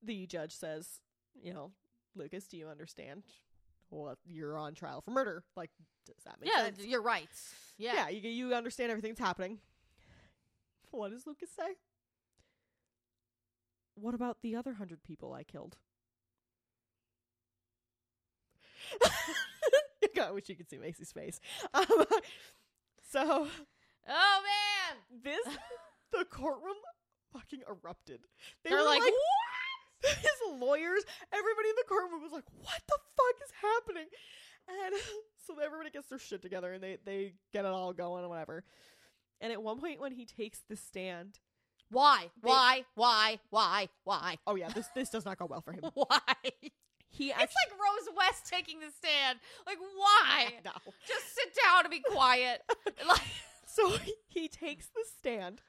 the 0.03 0.25
judge 0.25 0.53
says, 0.55 0.99
you 1.41 1.53
know, 1.53 1.71
Lucas, 2.15 2.47
do 2.47 2.57
you 2.57 2.67
understand 2.67 3.23
what 3.89 4.17
you're 4.25 4.57
on 4.57 4.73
trial 4.73 5.01
for 5.01 5.11
murder? 5.11 5.43
Like 5.55 5.71
does 6.05 6.23
that 6.25 6.37
make 6.41 6.49
yeah, 6.49 6.63
sense? 6.65 6.85
your 6.85 7.01
rights. 7.01 7.53
Yeah. 7.77 7.93
yeah, 7.93 8.09
you 8.09 8.29
you 8.29 8.53
understand 8.53 8.91
everything 8.91 9.11
that's 9.11 9.25
happening. 9.25 9.59
What 10.91 11.11
does 11.11 11.25
Lucas 11.27 11.49
say? 11.55 11.75
What 14.01 14.13
about 14.15 14.37
the 14.41 14.55
other 14.55 14.73
hundred 14.73 15.03
people 15.03 15.33
I 15.33 15.43
killed? 15.43 15.77
God, 20.15 20.27
I 20.29 20.31
wish 20.31 20.49
you 20.49 20.55
could 20.55 20.69
see 20.69 20.77
Macy's 20.77 21.11
face. 21.11 21.39
Um, 21.73 21.85
so 23.11 23.47
Oh 24.07 24.41
man. 24.43 25.21
this 25.23 25.45
the 26.11 26.25
courtroom 26.25 26.75
fucking 27.33 27.61
erupted. 27.67 28.21
They 28.63 28.69
They're 28.71 28.79
were 28.79 28.85
like, 28.85 29.01
What? 29.01 29.13
his 30.03 30.59
lawyers, 30.59 31.03
everybody 31.33 31.69
in 31.69 31.75
the 31.75 31.83
courtroom 31.87 32.21
was 32.23 32.31
like, 32.31 32.45
"What 32.57 32.81
the 32.87 32.97
fuck 33.17 33.35
is 33.43 33.51
happening?" 33.61 34.07
And 34.69 34.95
so 35.45 35.59
everybody 35.59 35.89
gets 35.89 36.07
their 36.07 36.19
shit 36.19 36.41
together 36.41 36.71
and 36.73 36.81
they 36.81 36.97
they 37.03 37.33
get 37.51 37.65
it 37.65 37.71
all 37.71 37.91
going 37.93 38.21
and 38.21 38.29
whatever. 38.29 38.63
And 39.41 39.51
at 39.51 39.61
one 39.61 39.79
point 39.79 39.99
when 39.99 40.11
he 40.13 40.25
takes 40.25 40.61
the 40.69 40.75
stand, 40.77 41.39
Why? 41.91 42.29
Why? 42.41 42.85
Why? 42.95 43.39
Why? 43.49 43.89
Why? 44.03 44.37
oh 44.47 44.55
yeah, 44.55 44.69
this 44.69 44.87
this 44.95 45.09
does 45.09 45.25
not 45.25 45.37
go 45.37 45.45
well 45.45 45.61
for 45.61 45.71
him. 45.73 45.81
Why? 45.93 46.19
He 47.11 47.29
It's 47.29 47.37
like 47.39 47.71
Rose 47.71 48.15
West 48.15 48.45
taking 48.47 48.79
the 48.79 48.91
stand. 48.91 49.39
Like, 49.65 49.79
why? 49.79 50.49
no. 50.63 50.71
Just 51.07 51.35
sit 51.35 51.55
down 51.65 51.85
and 51.85 51.91
be 51.91 52.01
quiet. 52.01 52.61
like, 53.07 53.21
So 53.65 53.89
he, 53.97 54.13
he 54.27 54.47
takes 54.47 54.87
the 54.87 55.03
stand 55.17 55.61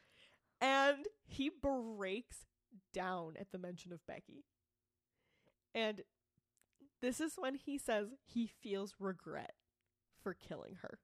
and 0.61 1.07
he 1.27 1.51
breaks 1.51 2.45
down 2.93 3.35
at 3.41 3.53
the 3.53 3.59
mention 3.59 3.93
of 3.93 4.07
Becky. 4.07 4.45
And 5.75 6.03
this 7.01 7.21
is 7.21 7.35
when 7.39 7.55
he 7.55 7.79
says 7.79 8.09
he 8.23 8.47
feels 8.47 8.95
regret 8.99 9.55
for 10.23 10.35
killing 10.35 10.77
her. 10.83 10.99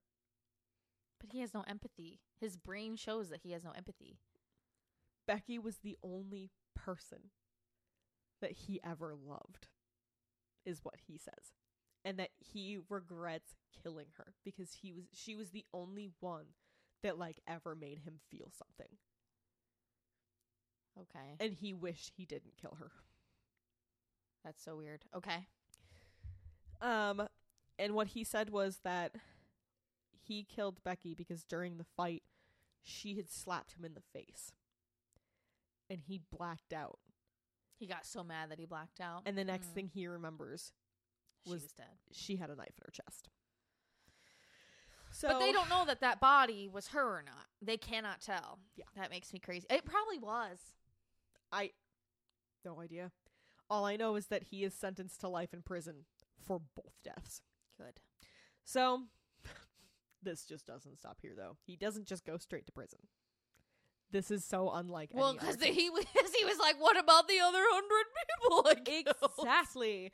but 1.19 1.31
he 1.33 1.41
has 1.41 1.55
no 1.55 1.65
empathy. 1.67 2.21
His 2.39 2.57
brain 2.59 2.97
shows 2.97 3.31
that 3.31 3.41
he 3.43 3.53
has 3.53 3.65
no 3.65 3.71
empathy. 3.71 4.19
Becky 5.27 5.59
was 5.59 5.79
the 5.79 5.97
only 6.03 6.51
person 6.75 7.31
that 8.41 8.53
he 8.53 8.81
ever 8.85 9.15
loved, 9.15 9.69
is 10.65 10.81
what 10.83 10.97
he 11.07 11.19
says. 11.19 11.53
And 12.05 12.19
that 12.19 12.31
he 12.39 12.79
regrets 12.89 13.57
killing 13.83 14.07
her 14.17 14.35
because 14.45 14.75
he 14.75 14.93
was 14.93 15.05
she 15.13 15.35
was 15.35 15.51
the 15.51 15.65
only 15.75 16.11
one 16.21 16.47
that 17.03 17.19
like 17.19 17.41
ever 17.49 17.75
made 17.75 17.99
him 17.99 18.21
feel 18.31 18.53
something. 18.57 18.97
Okay. 21.01 21.37
And 21.41 21.53
he 21.53 21.73
wished 21.73 22.13
he 22.17 22.25
didn't 22.25 22.57
kill 22.61 22.77
her. 22.79 22.93
That's 24.45 24.63
so 24.63 24.77
weird. 24.77 25.05
Okay. 25.17 25.47
Um 26.81 27.29
and 27.79 27.95
what 27.95 28.09
he 28.09 28.23
said 28.23 28.51
was 28.51 28.79
that 28.85 29.17
he 30.13 30.45
killed 30.45 30.83
Becky 30.85 31.15
because 31.15 31.43
during 31.43 31.77
the 31.77 31.87
fight 31.97 32.23
she 32.83 33.17
had 33.17 33.29
slapped 33.29 33.75
him 33.77 33.85
in 33.85 33.95
the 33.95 34.01
face. 34.01 34.53
And 35.91 36.01
he 36.01 36.21
blacked 36.31 36.73
out. 36.73 36.99
He 37.79 37.87
got 37.87 38.07
so 38.07 38.25
mad 38.25 38.51
that 38.51 38.59
he 38.59 38.67
blacked 38.67 39.01
out. 39.01 39.23
And 39.27 39.37
the 39.37 39.45
next 39.45 39.69
Mm. 39.69 39.75
thing 39.75 39.89
he 39.89 40.07
remembers 40.07 40.73
she 41.45 41.51
was- 41.51 41.63
was 41.63 41.73
dead. 41.73 41.99
she 42.11 42.37
had 42.37 42.51
a 42.51 42.57
knife 42.57 42.77
in 42.79 42.83
her 42.85 42.91
chest. 42.91 43.29
So 45.13 45.29
but 45.29 45.39
they 45.39 45.53
don't 45.53 45.69
know 45.71 45.85
that 45.87 46.01
that 46.01 46.21
body 46.21 46.69
was 46.69 46.89
her 46.89 47.19
or 47.19 47.23
not. 47.23 47.47
They 47.63 47.79
cannot 47.79 48.21
tell. 48.21 48.61
Yeah. 48.75 48.85
That 48.97 49.11
makes 49.11 49.33
me 49.33 49.39
crazy. 49.39 49.67
It 49.71 49.85
probably 49.85 50.19
was. 50.19 50.59
I 51.53 51.73
no 52.65 52.81
idea. 52.81 53.13
All 53.71 53.85
I 53.85 53.97
know 53.97 54.17
is 54.17 54.27
that 54.29 54.45
he 54.45 54.65
is 54.65 54.75
sentenced 54.75 55.21
to 55.21 55.29
life 55.29 55.55
in 55.55 55.63
prison 55.63 56.07
for 56.39 56.61
both 56.75 57.01
deaths. 57.03 57.41
Good. 57.79 58.01
So 58.65 59.09
this 60.23 60.45
just 60.45 60.67
doesn't 60.67 60.99
stop 60.99 61.21
here 61.23 61.35
though. 61.35 61.57
He 61.63 61.77
doesn't 61.77 62.07
just 62.07 62.25
go 62.25 62.37
straight 62.37 62.67
to 62.67 62.73
prison. 62.73 63.09
This 64.13 64.31
is 64.31 64.45
so 64.45 64.71
unlike 64.71 65.11
Well, 65.13 65.35
because 65.35 65.61
he 65.63 65.91
was 65.91 66.05
he 66.37 66.45
was 66.45 66.59
like, 66.59 66.81
"What 66.81 66.99
about 66.99 67.29
the 67.29 67.41
other 67.41 67.63
hundred 67.63 68.07
people?" 68.87 69.43
Exactly. 69.43 70.13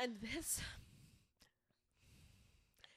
And 0.00 0.16
this 0.20 0.60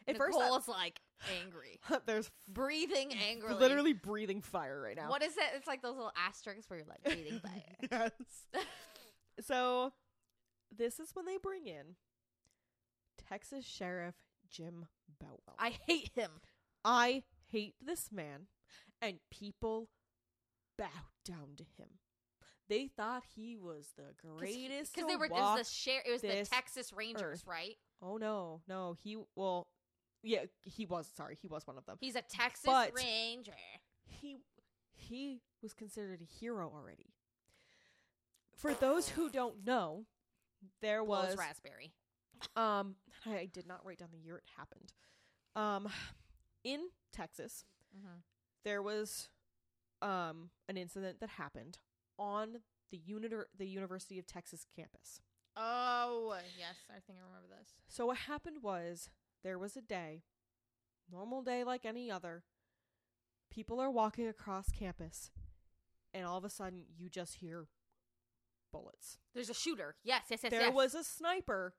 At 0.08 0.18
first 0.18 0.38
is 0.40 0.68
like 0.68 1.00
angry, 1.42 1.80
there's 2.06 2.30
breathing 2.48 3.14
angrily. 3.30 3.56
literally 3.60 3.94
breathing 3.94 4.42
fire 4.42 4.82
right 4.82 4.96
now. 4.96 5.10
What 5.10 5.22
is 5.24 5.38
it? 5.38 5.44
It's 5.56 5.68
like 5.68 5.82
those 5.82 5.96
little 5.96 6.12
asterisks 6.18 6.70
where 6.70 6.80
you're 6.80 6.88
like 6.88 7.04
breathing 7.04 7.40
fire. 7.92 8.12
yes. 8.54 8.64
so 9.42 9.94
this 10.76 11.00
is 11.00 11.12
when 11.14 11.26
they 11.26 11.38
bring 11.38 11.68
in 11.68 11.96
Texas 13.30 13.66
Sheriff 13.66 14.16
Jim 14.50 14.86
Boutwell. 15.20 15.56
I 15.60 15.78
hate 15.88 16.12
him. 16.16 16.32
I 16.84 17.24
hate 17.46 17.76
this 17.84 18.12
man, 18.12 18.48
and 19.02 19.20
people 19.30 19.90
bow 20.86 21.02
down 21.26 21.56
to 21.58 21.64
him. 21.78 21.88
They 22.70 22.88
thought 22.88 23.24
he 23.36 23.58
was 23.58 23.88
the 23.98 24.14
greatest. 24.38 24.94
because 24.96 25.08
they 25.10 25.16
were 25.18 25.26
it 25.26 25.32
was 25.32 25.60
the 25.60 25.64
share. 25.74 26.02
It 26.08 26.12
was 26.12 26.22
the 26.22 26.46
Texas 26.50 26.92
Rangers, 26.94 27.42
earth. 27.42 27.48
right? 27.48 27.76
Oh 28.02 28.18
no, 28.18 28.62
no, 28.68 28.96
he 29.04 29.18
well, 29.36 29.68
yeah, 30.24 30.46
he 30.64 30.86
was. 30.86 31.10
Sorry, 31.16 31.38
he 31.42 31.48
was 31.48 31.68
one 31.68 31.78
of 31.78 31.86
them. 31.86 31.98
He's 32.00 32.16
a 32.16 32.22
Texas 32.22 32.66
But- 32.66 32.94
Ranger. 32.96 33.52
He 34.06 34.38
he 34.94 35.42
was 35.62 35.74
considered 35.74 36.22
a 36.22 36.26
hero 36.40 36.72
already. 36.74 37.08
For 38.56 38.74
those 38.74 39.10
who 39.10 39.30
don't 39.34 39.66
know, 39.66 40.06
there 40.82 41.04
Blows 41.04 41.30
was 41.30 41.38
raspberry. 41.38 41.94
um 42.56 42.96
I 43.26 43.50
did 43.52 43.68
not 43.68 43.86
write 43.86 43.98
down 44.00 44.10
the 44.12 44.20
year 44.20 44.38
it 44.38 44.44
happened. 44.58 44.94
Um 45.56 45.90
in 46.64 46.82
Texas, 47.12 47.66
Mm-hmm. 47.98 48.20
there 48.64 48.82
was 48.82 49.28
um 50.02 50.50
an 50.68 50.78
incident 50.78 51.20
that 51.20 51.30
happened 51.30 51.80
on 52.18 52.60
the 52.92 52.98
uniter- 52.98 53.50
the 53.58 53.68
University 53.68 54.20
of 54.20 54.26
Texas 54.26 54.66
campus. 54.76 55.22
Oh 55.56 56.36
yes, 56.58 56.76
I 56.90 57.00
think 57.00 57.20
I 57.20 57.26
remember 57.26 57.48
this. 57.48 57.74
So 57.88 58.06
what 58.08 58.18
happened 58.18 58.58
was 58.62 59.10
there 59.44 59.60
was 59.60 59.76
a 59.76 59.82
day, 59.82 60.24
normal 61.12 61.42
day 61.42 61.64
like 61.64 61.86
any 61.86 62.10
other. 62.10 62.44
People 63.50 63.82
are 63.82 63.92
walking 63.92 64.28
across 64.28 64.70
campus, 64.70 65.30
and 66.14 66.26
all 66.26 66.38
of 66.38 66.46
a 66.46 66.50
sudden 66.50 66.86
you 66.98 67.10
just 67.10 67.36
hear 67.36 67.68
bullets. 68.72 69.18
There's 69.34 69.50
a 69.50 69.54
shooter. 69.54 69.96
Yes, 70.04 70.24
yes, 70.30 70.40
yes. 70.44 70.52
there 70.52 70.62
yes. 70.62 70.74
was 70.74 70.96
a 70.96 71.04
sniper 71.04 71.74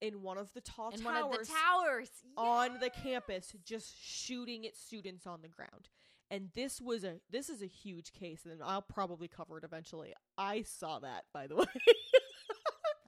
in 0.00 0.22
one 0.22 0.38
of 0.38 0.52
the 0.52 0.60
tall 0.60 0.90
in 0.90 1.00
towers 1.00 1.04
one 1.04 1.16
of 1.16 1.38
the 1.38 1.46
towers 1.46 2.08
on 2.36 2.78
the 2.80 2.90
campus, 2.90 3.52
just 3.64 3.94
shooting 4.00 4.66
at 4.66 4.76
students 4.76 5.26
on 5.26 5.42
the 5.42 5.48
ground. 5.48 5.88
And 6.32 6.48
this 6.54 6.80
was 6.80 7.04
a 7.04 7.16
this 7.30 7.50
is 7.50 7.60
a 7.62 7.66
huge 7.66 8.12
case, 8.14 8.46
and 8.46 8.62
I'll 8.64 8.80
probably 8.80 9.28
cover 9.28 9.58
it 9.58 9.64
eventually. 9.64 10.14
I 10.38 10.62
saw 10.62 10.98
that, 11.00 11.24
by 11.34 11.46
the 11.46 11.56
way. 11.56 11.64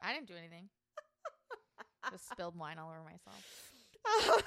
I 0.02 0.12
didn't 0.12 0.28
do 0.28 0.34
anything. 0.38 0.68
Just 2.10 2.28
spilled 2.30 2.54
wine 2.58 2.78
all 2.78 2.90
over 2.90 3.02
myself. 3.02 3.42
Um, 4.30 4.40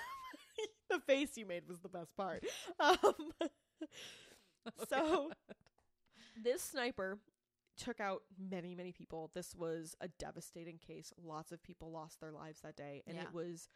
the 0.92 1.00
face 1.00 1.36
you 1.38 1.48
made 1.48 1.68
was 1.68 1.80
the 1.80 1.90
best 1.90 2.16
part. 2.16 2.44
Um, 2.80 3.32
so 4.88 5.32
this 6.44 6.62
sniper 6.62 7.18
took 7.78 8.00
out 8.00 8.22
many, 8.38 8.76
many 8.76 8.92
people. 8.92 9.32
This 9.34 9.56
was 9.56 9.96
a 10.02 10.08
devastating 10.08 10.78
case. 10.78 11.12
Lots 11.24 11.52
of 11.52 11.64
people 11.64 11.92
lost 11.92 12.20
their 12.22 12.32
lives 12.32 12.60
that 12.62 12.76
day, 12.76 13.02
and 13.08 13.18
Yeah. 13.18 13.24
it 13.24 13.34
was 13.34 13.70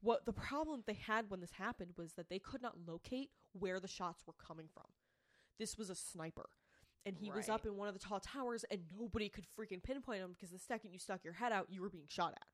what 0.00 0.26
the 0.26 0.32
problem 0.32 0.82
they 0.86 0.94
had 0.94 1.30
when 1.30 1.40
this 1.40 1.52
happened 1.52 1.92
was 1.96 2.12
that 2.14 2.28
they 2.28 2.38
could 2.38 2.62
not 2.62 2.76
locate 2.86 3.30
where 3.52 3.80
the 3.80 3.88
shots 3.88 4.24
were 4.26 4.34
coming 4.34 4.68
from. 4.72 4.86
This 5.58 5.78
was 5.78 5.90
a 5.90 5.94
sniper. 5.94 6.48
And 7.04 7.16
he 7.16 7.30
was 7.30 7.48
up 7.48 7.64
in 7.64 7.76
one 7.76 7.86
of 7.86 7.94
the 7.94 8.00
tall 8.00 8.18
towers, 8.18 8.64
and 8.68 8.80
nobody 8.98 9.28
could 9.28 9.44
freaking 9.44 9.80
pinpoint 9.80 10.22
him 10.22 10.32
because 10.32 10.50
the 10.50 10.58
second 10.58 10.92
you 10.92 10.98
stuck 10.98 11.22
your 11.22 11.34
head 11.34 11.52
out, 11.52 11.68
you 11.70 11.80
were 11.80 11.88
being 11.88 12.08
shot 12.08 12.32
at. 12.32 12.46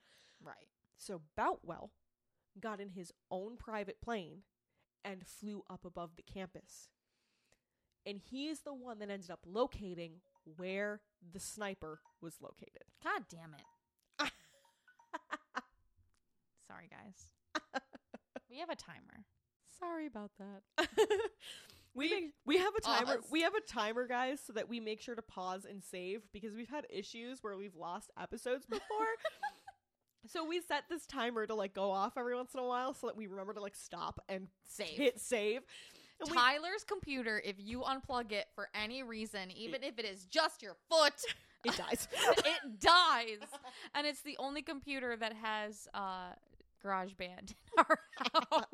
Right. 0.45 0.69
So 0.99 1.23
Boutwell 1.37 1.91
got 2.61 2.79
in 2.79 2.91
his 2.91 3.13
own 3.31 3.57
private 3.57 4.03
plane 4.03 4.43
and 5.05 5.27
flew 5.27 5.65
up 5.71 5.87
above 5.87 6.17
the 6.17 6.23
campus. 6.23 6.91
And 8.05 8.19
he 8.19 8.49
is 8.49 8.61
the 8.61 8.75
one 8.75 8.99
that 8.99 9.11
ended 9.11 9.31
up 9.31 9.41
locating 9.47 10.21
where 10.57 11.01
the 11.33 11.41
sniper 11.41 12.01
was 12.21 12.43
located. 12.43 12.85
God 13.03 13.23
damn 13.31 13.55
it. 13.55 13.63
Guys. 16.91 17.63
we 18.51 18.59
have 18.59 18.71
a 18.71 18.77
timer. 18.77 19.25
Sorry 19.79 20.07
about 20.07 20.31
that. 20.39 20.89
we 21.95 22.09
make, 22.11 22.35
we 22.47 22.59
have 22.59 22.73
a 22.77 22.81
timer. 22.81 23.17
Pause. 23.17 23.31
We 23.31 23.43
have 23.43 23.55
a 23.55 23.61
timer, 23.61 24.07
guys, 24.07 24.41
so 24.47 24.53
that 24.53 24.69
we 24.69 24.81
make 24.81 25.01
sure 25.01 25.15
to 25.15 25.23
pause 25.23 25.67
and 25.69 25.83
save 25.83 26.23
because 26.33 26.55
we've 26.55 26.69
had 26.69 26.87
issues 26.91 27.43
where 27.43 27.57
we've 27.57 27.75
lost 27.75 28.11
episodes 28.21 28.67
before. 28.67 28.83
so 30.27 30.45
we 30.47 30.61
set 30.61 30.85
this 30.89 31.07
timer 31.07 31.47
to 31.47 31.55
like 31.55 31.75
go 31.75 31.91
off 31.91 32.13
every 32.17 32.35
once 32.35 32.55
in 32.55 32.61
a 32.61 32.67
while 32.67 32.95
so 32.95 33.09
that 33.09 33.17
we 33.17 33.27
remember 33.27 33.55
to 33.55 33.61
like 33.61 33.75
stop 33.75 34.21
and 34.29 34.47
Save. 34.69 34.89
hit 34.89 35.21
save. 35.21 35.63
And 36.21 36.31
we- 36.31 36.37
Tyler's 36.37 36.85
computer, 36.87 37.43
if 37.45 37.57
you 37.59 37.81
unplug 37.81 38.33
it 38.33 38.47
for 38.55 38.69
any 38.75 39.03
reason, 39.03 39.51
even 39.51 39.83
if 39.83 39.99
it 39.99 40.05
is 40.05 40.27
just 40.27 40.63
your 40.63 40.77
foot, 40.89 41.15
it 41.65 41.77
dies. 41.77 42.09
it 42.39 42.81
dies. 42.81 43.39
And 43.95 44.07
it's 44.07 44.23
the 44.23 44.37
only 44.39 44.63
computer 44.63 45.17
that 45.17 45.33
has 45.33 45.89
uh 45.95 46.33
GarageBand 46.85 47.51
in 47.51 47.55
our 47.79 47.99
house. 48.51 48.65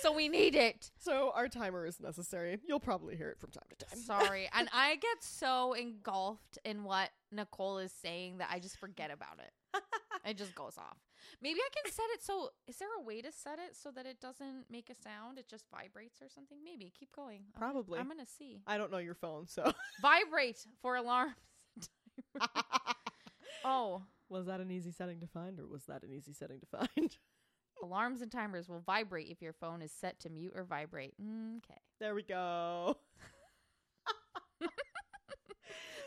so 0.00 0.12
we 0.12 0.28
need 0.28 0.54
it. 0.54 0.90
So 0.98 1.32
our 1.34 1.48
timer 1.48 1.86
is 1.86 2.00
necessary. 2.00 2.58
You'll 2.66 2.80
probably 2.80 3.16
hear 3.16 3.28
it 3.30 3.38
from 3.38 3.50
time 3.50 3.64
to 3.78 3.84
time. 3.86 3.98
Sorry. 3.98 4.48
And 4.58 4.68
I 4.72 4.96
get 4.96 5.22
so 5.22 5.72
engulfed 5.74 6.58
in 6.64 6.84
what 6.84 7.10
Nicole 7.32 7.78
is 7.78 7.92
saying 7.92 8.38
that 8.38 8.48
I 8.52 8.58
just 8.58 8.78
forget 8.78 9.10
about 9.10 9.38
it. 9.38 9.82
It 10.24 10.36
just 10.38 10.54
goes 10.54 10.76
off. 10.78 10.96
Maybe 11.42 11.60
I 11.60 11.68
can 11.74 11.92
set 11.92 12.06
it 12.14 12.22
so 12.24 12.50
is 12.66 12.76
there 12.78 12.88
a 12.98 13.02
way 13.04 13.20
to 13.22 13.30
set 13.30 13.58
it 13.58 13.76
so 13.76 13.90
that 13.92 14.06
it 14.06 14.20
doesn't 14.20 14.64
make 14.70 14.90
a 14.90 14.94
sound? 14.94 15.38
It 15.38 15.46
just 15.48 15.64
vibrates 15.70 16.20
or 16.22 16.28
something? 16.28 16.58
Maybe. 16.64 16.92
Keep 16.98 17.12
going. 17.14 17.42
I'm 17.54 17.60
gonna- 17.60 17.72
Probably. 17.72 17.98
I'm 18.00 18.08
gonna 18.08 18.26
see. 18.26 18.62
I 18.66 18.76
don't 18.78 18.90
know 18.90 18.98
your 18.98 19.14
phone, 19.14 19.46
so 19.46 19.70
Vibrate 20.02 20.64
for 20.82 20.96
alarms. 20.96 21.34
oh. 23.64 24.02
Was 24.28 24.46
that 24.46 24.60
an 24.60 24.70
easy 24.70 24.90
setting 24.92 25.20
to 25.20 25.26
find, 25.26 25.58
or 25.60 25.66
was 25.66 25.84
that 25.84 26.02
an 26.02 26.12
easy 26.12 26.32
setting 26.32 26.60
to 26.60 26.66
find? 26.66 27.16
Alarms 27.82 28.22
and 28.22 28.32
timers 28.32 28.68
will 28.68 28.80
vibrate 28.80 29.28
if 29.28 29.42
your 29.42 29.52
phone 29.52 29.82
is 29.82 29.92
set 29.92 30.18
to 30.20 30.30
mute 30.30 30.52
or 30.56 30.64
vibrate. 30.64 31.14
Okay. 31.58 31.80
There 32.00 32.14
we 32.14 32.22
go. 32.22 32.96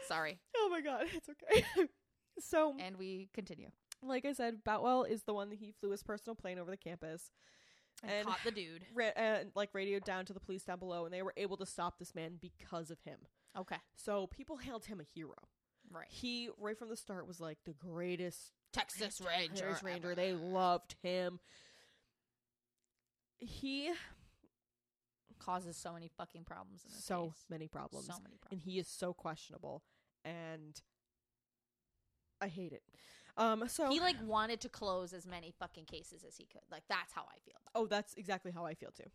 Sorry. 0.08 0.40
Oh 0.58 0.70
my 0.72 0.82
god, 0.82 1.06
it's 1.14 1.30
okay. 1.30 1.64
so, 2.40 2.74
And 2.80 2.98
we 2.98 3.30
continue. 3.34 3.70
like 4.02 4.26
I 4.26 4.34
said, 4.34 4.64
Boutwell 4.64 5.04
is 5.04 5.24
the 5.24 5.34
one 5.34 5.50
that 5.50 5.60
he 5.60 5.72
flew 5.72 5.92
his 5.92 6.02
personal 6.04 6.36
plane 6.36 6.58
over 6.58 6.72
the 6.72 6.78
campus 6.78 7.32
And, 8.02 8.12
And- 8.12 8.28
caught 8.28 8.40
the 8.44 8.52
dude. 8.52 8.82
ra- 8.96 9.12
and 9.16 9.52
like 9.56 9.70
radioed 9.74 10.04
down 10.06 10.26
to 10.26 10.34
the 10.34 10.40
police 10.40 10.64
down 10.64 10.80
below, 10.80 11.06
and 11.06 11.14
they 11.14 11.22
were 11.22 11.34
able 11.38 11.58
to 11.58 11.66
stop 11.66 12.00
this 12.00 12.16
man 12.16 12.40
because 12.42 12.90
of 12.90 13.00
him. 13.02 13.20
Okay. 13.58 13.78
So 13.96 14.26
people 14.28 14.58
hailed 14.58 14.86
him 14.86 15.00
a 15.00 15.04
hero. 15.04 15.36
Right. 15.92 16.06
He 16.10 16.50
right 16.60 16.78
from 16.78 16.90
the 16.90 16.96
start 16.98 17.28
was 17.28 17.40
like 17.40 17.58
the 17.66 17.74
greatest 17.74 18.52
Texas 18.74 19.22
Ranger. 19.22 19.78
Ranger. 19.84 20.08
ever. 20.08 20.16
They 20.16 20.34
loved 20.34 20.96
him. 21.02 21.40
He 23.40 23.92
causes 25.40 25.78
so 25.78 25.94
many 25.94 26.10
fucking 26.18 26.44
problems 26.44 26.84
so 27.00 27.28
case. 27.28 27.46
many 27.50 27.68
problems. 27.68 28.06
So 28.06 28.14
many 28.22 28.36
and 28.52 28.60
he 28.60 28.78
is 28.78 28.88
so 28.88 29.14
questionable 29.14 29.84
and 30.26 30.80
I 32.42 32.48
hate 32.48 32.74
it. 32.74 32.84
Um 33.38 33.64
so 33.68 33.90
he 33.90 34.00
like 34.00 34.18
wanted 34.26 34.60
to 34.62 34.70
close 34.70 35.14
as 35.14 35.26
many 35.26 35.54
fucking 35.58 35.86
cases 35.86 36.24
as 36.28 36.36
he 36.38 36.46
could. 36.46 36.62
Like 36.70 36.84
that's 36.90 37.14
how 37.14 37.22
I 37.24 37.40
feel. 37.46 37.56
Oh, 37.74 37.88
that's 37.88 38.14
exactly 38.16 38.52
how 38.52 38.66
I 38.66 38.74
feel 38.74 38.92
too. 38.92 39.10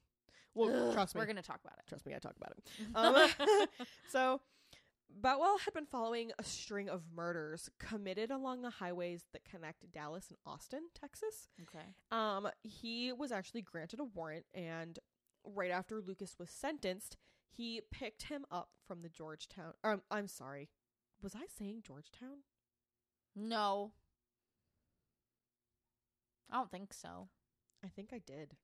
Well, 0.54 0.88
Ugh, 0.88 0.94
trust 0.94 1.14
me. 1.14 1.20
We're 1.20 1.26
gonna 1.26 1.42
talk 1.42 1.60
about 1.64 1.78
it. 1.78 1.88
trust 1.88 2.06
me, 2.06 2.14
I 2.14 2.18
talk 2.18 2.34
about 2.36 2.52
it. 2.56 2.66
Um, 2.94 3.68
so 4.10 4.40
Boutwell 5.10 5.58
had 5.58 5.74
been 5.74 5.86
following 5.86 6.32
a 6.38 6.44
string 6.44 6.88
of 6.88 7.02
murders 7.14 7.70
committed 7.78 8.30
along 8.30 8.62
the 8.62 8.70
highways 8.70 9.24
that 9.32 9.44
connect 9.44 9.90
Dallas 9.92 10.26
and 10.28 10.38
Austin, 10.44 10.88
Texas. 10.94 11.48
okay. 11.62 11.94
Um, 12.10 12.48
he 12.62 13.12
was 13.12 13.30
actually 13.32 13.62
granted 13.62 14.00
a 14.00 14.04
warrant, 14.04 14.46
and 14.54 14.98
right 15.44 15.70
after 15.70 16.00
Lucas 16.00 16.36
was 16.38 16.50
sentenced, 16.50 17.16
he 17.48 17.80
picked 17.92 18.24
him 18.24 18.44
up 18.50 18.70
from 18.86 19.02
the 19.02 19.08
Georgetown. 19.08 19.74
Um, 19.84 20.02
I'm 20.10 20.26
sorry, 20.26 20.68
was 21.22 21.34
I 21.34 21.46
saying 21.58 21.82
Georgetown? 21.86 22.42
No. 23.36 23.92
I 26.50 26.56
don't 26.56 26.70
think 26.70 26.92
so. 26.92 27.28
I 27.84 27.88
think 27.88 28.10
I 28.12 28.18
did. 28.18 28.54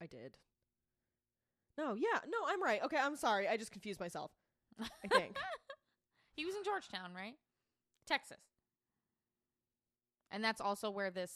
I 0.00 0.06
did. 0.06 0.36
No, 1.78 1.94
yeah, 1.94 2.20
no, 2.28 2.38
I'm 2.46 2.62
right. 2.62 2.82
Okay, 2.82 2.98
I'm 2.98 3.16
sorry. 3.16 3.48
I 3.48 3.56
just 3.56 3.72
confused 3.72 4.00
myself. 4.00 4.30
I 4.80 5.08
think. 5.08 5.36
he 6.36 6.44
was 6.44 6.54
in 6.54 6.64
Georgetown, 6.64 7.12
right? 7.14 7.34
Texas. 8.06 8.38
And 10.30 10.42
that's 10.42 10.60
also 10.60 10.90
where 10.90 11.10
this 11.10 11.32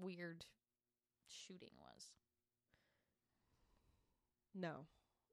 weird 0.00 0.44
shooting 1.26 1.70
was. 1.76 2.04
no, 4.54 4.86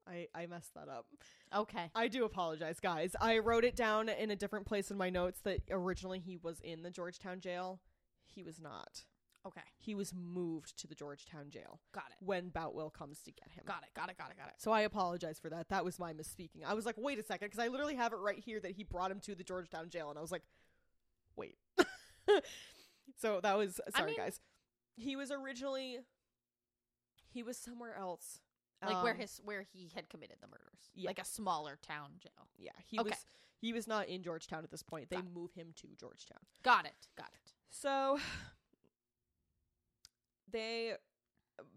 I 0.06 0.28
I 0.34 0.46
messed 0.46 0.74
that 0.74 0.88
up. 0.88 1.06
Okay. 1.54 1.90
I 1.94 2.08
do 2.08 2.24
apologize, 2.24 2.80
guys. 2.80 3.16
I 3.20 3.38
wrote 3.38 3.64
it 3.64 3.76
down 3.76 4.08
in 4.08 4.30
a 4.30 4.36
different 4.36 4.66
place 4.66 4.90
in 4.90 4.96
my 4.96 5.10
notes 5.10 5.40
that 5.44 5.60
originally 5.70 6.18
he 6.18 6.36
was 6.36 6.60
in 6.60 6.82
the 6.82 6.90
Georgetown 6.90 7.40
jail. 7.40 7.80
He 8.26 8.42
was 8.42 8.60
not. 8.60 9.04
Okay. 9.46 9.60
He 9.78 9.94
was 9.94 10.12
moved 10.14 10.76
to 10.80 10.86
the 10.86 10.94
Georgetown 10.94 11.50
jail 11.50 11.80
Got 11.94 12.04
it. 12.10 12.16
when 12.24 12.48
Boutwell 12.48 12.90
comes 12.90 13.20
to 13.22 13.30
get 13.32 13.50
him. 13.50 13.62
Got 13.66 13.82
it. 13.84 13.90
Got 13.94 14.10
it. 14.10 14.18
Got 14.18 14.30
it. 14.32 14.36
Got 14.38 14.48
it. 14.48 14.54
So 14.58 14.72
I 14.72 14.80
apologize 14.82 15.38
for 15.38 15.48
that. 15.50 15.68
That 15.68 15.84
was 15.84 15.98
my 15.98 16.12
misspeaking. 16.12 16.64
I 16.66 16.74
was 16.74 16.84
like, 16.86 16.96
wait 16.98 17.18
a 17.18 17.22
second, 17.22 17.48
because 17.48 17.60
I 17.64 17.68
literally 17.68 17.94
have 17.94 18.12
it 18.12 18.16
right 18.18 18.38
here 18.38 18.58
that 18.60 18.72
he 18.72 18.82
brought 18.84 19.10
him 19.10 19.20
to 19.20 19.34
the 19.34 19.44
Georgetown 19.44 19.88
jail, 19.88 20.10
and 20.10 20.18
I 20.18 20.22
was 20.22 20.32
like, 20.32 20.42
wait. 21.36 21.56
so 23.16 23.40
that 23.42 23.56
was 23.56 23.80
sorry, 23.96 24.10
mean- 24.12 24.16
guys. 24.18 24.40
He 24.96 25.14
was 25.16 25.30
originally 25.30 25.98
he 27.28 27.42
was 27.42 27.56
somewhere 27.58 27.94
else. 27.96 28.40
Like 28.84 29.02
where 29.02 29.12
Um, 29.14 29.18
his 29.18 29.40
where 29.44 29.62
he 29.62 29.90
had 29.94 30.08
committed 30.08 30.36
the 30.40 30.46
murders. 30.48 30.90
yeah. 30.94 31.08
Like 31.08 31.18
a 31.18 31.24
smaller 31.24 31.78
town 31.82 32.10
jail. 32.18 32.48
yeah 32.58 32.70
he 32.86 32.98
Okay. 32.98 33.10
was 33.10 33.26
he 33.58 33.72
was 33.72 33.86
not 33.86 34.08
in 34.08 34.22
Georgetown 34.22 34.64
at 34.64 34.70
this 34.70 34.82
point. 34.82 35.08
They 35.10 35.16
Got 35.16 35.24
it. 35.26 35.32
move 35.34 35.52
him 35.52 35.68
to 35.76 35.88
Georgetown. 35.98 36.40
Got 36.62 36.84
it. 36.86 37.08
Got 37.16 37.30
it. 37.34 37.52
So 37.70 38.18
they 40.50 40.94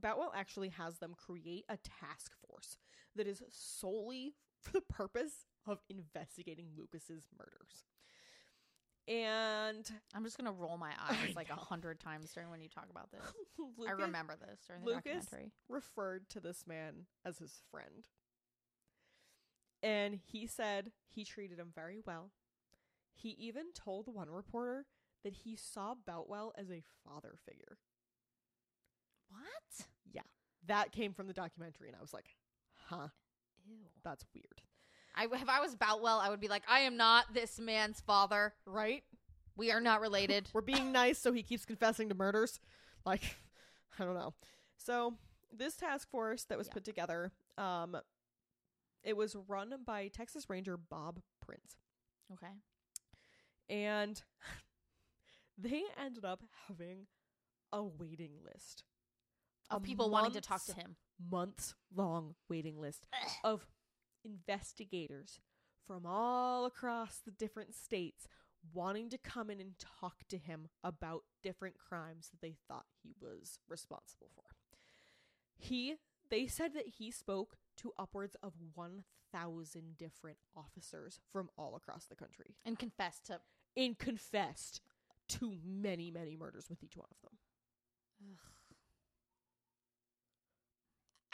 Boutwell 0.02 0.32
actually 0.36 0.70
has 0.70 0.98
them 0.98 1.14
create 1.16 1.66
a 1.70 1.78
task 1.78 2.34
force 2.48 2.78
that 3.16 3.28
is 3.28 3.42
solely 3.50 4.36
for 4.60 4.72
the 4.72 4.82
purpose 4.82 5.46
of 5.66 5.80
investigating 5.90 6.68
Lucas's 6.78 7.24
murders. 7.38 7.86
And 9.08 9.90
I'm 10.14 10.24
just 10.24 10.38
gonna 10.38 10.52
roll 10.52 10.78
my 10.78 10.92
I 11.00 11.14
eyes 11.28 11.36
like 11.36 11.50
a 11.50 11.56
hundred 11.56 12.00
times 12.00 12.32
during 12.34 12.50
when 12.52 12.62
you 12.62 12.70
talk 12.70 12.88
about 12.92 13.10
this. 13.12 13.22
I 13.88 13.92
remember 13.92 14.36
this 14.36 14.60
during 14.68 14.84
the 14.84 14.92
Lucas- 14.92 15.26
documentary. 15.26 15.52
referred 15.68 16.30
to 16.30 16.40
this 16.40 16.66
man 16.68 17.06
as 17.26 17.38
his 17.40 17.62
friend. 17.72 18.08
And 19.82 20.20
he 20.32 20.46
said 20.46 20.92
he 21.08 21.24
treated 21.24 21.58
him 21.58 21.72
very 21.74 22.00
well. 22.06 22.32
He 23.16 23.30
even 23.32 23.72
told 23.74 24.14
one 24.14 24.30
reporter 24.30 24.86
that 25.24 25.34
he 25.34 25.56
saw 25.56 25.96
Boutwell 26.06 26.54
as 26.58 26.70
a 26.70 26.84
father 27.04 27.36
figure. 27.50 27.78
What? 29.30 29.86
Yeah. 30.12 30.22
That 30.68 30.92
came 30.92 31.14
from 31.14 31.28
the 31.28 31.34
documentary, 31.34 31.88
and 31.88 31.96
I 31.98 32.02
was 32.02 32.14
like, 32.14 32.26
huh, 32.88 33.08
Ew. 33.66 33.78
that's 34.04 34.26
weird. 34.34 34.62
I 35.16 35.26
if 35.36 35.50
I 35.50 35.60
was 35.60 35.76
Boutwell, 35.76 36.20
I 36.20 36.30
would 36.30 36.40
be 36.40 36.48
like, 36.48 36.64
I 36.68 36.82
am 36.82 36.96
not 36.98 37.34
this 37.34 37.60
man's 37.60 38.00
father. 38.02 38.54
Right? 38.66 39.04
We 39.56 39.72
are 39.72 39.82
not 39.82 40.02
related. 40.02 40.48
We're 40.54 40.62
being 40.62 40.92
nice 40.92 41.18
so 41.20 41.34
he 41.34 41.44
keeps 41.44 41.66
confessing 41.66 42.10
to 42.10 42.16
murders. 42.16 42.60
Like, 43.06 43.22
I 44.00 44.06
don't 44.06 44.14
know. 44.16 44.34
So, 44.78 45.16
this 45.52 45.76
task 45.76 46.10
force 46.10 46.44
that 46.46 46.58
was 46.58 46.68
Yeah. 46.68 46.74
put 46.74 46.86
together, 46.86 47.32
um, 47.58 47.98
it 49.04 49.18
was 49.18 49.36
run 49.48 49.74
by 49.86 50.08
Texas 50.10 50.50
Ranger 50.50 50.78
Bob 50.78 51.20
Prince. 51.46 51.76
okay. 52.34 52.54
And 53.70 54.22
they 55.58 55.84
ended 56.04 56.26
up 56.26 56.44
having 56.68 57.08
a 57.74 57.84
waiting 57.84 58.32
list. 58.44 58.84
Of 59.72 59.84
people 59.84 60.10
wanting 60.10 60.32
to 60.34 60.42
talk 60.42 60.66
to 60.66 60.74
him. 60.74 60.96
Months 61.32 61.76
long 61.96 62.36
waiting 62.50 62.80
list 62.80 63.06
of 63.44 63.68
investigators 64.24 65.40
from 65.86 66.06
all 66.06 66.66
across 66.66 67.20
the 67.26 67.32
different 67.32 67.76
states 67.76 68.28
wanting 68.74 69.10
to 69.10 69.18
come 69.18 69.50
in 69.50 69.60
and 69.60 69.74
talk 70.00 70.24
to 70.30 70.38
him 70.38 70.68
about 70.84 71.24
different 71.44 71.76
crimes 71.78 72.30
that 72.30 72.42
they 72.42 72.56
thought 72.68 72.86
he 73.04 73.14
was 73.20 73.60
responsible 73.68 74.30
for. 74.36 74.44
He 75.58 75.96
they 76.30 76.48
said 76.48 76.74
that 76.76 76.88
he 76.98 77.12
spoke 77.12 77.58
to 77.78 77.92
upwards 77.98 78.36
of 78.44 78.54
1000 78.76 79.98
different 79.98 80.38
officers 80.56 81.20
from 81.32 81.50
all 81.58 81.76
across 81.76 82.06
the 82.06 82.16
country 82.16 82.56
and 82.66 82.78
confess 82.78 83.20
to 83.26 83.40
and 83.76 83.98
confessed 83.98 84.82
to 85.28 85.56
many 85.66 86.12
many 86.12 86.36
murders 86.38 86.70
with 86.70 86.84
each 86.84 86.98
one 86.98 87.08
of 87.10 87.22
them. 87.22 87.38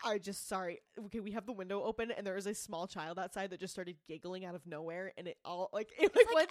I 0.05 0.19
just 0.19 0.47
sorry. 0.47 0.79
Okay, 1.05 1.19
we 1.19 1.31
have 1.31 1.45
the 1.47 1.51
window 1.51 1.81
open 1.83 2.11
and 2.11 2.25
there 2.25 2.37
is 2.37 2.45
a 2.45 2.53
small 2.53 2.85
child 2.87 3.17
outside 3.17 3.49
that 3.49 3.59
just 3.59 3.73
started 3.73 3.95
giggling 4.07 4.45
out 4.45 4.53
of 4.55 4.65
nowhere 4.67 5.11
and 5.17 5.27
it 5.27 5.37
all 5.43 5.69
like 5.73 5.89
it 5.99 6.15
like, 6.15 6.25
like- 6.27 6.35
went 6.35 6.49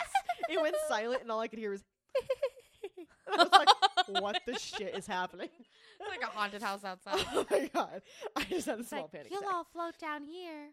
it 0.51 0.61
went 0.61 0.77
silent 0.89 1.23
and 1.23 1.31
all 1.31 1.41
I 1.41 1.47
could 1.49 1.59
hear 1.61 1.71
was 1.71 1.83
and 3.27 3.41
I 3.41 3.45
was 3.45 3.53
like, 3.53 4.23
what 4.23 4.41
the 4.47 4.59
shit 4.59 4.95
is 4.97 5.07
happening? 5.07 5.49
It's 6.01 6.09
like 6.11 6.23
a 6.23 6.27
haunted 6.37 6.63
house 6.63 6.85
outside. 6.85 7.25
oh 7.33 7.47
my 7.51 7.71
god. 7.73 8.03
I 8.37 8.43
just 8.45 8.67
had 8.67 8.77
a 8.77 8.81
It's 8.81 8.89
small 8.91 9.03
like, 9.03 9.13
panic 9.13 9.29
You'll 9.31 9.41
attack. 9.41 9.55
all 9.55 9.65
float 9.73 9.99
down 9.99 10.25
here. 10.25 10.71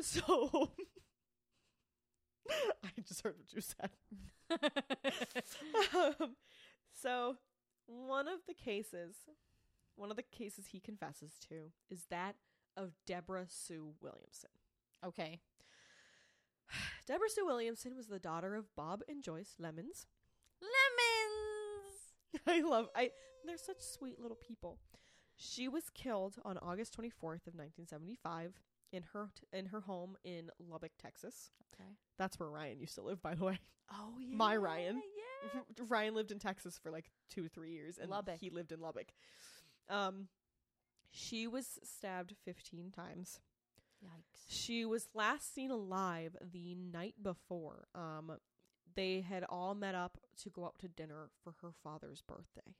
So 0.00 0.70
I 2.50 2.88
just 3.06 3.22
heard 3.22 3.34
what 3.36 3.52
you 3.52 3.60
said. 3.60 3.90
um, 6.22 6.36
so 7.00 7.36
one 7.86 8.28
of 8.28 8.40
the 8.46 8.54
cases 8.54 9.14
one 9.96 10.10
of 10.10 10.16
the 10.16 10.22
cases 10.22 10.66
he 10.68 10.80
confesses 10.80 11.32
to 11.48 11.72
is 11.90 12.06
that 12.10 12.36
of 12.76 12.92
Deborah 13.06 13.46
Sue 13.48 13.94
Williamson. 14.00 14.50
okay. 15.04 15.40
Deborah 17.06 17.28
Sue 17.28 17.46
Williamson 17.46 17.94
was 17.94 18.06
the 18.06 18.18
daughter 18.18 18.54
of 18.54 18.74
Bob 18.74 19.02
and 19.08 19.22
Joyce 19.22 19.54
Lemons. 19.58 20.06
Lemons. 20.60 22.42
I 22.46 22.60
love 22.68 22.88
I 22.96 23.10
they're 23.46 23.56
such 23.58 23.80
sweet 23.80 24.18
little 24.18 24.36
people. 24.36 24.78
She 25.36 25.68
was 25.68 25.90
killed 25.90 26.36
on 26.44 26.58
August 26.58 26.96
24th 26.96 27.46
of 27.46 27.54
1975 27.54 28.54
in 28.92 29.02
her 29.12 29.28
in 29.52 29.66
her 29.66 29.80
home 29.82 30.16
in 30.24 30.50
Lubbock, 30.58 30.92
Texas. 31.00 31.50
Okay. 31.74 31.90
That's 32.18 32.38
where 32.38 32.48
Ryan 32.50 32.80
used 32.80 32.94
to 32.94 33.02
live 33.02 33.20
by 33.22 33.34
the 33.34 33.44
way. 33.44 33.58
Oh 33.92 34.14
yeah. 34.20 34.36
My 34.36 34.56
Ryan. 34.56 35.02
Yeah. 35.54 35.60
Ryan 35.88 36.14
lived 36.14 36.30
in 36.32 36.38
Texas 36.38 36.78
for 36.82 36.90
like 36.90 37.10
2 37.30 37.44
or 37.44 37.48
3 37.48 37.70
years 37.70 37.98
and 37.98 38.10
Lubbock. 38.10 38.38
he 38.40 38.48
lived 38.50 38.72
in 38.72 38.80
Lubbock. 38.80 39.08
Um 39.88 40.28
she 41.10 41.46
was 41.46 41.78
stabbed 41.84 42.34
15 42.44 42.90
times. 42.90 43.38
Yikes. 44.04 44.46
She 44.48 44.84
was 44.84 45.08
last 45.14 45.54
seen 45.54 45.70
alive 45.70 46.36
the 46.52 46.74
night 46.74 47.14
before. 47.22 47.86
Um, 47.94 48.32
they 48.96 49.20
had 49.20 49.44
all 49.48 49.74
met 49.74 49.94
up 49.94 50.18
to 50.42 50.50
go 50.50 50.64
out 50.64 50.78
to 50.80 50.88
dinner 50.88 51.30
for 51.42 51.54
her 51.62 51.70
father's 51.82 52.20
birthday. 52.20 52.74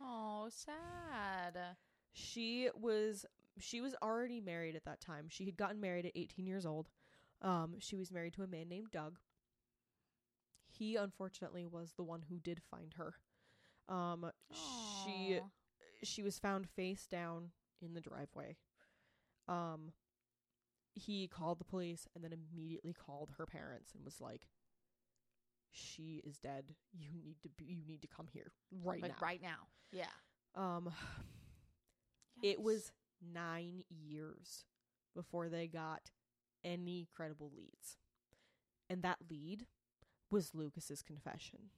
Oh, 0.00 0.48
sad. 0.50 1.56
She 2.12 2.68
was 2.78 3.24
she 3.58 3.80
was 3.80 3.94
already 4.02 4.40
married 4.40 4.76
at 4.76 4.84
that 4.84 5.00
time. 5.00 5.26
She 5.30 5.46
had 5.46 5.56
gotten 5.56 5.80
married 5.80 6.04
at 6.04 6.12
18 6.14 6.46
years 6.46 6.66
old. 6.66 6.90
Um, 7.40 7.76
she 7.78 7.96
was 7.96 8.12
married 8.12 8.34
to 8.34 8.42
a 8.42 8.46
man 8.46 8.68
named 8.68 8.90
Doug. 8.92 9.18
He 10.66 10.96
unfortunately 10.96 11.64
was 11.64 11.92
the 11.96 12.04
one 12.04 12.24
who 12.28 12.38
did 12.38 12.60
find 12.70 12.94
her. 12.98 13.14
Um, 13.88 14.30
she 14.52 15.38
Aw. 15.38 15.48
She 16.02 16.22
was 16.22 16.38
found 16.38 16.68
face 16.68 17.06
down 17.06 17.50
in 17.80 17.94
the 17.94 18.00
driveway. 18.00 18.56
Um 19.48 19.92
he 20.94 21.28
called 21.28 21.58
the 21.58 21.64
police 21.64 22.08
and 22.14 22.24
then 22.24 22.32
immediately 22.32 22.94
called 22.94 23.32
her 23.36 23.44
parents 23.44 23.92
and 23.94 24.04
was 24.04 24.20
like 24.20 24.48
she 25.70 26.22
is 26.24 26.38
dead. 26.38 26.74
You 26.92 27.08
need 27.12 27.36
to 27.42 27.48
be, 27.50 27.64
you 27.66 27.84
need 27.86 28.00
to 28.02 28.08
come 28.08 28.28
here 28.32 28.52
right 28.82 29.02
like 29.02 29.12
now. 29.12 29.26
right 29.26 29.42
now. 29.42 29.68
Yeah. 29.92 30.06
Um 30.54 30.90
it 32.42 32.60
was 32.60 32.92
nine 33.34 33.82
years 33.90 34.64
before 35.14 35.48
they 35.48 35.66
got 35.66 36.10
any 36.64 37.08
credible 37.14 37.50
leads. 37.56 37.96
And 38.88 39.02
that 39.02 39.18
lead 39.30 39.66
was 40.30 40.54
Lucas's 40.54 41.02
confession. 41.02 41.70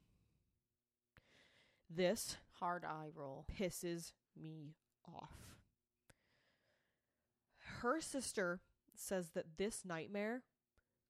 This 1.90 2.36
Hard 2.60 2.84
eye 2.84 3.08
roll. 3.14 3.46
pisses 3.56 4.12
me 4.40 4.74
off. 5.06 5.32
Her 7.80 8.00
sister 8.00 8.60
says 8.94 9.30
that 9.34 9.56
this 9.56 9.84
nightmare 9.84 10.42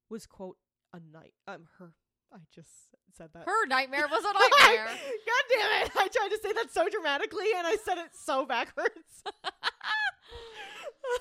was 0.09 0.27
quote 0.27 0.57
a 0.93 0.99
night 0.99 1.33
um 1.47 1.67
her 1.79 1.93
I 2.31 2.37
just 2.53 2.69
said 3.17 3.29
that. 3.33 3.45
Her 3.45 3.65
nightmare 3.65 4.07
was 4.09 4.23
a 4.23 4.33
nightmare. 4.33 4.85
God 4.85 5.43
damn 5.49 5.85
it. 5.85 5.91
I 5.97 6.07
tried 6.07 6.29
to 6.29 6.37
say 6.43 6.53
that 6.53 6.71
so 6.71 6.87
dramatically 6.87 7.47
and 7.57 7.65
I 7.65 7.75
said 7.77 7.97
it 7.97 8.11
so 8.13 8.45
backwards. 8.45 9.23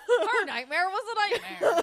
Her 0.09 0.44
nightmare 0.44 0.86
was 0.89 1.02
a 1.10 1.14
nightmare. 1.14 1.82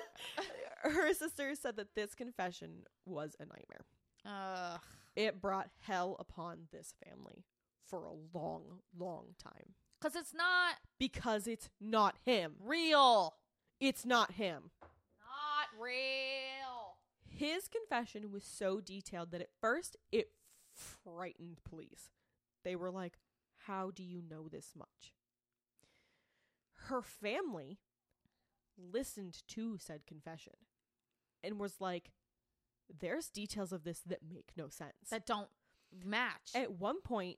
her 0.83 1.13
sister 1.13 1.55
said 1.55 1.77
that 1.77 1.95
this 1.95 2.13
confession 2.13 2.83
was 3.05 3.35
a 3.39 3.45
nightmare. 3.45 3.85
Ugh. 4.25 4.79
It 5.15 5.41
brought 5.41 5.69
hell 5.79 6.15
upon 6.19 6.67
this 6.71 6.93
family 7.03 7.45
for 7.87 8.05
a 8.05 8.37
long, 8.37 8.79
long 8.97 9.35
time. 9.41 9.73
Cause 10.01 10.15
it's 10.15 10.33
not 10.33 10.75
Because 10.99 11.47
it's 11.47 11.69
not 11.81 12.15
him. 12.25 12.53
real. 12.59 13.35
It's 13.79 14.05
not 14.05 14.33
him. 14.33 14.71
Not 14.81 15.81
real. 15.81 16.97
His 17.27 17.67
confession 17.67 18.31
was 18.31 18.43
so 18.43 18.79
detailed 18.81 19.31
that 19.31 19.41
at 19.41 19.49
first 19.59 19.97
it 20.11 20.29
frightened 20.73 21.59
police. 21.67 22.11
They 22.63 22.75
were 22.75 22.91
like, 22.91 23.17
How 23.67 23.91
do 23.91 24.03
you 24.03 24.21
know 24.21 24.47
this 24.47 24.73
much? 24.77 25.13
Her 26.87 27.01
family 27.01 27.79
listened 28.77 29.41
to 29.49 29.77
said 29.77 30.05
confession 30.05 30.53
and 31.43 31.59
was 31.59 31.75
like, 31.79 32.11
There's 32.99 33.29
details 33.29 33.71
of 33.71 33.83
this 33.83 34.01
that 34.05 34.19
make 34.27 34.51
no 34.55 34.69
sense. 34.69 35.09
That 35.09 35.25
don't 35.25 35.49
match. 36.03 36.51
At 36.53 36.73
one 36.73 37.01
point, 37.01 37.37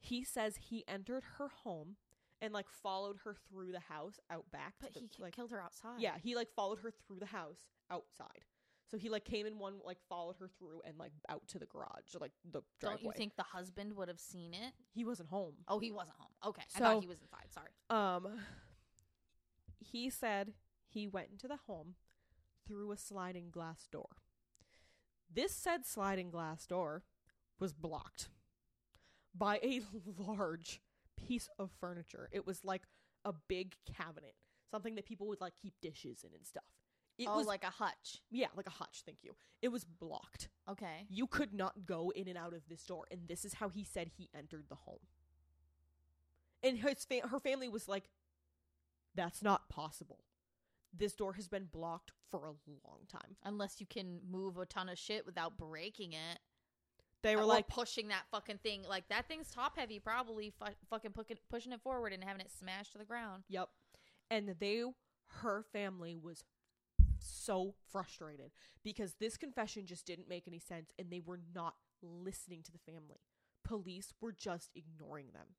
he 0.00 0.24
says 0.24 0.56
he 0.56 0.84
entered 0.88 1.24
her 1.38 1.48
home 1.48 1.96
and 2.40 2.52
like 2.54 2.68
followed 2.68 3.16
her 3.24 3.34
through 3.48 3.72
the 3.72 3.80
house 3.80 4.20
out 4.30 4.50
back. 4.52 4.78
to 4.78 4.84
but 4.86 4.94
the- 4.94 5.00
he 5.00 5.08
like 5.22 5.34
killed 5.34 5.50
her 5.50 5.60
outside. 5.60 5.98
yeah, 6.00 6.14
he 6.22 6.34
like 6.36 6.48
followed 6.54 6.78
her 6.80 6.90
through 7.06 7.18
the 7.18 7.26
house 7.26 7.66
outside. 7.90 8.44
So 8.90 8.96
he 8.96 9.10
like 9.10 9.24
came 9.24 9.44
in 9.44 9.58
one 9.58 9.80
like 9.84 9.98
followed 10.08 10.36
her 10.40 10.48
through 10.58 10.80
and 10.86 10.96
like 10.98 11.12
out 11.28 11.46
to 11.48 11.58
the 11.58 11.66
garage, 11.66 12.14
like 12.20 12.32
the 12.50 12.62
driveway. 12.80 12.96
Don't 12.96 13.04
you 13.04 13.12
think 13.16 13.36
the 13.36 13.42
husband 13.42 13.94
would 13.96 14.08
have 14.08 14.20
seen 14.20 14.54
it? 14.54 14.72
he 14.94 15.04
wasn't 15.04 15.28
home? 15.28 15.54
Oh, 15.68 15.78
he 15.78 15.90
wasn't 15.92 16.16
home. 16.16 16.30
Okay. 16.46 16.62
I 16.74 16.78
thought 16.78 17.00
he 17.02 17.06
was 17.08 17.18
inside. 17.20 17.52
Sorry. 17.52 17.68
Um 17.90 18.38
he 19.78 20.08
said 20.10 20.52
he 20.86 21.06
went 21.06 21.28
into 21.30 21.48
the 21.48 21.58
home 21.66 21.94
through 22.66 22.92
a 22.92 22.96
sliding 22.96 23.50
glass 23.50 23.86
door. 23.90 24.08
This 25.32 25.52
said 25.54 25.84
sliding 25.84 26.30
glass 26.30 26.66
door 26.66 27.02
was 27.60 27.72
blocked 27.74 28.28
by 29.38 29.56
a 29.62 29.80
large 30.18 30.80
piece 31.16 31.48
of 31.58 31.70
furniture. 31.80 32.28
It 32.32 32.46
was 32.46 32.64
like 32.64 32.82
a 33.24 33.32
big 33.48 33.74
cabinet, 33.96 34.34
something 34.70 34.94
that 34.96 35.06
people 35.06 35.26
would 35.28 35.40
like 35.40 35.54
keep 35.60 35.74
dishes 35.80 36.24
in 36.24 36.34
and 36.34 36.46
stuff. 36.46 36.64
It 37.18 37.26
oh, 37.28 37.36
was 37.36 37.46
like 37.46 37.64
a 37.64 37.70
hutch. 37.70 38.22
yeah, 38.30 38.46
like 38.56 38.68
a 38.68 38.70
hutch, 38.70 39.02
thank 39.04 39.18
you. 39.22 39.34
It 39.60 39.68
was 39.68 39.84
blocked. 39.84 40.48
Okay. 40.70 41.04
You 41.10 41.26
could 41.26 41.52
not 41.52 41.84
go 41.84 42.12
in 42.14 42.28
and 42.28 42.38
out 42.38 42.54
of 42.54 42.62
this 42.68 42.84
door, 42.84 43.06
and 43.10 43.26
this 43.26 43.44
is 43.44 43.54
how 43.54 43.68
he 43.68 43.82
said 43.82 44.08
he 44.16 44.30
entered 44.36 44.66
the 44.68 44.76
home. 44.76 45.00
And 46.62 46.78
his 46.78 47.04
fa- 47.04 47.26
her 47.28 47.40
family 47.40 47.68
was 47.68 47.88
like, 47.88 48.08
"That's 49.16 49.42
not 49.42 49.68
possible. 49.68 50.24
This 50.92 51.14
door 51.14 51.32
has 51.32 51.48
been 51.48 51.66
blocked 51.66 52.12
for 52.30 52.46
a 52.46 52.54
long 52.86 53.06
time." 53.08 53.36
Unless 53.42 53.80
you 53.80 53.86
can 53.86 54.20
move 54.28 54.56
a 54.56 54.66
ton 54.66 54.88
of 54.88 54.98
shit 54.98 55.26
without 55.26 55.56
breaking 55.56 56.12
it. 56.12 56.38
They 57.22 57.34
were 57.36 57.42
Or 57.42 57.46
like, 57.46 57.68
pushing 57.68 58.08
that 58.08 58.24
fucking 58.30 58.58
thing. 58.58 58.84
Like 58.88 59.08
that 59.08 59.26
thing's 59.26 59.50
top 59.50 59.76
heavy, 59.76 59.98
probably 59.98 60.50
fu- 60.50 60.72
fucking 60.88 61.12
pushing 61.50 61.72
it 61.72 61.80
forward 61.82 62.12
and 62.12 62.22
having 62.22 62.40
it 62.40 62.50
smash 62.50 62.90
to 62.90 62.98
the 62.98 63.04
ground. 63.04 63.44
"Yep," 63.48 63.68
and 64.30 64.54
they, 64.60 64.84
her 65.42 65.64
family 65.72 66.16
was 66.16 66.44
so 67.18 67.74
frustrated 67.90 68.52
because 68.84 69.14
this 69.14 69.36
confession 69.36 69.86
just 69.86 70.06
didn't 70.06 70.28
make 70.28 70.46
any 70.46 70.60
sense, 70.60 70.92
and 70.98 71.10
they 71.10 71.20
were 71.20 71.40
not 71.54 71.74
listening 72.02 72.62
to 72.62 72.72
the 72.72 72.78
family. 72.78 73.20
Police 73.64 74.14
were 74.20 74.32
just 74.32 74.70
ignoring 74.74 75.32
them. 75.32 75.56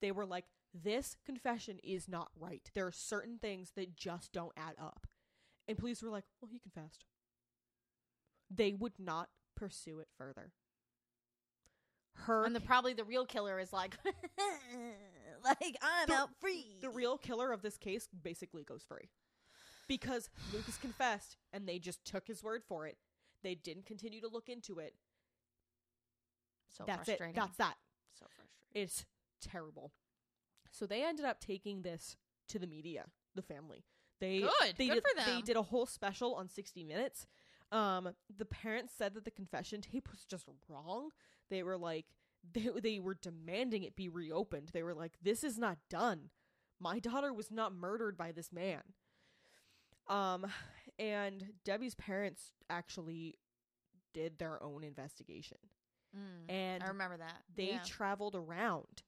They 0.00 0.12
were 0.12 0.26
like, 0.26 0.44
this 0.74 1.16
confession 1.24 1.78
is 1.82 2.08
not 2.08 2.30
right. 2.36 2.70
There 2.74 2.86
are 2.86 2.92
certain 2.92 3.38
things 3.38 3.72
that 3.76 3.96
just 3.96 4.32
don't 4.32 4.52
add 4.56 4.74
up. 4.78 5.06
And 5.68 5.78
police 5.78 6.02
were 6.02 6.10
like, 6.10 6.24
well, 6.40 6.50
he 6.50 6.58
confessed. 6.58 7.04
They 8.50 8.72
would 8.72 8.98
not 8.98 9.28
pursue 9.56 9.98
it 10.00 10.08
further. 10.16 10.52
Her 12.14 12.44
And 12.44 12.54
the 12.54 12.60
probably 12.60 12.92
the 12.92 13.04
real 13.04 13.24
killer 13.26 13.58
is 13.58 13.72
like, 13.72 13.96
like 15.44 15.76
I'm 15.82 16.08
The- 16.08 16.14
out 16.14 16.30
free. 16.40 16.78
the 16.80 16.90
real 16.90 17.18
killer 17.18 17.52
of 17.52 17.62
this 17.62 17.76
case 17.78 18.08
basically 18.22 18.64
goes 18.64 18.84
free. 18.84 19.08
Because 19.88 20.30
Lucas 20.52 20.76
confessed 20.76 21.36
and 21.52 21.68
they 21.68 21.78
just 21.78 22.04
took 22.04 22.26
his 22.26 22.42
word 22.42 22.62
for 22.66 22.86
it. 22.86 22.96
They 23.42 23.54
didn't 23.54 23.86
continue 23.86 24.20
to 24.20 24.28
look 24.28 24.48
into 24.48 24.78
it. 24.78 24.94
so 26.68 26.84
That's 26.86 27.08
it. 27.08 27.20
That's 27.34 27.56
that. 27.56 27.74
so 28.18 28.26
frustrating. 28.36 28.82
It's 28.82 29.04
terrible. 29.40 29.92
So 30.70 30.86
they 30.86 31.02
ended 31.04 31.24
up 31.26 31.40
taking 31.40 31.82
this 31.82 32.16
to 32.48 32.58
the 32.58 32.66
media, 32.66 33.06
the 33.34 33.42
family. 33.42 33.84
They 34.20 34.40
Good. 34.40 34.74
they 34.78 34.86
Good 34.86 34.94
did, 34.94 35.24
for 35.24 35.30
They 35.30 35.40
did 35.42 35.56
a 35.56 35.62
whole 35.62 35.86
special 35.86 36.34
on 36.36 36.48
60 36.48 36.84
Minutes. 36.84 37.26
Um, 37.72 38.10
the 38.34 38.44
parents 38.44 38.92
said 38.96 39.14
that 39.14 39.24
the 39.24 39.30
confession 39.30 39.80
tape 39.80 40.08
was 40.10 40.24
just 40.24 40.44
wrong. 40.68 41.10
They 41.52 41.62
were 41.62 41.76
like 41.76 42.06
they 42.54 42.70
they 42.82 42.98
were 42.98 43.14
demanding 43.14 43.82
it 43.82 43.94
be 43.94 44.08
reopened. 44.08 44.70
They 44.72 44.82
were 44.82 44.94
like, 44.94 45.12
"This 45.22 45.44
is 45.44 45.58
not 45.58 45.76
done. 45.90 46.30
My 46.80 46.98
daughter 46.98 47.30
was 47.32 47.50
not 47.50 47.74
murdered 47.74 48.16
by 48.16 48.32
this 48.32 48.50
man." 48.50 48.80
Um, 50.08 50.46
and 50.98 51.52
Debbie's 51.62 51.94
parents 51.94 52.54
actually 52.70 53.36
did 54.14 54.38
their 54.38 54.62
own 54.62 54.82
investigation, 54.82 55.58
Mm, 56.16 56.50
and 56.50 56.82
I 56.82 56.88
remember 56.88 57.18
that. 57.18 57.42
they 57.54 57.72
yeah. 57.72 57.82
traveled 57.84 58.34
around 58.34 59.02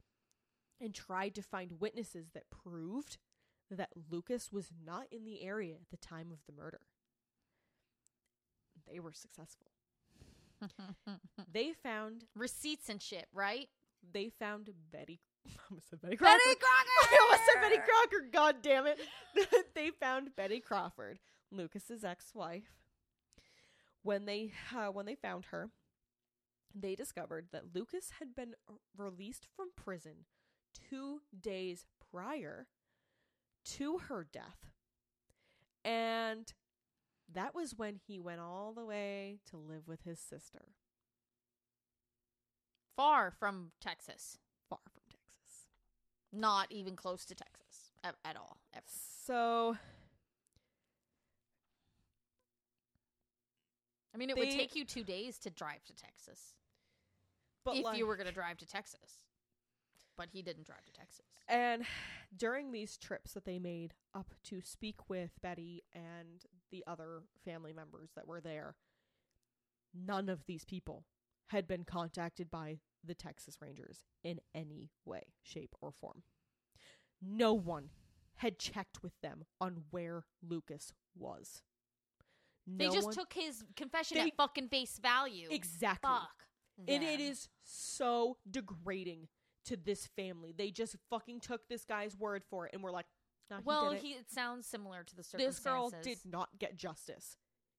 and 0.81 0.95
tried 0.95 1.35
to 1.37 1.43
find 1.43 1.81
witnesses 1.81 2.31
that 2.35 2.51
proved 2.51 3.17
that 3.71 3.91
Lucas 4.11 4.53
was 4.53 4.71
not 4.85 5.07
in 5.11 5.25
the 5.25 5.43
area 5.43 5.75
at 5.75 5.91
the 5.91 5.97
time 5.97 6.31
of 6.31 6.45
the 6.47 6.53
murder. 6.53 6.81
They 8.91 9.01
were 9.01 9.13
successful. 9.13 9.74
They 11.53 11.73
found 11.73 12.25
receipts 12.35 12.89
and 12.89 13.01
shit, 13.01 13.27
right? 13.33 13.69
they 14.13 14.29
found 14.29 14.71
Betty 14.93 15.21
I 15.47 15.51
almost 15.71 15.91
said 15.91 16.01
Betty 16.01 16.17
Crocker. 16.17 16.39
Betty 16.39 16.59
Crocker. 16.61 17.15
I 17.15 17.19
almost 17.23 17.43
said 17.47 17.61
Betty 17.61 17.77
Crocker, 17.77 18.29
god 18.33 18.57
damn 18.63 18.87
it. 18.87 18.99
they 19.75 19.91
found 19.91 20.35
Betty 20.37 20.61
Crawford, 20.61 21.19
Lucas's 21.51 22.03
ex-wife. 22.05 22.73
When 24.03 24.25
they 24.25 24.53
uh, 24.75 24.87
when 24.89 25.07
they 25.07 25.15
found 25.15 25.47
her, 25.47 25.71
they 26.75 26.95
discovered 26.95 27.49
that 27.53 27.75
Lucas 27.75 28.13
had 28.19 28.35
been 28.35 28.55
released 28.97 29.47
from 29.55 29.69
prison 29.77 30.27
2 30.91 31.21
days 31.41 31.87
prior 32.11 32.67
to 33.77 33.99
her 34.09 34.27
death. 34.31 34.71
And 35.85 36.53
that 37.35 37.55
was 37.55 37.75
when 37.77 37.97
he 38.07 38.19
went 38.19 38.41
all 38.41 38.73
the 38.73 38.85
way 38.85 39.39
to 39.51 39.57
live 39.57 39.87
with 39.87 40.03
his 40.03 40.19
sister, 40.19 40.67
Far 42.97 43.31
from 43.33 43.73
Texas. 43.81 44.39
far 44.69 44.79
from 44.85 45.03
Texas. 45.11 45.67
Not 46.33 46.71
even 46.71 46.95
close 46.97 47.25
to 47.27 47.35
Texas 47.35 47.91
at, 48.05 48.15
at 48.25 48.37
all. 48.37 48.59
Ever. 48.73 48.85
So 48.87 49.77
I 54.15 54.17
mean, 54.17 54.31
it 54.31 54.37
They- 54.37 54.43
would 54.43 54.51
take 54.51 54.77
you 54.77 54.85
two 54.85 55.03
days 55.03 55.39
to 55.41 55.51
drive 55.51 55.83
to 55.87 55.95
Texas 55.95 56.55
but 57.65 57.77
if 57.77 57.85
like, 57.85 57.99
you 57.99 58.07
were 58.07 58.17
going 58.17 58.27
to 58.27 58.33
drive 58.33 58.59
to 58.59 58.67
Texas. 58.67 59.24
But 60.17 60.29
he 60.33 60.43
didn't 60.43 60.67
drive 60.67 60.85
to 60.85 60.93
Texas. 60.93 61.27
And 61.49 61.85
during 62.37 62.71
these 62.73 62.97
trips 62.97 63.33
that 63.33 63.45
they 63.45 63.59
made 63.59 63.95
up 64.15 64.33
to 64.45 64.61
speak 64.61 65.09
with 65.11 65.31
Betty 65.43 65.83
and 65.93 66.45
the 66.71 66.85
other 66.87 67.23
family 67.45 67.73
members 67.73 68.11
that 68.15 68.27
were 68.27 68.41
there, 68.41 68.77
none 69.93 70.29
of 70.29 70.45
these 70.47 70.65
people 70.65 71.05
had 71.49 71.67
been 71.67 71.85
contacted 71.85 72.51
by 72.51 72.79
the 73.05 73.15
Texas 73.15 73.57
Rangers 73.61 74.05
in 74.23 74.41
any 74.55 74.91
way, 75.05 75.25
shape, 75.43 75.75
or 75.81 75.91
form. 75.93 76.23
No 77.21 77.53
one 77.55 77.91
had 78.37 78.59
checked 78.59 79.03
with 79.03 79.13
them 79.21 79.45
on 79.61 79.85
where 79.91 80.25
Lucas 80.43 80.93
was. 81.17 81.63
They 82.67 82.89
just 82.89 83.05
one- 83.07 83.15
took 83.15 83.33
his 83.35 83.63
confession 83.77 84.17
They- 84.17 84.29
at 84.29 84.37
fucking 84.37 84.69
face 84.71 84.99
value. 84.99 85.49
exactly. 85.51 86.09
Fuck. 86.09 86.49
And 86.89 87.05
it 87.05 87.19
them. 87.19 87.21
is 87.21 87.49
so 87.63 88.39
degrading 88.51 89.29
to 89.65 89.77
this 89.77 90.07
family. 90.07 90.55
They 90.57 90.71
just 90.71 90.97
fucking 91.11 91.41
took 91.41 91.69
this 91.69 91.85
guy's 91.85 92.17
word 92.17 92.43
for 92.49 92.67
it 92.67 92.73
and 92.75 92.83
were 92.83 92.91
like, 92.91 93.07
Now, 93.51 93.59
he 93.59 93.63
well, 93.65 93.91
did 93.91 93.97
it. 93.99 94.03
he 94.03 94.13
it 94.13 94.31
sounds 94.31 94.67
similar 94.67 95.03
to 95.05 95.17
the 95.17 95.23
circumstances. 95.23 95.57
this 95.57 95.65
girl 95.65 95.93
did 96.03 96.19
not 96.25 96.49
get 96.59 96.77
justice, 96.77 97.37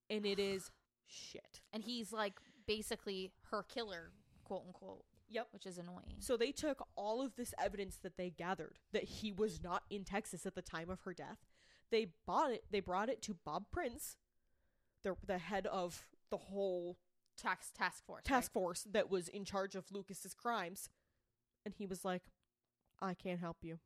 and 0.10 0.26
it 0.26 0.40
is 0.40 0.72
shit. 1.08 1.62
and 1.74 1.84
he's 1.84 2.12
like 2.12 2.40
basically 2.68 3.32
her 3.52 3.64
killer, 3.64 4.12
quote 4.44 4.64
unquote. 4.68 5.06
Yep. 5.28 5.48
which 5.52 5.66
is 5.66 5.80
annoying. 5.80 6.18
So 6.20 6.38
they 6.38 6.52
took 6.52 6.86
all 6.96 7.20
of 7.20 7.36
this 7.36 7.54
evidence 7.60 7.98
that 8.04 8.16
they 8.16 8.30
gathered 8.30 8.78
that 8.94 9.04
he 9.04 9.32
was 9.32 9.60
not 9.62 9.82
in 9.90 10.04
Texas 10.04 10.46
at 10.46 10.54
the 10.54 10.62
time 10.62 10.92
of 10.92 11.02
her 11.02 11.14
death. 11.16 11.40
They 11.90 12.10
bought 12.28 12.52
it. 12.52 12.64
They 12.70 12.80
brought 12.80 13.10
it 13.10 13.24
to 13.24 13.34
Bob 13.34 13.66
Prince, 13.72 14.18
the 15.04 15.16
the 15.26 15.40
head 15.40 15.66
of 15.68 16.06
the 16.30 16.38
whole 16.38 16.98
Tax 17.38 17.72
task 17.76 18.06
force. 18.06 18.24
task 18.24 18.54
force 18.54 18.86
that 18.92 19.10
was 19.10 19.28
in 19.28 19.44
charge 19.46 19.76
of 19.76 19.92
Lucas's 19.92 20.34
crimes, 20.34 20.90
and 21.66 21.74
he 21.74 21.86
was 21.86 22.06
like, 22.06 22.24
"I 23.02 23.14
can't 23.14 23.40
help 23.40 23.58
you." 23.64 23.80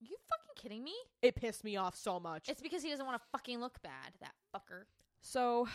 You 0.00 0.16
fucking 0.28 0.54
kidding 0.62 0.84
me? 0.84 0.94
It 1.22 1.34
pissed 1.34 1.64
me 1.64 1.76
off 1.76 1.96
so 1.96 2.20
much. 2.20 2.48
It's 2.48 2.62
because 2.62 2.82
he 2.82 2.90
doesn't 2.90 3.06
want 3.06 3.20
to 3.20 3.28
fucking 3.32 3.60
look 3.60 3.82
bad. 3.82 4.12
That 4.20 4.34
fucker. 4.54 4.84
So, 5.20 5.68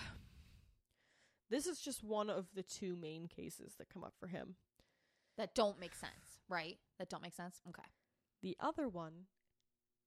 this 1.49 1.65
is 1.65 1.81
just 1.81 2.03
one 2.03 2.30
of 2.30 2.47
the 2.53 2.63
two 2.63 2.95
main 2.95 3.27
cases 3.27 3.73
that 3.77 3.89
come 3.89 4.03
up 4.03 4.13
for 4.19 4.27
him. 4.27 4.55
That 5.38 5.55
don't 5.55 5.80
make 5.80 5.95
sense, 5.95 6.39
right? 6.47 6.77
That 6.99 7.09
don't 7.09 7.23
make 7.23 7.34
sense. 7.34 7.61
Okay. 7.68 7.88
The 8.41 8.55
other 8.59 8.88
one 8.88 9.26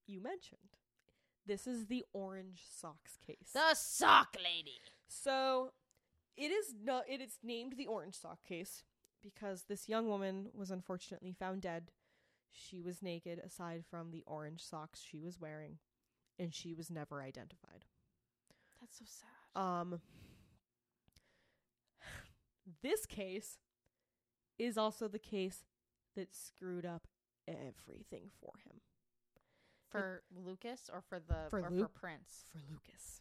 you 0.06 0.20
mentioned. 0.20 0.60
This 1.46 1.66
is 1.66 1.86
the 1.86 2.04
orange 2.12 2.62
socks 2.70 3.18
case. 3.26 3.50
The 3.52 3.74
sock 3.74 4.36
lady. 4.42 4.78
so, 5.08 5.72
it 6.36 6.50
is 6.50 6.74
not 6.82 7.04
it 7.08 7.20
is 7.20 7.38
named 7.42 7.74
the 7.76 7.86
orange 7.86 8.18
sock 8.18 8.42
case 8.42 8.82
because 9.24 9.64
this 9.64 9.88
young 9.88 10.06
woman 10.06 10.48
was 10.52 10.70
unfortunately 10.70 11.32
found 11.32 11.62
dead. 11.62 11.90
She 12.50 12.80
was 12.80 13.02
naked 13.02 13.40
aside 13.44 13.84
from 13.90 14.10
the 14.10 14.22
orange 14.26 14.62
socks 14.62 15.02
she 15.02 15.18
was 15.18 15.40
wearing, 15.40 15.78
and 16.38 16.54
she 16.54 16.74
was 16.74 16.90
never 16.90 17.20
identified. 17.20 17.86
That's 18.80 18.98
so 18.98 19.04
sad. 19.06 19.60
Um, 19.60 20.00
this 22.82 23.06
case 23.06 23.58
is 24.58 24.78
also 24.78 25.08
the 25.08 25.18
case 25.18 25.64
that 26.14 26.34
screwed 26.34 26.86
up 26.86 27.08
everything 27.48 28.30
for 28.40 28.52
him. 28.64 28.80
For 29.90 30.22
Lucas 30.44 30.90
or 30.92 31.02
for 31.08 31.18
the 31.18 31.48
For 31.50 31.60
or 31.60 31.70
Luke. 31.70 31.92
for 31.92 32.00
Prince? 32.00 32.44
For 32.52 32.58
Lucas. 32.70 33.20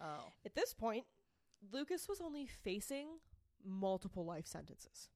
Oh. 0.00 0.32
At 0.44 0.54
this 0.54 0.72
point, 0.72 1.04
Lucas 1.72 2.08
was 2.08 2.20
only 2.20 2.46
facing 2.46 3.18
multiple 3.64 4.24
life 4.24 4.46
sentences. 4.46 5.08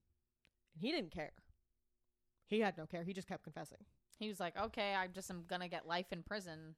And 0.76 0.84
he 0.84 0.92
didn't 0.92 1.10
care. 1.10 1.32
He 2.46 2.60
had 2.60 2.78
no 2.78 2.86
care. 2.86 3.02
He 3.02 3.12
just 3.12 3.26
kept 3.26 3.42
confessing. 3.42 3.84
He 4.18 4.28
was 4.28 4.38
like, 4.38 4.56
"Okay, 4.56 4.94
I 4.94 5.08
just 5.08 5.30
am 5.30 5.44
gonna 5.48 5.68
get 5.68 5.86
life 5.86 6.12
in 6.12 6.22
prison. 6.22 6.76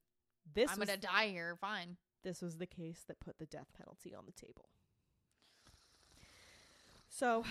This 0.54 0.70
I'm 0.70 0.78
was, 0.78 0.88
gonna 0.88 0.98
die 0.98 1.28
here. 1.28 1.56
Fine." 1.60 1.98
this 2.22 2.42
was 2.42 2.58
the 2.58 2.66
case 2.66 3.04
that 3.06 3.20
put 3.20 3.38
the 3.38 3.46
death 3.46 3.68
penalty 3.76 4.14
on 4.14 4.24
the 4.26 4.32
table. 4.32 4.68
So, 7.08 7.44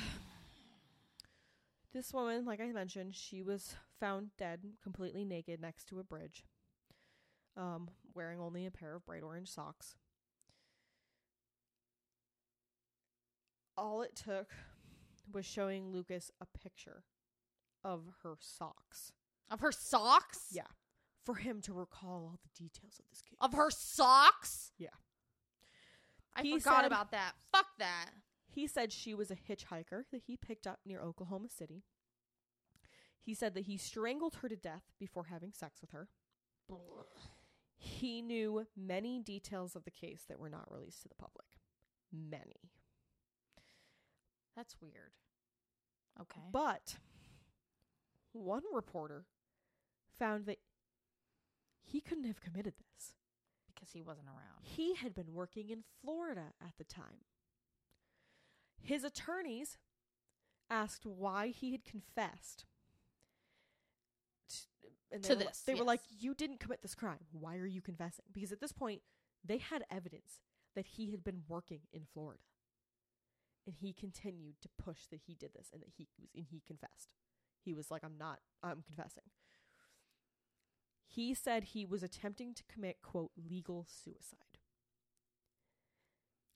this 1.94 2.14
woman, 2.14 2.46
like 2.46 2.60
I 2.60 2.72
mentioned, 2.72 3.16
she 3.16 3.42
was 3.42 3.76
found 4.00 4.30
dead, 4.38 4.62
completely 4.84 5.26
naked 5.26 5.60
next 5.60 5.86
to 5.90 6.00
a 6.00 6.04
bridge, 6.04 6.46
um, 7.56 7.90
wearing 8.14 8.40
only 8.40 8.66
a 8.66 8.72
pair 8.72 8.96
of 8.96 9.06
bright 9.06 9.24
orange 9.24 9.50
socks. 9.50 9.96
All 13.78 14.02
it 14.02 14.16
took 14.16 14.52
was 15.32 15.46
showing 15.46 15.92
Lucas 15.92 16.32
a 16.42 16.46
picture 16.46 17.04
of 17.84 18.04
her 18.24 18.36
socks. 18.40 19.12
Of 19.50 19.60
her 19.62 19.72
socks? 19.72 20.48
Yeah. 20.52 20.64
For 21.26 21.36
him 21.36 21.62
to 21.62 21.74
recall 21.74 22.24
all 22.26 22.40
the 22.42 22.64
details 22.64 23.00
of 23.00 23.06
this 23.10 23.22
case. 23.22 23.38
Of 23.42 23.54
her 23.54 23.70
socks? 23.70 24.72
Yeah. 24.78 24.90
I 26.36 26.42
He 26.44 26.60
forgot 26.60 26.78
said- 26.82 26.86
about 26.86 27.12
that. 27.12 27.34
Fuck 27.52 27.68
that. 27.80 28.12
He 28.50 28.66
said 28.68 28.92
she 28.92 29.14
was 29.14 29.30
a 29.30 29.36
hitchhiker 29.36 30.04
that 30.12 30.22
he 30.26 30.38
picked 30.38 30.66
up 30.66 30.80
near 30.86 31.02
Oklahoma 31.02 31.50
City. 31.50 31.84
He 33.22 33.34
said 33.34 33.54
that 33.56 33.66
he 33.66 33.78
strangled 33.78 34.36
her 34.36 34.48
to 34.50 34.56
death 34.56 34.84
before 35.00 35.26
having 35.26 35.52
sex 35.52 35.82
with 35.82 35.92
her. 35.92 36.08
He 37.78 38.22
knew 38.22 38.66
many 38.76 39.20
details 39.20 39.76
of 39.76 39.84
the 39.84 39.92
case 39.92 40.24
that 40.28 40.40
were 40.40 40.50
not 40.50 40.72
released 40.72 41.02
to 41.04 41.10
the 41.10 41.16
public. 41.16 41.46
Many. 42.12 42.72
That's 44.58 44.76
weird. 44.82 45.14
Okay. 46.20 46.42
But 46.52 46.98
one 48.34 48.64
reporter 48.74 49.26
found 50.20 50.48
that 50.48 50.58
he 51.84 52.02
couldn't 52.02 52.26
have 52.26 52.42
committed 52.42 52.74
this. 52.78 53.14
because 53.74 53.92
he 53.92 54.02
wasn't 54.02 54.28
around. 54.28 54.64
He 54.64 54.96
had 54.96 55.14
been 55.14 55.34
working 55.34 55.70
in 55.70 55.84
Florida 56.02 56.54
at 56.60 56.74
the 56.80 56.84
time. 56.84 57.26
His 58.82 59.04
attorneys 59.04 59.78
asked 60.70 61.06
why 61.06 61.50
he 61.50 61.72
had 61.74 61.86
confessed 61.86 62.66
t- 64.50 64.58
and 65.12 65.24
they 65.24 65.28
To 65.30 65.36
were 65.36 65.44
this, 65.44 65.62
They 65.62 65.76
were 65.76 65.84
like, 65.84 66.02
"You 66.10 66.34
didn't 66.34 66.60
commit 66.60 66.82
this 66.82 66.96
crime. 66.96 67.28
Why 67.32 67.58
are 67.58 67.68
you 67.68 67.82
confessing?" 67.84 68.26
Because 68.32 68.52
at 68.52 68.60
this 68.60 68.72
point, 68.72 69.04
they 69.44 69.60
had 69.60 69.86
evidence 69.92 70.42
that 70.74 70.88
he 70.88 71.12
had 71.12 71.24
been 71.24 71.44
working 71.48 71.82
in 71.94 72.06
Florida, 72.06 72.42
and 73.68 73.76
he 73.76 73.94
continued 73.94 74.56
to 74.62 74.70
push 74.82 75.06
that 75.12 75.20
he 75.28 75.36
did 75.36 75.52
this 75.54 75.70
and 75.72 75.82
that 75.82 75.92
he 75.96 76.08
was 76.18 76.30
and 76.36 76.46
he 76.50 76.64
confessed. 76.66 77.10
He 77.64 77.74
was 77.74 77.92
like, 77.92 78.04
"I'm 78.04 78.18
not. 78.18 78.40
I'm 78.64 78.82
confessing." 78.82 79.26
He 81.06 81.34
said 81.34 81.64
he 81.66 81.86
was 81.86 82.02
attempting 82.02 82.54
to 82.54 82.64
commit 82.64 83.02
quote 83.02 83.32
legal 83.38 83.86
suicide. 83.88 84.40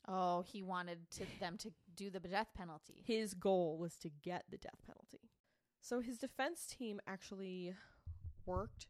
Oh, 0.07 0.41
he 0.41 0.63
wanted 0.63 1.11
to 1.11 1.25
them 1.39 1.57
to 1.59 1.71
do 1.95 2.09
the 2.09 2.19
death 2.19 2.49
penalty. 2.55 3.03
His 3.05 3.33
goal 3.33 3.77
was 3.77 3.97
to 3.97 4.09
get 4.09 4.45
the 4.49 4.57
death 4.57 4.81
penalty. 4.87 5.29
So 5.79 5.99
his 5.99 6.17
defense 6.17 6.65
team 6.65 6.99
actually 7.07 7.75
worked 8.45 8.87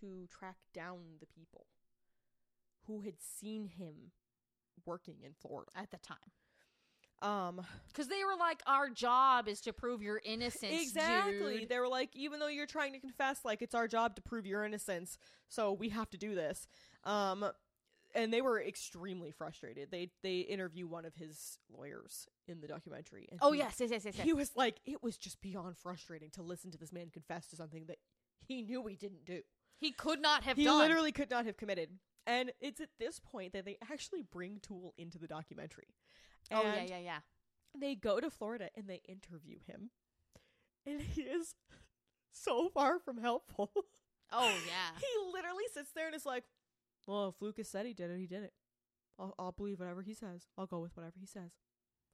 to 0.00 0.26
track 0.26 0.56
down 0.72 1.18
the 1.20 1.26
people 1.26 1.66
who 2.86 3.00
had 3.00 3.20
seen 3.20 3.68
him 3.68 4.12
working 4.86 5.16
in 5.22 5.32
Florida. 5.40 5.70
at 5.74 5.90
the 5.90 5.98
time. 5.98 6.32
Um 7.22 7.60
Because 7.88 8.08
they 8.08 8.22
were 8.24 8.36
like, 8.38 8.62
our 8.66 8.88
job 8.90 9.48
is 9.48 9.60
to 9.62 9.72
prove 9.72 10.02
your 10.02 10.20
innocence. 10.24 10.72
exactly. 10.82 11.60
dude." 11.60 11.68
They 11.68 11.78
were 11.78 11.88
like 11.88 12.14
even 12.14 12.38
though 12.40 12.48
you're 12.48 12.66
trying 12.66 12.92
to 12.92 12.98
confess 13.00 13.44
like 13.44 13.62
it's 13.62 13.74
our 13.74 13.88
job 13.88 14.14
to 14.16 14.22
prove 14.22 14.46
your 14.46 14.64
innocence, 14.64 15.18
so 15.48 15.72
we 15.72 15.88
have 15.90 16.10
to 16.10 16.18
do 16.18 16.34
this. 16.34 16.66
Um 17.04 17.50
and 18.14 18.32
they 18.32 18.40
were 18.40 18.60
extremely 18.62 19.30
frustrated. 19.30 19.90
They 19.90 20.10
they 20.22 20.38
interview 20.40 20.86
one 20.86 21.04
of 21.04 21.14
his 21.14 21.58
lawyers 21.70 22.26
in 22.46 22.60
the 22.60 22.66
documentary 22.68 23.26
and 23.30 23.38
Oh 23.42 23.52
he- 23.52 23.58
yes, 23.58 23.76
yes, 23.80 23.90
yes, 23.90 24.04
yes. 24.04 24.16
he 24.20 24.32
was 24.32 24.52
like 24.56 24.80
it 24.86 25.02
was 25.02 25.16
just 25.18 25.40
beyond 25.42 25.76
frustrating 25.76 26.30
to 26.30 26.42
listen 26.42 26.70
to 26.70 26.78
this 26.78 26.92
man 26.92 27.10
confess 27.10 27.48
to 27.48 27.56
something 27.56 27.86
that 27.86 27.98
he 28.46 28.62
knew 28.62 28.86
he 28.86 28.96
didn't 28.96 29.24
do 29.26 29.42
He 29.76 29.92
could 29.92 30.20
not 30.22 30.44
have 30.44 30.56
he 30.56 30.64
done. 30.64 30.78
literally 30.78 31.12
could 31.12 31.30
not 31.30 31.44
have 31.46 31.56
committed 31.58 31.98
and 32.26 32.52
it's 32.60 32.80
at 32.80 32.88
this 32.98 33.18
point 33.20 33.52
that 33.52 33.64
they 33.66 33.76
actually 33.90 34.22
bring 34.22 34.58
Toole 34.60 34.94
into 34.96 35.18
the 35.18 35.26
documentary 35.26 35.88
oh 36.52 36.62
yeah, 36.62 36.84
yeah, 36.88 36.98
yeah. 36.98 37.18
they 37.78 37.94
go 37.94 38.20
to 38.20 38.30
florida 38.30 38.70
and 38.76 38.86
they 38.88 39.02
interview 39.08 39.58
him. 39.66 39.90
And 40.86 41.00
he 41.00 41.22
is 41.22 41.54
so 42.32 42.68
far 42.68 42.98
from 42.98 43.18
helpful. 43.18 43.70
Oh 44.32 44.56
yeah. 44.66 44.98
he 44.98 45.32
literally 45.32 45.64
sits 45.72 45.90
there 45.94 46.06
and 46.06 46.14
is 46.14 46.26
like 46.26 46.44
well 47.06 47.28
if 47.28 47.40
lucas 47.40 47.68
said 47.68 47.86
he 47.86 47.94
did 47.94 48.10
it 48.10 48.18
he 48.18 48.26
did 48.26 48.42
it. 48.42 48.52
I'll, 49.18 49.34
I'll 49.38 49.52
believe 49.52 49.80
whatever 49.80 50.02
he 50.02 50.14
says. 50.14 50.46
I'll 50.56 50.66
go 50.66 50.78
with 50.78 50.96
whatever 50.96 51.16
he 51.18 51.26
says. 51.26 51.50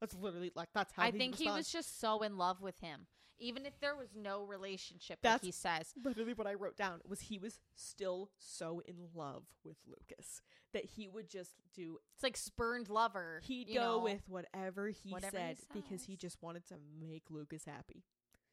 That's 0.01 0.15
literally 0.15 0.53
like 0.55 0.69
that's 0.75 0.93
how 0.93 1.03
I 1.03 1.11
he 1.11 1.19
think 1.19 1.37
he 1.37 1.51
was 1.51 1.71
just 1.71 2.01
so 2.01 2.23
in 2.23 2.37
love 2.37 2.61
with 2.61 2.79
him, 2.81 3.07
even 3.39 3.67
if 3.67 3.79
there 3.81 3.97
was 3.97 4.09
no 4.15 4.45
relationship. 4.45 5.19
That's- 5.23 5.43
like 5.43 5.47
he 5.47 5.53
says, 5.53 5.93
literally 6.03 6.35
what 6.35 6.47
I 6.47 6.55
wrote 6.55 6.77
down 6.77 7.01
was 7.07 7.21
he 7.21 7.39
was 7.39 7.59
still 7.75 8.31
so 8.39 8.81
in 8.87 8.97
love 9.15 9.45
with 9.65 9.77
Lucas 9.87 10.43
that 10.73 10.85
he 10.85 11.09
would 11.09 11.29
just 11.29 11.55
do 11.73 11.99
it's 12.15 12.23
like 12.23 12.37
spurned 12.37 12.89
lover. 12.89 13.41
he'd 13.45 13.73
go 13.73 13.81
know? 13.81 13.99
with 14.01 14.23
whatever 14.29 14.89
he 14.89 15.11
Whatever 15.11 15.37
he 15.39 15.43
said 15.43 15.57
because 15.73 16.05
he 16.05 16.17
just 16.17 16.43
wanted 16.43 16.67
to 16.69 16.75
make 17.01 17.25
Lucas 17.31 17.65
happy. 17.65 18.05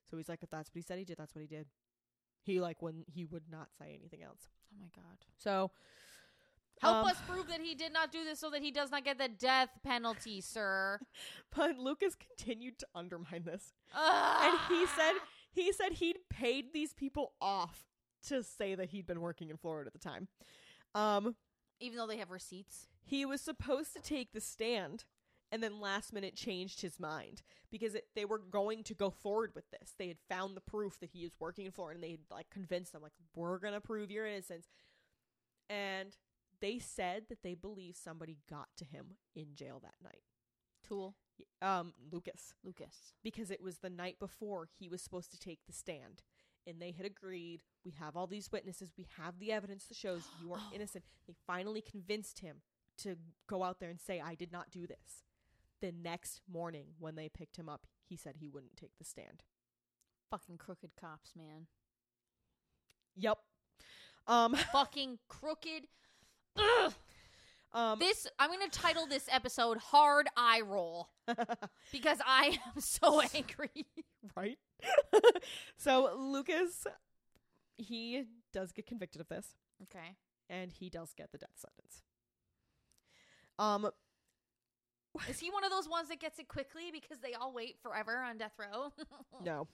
So 0.09 0.17
he's 0.17 0.29
like 0.29 0.43
if 0.43 0.49
that's 0.49 0.69
what 0.69 0.75
he 0.75 0.81
said 0.81 0.99
he 0.99 1.05
did, 1.05 1.17
that's 1.17 1.35
what 1.35 1.41
he 1.41 1.47
did. 1.47 1.67
He 2.43 2.59
like 2.59 2.81
wouldn't 2.81 3.09
he 3.09 3.25
would 3.25 3.49
not 3.49 3.69
say 3.77 3.97
anything 3.99 4.23
else. 4.23 4.49
Oh 4.73 4.77
my 4.79 4.89
god. 4.95 5.17
So 5.37 5.71
Help 6.81 6.97
um, 6.97 7.05
us 7.05 7.17
prove 7.27 7.47
that 7.47 7.61
he 7.61 7.75
did 7.75 7.93
not 7.93 8.11
do 8.11 8.23
this 8.23 8.39
so 8.39 8.49
that 8.49 8.63
he 8.63 8.71
does 8.71 8.89
not 8.89 9.05
get 9.05 9.19
the 9.19 9.27
death 9.27 9.69
penalty, 9.83 10.41
sir. 10.41 10.99
But 11.55 11.77
Lucas 11.77 12.15
continued 12.15 12.79
to 12.79 12.87
undermine 12.95 13.43
this. 13.43 13.73
And 13.93 14.57
he 14.69 14.85
said 14.87 15.13
he 15.51 15.71
said 15.73 15.93
he'd 15.93 16.17
paid 16.29 16.73
these 16.73 16.93
people 16.93 17.33
off 17.41 17.83
to 18.27 18.41
say 18.41 18.73
that 18.73 18.89
he'd 18.89 19.05
been 19.05 19.19
working 19.19 19.49
in 19.49 19.57
Florida 19.57 19.87
at 19.87 19.93
the 19.93 19.99
time. 19.99 20.27
Um 20.95 21.35
even 21.79 21.97
though 21.97 22.07
they 22.07 22.17
have 22.17 22.31
receipts. 22.31 22.87
he 23.03 23.25
was 23.25 23.41
supposed 23.41 23.91
to 23.93 23.99
take 23.99 24.33
the 24.33 24.39
stand 24.39 25.03
and 25.51 25.61
then 25.61 25.81
last 25.81 26.13
minute 26.13 26.35
changed 26.35 26.81
his 26.81 26.99
mind 26.99 27.41
because 27.69 27.95
it, 27.95 28.05
they 28.15 28.23
were 28.23 28.37
going 28.37 28.83
to 28.83 28.93
go 28.93 29.09
forward 29.09 29.51
with 29.53 29.69
this. 29.71 29.93
They 29.97 30.07
had 30.07 30.19
found 30.29 30.55
the 30.55 30.61
proof 30.61 30.99
that 30.99 31.09
he 31.09 31.19
is 31.25 31.33
working 31.39 31.65
in 31.65 31.71
Florida 31.71 31.97
and 31.97 32.03
they 32.03 32.11
had 32.11 32.21
like 32.31 32.49
convinced 32.49 32.93
them 32.93 33.01
like 33.01 33.11
we're 33.35 33.59
going 33.59 33.73
to 33.73 33.81
prove 33.81 34.09
your 34.09 34.25
innocence. 34.25 34.67
And 35.69 36.15
they 36.61 36.79
said 36.79 37.23
that 37.29 37.43
they 37.43 37.55
believe 37.55 37.95
somebody 37.95 38.37
got 38.49 38.69
to 38.77 38.85
him 38.85 39.17
in 39.35 39.55
jail 39.55 39.79
that 39.81 39.95
night. 40.03 40.21
Toole. 40.87 41.15
Um 41.61 41.93
Lucas 42.11 42.53
Lucas. 42.63 43.13
because 43.23 43.49
it 43.51 43.61
was 43.61 43.77
the 43.79 43.89
night 43.89 44.17
before 44.19 44.67
he 44.79 44.87
was 44.87 45.01
supposed 45.01 45.31
to 45.31 45.39
take 45.39 45.59
the 45.65 45.73
stand. 45.73 46.21
And 46.67 46.79
they 46.79 46.91
had 46.91 47.05
agreed, 47.07 47.63
we 47.83 47.91
have 47.99 48.15
all 48.15 48.27
these 48.27 48.51
witnesses, 48.51 48.91
we 48.95 49.07
have 49.17 49.39
the 49.39 49.51
evidence 49.51 49.85
that 49.85 49.97
shows 49.97 50.21
you 50.41 50.53
are 50.53 50.59
Oh. 50.71 50.75
innocent. 50.75 51.03
They 51.27 51.33
finally 51.47 51.81
convinced 51.81 52.39
him 52.39 52.61
to 52.99 53.15
go 53.47 53.63
out 53.63 53.79
there 53.79 53.89
and 53.89 53.99
say, 53.99 54.21
I 54.21 54.35
did 54.35 54.51
not 54.51 54.69
do 54.69 54.85
this. 54.85 55.23
The 55.81 55.91
next 55.91 56.41
morning, 56.47 56.89
when 56.99 57.15
they 57.15 57.29
picked 57.29 57.57
him 57.57 57.67
up, 57.67 57.87
he 58.07 58.15
said 58.15 58.35
he 58.37 58.47
wouldn't 58.49 58.77
take 58.77 58.95
the 58.99 59.03
stand. 59.05 59.41
Fucking 60.29 60.59
crooked 60.59 60.91
cops, 60.95 61.31
man. 61.35 61.65
Yep. 63.15 63.39
Um, 64.27 64.53
Fucking 64.71 65.17
crooked. 65.27 65.87
Um, 67.73 67.99
This 67.99 68.27
I'm 68.37 68.49
gonna 68.51 68.67
title 68.69 69.07
this 69.07 69.27
episode 69.31 69.77
"Hard 69.77 70.27
Eye 70.35 70.61
Roll" 70.61 71.07
because 71.91 72.17
I 72.25 72.57
am 72.75 72.81
so 72.81 73.21
angry. 73.33 73.85
right? 74.35 74.57
so 75.77 76.13
Lucas, 76.17 76.85
he 77.77 78.25
does 78.51 78.73
get 78.73 78.87
convicted 78.87 79.21
of 79.21 79.29
this. 79.29 79.55
Okay. 79.83 80.17
and 80.49 80.71
he 80.73 80.89
does 80.89 81.13
get 81.17 81.31
the 81.31 81.37
death 81.37 81.55
sentence. 81.55 82.03
Um, 83.57 83.89
Is 85.29 85.39
he 85.39 85.49
one 85.49 85.63
of 85.63 85.71
those 85.71 85.87
ones 85.89 86.09
that 86.09 86.19
gets 86.19 86.39
it 86.39 86.47
quickly 86.49 86.91
because 86.91 87.19
they 87.19 87.33
all 87.33 87.53
wait 87.53 87.77
forever 87.81 88.17
on 88.17 88.37
death 88.37 88.53
row? 88.59 88.91
no. 89.43 89.67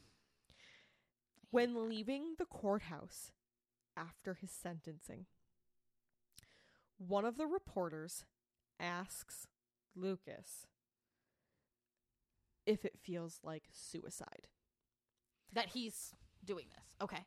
When 1.49 1.90
leaving 1.90 2.36
the 2.38 2.45
courthouse 2.45 3.32
after 3.98 4.36
his 4.36 4.52
sentencing, 4.52 5.26
one 6.98 7.26
of 7.26 7.38
the 7.38 7.48
reporters 7.48 8.26
asks 8.80 9.48
Lucas 9.95 10.68
if 12.65 12.84
it 12.86 12.98
feels 12.99 13.40
like 13.44 13.64
suicide. 13.72 14.48
that 15.53 15.69
he's 15.69 16.14
doing 16.44 16.68
this. 16.69 16.86
Okay. 17.02 17.26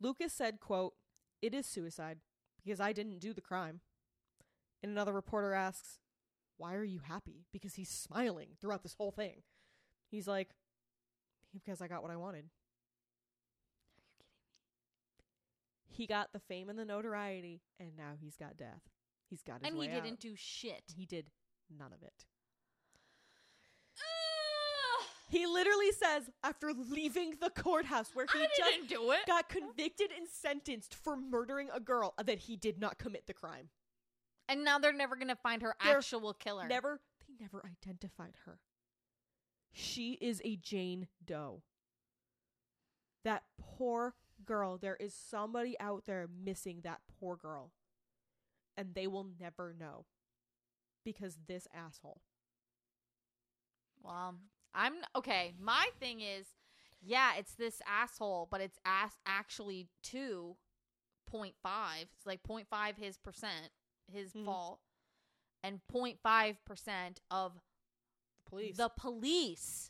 Lucas 0.00 0.32
said, 0.32 0.60
quote, 0.60 0.94
"It 1.42 1.52
is 1.54 1.66
suicide 1.66 2.20
because 2.62 2.80
I 2.80 2.92
didn't 2.92 3.18
do 3.18 3.34
the 3.34 3.40
crime." 3.40 3.80
And 4.82 4.92
another 4.92 5.12
reporter 5.12 5.52
asks, 5.52 6.00
"Why 6.56 6.74
are 6.74 6.84
you 6.84 7.00
happy?" 7.00 7.46
Because 7.52 7.74
he's 7.74 7.90
smiling 7.90 8.56
throughout 8.60 8.82
this 8.82 8.94
whole 8.94 9.10
thing. 9.10 9.42
He's 10.08 10.28
like, 10.28 10.54
"Because 11.52 11.80
I 11.82 11.88
got 11.88 12.02
what 12.02 12.10
I 12.12 12.16
wanted." 12.16 12.50
He 16.00 16.06
got 16.06 16.32
the 16.32 16.40
fame 16.40 16.70
and 16.70 16.78
the 16.78 16.86
notoriety, 16.86 17.60
and 17.78 17.90
now 17.94 18.12
he's 18.18 18.34
got 18.34 18.56
death. 18.56 18.80
He's 19.28 19.42
got 19.42 19.60
his 19.60 19.68
And 19.68 19.74
he 19.74 19.86
way 19.86 20.00
didn't 20.00 20.18
do 20.18 20.32
shit. 20.34 20.82
He 20.96 21.04
did 21.04 21.26
none 21.68 21.92
of 21.92 22.02
it. 22.02 22.24
He 25.28 25.46
literally 25.46 25.92
says 25.92 26.30
after 26.42 26.72
leaving 26.72 27.34
the 27.38 27.50
courthouse 27.50 28.12
where 28.14 28.24
he 28.32 28.38
I 28.40 28.46
just 28.56 28.70
didn't 28.70 28.88
do 28.88 29.10
it. 29.10 29.26
got 29.26 29.50
convicted 29.50 30.08
and 30.16 30.26
sentenced 30.26 30.94
for 30.94 31.18
murdering 31.18 31.68
a 31.70 31.80
girl 31.80 32.14
that 32.24 32.38
he 32.38 32.56
did 32.56 32.80
not 32.80 32.96
commit 32.96 33.26
the 33.26 33.34
crime. 33.34 33.68
And 34.48 34.64
now 34.64 34.78
they're 34.78 34.94
never 34.94 35.16
gonna 35.16 35.36
find 35.36 35.60
her 35.60 35.76
They're 35.84 35.98
actual 35.98 36.32
killer. 36.32 36.66
Never, 36.66 37.02
they 37.28 37.34
never 37.38 37.62
identified 37.66 38.36
her. 38.46 38.58
She 39.70 40.12
is 40.14 40.40
a 40.46 40.56
Jane 40.56 41.08
Doe. 41.22 41.60
That 43.22 43.42
poor 43.58 44.14
girl. 44.44 44.78
There 44.78 44.96
is 44.96 45.14
somebody 45.14 45.78
out 45.80 46.04
there 46.06 46.28
missing 46.28 46.80
that 46.82 47.00
poor 47.18 47.36
girl. 47.36 47.72
And 48.76 48.94
they 48.94 49.06
will 49.06 49.26
never 49.38 49.74
know 49.78 50.06
because 51.04 51.38
this 51.46 51.66
asshole. 51.74 52.22
Well, 54.02 54.36
I'm 54.74 54.94
okay. 55.16 55.54
My 55.58 55.88
thing 55.98 56.20
is, 56.20 56.46
yeah, 57.02 57.32
it's 57.38 57.54
this 57.54 57.80
asshole, 57.86 58.48
but 58.50 58.60
it's 58.60 58.78
ass 58.84 59.16
actually 59.26 59.88
two 60.02 60.56
point 61.26 61.54
five. 61.62 62.06
It's 62.16 62.26
like 62.26 62.42
0.5 62.42 62.96
his 62.96 63.18
percent, 63.18 63.70
his 64.10 64.32
Mhm. 64.32 64.44
fault, 64.44 64.80
and 65.62 65.80
0.5 65.88 66.64
percent 66.64 67.20
of 67.30 67.60
Police. 68.46 68.76
the 68.76 68.88
police. 68.88 69.89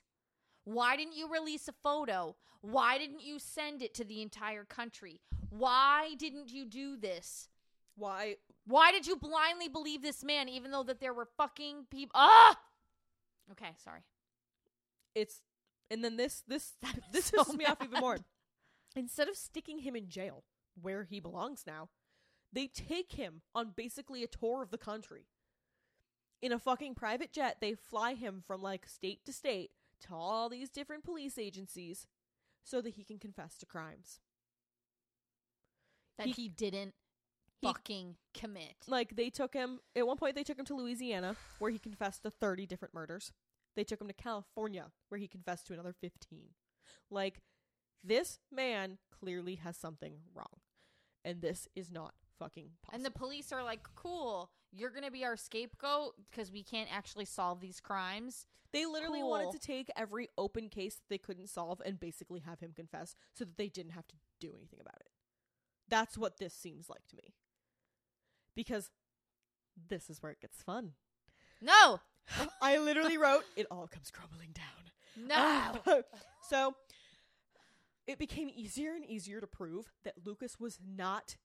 Why 0.72 0.96
didn't 0.96 1.16
you 1.16 1.28
release 1.28 1.66
a 1.66 1.72
photo? 1.82 2.36
Why 2.60 2.96
didn't 2.96 3.22
you 3.22 3.40
send 3.40 3.82
it 3.82 3.92
to 3.94 4.04
the 4.04 4.22
entire 4.22 4.64
country? 4.64 5.20
Why 5.48 6.14
didn't 6.16 6.52
you 6.52 6.64
do 6.64 6.96
this? 6.96 7.48
Why? 7.96 8.36
Why 8.66 8.92
did 8.92 9.04
you 9.04 9.16
blindly 9.16 9.66
believe 9.66 10.00
this 10.00 10.22
man, 10.22 10.48
even 10.48 10.70
though 10.70 10.84
that 10.84 11.00
there 11.00 11.12
were 11.12 11.26
fucking 11.36 11.86
people? 11.90 12.12
Ah. 12.14 12.56
Okay, 13.50 13.70
sorry. 13.82 14.02
It's 15.16 15.40
and 15.90 16.04
then 16.04 16.16
this 16.16 16.44
this 16.46 16.74
this 17.12 17.26
so 17.26 17.38
pisses 17.38 17.56
me 17.56 17.64
off 17.64 17.82
even 17.82 17.98
more. 17.98 18.18
Instead 18.94 19.28
of 19.28 19.36
sticking 19.36 19.80
him 19.80 19.96
in 19.96 20.08
jail 20.08 20.44
where 20.80 21.02
he 21.02 21.18
belongs 21.18 21.64
now, 21.66 21.88
they 22.52 22.68
take 22.68 23.12
him 23.12 23.42
on 23.56 23.72
basically 23.74 24.22
a 24.22 24.28
tour 24.28 24.62
of 24.62 24.70
the 24.70 24.78
country. 24.78 25.26
In 26.40 26.52
a 26.52 26.60
fucking 26.60 26.94
private 26.94 27.32
jet, 27.32 27.56
they 27.60 27.74
fly 27.74 28.14
him 28.14 28.44
from 28.46 28.62
like 28.62 28.86
state 28.86 29.24
to 29.24 29.32
state 29.32 29.72
to 30.00 30.14
all 30.14 30.48
these 30.48 30.70
different 30.70 31.04
police 31.04 31.38
agencies 31.38 32.06
so 32.64 32.80
that 32.80 32.94
he 32.94 33.04
can 33.04 33.18
confess 33.18 33.56
to 33.58 33.66
crimes. 33.66 34.20
That 36.18 36.26
He- 36.28 36.32
he, 36.32 36.48
didn't 36.48 36.94
he- 37.60 37.66
fucking 37.66 38.16
commit. 38.34 38.76
Like 38.86 39.16
they 39.16 39.30
took 39.30 39.54
him 39.54 39.80
at 39.96 40.06
one 40.06 40.16
point 40.16 40.34
they 40.34 40.44
took 40.44 40.58
him 40.58 40.66
to 40.66 40.74
Louisiana 40.74 41.36
where 41.58 41.70
he 41.70 41.78
confessed 41.78 42.22
to 42.24 42.30
30 42.30 42.66
different 42.66 42.94
murders. 42.94 43.32
They 43.76 43.84
took 43.84 44.00
him 44.00 44.08
to 44.08 44.12
California 44.14 44.92
where 45.08 45.18
he 45.18 45.28
confessed 45.28 45.66
to 45.68 45.72
another 45.74 45.92
15. 45.92 46.54
Like 47.10 47.40
this 48.02 48.38
man 48.50 48.98
clearly 49.10 49.56
has 49.56 49.76
something 49.76 50.22
wrong. 50.34 50.60
And 51.24 51.42
this 51.42 51.68
is 51.76 51.90
not 51.90 52.14
fucking 52.38 52.70
possible. 52.82 52.96
And 52.96 53.04
the 53.04 53.10
police 53.10 53.52
are 53.52 53.62
like, 53.62 53.82
"Cool, 53.94 54.50
you're 54.72 54.90
gonna 54.90 55.10
be 55.10 55.24
our 55.24 55.36
scapegoat 55.36 56.14
because 56.30 56.50
we 56.50 56.62
can't 56.62 56.88
actually 56.92 57.24
solve 57.24 57.60
these 57.60 57.80
crimes." 57.80 58.46
they 58.72 58.86
literally 58.86 59.22
wanted 59.22 59.52
to 59.52 59.58
take 59.58 59.90
every 59.96 60.28
open 60.38 60.68
case 60.68 60.94
that 60.96 61.08
they 61.08 61.18
couldn't 61.18 61.48
solve 61.48 61.80
and 61.84 61.98
basically 61.98 62.40
have 62.40 62.60
him 62.60 62.72
confess 62.74 63.16
so 63.34 63.44
that 63.44 63.56
they 63.56 63.68
didn't 63.68 63.92
have 63.92 64.06
to 64.08 64.14
do 64.38 64.52
anything 64.56 64.80
about 64.80 65.00
it. 65.00 65.10
That's 65.88 66.16
what 66.16 66.38
this 66.38 66.54
seems 66.54 66.88
like 66.88 67.06
to 67.08 67.16
me. 67.16 67.34
Because 68.54 68.90
this 69.88 70.08
is 70.08 70.22
where 70.22 70.32
it 70.32 70.40
gets 70.40 70.62
fun. 70.62 70.92
No, 71.60 72.00
I 72.62 72.78
literally 72.78 73.18
wrote, 73.18 73.44
it 73.56 73.66
all 73.70 73.88
comes 73.88 74.10
crumbling 74.10 74.54
down. 74.54 75.26
no. 75.86 76.02
so 76.48 76.74
it 78.06 78.18
became 78.18 78.50
easier 78.54 78.94
and 78.94 79.04
easier 79.04 79.40
to 79.40 79.46
prove 79.46 79.90
that 80.04 80.14
Lucas 80.24 80.60
was 80.60 80.78
not 80.84 81.36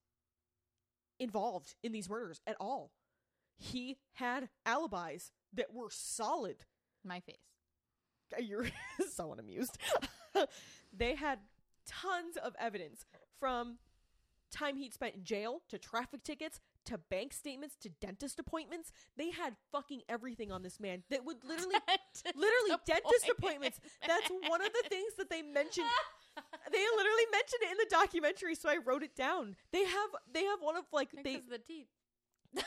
involved 1.20 1.76
in 1.84 1.92
these 1.92 2.10
murders 2.10 2.42
at 2.46 2.56
all. 2.60 2.92
He 3.58 3.98
had 4.14 4.50
alibis 4.66 5.32
that 5.54 5.74
were 5.74 5.90
solid. 5.90 6.58
My 7.04 7.20
face. 7.20 7.38
Uh, 8.36 8.42
you're 8.42 8.68
so 9.14 9.32
unamused. 9.32 9.78
they 10.94 11.16
had 11.16 11.40
tons 11.86 12.38
of 12.38 12.56
evidence 12.60 13.06
from 13.40 13.78
time 14.52 14.78
he'd 14.78 14.94
spent 14.94 15.16
in 15.16 15.24
jail 15.24 15.62
to 15.70 15.78
traffic 15.78 16.24
tickets 16.24 16.60
to 16.86 16.98
bank 16.98 17.34
statements 17.34 17.76
to 17.82 17.90
dentist 17.90 18.40
appointments. 18.40 18.92
They 19.18 19.32
had 19.32 19.56
fucking 19.72 20.02
everything 20.08 20.52
on 20.52 20.62
this 20.64 20.80
man 20.80 21.04
that 21.10 21.26
would 21.26 21.38
literally 21.44 21.76
literally 22.36 22.78
dentist 22.86 23.30
appointments. 23.38 23.80
That's 24.08 24.30
one 24.48 24.62
of 24.62 24.72
the 24.72 24.90
things 24.90 25.14
that 25.18 25.30
they 25.30 25.42
mentioned. 25.42 25.88
They 26.72 26.86
literally 26.96 27.26
mentioned 27.32 27.62
it 27.62 27.72
in 27.72 27.78
the 27.78 27.88
documentary, 27.90 28.56
so 28.56 28.70
I 28.70 28.78
wrote 28.78 29.04
it 29.04 29.16
down. 29.16 29.56
They 29.72 29.84
have 29.84 30.10
they 30.32 30.44
have 30.44 30.60
one 30.62 30.76
of 30.78 30.86
like 30.92 31.12
they 31.24 31.42
the 31.50 31.58
teeth. 31.58 31.88
yeah, 32.56 32.64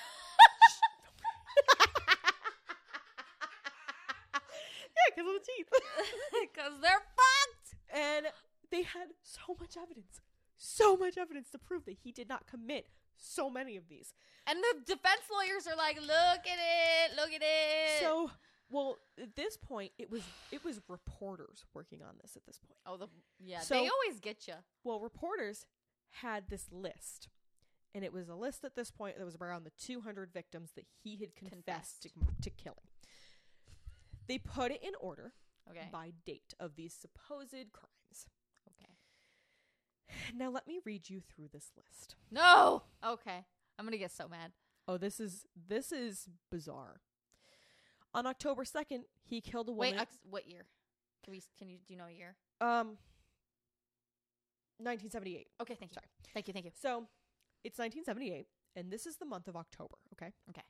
because 5.15 5.29
of 5.29 5.35
the 5.35 5.47
teeth. 5.57 5.69
Because 6.43 6.73
they're 6.83 7.03
fucked. 7.17 7.75
and 7.95 8.27
they 8.71 8.83
had 8.83 9.09
so 9.23 9.57
much 9.61 9.77
evidence, 9.77 10.21
so 10.57 10.97
much 10.97 11.17
evidence 11.17 11.51
to 11.51 11.59
prove 11.59 11.85
that 11.87 11.97
he 12.03 12.13
did 12.13 12.29
not 12.29 12.47
commit 12.47 12.87
so 13.17 13.49
many 13.51 13.77
of 13.77 13.89
these. 13.89 14.13
And 14.47 14.59
the 14.59 14.81
defense 14.95 15.23
lawyers 15.33 15.67
are 15.67 15.77
like, 15.77 15.97
"Look 16.01 16.11
at 16.47 16.47
it, 16.47 17.17
look 17.17 17.33
at 17.33 17.43
it." 17.43 18.01
So, 18.01 18.31
well, 18.71 18.99
at 19.21 19.35
this 19.37 19.57
point, 19.57 19.93
it 19.99 20.11
was 20.11 20.23
it 20.53 20.65
was 20.65 20.81
reporters 20.89 21.65
working 21.75 22.03
on 22.03 22.15
this 22.23 22.37
at 22.37 22.45
this 22.47 22.59
point. 22.59 22.79
oh, 22.87 22.97
the 22.97 23.09
yeah, 23.41 23.61
So- 23.61 23.75
they 23.75 23.89
always 23.89 24.21
get 24.21 24.47
you. 24.47 24.55
Well, 24.85 25.01
reporters 25.01 25.67
had 26.11 26.45
this 26.49 26.67
list, 26.71 27.29
and 27.95 28.05
it 28.05 28.13
was 28.13 28.29
a 28.29 28.35
list 28.35 28.65
at 28.65 28.75
this 28.75 28.91
point 28.91 29.19
that 29.19 29.25
was 29.25 29.37
around 29.41 29.65
the 29.65 29.73
200 29.79 30.33
victims 30.33 30.71
that 30.77 30.87
he 31.03 31.17
had 31.17 31.35
confessed, 31.35 32.03
to, 32.03 32.11
to 32.43 32.51
killing. 32.51 32.87
They 34.29 34.39
put 34.39 34.71
it 34.71 34.83
in 34.83 34.93
order 35.01 35.33
Okay. 35.71 35.89
by 35.91 36.13
date 36.25 36.55
of 36.61 36.77
these 36.77 36.95
supposed 36.95 37.51
crimes. 37.73 38.27
Okay. 38.71 38.97
Now 40.35 40.51
let 40.51 40.67
me 40.67 40.81
read 40.85 41.09
you 41.11 41.21
through 41.21 41.49
this 41.53 41.73
list. 41.77 42.15
No. 42.31 42.83
Okay. 43.05 43.45
I'm 43.79 43.85
gonna 43.85 43.97
get 43.99 44.13
so 44.13 44.29
mad. 44.29 44.53
Oh, 44.87 44.97
this 44.99 45.19
is 45.21 45.47
this 45.55 45.93
is 45.93 46.29
bizarre. 46.51 47.01
On 48.15 48.27
October 48.27 48.65
2nd, 48.65 49.01
he 49.23 49.41
killed 49.41 49.69
a 49.69 49.73
woman. 49.73 49.97
Wait. 49.99 50.09
What 50.29 50.49
year? 50.49 50.67
Can 51.25 51.33
we? 51.33 51.43
Can 51.59 51.69
you? 51.69 51.79
Do 51.87 51.93
you 51.95 51.99
know 51.99 52.07
a 52.07 52.13
year? 52.13 52.37
um 52.61 52.97
1978. 54.79 55.49
Okay. 55.61 55.75
Thank 55.75 55.93
you. 55.93 55.95
Sorry. 55.95 56.07
Thank 56.35 56.49
you. 56.49 56.53
Thank 56.55 56.65
you. 56.67 56.73
So, 56.75 57.09
it's 57.65 57.79
1978 57.79 58.47
and 58.77 58.91
this 58.93 59.07
is 59.07 59.17
the 59.17 59.25
month 59.27 59.49
of 59.49 59.57
October, 59.57 59.97
okay? 60.13 60.33
Okay. 60.51 60.63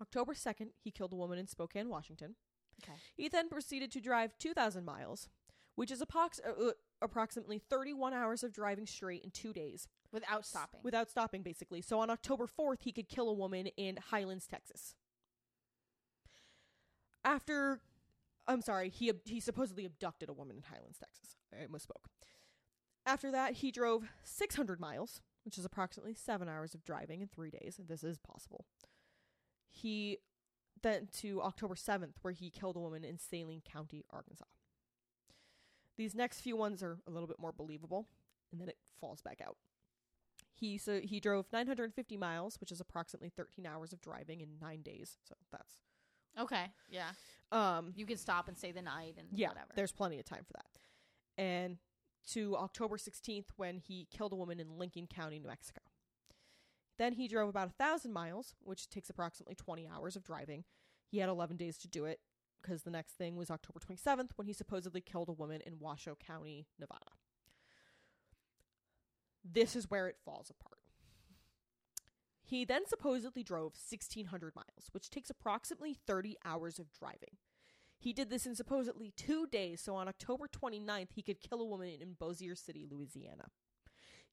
October 0.00 0.34
2nd, 0.34 0.68
he 0.82 0.90
killed 0.92 1.12
a 1.12 1.16
woman 1.16 1.36
in 1.38 1.46
Spokane, 1.48 1.88
Washington. 1.88 2.36
Okay. 2.82 2.98
He 3.16 3.28
then 3.28 3.48
proceeded 3.48 3.90
to 3.92 4.00
drive 4.00 4.36
2,000 4.38 4.84
miles, 4.84 5.28
which 5.74 5.90
is 5.90 6.00
approx- 6.02 6.40
uh, 6.46 6.68
uh, 6.68 6.72
approximately 7.02 7.58
31 7.58 8.12
hours 8.12 8.42
of 8.42 8.52
driving 8.52 8.86
straight 8.86 9.24
in 9.24 9.30
two 9.30 9.52
days. 9.52 9.88
Without 10.12 10.44
stopping. 10.44 10.80
Without 10.82 11.10
stopping, 11.10 11.42
basically. 11.42 11.80
So 11.82 12.00
on 12.00 12.10
October 12.10 12.46
4th, 12.46 12.82
he 12.82 12.92
could 12.92 13.08
kill 13.08 13.28
a 13.28 13.34
woman 13.34 13.66
in 13.76 13.98
Highlands, 14.10 14.46
Texas. 14.46 14.94
After, 17.24 17.80
I'm 18.48 18.62
sorry, 18.62 18.88
he, 18.88 19.12
he 19.24 19.40
supposedly 19.40 19.84
abducted 19.84 20.28
a 20.28 20.32
woman 20.32 20.56
in 20.56 20.62
Highlands, 20.62 20.98
Texas. 20.98 21.36
I 21.52 21.66
misspoke. 21.66 22.08
After 23.06 23.30
that, 23.30 23.54
he 23.54 23.70
drove 23.70 24.08
600 24.24 24.80
miles, 24.80 25.20
which 25.44 25.58
is 25.58 25.64
approximately 25.64 26.14
seven 26.14 26.48
hours 26.48 26.74
of 26.74 26.84
driving 26.84 27.20
in 27.20 27.28
three 27.28 27.50
days. 27.50 27.80
This 27.86 28.04
is 28.04 28.18
possible. 28.18 28.66
He 29.68 30.18
then 30.82 31.08
to 31.20 31.42
October 31.42 31.74
7th, 31.74 32.14
where 32.22 32.32
he 32.32 32.50
killed 32.50 32.76
a 32.76 32.80
woman 32.80 33.04
in 33.04 33.18
Saline 33.18 33.62
County, 33.62 34.04
Arkansas. 34.10 34.44
These 35.96 36.14
next 36.14 36.40
few 36.40 36.56
ones 36.56 36.82
are 36.82 36.98
a 37.06 37.10
little 37.10 37.26
bit 37.26 37.38
more 37.38 37.52
believable, 37.52 38.08
and 38.50 38.60
then 38.60 38.68
it 38.68 38.78
falls 39.00 39.20
back 39.20 39.40
out. 39.44 39.56
He 40.54 40.76
so 40.78 41.00
he 41.00 41.20
drove 41.20 41.46
950 41.52 42.16
miles, 42.16 42.60
which 42.60 42.70
is 42.72 42.80
approximately 42.80 43.30
13 43.30 43.66
hours 43.66 43.92
of 43.92 44.00
driving 44.00 44.40
in 44.40 44.48
9 44.60 44.82
days. 44.82 45.16
So 45.26 45.34
that's 45.50 45.78
okay. 46.38 46.66
Yeah. 46.90 47.10
um 47.52 47.92
You 47.96 48.04
can 48.06 48.16
stop 48.18 48.48
and 48.48 48.56
stay 48.56 48.70
the 48.72 48.82
night 48.82 49.14
and 49.18 49.28
yeah, 49.32 49.48
whatever. 49.48 49.70
there's 49.74 49.92
plenty 49.92 50.18
of 50.18 50.24
time 50.26 50.44
for 50.46 50.52
that. 50.54 51.42
And 51.42 51.78
to 52.32 52.56
October 52.56 52.98
16th 52.98 53.46
when 53.56 53.78
he 53.78 54.06
killed 54.10 54.32
a 54.32 54.36
woman 54.36 54.60
in 54.60 54.78
Lincoln 54.78 55.06
County, 55.06 55.38
New 55.38 55.48
Mexico. 55.48 55.80
Then 57.00 57.14
he 57.14 57.28
drove 57.28 57.48
about 57.48 57.68
a 57.68 57.82
1000 57.82 58.12
miles, 58.12 58.54
which 58.60 58.90
takes 58.90 59.08
approximately 59.08 59.54
20 59.54 59.88
hours 59.88 60.16
of 60.16 60.22
driving. 60.22 60.64
He 61.10 61.16
had 61.16 61.30
11 61.30 61.56
days 61.56 61.78
to 61.78 61.88
do 61.88 62.04
it 62.04 62.20
because 62.60 62.82
the 62.82 62.90
next 62.90 63.12
thing 63.12 63.36
was 63.36 63.50
October 63.50 63.80
27th 63.80 64.32
when 64.36 64.46
he 64.46 64.52
supposedly 64.52 65.00
killed 65.00 65.30
a 65.30 65.32
woman 65.32 65.62
in 65.64 65.78
Washoe 65.78 66.14
County, 66.14 66.66
Nevada. 66.78 67.12
This 69.42 69.74
is 69.74 69.88
where 69.88 70.08
it 70.08 70.18
falls 70.22 70.50
apart. 70.50 70.82
He 72.42 72.66
then 72.66 72.86
supposedly 72.86 73.42
drove 73.42 73.72
1600 73.72 74.54
miles, 74.54 74.90
which 74.92 75.08
takes 75.08 75.30
approximately 75.30 75.96
30 76.06 76.36
hours 76.44 76.78
of 76.78 76.92
driving. 76.92 77.38
He 77.98 78.12
did 78.12 78.28
this 78.28 78.44
in 78.44 78.54
supposedly 78.54 79.14
two 79.16 79.46
days, 79.46 79.80
so 79.80 79.94
on 79.94 80.06
October 80.06 80.48
29th, 80.48 81.12
he 81.14 81.22
could 81.22 81.40
kill 81.40 81.62
a 81.62 81.66
woman 81.66 81.96
in 81.98 82.12
Bossier 82.12 82.54
City, 82.54 82.86
Louisiana. 82.86 83.46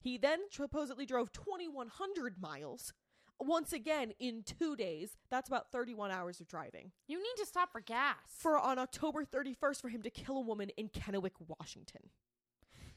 He 0.00 0.16
then 0.16 0.40
supposedly 0.50 1.06
drove 1.06 1.32
2,100 1.32 2.40
miles, 2.40 2.92
once 3.40 3.72
again 3.72 4.12
in 4.18 4.42
two 4.42 4.76
days. 4.76 5.16
That's 5.30 5.48
about 5.48 5.70
31 5.72 6.10
hours 6.10 6.40
of 6.40 6.48
driving. 6.48 6.92
you 7.06 7.18
need 7.18 7.36
to 7.38 7.46
stop 7.46 7.72
for 7.72 7.80
gas. 7.80 8.16
For 8.28 8.58
on 8.58 8.78
October 8.78 9.24
31st, 9.24 9.80
for 9.80 9.88
him 9.88 10.02
to 10.02 10.10
kill 10.10 10.36
a 10.36 10.42
woman 10.42 10.70
in 10.76 10.88
Kennewick, 10.88 11.32
Washington. 11.46 12.10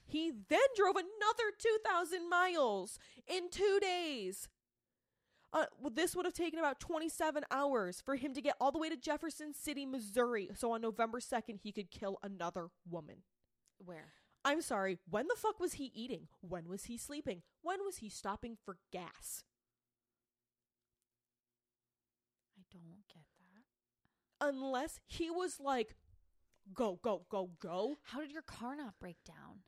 He 0.05 0.31
then 0.49 0.59
drove 0.75 0.95
another 0.95 1.51
2,000 1.57 2.29
miles 2.29 2.99
in 3.27 3.49
two 3.49 3.79
days. 3.81 4.49
Uh, 5.53 5.65
well, 5.79 5.91
this 5.93 6.15
would 6.15 6.25
have 6.25 6.33
taken 6.33 6.59
about 6.59 6.79
27 6.79 7.43
hours 7.51 8.01
for 8.01 8.15
him 8.15 8.33
to 8.33 8.41
get 8.41 8.55
all 8.59 8.71
the 8.71 8.79
way 8.79 8.89
to 8.89 8.95
Jefferson 8.95 9.53
City, 9.53 9.85
Missouri. 9.85 10.49
So 10.55 10.71
on 10.71 10.81
November 10.81 11.19
2nd, 11.19 11.59
he 11.61 11.71
could 11.71 11.91
kill 11.91 12.17
another 12.23 12.69
woman. 12.89 13.17
Where? 13.77 14.13
I'm 14.43 14.61
sorry, 14.61 14.97
when 15.09 15.27
the 15.27 15.35
fuck 15.37 15.59
was 15.59 15.73
he 15.73 15.91
eating? 15.93 16.27
When 16.41 16.67
was 16.67 16.85
he 16.85 16.97
sleeping? 16.97 17.43
When 17.61 17.79
was 17.85 17.97
he 17.97 18.09
stopping 18.09 18.57
for 18.65 18.77
gas? 18.91 19.43
I 22.57 22.63
don't 22.71 23.03
get 23.07 23.25
that. 23.37 24.47
Unless 24.47 24.99
he 25.05 25.29
was 25.29 25.59
like, 25.59 25.95
go, 26.73 26.99
go, 27.03 27.25
go, 27.29 27.51
go. 27.59 27.97
How 28.03 28.19
did 28.19 28.31
your 28.31 28.41
car 28.41 28.75
not 28.75 28.95
break 28.99 29.17
down? 29.25 29.59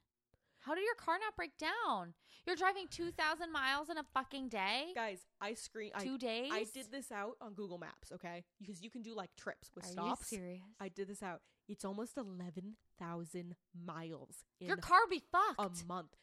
How 0.61 0.73
did 0.73 0.85
your 0.85 0.95
car 0.95 1.17
not 1.19 1.35
break 1.35 1.57
down? 1.57 2.13
You're 2.47 2.55
driving 2.55 2.85
2,000 2.89 3.51
miles 3.51 3.89
in 3.89 3.97
a 3.97 4.03
fucking 4.13 4.47
day? 4.49 4.87
Guys, 4.95 5.19
I 5.41 5.53
screen. 5.55 5.91
I, 5.93 6.03
Two 6.03 6.17
days? 6.17 6.51
I 6.51 6.65
did 6.73 6.89
this 6.89 7.11
out 7.11 7.35
on 7.41 7.53
Google 7.53 7.77
Maps, 7.77 8.11
okay? 8.13 8.43
Because 8.59 8.81
you 8.81 8.89
can 8.89 9.01
do 9.01 9.13
like 9.13 9.29
trips 9.37 9.71
with 9.75 9.85
Are 9.85 9.91
stops. 9.91 10.31
you 10.31 10.37
serious? 10.37 10.61
I 10.79 10.87
did 10.87 11.09
this 11.09 11.21
out. 11.21 11.41
It's 11.67 11.85
almost 11.85 12.17
11,000 12.17 13.55
miles 13.85 14.43
in 14.59 14.67
your 14.67 14.77
car 14.77 14.99
be 15.09 15.21
fucked. 15.31 15.81
a 15.81 15.85
month. 15.85 16.15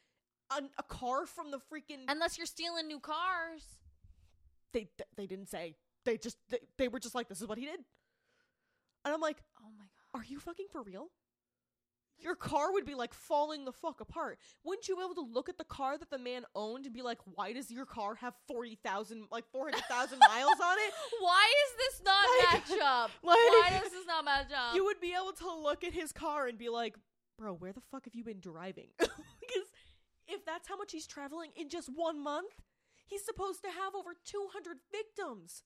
An, 0.51 0.69
a 0.77 0.83
car 0.83 1.25
from 1.25 1.51
the 1.51 1.57
freaking. 1.57 2.03
Unless 2.07 2.37
you're 2.37 2.45
stealing 2.45 2.87
new 2.87 2.99
cars. 2.99 3.63
they, 4.73 4.89
they 5.15 5.25
didn't 5.25 5.49
say. 5.49 5.75
They 6.05 6.17
just. 6.17 6.37
They, 6.49 6.59
they 6.77 6.87
were 6.87 6.99
just 6.99 7.15
like, 7.15 7.27
this 7.29 7.41
is 7.41 7.47
what 7.47 7.57
he 7.57 7.65
did. 7.65 7.79
And 9.05 9.13
I'm 9.13 9.21
like, 9.21 9.37
Oh 9.59 9.69
my 9.77 9.85
god. 9.85 10.19
Are 10.19 10.25
you 10.27 10.39
fucking 10.39 10.67
for 10.71 10.81
real? 10.83 11.07
Your 12.21 12.35
car 12.35 12.71
would 12.71 12.85
be 12.85 12.93
like 12.95 13.13
falling 13.13 13.65
the 13.65 13.71
fuck 13.71 13.99
apart. 14.01 14.37
Wouldn't 14.63 14.87
you 14.87 14.95
be 14.95 15.01
able 15.03 15.15
to 15.15 15.21
look 15.33 15.49
at 15.49 15.57
the 15.57 15.63
car 15.63 15.97
that 15.97 16.09
the 16.09 16.17
man 16.19 16.43
owned 16.55 16.85
and 16.85 16.93
be 16.93 17.01
like, 17.01 17.17
why 17.25 17.51
does 17.53 17.71
your 17.71 17.85
car 17.85 18.15
have 18.15 18.33
40,000, 18.47 19.25
like 19.31 19.45
400,000 19.51 20.19
miles 20.27 20.59
on 20.63 20.77
it? 20.77 20.93
Why 21.19 21.51
is 21.67 21.77
this 21.77 22.01
not 22.05 22.25
Like- 22.39 22.69
match 22.69 22.79
up? 22.81 23.11
like- 23.23 23.35
Why 23.37 23.79
does 23.81 23.91
this 23.91 24.05
not 24.05 24.23
match 24.25 24.51
up? 24.55 24.75
You 24.75 24.85
would 24.85 24.99
be 25.01 25.13
able 25.13 25.33
to 25.33 25.53
look 25.61 25.83
at 25.83 25.93
his 25.93 26.11
car 26.11 26.47
and 26.47 26.57
be 26.57 26.69
like, 26.69 26.95
bro, 27.37 27.53
where 27.53 27.73
the 27.73 27.81
fuck 27.91 28.05
have 28.05 28.13
you 28.15 28.23
been 28.23 28.39
driving? 28.39 28.89
because 28.99 29.67
if 30.27 30.45
that's 30.45 30.67
how 30.67 30.77
much 30.77 30.91
he's 30.91 31.07
traveling 31.07 31.49
in 31.55 31.69
just 31.69 31.89
one 31.93 32.23
month, 32.23 32.53
he's 33.07 33.25
supposed 33.25 33.61
to 33.63 33.69
have 33.69 33.95
over 33.95 34.11
200 34.25 34.77
victims. 34.91 35.63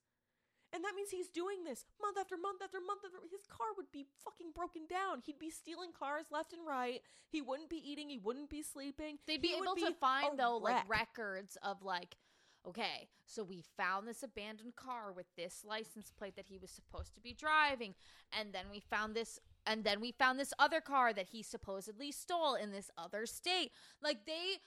And 0.75 0.83
that 0.83 0.91
means 0.93 1.09
he's 1.09 1.29
doing 1.29 1.63
this 1.63 1.85
month 2.01 2.17
after 2.19 2.35
month 2.35 2.61
after 2.61 2.79
month 2.85 2.99
after 3.05 3.17
his 3.31 3.47
car 3.47 3.67
would 3.77 3.89
be 3.93 4.05
fucking 4.25 4.51
broken 4.53 4.81
down. 4.89 5.21
He'd 5.25 5.39
be 5.39 5.49
stealing 5.49 5.91
cars 5.97 6.25
left 6.31 6.51
and 6.51 6.67
right. 6.67 6.99
He 7.29 7.41
wouldn't 7.41 7.69
be 7.69 7.77
eating, 7.77 8.09
he 8.09 8.17
wouldn't 8.17 8.49
be 8.49 8.61
sleeping. 8.61 9.17
They'd 9.25 9.41
be 9.41 9.49
He 9.49 9.55
able 9.55 9.75
to 9.75 9.93
find 9.93 10.37
though 10.37 10.57
like 10.57 10.83
records 10.89 11.57
of 11.63 11.81
like 11.81 12.17
okay, 12.67 13.07
so 13.25 13.43
we 13.43 13.63
found 13.77 14.07
this 14.07 14.23
abandoned 14.23 14.75
car 14.75 15.13
with 15.15 15.27
this 15.37 15.63
license 15.63 16.11
plate 16.11 16.35
that 16.35 16.47
he 16.47 16.57
was 16.57 16.71
supposed 16.71 17.13
to 17.13 17.21
be 17.21 17.31
driving 17.31 17.93
and 18.37 18.53
then 18.53 18.65
we 18.71 18.79
found 18.79 19.15
this 19.15 19.39
and 19.67 19.83
then 19.83 20.01
we 20.01 20.11
found 20.11 20.39
this 20.39 20.51
other 20.59 20.81
car 20.81 21.13
that 21.13 21.27
he 21.27 21.41
supposedly 21.41 22.11
stole 22.11 22.55
in 22.55 22.71
this 22.71 22.91
other 22.97 23.25
state. 23.25 23.71
Like 24.01 24.25
they 24.25 24.57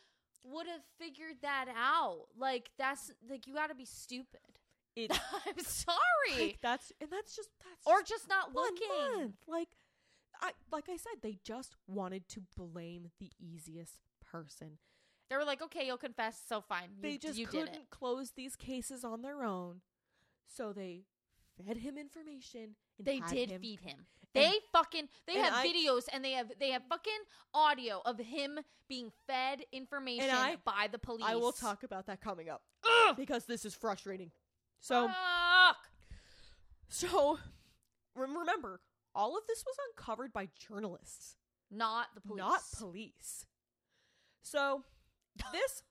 would 0.44 0.66
have 0.66 0.82
figured 0.98 1.36
that 1.43 1.66
out. 1.76 2.26
Like 2.36 2.70
that's 2.78 3.12
like 3.28 3.47
you 3.47 3.55
got 3.55 3.68
to 3.68 3.74
be 3.74 3.85
stupid. 3.85 4.57
It's 5.07 5.19
I'm 5.47 5.65
sorry. 5.65 6.47
like 6.49 6.59
that's 6.62 6.93
and 7.01 7.11
that's 7.11 7.35
just 7.37 7.49
that's 7.59 7.87
or 7.87 8.01
just 8.01 8.11
just 8.11 8.29
not 8.29 8.55
looking. 8.55 8.89
month. 9.19 9.35
Like 9.47 9.69
I 10.41 10.53
like 10.73 10.89
I 10.89 10.97
said, 10.97 11.20
they 11.23 11.39
just 11.45 11.75
wanted 11.87 12.29
to 12.31 12.43
blame 12.57 13.11
the 13.19 13.31
easiest 13.41 13.99
person. 14.31 14.79
They 15.31 15.37
were 15.37 15.45
like, 15.45 15.61
"Okay, 15.62 15.87
you'll 15.87 15.99
confess, 15.99 16.41
so 16.49 16.61
fine." 16.61 16.89
You, 16.97 17.03
they 17.03 17.19
just 17.19 17.39
you 17.39 17.47
couldn't 17.47 17.69
it. 17.75 17.91
close 17.91 18.31
these 18.33 18.57
cases 18.57 19.05
on 19.05 19.23
their 19.23 19.43
own. 19.43 19.81
So 20.47 20.73
they 20.73 21.05
fed 21.66 21.79
him 21.79 21.99
information. 21.99 22.77
They 22.99 23.20
did 23.20 23.51
him, 23.51 23.61
feed 23.61 23.81
him. 23.81 24.07
and- 24.35 24.45
They 24.45 24.53
fucking 24.73 25.09
they 25.27 25.35
have 25.39 25.53
I- 25.55 25.66
videos 25.66 26.05
and 26.12 26.25
they 26.25 26.33
have 26.33 26.51
they 26.59 26.70
have 26.70 26.83
fucking 26.89 27.12
audio 27.53 28.01
of 28.05 28.19
him 28.19 28.59
being 28.89 29.11
fed 29.27 29.65
information 29.73 30.31
I- 30.31 30.57
by 30.65 30.89
the 30.91 30.99
police. 30.99 31.25
I 31.27 31.37
will 31.37 31.53
talk 31.53 31.83
about 31.83 32.07
that 32.07 32.20
coming 32.20 32.49
up 32.49 32.62
Ugh! 32.85 33.16
because 33.16 33.45
this 33.47 33.65
is 33.65 33.75
frustrating. 33.75 34.31
So 34.81 35.09
Fuck! 35.09 35.77
so 36.89 37.39
rem- 38.15 38.37
remember, 38.39 38.81
all 39.15 39.37
of 39.37 39.45
this 39.47 39.65
was 39.67 39.77
uncovered 39.91 40.33
by 40.33 40.49
journalists, 40.59 41.37
not 41.71 42.09
the 42.15 42.21
police. 42.21 42.39
not 42.39 42.61
police. 42.77 43.47
So 44.43 44.85
this 45.53 45.83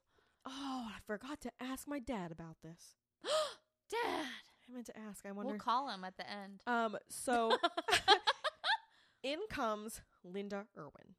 Oh, 0.50 0.88
I 0.90 1.00
forgot 1.06 1.42
to 1.42 1.52
ask 1.60 1.88
my 1.88 2.00
dad 2.00 2.32
about 2.32 2.58
this. 2.64 2.96
Dad. 3.90 4.26
I 4.70 4.74
meant 4.74 4.86
to 4.88 4.98
ask. 4.98 5.26
I 5.26 5.32
wonder 5.32 5.52
We'll 5.52 5.60
call 5.60 5.90
him 5.90 6.04
at 6.04 6.16
the 6.18 6.30
end. 6.30 6.62
Um, 6.66 6.98
so 7.10 7.58
in 9.24 9.40
comes 9.50 10.02
Linda 10.24 10.66
Erwin. 10.78 11.16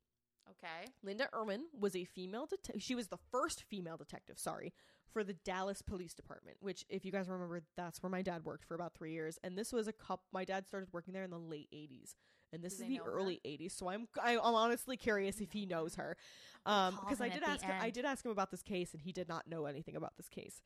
Okay. 0.51 0.91
Linda 1.03 1.29
Erwin 1.35 1.65
was 1.79 1.95
a 1.95 2.05
female 2.05 2.47
detective. 2.47 2.83
She 2.83 2.95
was 2.95 3.09
the 3.09 3.19
first 3.31 3.63
female 3.63 3.97
detective, 3.97 4.39
sorry, 4.39 4.73
for 5.13 5.25
the 5.25 5.35
Dallas 5.35 5.83
Police 5.83 6.15
Department, 6.15 6.57
which, 6.61 6.85
if 6.89 7.05
you 7.05 7.13
guys 7.13 7.29
remember, 7.29 7.63
that's 7.77 8.03
where 8.03 8.11
my 8.11 8.23
dad 8.23 8.45
worked 8.45 8.65
for 8.65 8.75
about 8.75 8.95
three 8.95 9.13
years. 9.13 9.39
And 9.43 9.57
this 9.57 9.73
was 9.73 9.89
a 9.89 9.93
cup. 9.93 10.23
My 10.33 10.45
dad 10.45 10.67
started 10.67 10.89
working 10.93 11.15
there 11.15 11.25
in 11.25 11.31
the 11.31 11.39
late 11.39 11.69
80s. 11.73 12.15
And 12.53 12.63
this 12.63 12.77
Do 12.77 12.85
is 12.85 12.89
the 12.89 12.97
know 12.97 13.05
her? 13.05 13.13
early 13.13 13.41
80s. 13.45 13.73
So 13.73 13.89
I'm, 13.91 14.09
I, 14.23 14.33
I'm 14.39 14.55
honestly 14.55 14.97
curious 14.97 15.41
if 15.41 15.53
he 15.53 15.67
knows 15.67 15.97
her. 15.97 16.17
Um, 16.65 16.99
because 17.01 17.21
I 17.21 17.29
did 17.29 17.43
ask 17.43 17.63
him, 17.63 17.75
I 17.81 17.91
did 17.91 18.05
ask 18.05 18.25
him 18.25 18.31
about 18.31 18.51
this 18.51 18.63
case, 18.63 18.93
and 18.93 19.03
he 19.03 19.13
did 19.13 19.29
not 19.29 19.47
know 19.47 19.67
anything 19.67 19.97
about 19.97 20.17
this 20.17 20.29
case. 20.29 20.63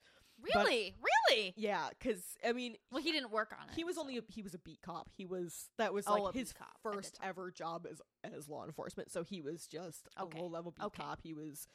Really? 0.54 0.94
really? 1.30 1.54
Yeah, 1.56 1.88
because, 1.90 2.22
I 2.46 2.52
mean, 2.52 2.76
Well, 2.90 3.02
he 3.02 3.12
didn't 3.12 3.30
work 3.30 3.54
on 3.58 3.68
it. 3.68 3.74
he 3.76 3.84
was 3.84 3.96
only 3.98 4.18
a, 4.18 4.22
he 4.28 4.42
was 4.42 4.54
a 4.54 4.58
beat 4.58 4.80
cop. 4.82 5.08
He 5.16 5.24
was 5.26 5.68
that 5.78 5.94
was 5.94 6.04
Oh, 6.08 6.14
like 6.24 6.34
his 6.34 6.52
first 6.82 7.18
ever 7.22 7.50
job 7.50 7.86
as 7.90 8.00
as 8.24 8.48
law 8.48 8.64
enforcement. 8.64 9.10
So 9.10 9.22
he 9.22 9.40
was 9.40 9.66
just 9.66 10.08
Okay, 10.20 10.38
a 10.38 10.42
low 10.42 10.48
level 10.48 10.72
beat 10.72 10.84
okay. 10.86 11.02
cop. 11.02 11.20
He 11.22 11.32
was 11.34 11.68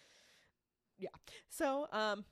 yeah. 0.97 1.09
So 1.49 1.87
um 1.91 2.25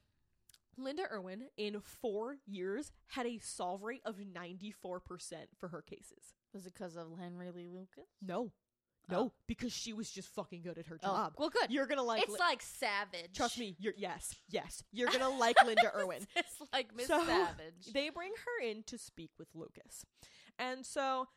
Linda 0.78 1.04
Erwin 1.10 1.44
in 1.56 1.80
4 1.80 2.36
years 2.46 2.92
had 3.08 3.26
a 3.26 3.38
solve 3.40 3.82
rate 3.84 4.02
of 4.04 4.18
94% 4.18 4.66
for 5.58 5.70
her 5.70 5.82
cases. 5.82 6.34
Was 6.54 6.66
it 6.66 6.74
because 6.74 6.98
of 6.98 7.08
Henry 7.18 7.50
Lee 7.52 7.70
Lucas? 7.70 8.10
No. 8.22 8.52
No, 9.10 9.20
Oh. 9.20 9.34
because 9.48 9.72
she 9.74 9.94
was 9.94 10.10
just 10.10 10.28
fucking 10.30 10.62
good 10.64 10.78
at 10.78 10.88
her 10.88 10.98
Oh, 11.04 11.08
job. 11.08 11.34
well, 11.38 11.50
good. 11.50 11.72
You're 11.72 11.86
going 11.88 11.98
to 12.00 12.04
like 12.04 12.24
it's 12.24 12.32
Li- 12.32 12.38
like 12.40 12.62
Savage. 12.62 13.34
Trust 13.36 13.58
me, 13.60 13.76
you're 13.80 13.94
yes. 13.98 14.34
Yes. 14.50 14.84
You're 14.92 15.08
going 15.10 15.20
to 15.20 15.30
like 15.30 15.64
Linda 15.66 15.92
Erwin. 15.96 16.26
it's 16.36 16.56
like 16.74 16.96
Miss 16.96 17.08
So, 17.08 17.24
Savage. 17.26 17.94
They 17.94 18.10
bring 18.10 18.32
her 18.32 18.68
in 18.68 18.84
to 18.84 18.98
speak 18.98 19.32
with 19.38 19.50
Lucas. 19.54 20.06
And 20.58 20.86
so 20.86 21.28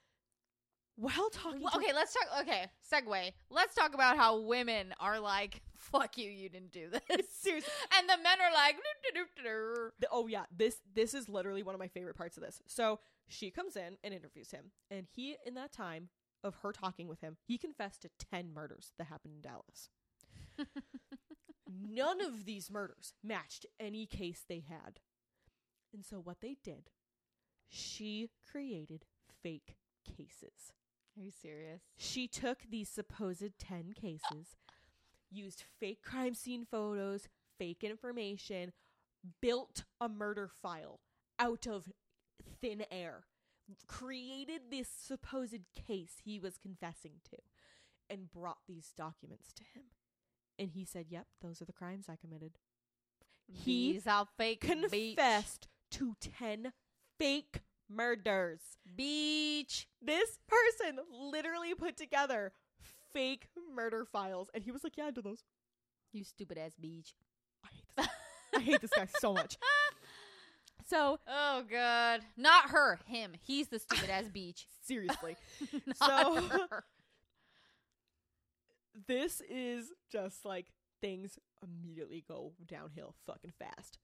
while 0.97 1.31
talking 1.31 1.61
Well, 1.63 1.71
to 1.73 1.79
okay, 1.79 1.93
let's 1.95 2.13
talk. 2.13 2.41
Okay, 2.41 2.67
segue. 2.93 3.33
Let's 3.51 3.75
talk 3.75 3.95
about 3.95 4.17
how 4.17 4.41
women 4.41 4.93
are 4.99 5.21
like, 5.21 5.63
"Fuck 5.77 6.19
you, 6.19 6.29
you 6.29 6.49
didn't 6.49 6.73
do 6.73 6.89
this," 6.91 7.27
Seriously. 7.41 7.71
and 7.97 8.09
the 8.09 8.17
men 8.21 8.41
are 8.41 8.53
like. 8.53 8.77
The- 10.01 10.09
oh 10.11 10.27
yeah, 10.27 10.45
this 10.57 10.77
this 10.95 11.15
is 11.15 11.29
literally 11.29 11.63
one 11.63 11.75
of 11.75 11.79
my 11.79 11.89
favorite 11.89 12.17
parts 12.17 12.37
of 12.37 12.43
this. 12.43 12.61
So 12.67 12.99
she 13.29 13.51
comes 13.51 13.77
in 13.77 13.97
and 14.03 14.13
interviews 14.13 14.51
him, 14.51 14.73
and 14.91 15.07
he, 15.15 15.37
in 15.47 15.55
that 15.55 15.73
time 15.73 16.09
of 16.43 16.57
her 16.57 16.73
talking 16.73 17.09
with 17.09 17.21
him, 17.21 17.37
he 17.47 17.59
confessed 17.59 18.03
to 18.03 18.11
ten 18.19 18.53
murders 18.53 18.93
that 18.99 19.09
happened 19.09 19.35
in 19.35 19.41
Dallas. 19.41 19.91
None 21.69 22.21
of 22.21 22.45
these 22.45 22.71
murders 22.71 23.13
matched 23.23 23.67
any 23.79 24.07
case 24.07 24.45
they 24.49 24.65
had, 24.67 25.01
and 25.93 26.05
so 26.05 26.17
what 26.17 26.41
they 26.41 26.57
did, 26.63 26.91
she 27.69 28.31
created 28.51 29.05
fake 29.43 29.77
cases. 30.05 30.73
Are 31.17 31.23
you 31.23 31.31
serious? 31.31 31.83
She 31.97 32.29
took 32.29 32.59
these 32.71 32.89
supposed 32.89 33.59
10 33.59 33.93
cases, 34.01 34.57
used 35.31 35.65
fake 35.79 36.03
crime 36.03 36.35
scene 36.35 36.65
photos, 36.65 37.29
fake 37.59 37.83
information, 37.83 38.73
built 39.43 39.85
a 40.01 40.09
murder 40.09 40.49
file 40.49 41.01
out 41.39 41.67
of 41.67 41.91
thin 42.61 42.85
air, 42.91 43.25
created 43.87 44.63
this 44.71 44.89
supposed 44.89 45.65
case 45.87 46.15
he 46.25 46.39
was 46.39 46.57
confessing 46.59 47.15
to, 47.31 47.37
and 48.11 48.31
brought 48.31 48.59
these 48.67 48.93
documents 48.97 49.53
to 49.55 49.65
him. 49.75 49.85
And 50.59 50.71
he 50.71 50.85
said, 50.85 51.07
Yep, 51.09 51.27
those 51.41 51.61
are 51.63 51.67
the 51.67 51.73
crimes 51.73 52.07
I 52.09 52.17
committed. 52.17 52.53
He 53.47 53.93
These 53.93 54.07
are 54.07 54.27
fake. 54.37 54.61
Confessed 54.61 55.69
to 55.93 56.15
10 56.21 56.73
fake 57.19 57.63
murders. 57.89 58.61
beach. 58.97 59.89
This 60.03 60.39
person 60.47 60.99
literally 61.11 61.75
put 61.75 61.97
together 61.97 62.53
fake 63.13 63.49
murder 63.75 64.05
files, 64.05 64.51
and 64.53 64.63
he 64.65 64.71
was 64.71 64.85
like, 64.85 64.97
"Yeah, 64.97 65.07
I 65.07 65.11
did 65.11 65.25
those." 65.25 65.45
You 66.13 66.25
stupid 66.25 66.59
ass 66.59 66.73
beach. 66.81 67.15
I 67.65 67.69
hate 67.73 67.85
this. 67.97 68.07
I 68.55 68.61
hate 68.61 68.81
this 68.81 68.91
guy 68.95 69.07
so 69.19 69.33
much. 69.33 69.57
So 70.89 71.19
Oh 71.29 71.65
god, 71.71 72.23
not 72.37 72.71
her. 72.71 72.99
Him. 73.07 73.33
He's 73.43 73.69
the 73.69 73.79
stupid 73.79 74.09
ass 74.11 74.29
beach. 74.33 74.67
seriously, 74.83 75.37
Not 75.87 75.97
So- 75.97 76.41
her. 76.69 76.85
this 79.07 79.43
is 79.49 79.93
just 80.11 80.45
like 80.45 80.67
things 81.01 81.39
immediately 81.63 82.25
go 82.27 82.53
downhill 82.67 83.15
fucking 83.27 83.53
fast. 83.59 83.99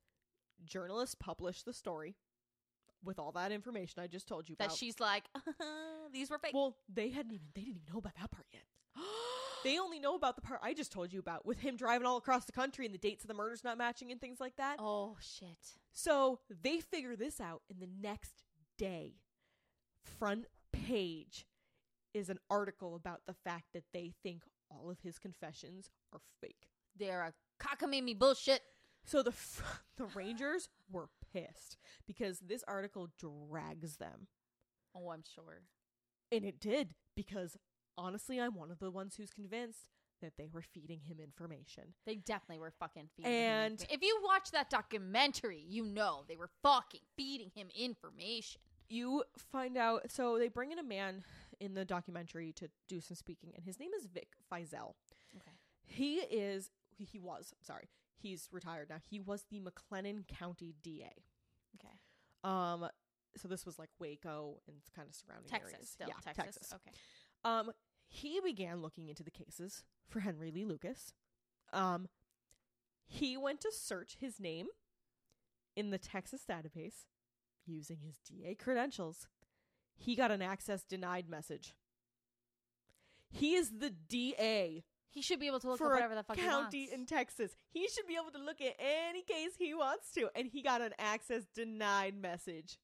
Journalists 0.65 1.15
publish 1.19 1.63
the 1.63 1.73
story 1.73 2.15
with 3.03 3.19
all 3.19 3.33
that 3.33 3.53
information 3.53 4.03
I 4.03 4.07
just 4.07 4.29
told 4.29 4.49
you 4.49 4.55
about. 4.55 4.65
that 4.65 4.73
about. 4.73 4.79
she's 4.79 5.01
like, 5.01 5.25
uh-huh, 5.35 6.09
these 6.13 6.31
were 6.31 6.39
fake. 6.39 6.53
well, 6.55 6.77
they 6.93 7.11
hadn't 7.11 7.33
even 7.33 7.47
they 7.55 7.63
didn't 7.63 7.77
even 7.77 7.93
know 7.93 7.99
about 7.99 8.15
that 8.21 8.31
part 8.31 8.47
yet. 8.53 8.63
They 9.65 9.79
only 9.79 9.99
know 9.99 10.15
about 10.15 10.37
the 10.37 10.43
part 10.43 10.61
I 10.63 10.75
just 10.75 10.93
told 10.93 11.13
you 11.13 11.19
about 11.19 11.45
with 11.47 11.59
him 11.61 11.77
driving 11.77 12.07
all 12.07 12.17
across 12.19 12.45
the 12.45 12.53
country 12.53 12.85
and 12.85 12.95
the 12.95 12.99
dates 12.99 13.25
of 13.25 13.29
the 13.29 13.35
murders 13.35 13.65
not 13.65 13.79
matching 13.79 14.13
and 14.13 14.21
things 14.21 14.39
like 14.41 14.57
that. 14.57 14.77
oh 14.79 15.17
shit. 15.21 15.57
So 15.93 16.41
they 16.63 16.81
figure 16.81 17.17
this 17.17 17.41
out, 17.41 17.63
in 17.71 17.81
the 17.81 17.89
next 18.03 18.43
day, 18.79 19.15
front 20.19 20.47
page 20.73 21.47
is 22.13 22.29
an 22.29 22.39
article 22.51 22.95
about 22.95 23.23
the 23.27 23.35
fact 23.35 23.67
that 23.73 23.85
they 23.93 24.13
think 24.23 24.43
all 24.71 24.91
of 24.91 25.01
his 25.01 25.19
confessions 25.19 25.91
are 26.13 26.21
fake. 26.41 26.69
They're 26.97 27.23
a 27.23 27.33
cockamamie 27.65 28.19
bullshit. 28.19 28.61
So 29.05 29.23
the 29.23 29.31
f- 29.31 29.83
the 29.97 30.07
Rangers 30.07 30.69
were 30.91 31.09
pissed 31.33 31.77
because 32.07 32.41
this 32.41 32.65
article 32.69 33.09
drags 33.19 33.97
them, 33.97 34.29
Oh, 34.97 35.11
I'm 35.11 35.23
sure. 35.35 35.63
and 36.33 36.45
it 36.45 36.61
did 36.61 36.95
because 37.17 37.57
honestly, 37.97 38.41
I'm 38.41 38.55
one 38.55 38.71
of 38.71 38.79
the 38.79 38.91
ones 38.91 39.17
who's 39.17 39.31
convinced 39.33 39.89
that 40.23 40.33
they 40.39 40.49
were 40.53 40.63
feeding 40.63 41.01
him 41.01 41.19
information. 41.21 41.95
They 42.07 42.17
definitely 42.17 42.61
were 42.61 42.71
fucking 42.79 43.09
feeding 43.17 43.31
him. 43.33 43.39
And- 43.73 43.87
if 43.91 44.01
you 44.03 44.19
watch 44.25 44.51
that 44.53 44.71
documentary, 44.71 45.65
you 45.69 45.85
know 45.85 46.25
they 46.29 46.37
were 46.37 46.51
fucking 46.63 47.01
feeding 47.17 47.51
him 47.55 47.69
information. 47.75 48.61
you 48.89 49.25
find 49.39 49.77
out 49.79 50.11
so 50.11 50.39
they 50.39 50.49
bring 50.49 50.71
in 50.71 50.79
a 50.79 50.83
man 50.83 51.25
in 51.59 51.73
the 51.75 51.85
documentary 51.87 52.53
to 52.53 52.69
do 52.87 53.01
some 53.01 53.17
speaking 53.17 53.51
and 53.57 53.65
his 53.65 53.81
name 53.81 53.91
is 53.99 54.05
Vic 54.07 54.29
Feazell. 54.53 54.95
Okay. 55.37 55.53
He 55.87 56.17
is 56.17 56.71
he 56.91 57.05
he 57.05 57.19
was, 57.19 57.55
sorry. 57.63 57.89
He's 58.17 58.49
retired 58.53 58.91
now. 58.91 58.99
He 59.11 59.21
was 59.21 59.45
the 59.51 59.61
McLennan 59.61 60.27
County 60.29 60.75
DA. 60.83 61.13
Okay. 61.77 61.95
Um 62.45 62.89
so 63.37 63.49
this 63.49 63.65
was 63.67 63.79
like 63.79 63.89
Waco 63.99 64.61
and 64.69 64.77
kind 64.95 65.09
of 65.09 65.15
surrounding 65.15 65.49
Texas, 65.51 65.73
areas. 65.73 65.89
still 65.91 66.09
yeah, 66.09 66.15
Texas. 66.33 66.57
Texas. 66.57 66.75
Okay. 66.75 66.93
Um 67.45 67.73
he 68.15 68.41
began 68.41 68.81
looking 68.81 69.09
into 69.09 69.25
the 69.25 69.31
cases 69.31 69.83
for 70.09 70.21
Henry 70.21 70.51
Lee 70.51 70.65
Lucas. 70.65 71.13
Um 71.73 72.09
he 73.07 73.37
went 73.37 73.61
to 73.63 73.73
search 73.73 74.17
his 74.21 74.41
name 74.41 74.67
in 75.77 75.91
the 75.91 75.99
Texas 75.99 76.43
database 76.49 77.07
using 77.67 77.99
his 78.05 78.19
DA 78.19 78.55
credentials. 78.55 79.27
He 79.97 80.17
got 80.17 80.31
an 80.31 80.43
access 80.43 80.83
denied 80.85 81.29
message. 81.29 81.75
He 83.31 83.55
is 83.55 83.71
the 83.79 83.91
DA 83.91 84.85
He 85.11 85.21
should 85.23 85.41
be 85.41 85.47
able 85.49 85.61
to 85.61 85.69
look 85.71 85.79
for 85.79 85.87
up 85.87 85.93
whatever 85.95 86.15
the 86.15 86.23
fuck 86.23 86.37
county 86.37 86.79
he 86.79 86.85
wants. 86.87 86.95
in 86.95 87.07
Texas. 87.07 87.57
He 87.71 87.89
should 87.89 88.07
be 88.07 88.17
able 88.21 88.31
to 88.33 88.39
look 88.45 88.61
at 88.61 88.75
any 88.79 89.23
case 89.23 89.53
he 89.59 89.75
wants 89.75 90.13
to, 90.13 90.29
and 90.37 90.49
he 90.49 90.63
got 90.63 90.81
an 90.81 90.93
access 90.99 91.45
denied 91.55 92.17
message. 92.17 92.79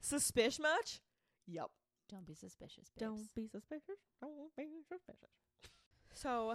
Suspicious 0.00 0.60
much? 0.60 1.00
Yup. 1.46 1.70
Don't 2.14 2.26
be 2.26 2.34
suspicious, 2.34 2.92
babes. 2.96 3.00
Don't 3.00 3.34
be 3.34 3.48
suspicious. 3.48 3.98
Don't 4.20 4.56
be 4.56 4.68
suspicious. 4.88 5.30
So 6.12 6.54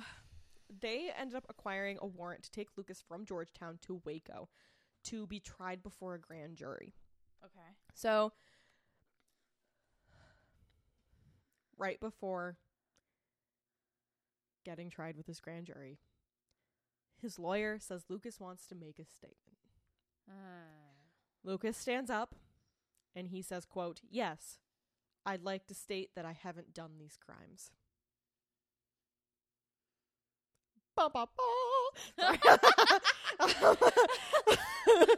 they 0.69 1.11
ended 1.19 1.36
up 1.36 1.45
acquiring 1.49 1.98
a 2.02 2.07
warrant 2.07 2.44
to 2.44 2.52
take 2.52 2.69
Lucas 2.77 3.03
from 3.06 3.26
Georgetown 3.26 3.77
to 3.81 4.02
Waco 4.06 4.48
to 5.03 5.27
be 5.27 5.41
tried 5.41 5.84
before 5.84 6.14
a 6.15 6.19
grand 6.19 6.56
jury. 6.56 6.94
Okay. 7.44 7.76
So 7.94 8.31
right 11.77 11.99
before 11.99 12.56
getting 14.64 14.90
tried 14.90 15.18
with 15.18 15.26
this 15.26 15.41
grand 15.41 15.65
jury, 15.65 15.99
his 17.22 17.38
lawyer 17.38 17.80
says 17.81 18.06
Lucas 18.07 18.40
wants 18.40 18.65
to 18.68 18.76
make 18.76 18.98
a 18.98 19.03
statement. 19.03 19.57
Uh, 20.26 21.03
Lucas 21.44 21.76
stands 21.76 22.10
up 22.10 22.34
and 23.14 23.27
he 23.27 23.41
says, 23.41 23.65
quote, 23.65 23.99
Yes, 24.10 24.60
I'd 25.26 25.44
like 25.44 25.68
to 25.68 25.74
state 25.74 26.12
that 26.16 26.26
I 26.26 26.34
haven't 26.34 26.74
done 26.74 26.91
these 27.00 27.18
crimes. 27.18 27.72
Ba, 30.96 31.10
ba, 31.14 31.28
ba. 31.38 32.38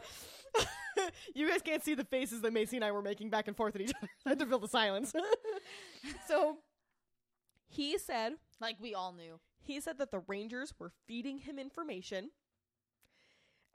You 1.34 1.48
guys 1.48 1.62
can't 1.62 1.82
see 1.82 1.94
the 1.94 2.04
faces 2.04 2.42
that 2.42 2.52
Macy 2.52 2.76
and 2.76 2.84
I 2.84 2.92
were 2.92 3.02
making 3.02 3.30
back 3.30 3.48
and 3.48 3.56
forth 3.56 3.74
at 3.74 3.80
each 3.80 3.92
other. 3.96 4.08
I 4.26 4.30
had 4.30 4.38
to 4.40 4.46
fill 4.46 4.58
the 4.58 4.68
silence. 4.68 5.12
so 6.28 6.58
he 7.68 7.96
said 7.98 8.34
like 8.60 8.76
we 8.80 8.94
all 8.94 9.12
knew. 9.12 9.40
he 9.60 9.80
said 9.80 9.98
that 9.98 10.10
the 10.10 10.22
Rangers 10.28 10.74
were 10.78 10.92
feeding 11.06 11.38
him 11.38 11.58
information 11.58 12.30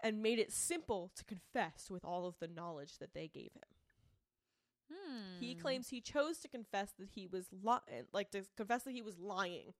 and 0.03 0.21
made 0.21 0.37
it 0.39 0.51
simple 0.51 1.11
to 1.15 1.25
confess 1.25 1.89
with 1.89 2.05
all 2.05 2.27
of 2.27 2.35
the 2.39 2.47
knowledge 2.47 2.99
that 2.99 3.13
they 3.13 3.27
gave 3.27 3.51
him. 3.53 3.63
Hmm. 4.91 5.39
He 5.39 5.55
claims 5.55 5.89
he 5.89 6.01
chose 6.01 6.37
to 6.39 6.47
confess 6.47 6.91
that 6.97 7.09
he 7.15 7.27
was 7.27 7.47
li- 7.51 8.03
like 8.13 8.31
to 8.31 8.43
confess 8.55 8.83
that 8.83 8.91
he 8.93 9.01
was 9.01 9.17
lying 9.19 9.73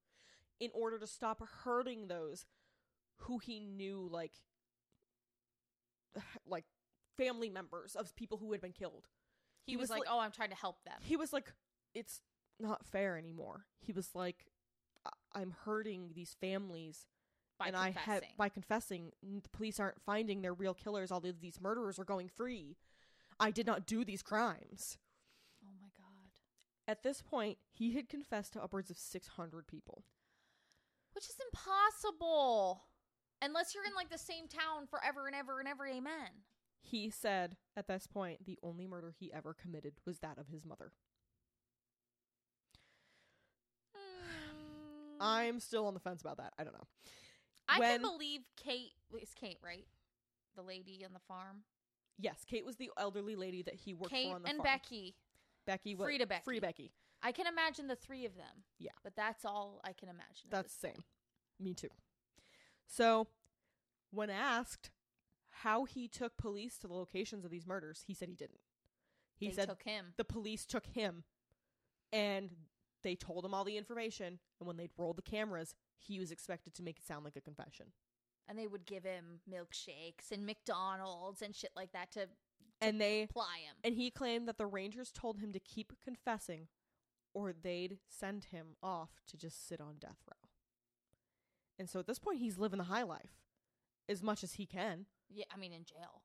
in 0.60 0.70
order 0.74 1.00
to 1.00 1.08
stop 1.08 1.42
hurting 1.64 2.08
those 2.08 2.46
who 3.22 3.38
he 3.40 3.60
knew 3.60 4.08
like 4.12 4.34
like 6.46 6.66
family 7.18 7.50
members 7.50 7.96
of 7.96 8.16
people 8.16 8.38
who 8.38 8.52
had 8.52 8.62
been 8.62 8.74
killed. 8.74 9.08
He, 9.66 9.74
He 9.74 9.78
was, 9.78 9.84
was 9.90 9.90
like, 9.92 10.02
li- 10.02 10.08
"Oh, 10.10 10.20
I'm 10.20 10.32
trying 10.32 10.50
to 10.50 10.56
help 10.56 10.84
them." 10.84 10.96
He 11.02 11.16
was 11.16 11.34
like 11.34 11.52
it's 11.94 12.22
not 12.60 12.86
fair 12.86 13.18
anymore. 13.18 13.66
He 13.80 13.92
was 13.92 14.10
like 14.14 14.46
"I- 15.06 15.40
I'm 15.42 15.54
hurting 15.66 16.12
these 16.16 16.36
families 16.40 17.08
by 17.60 17.68
and 17.68 17.76
I 17.76 17.92
confessing. 17.92 18.30
have 18.30 18.38
by 18.38 18.50
confessing 18.50 19.12
the 19.24 19.50
police 19.50 19.80
aren't 19.80 20.02
finding 20.02 20.42
their 20.42 20.54
real 20.54 20.74
killers 20.76 21.12
although 21.12 21.32
these 21.32 21.60
murderers 21.60 21.98
are 22.00 22.06
going 22.06 22.30
free. 22.30 22.78
I 23.39 23.51
did 23.51 23.68
not 23.68 23.85
do 23.85 24.03
these 24.03 24.23
crimes. 24.23 24.97
oh 25.64 25.73
my 25.80 25.88
god. 25.97 26.31
At 26.88 27.03
this 27.03 27.22
point, 27.22 27.57
he 27.72 27.93
had 27.93 28.09
confessed 28.09 28.53
to 28.53 28.64
upwards 28.64 28.89
of 28.89 28.97
600 28.97 29.68
people. 29.68 30.03
Which 31.14 31.26
is 31.26 31.35
impossible. 31.51 32.84
Unless 33.41 33.76
you're 33.76 33.85
in 33.85 33.93
like 33.95 34.09
the 34.09 34.18
same 34.18 34.47
town 34.47 34.88
forever 34.89 35.27
and 35.27 35.35
ever 35.35 35.59
and 35.59 35.68
ever, 35.68 35.85
amen. 35.88 36.43
He 36.81 37.09
said 37.09 37.57
at 37.76 37.88
this 37.88 38.07
point 38.07 38.45
the 38.45 38.57
only 38.64 38.88
murder 38.88 39.14
he 39.19 39.31
ever 39.34 39.53
committed 39.53 39.93
was 40.05 40.19
that 40.19 40.38
of 40.38 40.47
his 40.47 40.65
mother. 40.65 40.91
Mm. 43.95 45.18
I'm 45.19 45.59
still 45.59 45.85
on 45.88 45.93
the 45.93 45.99
fence 45.99 46.22
about 46.22 46.38
that. 46.38 46.53
I 46.57 46.64
don't 46.64 46.73
know. 46.73 46.88
I 47.68 47.80
when- 47.80 48.01
can 48.01 48.01
believe 48.01 48.41
Kate 48.55 48.93
is 49.22 49.34
Kate, 49.34 49.59
right? 49.64 49.85
The 50.55 50.61
lady 50.64 51.03
on 51.05 51.14
the 51.14 51.19
farm. 51.27 51.64
Yes, 52.19 52.44
Kate 52.45 52.65
was 52.65 52.77
the 52.77 52.89
elderly 52.98 53.35
lady 53.35 53.61
that 53.64 53.76
he 53.76 53.94
worked 53.94 54.11
Kate 54.11 54.30
for 54.30 54.35
on 54.35 54.44
the 54.44 54.49
and 54.49 54.57
farm. 54.57 54.65
Becky. 54.68 55.15
Becky 55.65 55.95
was 55.95 56.06
Frieda 56.06 56.26
Becky. 56.27 56.44
Frieda 56.44 56.61
Becky. 56.61 56.91
I 57.22 57.31
can 57.31 57.48
imagine 57.48 57.88
the 57.88 57.95
three 57.95 58.26
of 58.26 58.35
them. 58.35 58.64
Yeah. 58.80 58.91
But 59.03 59.15
that's 59.15 59.45
all 59.45 59.81
I 59.84 59.94
can 59.94 60.10
imagine. 60.10 60.45
at 60.45 60.52
That's 60.52 60.73
this 60.73 60.81
same. 60.81 60.91
point. 60.94 61.06
Me 61.60 61.73
too. 61.73 61.89
So, 62.88 63.27
when 64.11 64.30
asked 64.30 64.91
how 65.49 65.85
he 65.85 66.07
took 66.07 66.38
police 66.38 66.77
to 66.80 66.88
the 66.88 66.94
locations 66.94 67.44
of 67.44 67.52
these 67.52 67.65
murders, 67.68 68.03
he 68.07 68.14
said 68.14 68.30
he 68.30 68.35
didn't. 68.35 68.60
He 69.35 69.49
they 69.49 69.53
said 69.56 69.69
took 69.69 69.84
him. 69.84 70.14
the 70.18 70.23
police 70.23 70.65
took 70.65 70.85
him 70.88 71.23
and 72.14 72.49
they 73.03 73.15
told 73.15 73.44
him 73.45 73.53
all 73.53 73.64
the 73.64 73.77
information. 73.77 74.39
And 74.60 74.68
when 74.68 74.77
they'd 74.77 74.91
rolled 74.98 75.18
the 75.18 75.22
cameras, 75.23 75.76
he 75.98 76.19
was 76.19 76.31
expected 76.31 76.73
to 76.76 76.84
make 76.84 76.98
it 76.99 77.06
sound 77.06 77.26
like 77.26 77.35
a 77.35 77.41
confession. 77.41 77.88
And 78.49 78.57
they 78.57 78.68
would 78.68 78.86
give 78.86 79.03
him 79.03 79.41
milkshakes 79.49 80.32
and 80.32 80.45
McDonald's 80.45 81.41
and 81.41 81.53
shit 81.56 81.72
like 81.76 81.91
that 81.91 82.11
to 82.14 82.28
And 82.82 82.99
they 83.02 83.28
ply 83.28 83.60
him. 83.65 83.76
and 83.84 83.95
he 83.95 84.10
claimed 84.10 84.48
that 84.48 84.57
the 84.57 84.65
Rangers 84.65 85.11
told 85.11 85.40
him 85.40 85.52
to 85.53 85.60
keep 85.60 85.94
confessing 86.03 86.68
or 87.34 87.52
they'd 87.53 87.99
send 88.07 88.45
him 88.45 88.76
off 88.82 89.10
to 89.28 89.38
just 89.38 89.68
sit 89.68 89.82
on 89.82 89.95
death 89.99 90.22
row. 90.26 90.49
And 91.78 91.90
so 91.90 91.99
at 91.99 92.07
this 92.07 92.19
point 92.19 92.40
he's 92.40 92.57
living 92.57 92.78
the 92.78 92.86
high 92.86 93.03
life 93.03 93.41
as 94.10 94.24
much 94.24 94.44
as 94.44 94.53
he 94.53 94.65
can. 94.65 95.06
Yeah, 95.30 95.45
I 95.53 95.57
mean 95.57 95.74
in 95.74 95.84
jail. 95.84 96.24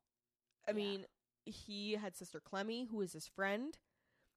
I 0.67 0.71
Yeah. 0.71 0.77
mean, 0.77 1.05
he 1.45 1.91
had 1.93 2.15
sister 2.15 2.39
Clemmie, 2.39 2.85
who 2.85 2.97
was 2.97 3.11
his 3.11 3.27
friend. 3.27 3.77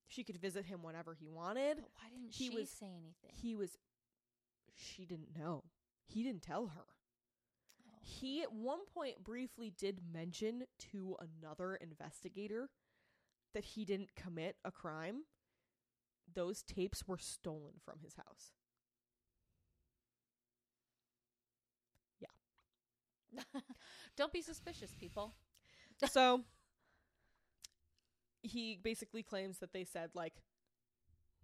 She 0.09 0.25
could 0.25 0.37
visit 0.39 0.65
him 0.67 0.83
whenever 0.83 1.15
he 1.15 1.29
wanted. 1.29 1.77
But 1.81 1.91
why 2.03 2.09
didn't 2.11 2.35
he 2.35 2.49
she 2.49 2.51
was- 2.51 2.69
say 2.71 2.87
anything? 2.97 3.31
He 3.33 3.55
was 3.55 3.79
she 4.75 5.07
didn't 5.07 5.37
know. 5.37 5.65
He 6.05 6.23
didn't 6.25 6.43
tell 6.43 6.67
her. 6.67 6.85
He 8.07 8.41
at 8.43 8.53
one 8.55 8.87
point 8.87 9.23
briefly 9.23 9.69
did 9.71 10.01
mention 10.13 10.67
to 10.93 11.17
another 11.21 11.75
investigator 11.75 12.71
that 13.55 13.65
he 13.65 13.85
didn't 13.85 14.15
commit 14.17 14.57
a 14.65 14.73
crime. 14.73 15.25
Those 16.33 16.63
tapes 16.63 17.09
were 17.09 17.19
stolen 17.19 17.81
from 17.81 17.99
his 17.99 18.15
house. 18.15 18.53
Yeah. 22.21 22.29
Don't 24.17 24.33
be 24.33 24.43
suspicious, 24.43 24.95
people. 24.95 25.35
so 26.09 26.43
he 28.43 28.79
basically 28.83 29.23
claims 29.23 29.59
that 29.59 29.73
they 29.73 29.85
said 29.85 30.11
like 30.15 30.43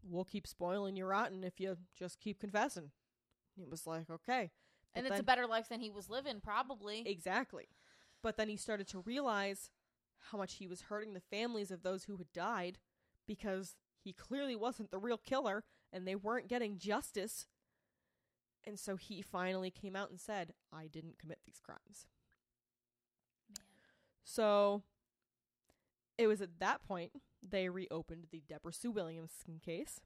we'll 0.02 0.24
keep 0.24 0.46
spoiling 0.46 0.96
you 0.96 1.04
rotten 1.06 1.44
if 1.44 1.60
you 1.60 1.76
just 1.96 2.20
keep 2.20 2.40
confessing. 2.40 2.90
He 3.56 3.64
was 3.64 3.86
like, 3.86 4.10
"Okay." 4.10 4.50
And 4.94 5.06
But 5.06 5.12
it's 5.12 5.20
a 5.20 5.24
better 5.24 5.46
life 5.46 5.68
than 5.68 5.80
he 5.80 5.90
was 5.90 6.10
living, 6.10 6.40
probably. 6.40 7.02
Exactly. 7.06 7.68
But 8.22 8.36
then 8.36 8.48
he 8.48 8.56
started 8.56 8.86
to 8.88 9.00
realize 9.00 9.70
how 10.30 10.38
much 10.38 10.54
he 10.54 10.66
was 10.66 10.82
hurting 10.82 11.14
the 11.14 11.20
families 11.20 11.70
of 11.70 11.82
those 11.82 12.04
who 12.04 12.16
had 12.16 12.32
died 12.32 12.78
because 13.26 13.74
he 13.98 14.12
clearly 14.12 14.56
wasn't 14.56 14.90
the 14.90 14.98
real 14.98 15.18
killer 15.18 15.64
and 15.92 16.06
they 16.06 16.14
weren't 16.14 16.48
getting 16.48 16.78
justice. 16.78 17.46
And 18.64 18.78
so 18.78 18.96
he 18.96 19.22
finally 19.22 19.70
came 19.70 19.96
out 19.96 20.10
and 20.10 20.20
said, 20.20 20.54
I 20.72 20.86
didn't 20.86 21.18
commit 21.18 21.40
these 21.44 21.60
crimes. 21.60 22.06
Man. 23.48 23.64
So 24.24 24.82
it 26.16 26.26
was 26.26 26.40
at 26.40 26.60
that 26.60 26.86
point 26.86 27.12
they 27.42 27.68
reopened 27.68 28.26
the 28.30 28.42
Deborah 28.46 28.72
Sue 28.72 28.92
Williamson 28.92 29.60
case. 29.64 30.00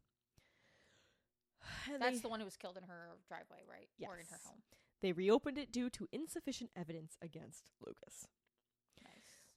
That's 1.99 2.17
they- 2.17 2.21
the 2.23 2.29
one 2.29 2.41
who 2.41 2.45
was 2.45 2.57
killed 2.57 2.77
in 2.77 2.85
her 2.85 3.19
driveway, 3.29 3.63
right? 3.69 3.89
Or 4.01 4.17
in 4.19 4.27
her 4.27 4.31
Yes. 4.37 4.45
home. 4.47 4.63
they 5.01 5.13
reopened 5.13 5.59
it 5.59 5.71
due 5.71 5.91
to 5.91 6.09
insufficient 6.11 6.71
evidence 6.75 7.17
against 7.21 7.69
Lucas. 7.81 8.27
Nice. 9.03 9.13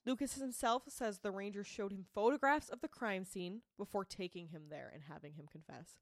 Lucas 0.06 0.34
himself 0.36 0.84
says 0.90 1.20
the 1.20 1.32
Rangers 1.32 1.66
showed 1.68 1.92
him 1.94 2.04
photographs 2.14 2.70
of 2.70 2.82
the 2.82 2.90
crime 2.90 3.24
scene 3.24 3.64
before 3.78 4.04
taking 4.06 4.50
him 4.50 4.68
there 4.70 4.90
and 4.90 5.04
having 5.04 5.34
him 5.36 5.48
confess. 5.48 5.98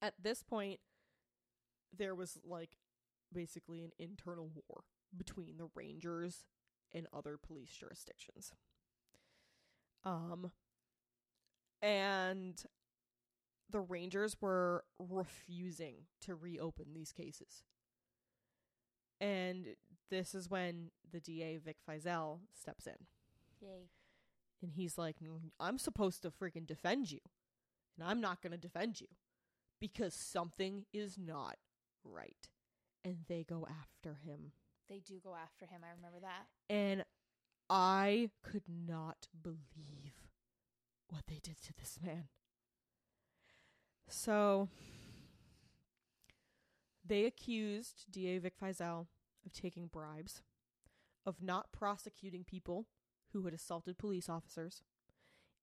At 0.00 0.14
this 0.22 0.42
point, 0.42 0.80
there 1.92 2.14
was 2.14 2.38
like 2.42 2.78
basically 3.30 3.82
an 3.84 3.92
internal 3.98 4.48
war 4.48 4.84
between 5.14 5.58
the 5.58 5.68
Rangers 5.74 6.44
and 6.92 7.06
other 7.12 7.36
police 7.36 7.70
jurisdictions. 7.70 8.52
Um 10.04 10.50
and 11.80 12.64
the 13.72 13.80
Rangers 13.80 14.36
were 14.40 14.84
refusing 14.98 16.06
to 16.20 16.34
reopen 16.34 16.92
these 16.94 17.12
cases. 17.12 17.64
And 19.20 19.76
this 20.10 20.34
is 20.34 20.48
when 20.50 20.90
the 21.10 21.20
DA 21.20 21.58
Vic 21.58 21.76
Feazell 21.88 22.40
steps 22.58 22.86
in 22.86 23.06
Yay. 23.60 23.88
and 24.60 24.72
he's 24.72 24.98
like, 24.98 25.20
"Mm, 25.20 25.50
"I'm 25.60 25.78
supposed 25.78 26.22
to 26.22 26.30
freaking 26.30 26.66
defend 26.66 27.10
you, 27.10 27.20
and 27.96 28.06
I'm 28.06 28.20
not 28.20 28.42
going 28.42 28.50
to 28.52 28.58
defend 28.58 29.00
you 29.00 29.08
because 29.80 30.14
something 30.14 30.86
is 30.92 31.16
not 31.18 31.58
right." 32.04 32.50
And 33.04 33.24
they 33.26 33.42
go 33.44 33.66
after 33.66 34.14
him, 34.14 34.52
They 34.88 35.00
do 35.00 35.18
go 35.20 35.34
after 35.34 35.66
him. 35.66 35.82
I 35.84 35.90
remember 35.90 36.20
that. 36.20 36.48
and 36.68 37.04
I 37.70 38.30
could 38.42 38.68
not 38.68 39.28
believe 39.40 40.28
what 41.08 41.26
they 41.26 41.38
did 41.38 41.56
to 41.62 41.72
this 41.74 41.98
man. 42.00 42.28
So 44.08 44.68
they 47.04 47.24
accused 47.24 48.06
DA 48.10 48.38
Vic 48.38 48.54
Feazell 48.60 49.06
of 49.44 49.52
taking 49.52 49.86
bribes, 49.86 50.42
of 51.26 51.42
not 51.42 51.72
prosecuting 51.72 52.44
people 52.44 52.86
who 53.32 53.44
had 53.44 53.54
assaulted 53.54 53.98
police 53.98 54.28
officers, 54.28 54.82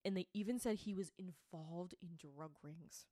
and 0.04 0.16
they 0.16 0.26
even 0.32 0.58
said 0.58 0.76
he 0.76 0.94
was 0.94 1.12
involved 1.18 1.94
in 2.02 2.10
drug 2.16 2.52
rings. 2.62 3.06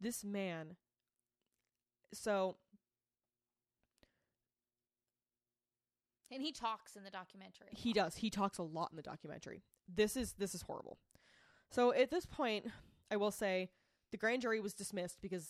This 0.00 0.24
man, 0.24 0.76
so 2.12 2.56
And 6.32 6.42
he 6.42 6.52
talks 6.52 6.94
in 6.94 7.02
the 7.02 7.10
documentary. 7.10 7.68
He 7.72 7.92
does. 7.92 8.16
He 8.16 8.30
talks 8.30 8.58
a 8.58 8.62
lot 8.62 8.90
in 8.92 8.96
the 8.96 9.02
documentary. 9.02 9.62
This 9.92 10.16
is 10.16 10.34
this 10.34 10.54
is 10.54 10.62
horrible. 10.62 10.98
So 11.70 11.92
at 11.92 12.10
this 12.10 12.24
point, 12.24 12.66
I 13.10 13.16
will 13.16 13.30
say 13.30 13.70
the 14.10 14.16
grand 14.16 14.42
jury 14.42 14.60
was 14.60 14.74
dismissed 14.74 15.20
because 15.20 15.48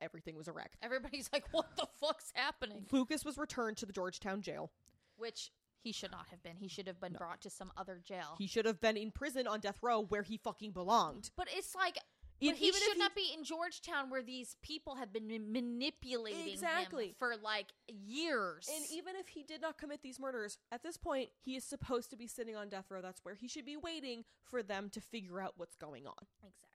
everything 0.00 0.36
was 0.36 0.48
a 0.48 0.52
wreck. 0.52 0.72
Everybody's 0.82 1.28
like, 1.32 1.44
what 1.52 1.76
the 1.76 1.86
fuck's 2.00 2.32
happening? 2.34 2.86
Lucas 2.92 3.24
was 3.24 3.38
returned 3.38 3.76
to 3.78 3.86
the 3.86 3.92
Georgetown 3.92 4.42
jail. 4.42 4.70
Which 5.16 5.50
he 5.82 5.92
should 5.92 6.10
not 6.10 6.26
have 6.30 6.42
been. 6.42 6.56
He 6.56 6.68
should 6.68 6.86
have 6.88 7.00
been 7.00 7.12
No. 7.12 7.18
brought 7.18 7.40
to 7.42 7.50
some 7.50 7.72
other 7.76 8.00
jail. 8.04 8.34
He 8.38 8.46
should 8.46 8.66
have 8.66 8.80
been 8.80 8.96
in 8.96 9.10
prison 9.10 9.46
on 9.46 9.60
death 9.60 9.78
row 9.82 10.00
where 10.02 10.22
he 10.22 10.36
fucking 10.36 10.72
belonged. 10.72 11.30
but 11.36 11.48
it's 11.50 11.74
like, 11.74 11.96
but 12.38 12.54
he 12.56 12.70
should 12.70 12.98
not 12.98 13.14
be 13.14 13.32
in 13.34 13.44
Georgetown 13.44 14.10
where 14.10 14.22
these 14.22 14.56
people 14.60 14.96
have 14.96 15.10
been 15.10 15.26
ma- 15.26 15.60
manipulating 15.60 16.48
Exactly. 16.52 17.06
him 17.08 17.14
for 17.18 17.34
like 17.42 17.68
years. 17.88 18.68
And 18.74 18.84
even 18.92 19.16
if 19.16 19.28
he 19.28 19.42
did 19.42 19.62
not 19.62 19.78
commit 19.78 20.02
these 20.02 20.20
murders, 20.20 20.58
at 20.70 20.82
this 20.82 20.96
point, 20.98 21.30
he 21.40 21.56
is 21.56 21.64
supposed 21.64 22.10
to 22.10 22.16
be 22.16 22.26
sitting 22.26 22.54
on 22.56 22.68
death 22.68 22.90
row. 22.90 23.00
That's 23.00 23.24
where 23.24 23.34
he 23.34 23.48
should 23.48 23.64
be 23.64 23.76
waiting 23.78 24.24
for 24.44 24.62
them 24.62 24.90
to 24.90 25.00
figure 25.00 25.40
out 25.40 25.54
what's 25.56 25.76
going 25.76 26.06
on. 26.06 26.14
exactly. 26.42 26.65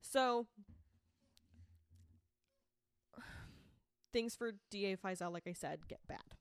So 0.00 0.46
things 4.12 4.34
for 4.34 4.52
DA 4.70 4.96
Feazell, 4.96 5.32
like 5.32 5.46
I 5.46 5.52
said, 5.52 5.86
get 5.88 6.00
bad. 6.08 6.34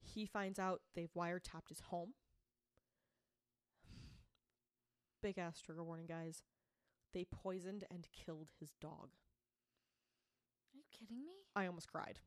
He 0.00 0.26
finds 0.26 0.58
out 0.58 0.82
they've 0.94 1.12
wiretapped 1.16 1.68
his 1.70 1.80
home. 1.80 2.14
Big 5.22 5.38
ass 5.38 5.60
trigger 5.60 5.82
warning, 5.82 6.06
guys. 6.06 6.42
They 7.14 7.24
poisoned 7.24 7.84
and 7.90 8.06
killed 8.12 8.48
his 8.60 8.72
dog. 8.80 9.08
Are 10.72 10.76
you 10.76 10.82
kidding 10.92 11.24
me? 11.24 11.32
I 11.56 11.66
almost 11.66 11.88
cried. 11.90 12.18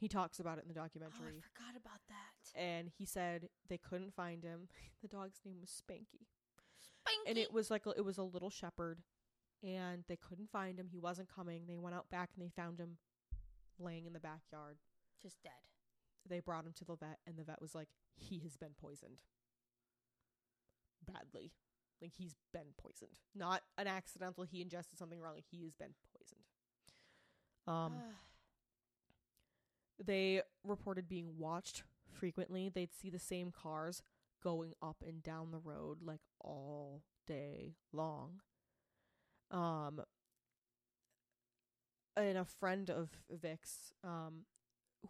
He 0.00 0.08
talks 0.08 0.40
about 0.40 0.58
it 0.58 0.62
in 0.62 0.68
the 0.68 0.74
documentary. 0.74 1.14
Oh, 1.36 1.38
I 1.38 1.40
forgot 1.40 1.76
about 1.80 2.00
that. 2.08 2.58
and 2.60 2.88
he 2.96 3.04
said 3.04 3.48
they 3.68 3.78
couldn't 3.78 4.14
find 4.14 4.42
him. 4.42 4.68
The 5.00 5.06
dog's 5.06 5.38
name 5.46 5.58
was 5.60 5.70
Spanky. 5.70 6.26
Spanky. 7.08 7.28
and 7.28 7.38
it 7.38 7.52
was 7.52 7.70
like 7.70 7.82
it 7.86 8.04
was 8.04 8.18
a 8.18 8.22
little 8.22 8.50
shepherd 8.50 9.00
and 9.62 10.04
they 10.08 10.16
couldn't 10.16 10.50
find 10.50 10.78
him. 10.78 10.88
He 10.88 10.98
wasn't 10.98 11.28
coming. 11.34 11.64
They 11.66 11.78
went 11.78 11.96
out 11.96 12.08
back 12.10 12.30
and 12.34 12.44
they 12.44 12.50
found 12.50 12.78
him 12.78 12.98
laying 13.78 14.06
in 14.06 14.12
the 14.12 14.20
backyard. 14.20 14.78
Just 15.20 15.42
dead. 15.42 15.52
they 16.28 16.40
brought 16.40 16.64
him 16.64 16.72
to 16.76 16.84
the 16.84 16.96
vet 16.96 17.18
and 17.26 17.36
the 17.36 17.44
vet 17.44 17.60
was 17.60 17.74
like 17.74 17.88
he 18.14 18.38
has 18.40 18.56
been 18.56 18.74
poisoned. 18.80 19.20
Badly. 21.04 21.52
Like 22.00 22.12
he's 22.16 22.36
been 22.52 22.74
poisoned. 22.80 23.16
Not 23.34 23.62
an 23.76 23.88
accidental 23.88 24.44
he 24.44 24.60
ingested 24.60 24.98
something 24.98 25.20
wrong. 25.20 25.34
Like 25.34 25.46
he 25.50 25.62
has 25.62 25.74
been 25.74 25.94
poisoned. 26.16 26.44
Um 27.66 27.94
they 30.04 30.42
reported 30.64 31.08
being 31.08 31.38
watched 31.38 31.82
frequently. 32.12 32.68
They'd 32.68 32.94
see 32.94 33.10
the 33.10 33.18
same 33.18 33.50
cars 33.50 34.02
going 34.42 34.72
up 34.82 35.02
and 35.06 35.22
down 35.22 35.50
the 35.50 35.58
road 35.58 35.98
like 36.02 36.20
all 36.40 37.02
day 37.26 37.74
long. 37.92 38.40
Um 39.50 40.02
and 42.16 42.36
a 42.38 42.44
friend 42.44 42.90
of 42.90 43.10
Vic's 43.30 43.92
um 44.04 44.44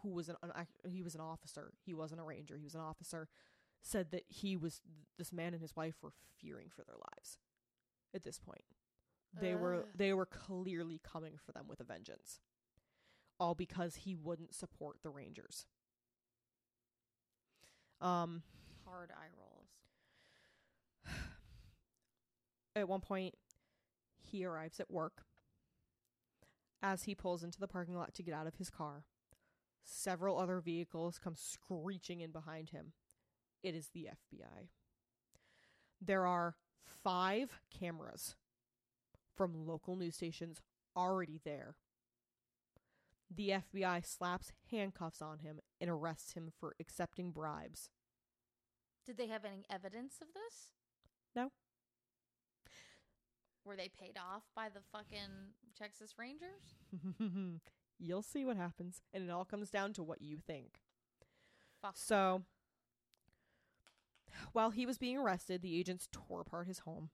who 0.01 0.09
was 0.09 0.29
an, 0.29 0.35
an 0.43 0.51
he 0.89 1.01
was 1.01 1.15
an 1.15 1.21
officer 1.21 1.73
he 1.85 1.93
wasn't 1.93 2.19
a 2.21 2.23
ranger 2.23 2.55
he 2.57 2.63
was 2.63 2.75
an 2.75 2.81
officer 2.81 3.27
said 3.81 4.11
that 4.11 4.23
he 4.27 4.55
was 4.55 4.81
this 5.17 5.31
man 5.33 5.53
and 5.53 5.61
his 5.61 5.75
wife 5.75 5.95
were 6.01 6.13
fearing 6.39 6.69
for 6.69 6.83
their 6.83 6.95
lives 6.95 7.37
at 8.13 8.23
this 8.23 8.39
point. 8.39 8.63
They 9.39 9.55
were 9.55 9.85
they 9.95 10.13
were 10.13 10.25
clearly 10.25 10.99
coming 11.03 11.37
for 11.43 11.51
them 11.51 11.65
with 11.67 11.79
a 11.79 11.83
vengeance 11.83 12.39
all 13.39 13.55
because 13.55 13.95
he 13.95 14.15
wouldn't 14.15 14.53
support 14.53 14.97
the 15.03 15.09
rangers. 15.09 15.65
Um 18.01 18.43
hard 18.89 19.11
eye 19.11 19.29
rolls. 19.37 19.69
at 22.75 22.87
one 22.87 23.01
point 23.01 23.35
he 24.21 24.45
arrives 24.45 24.79
at 24.79 24.91
work 24.91 25.23
as 26.81 27.03
he 27.03 27.15
pulls 27.15 27.43
into 27.43 27.59
the 27.59 27.67
parking 27.67 27.95
lot 27.95 28.13
to 28.13 28.23
get 28.23 28.33
out 28.33 28.47
of 28.47 28.55
his 28.55 28.69
car. 28.69 29.03
Several 29.83 30.39
other 30.39 30.59
vehicles 30.59 31.19
come 31.21 31.35
screeching 31.35 32.21
in 32.21 32.31
behind 32.31 32.69
him. 32.69 32.93
It 33.63 33.75
is 33.75 33.89
the 33.93 34.09
FBI 34.11 34.69
there 36.01 36.25
are 36.25 36.55
5 37.03 37.59
cameras 37.77 38.35
from 39.35 39.67
local 39.67 39.95
news 39.95 40.15
stations 40.15 40.61
already 40.95 41.39
there. 41.43 41.75
The 43.33 43.49
FBI 43.73 44.05
slaps 44.05 44.51
handcuffs 44.71 45.21
on 45.21 45.39
him 45.39 45.59
and 45.79 45.89
arrests 45.89 46.33
him 46.33 46.51
for 46.59 46.75
accepting 46.79 47.31
bribes 47.31 47.89
Did 49.09 49.17
they 49.17 49.25
have 49.25 49.43
any 49.43 49.65
evidence 49.71 50.17
of 50.21 50.27
this? 50.35 50.67
No. 51.35 51.49
Were 53.65 53.75
they 53.75 53.89
paid 53.89 54.19
off 54.19 54.43
by 54.55 54.67
the 54.71 54.81
fucking 54.91 55.55
Texas 55.75 56.13
Rangers? 56.19 56.75
You'll 57.99 58.21
see 58.21 58.45
what 58.45 58.55
happens, 58.55 59.01
and 59.11 59.23
it 59.23 59.31
all 59.31 59.45
comes 59.45 59.71
down 59.71 59.93
to 59.93 60.03
what 60.03 60.21
you 60.21 60.37
think. 60.37 60.81
Fuck. 61.81 61.93
So, 61.95 62.43
while 64.53 64.69
he 64.69 64.85
was 64.85 64.99
being 64.99 65.17
arrested, 65.17 65.63
the 65.63 65.79
agents 65.79 66.07
tore 66.11 66.41
apart 66.41 66.67
his 66.67 66.79
home. 66.79 67.09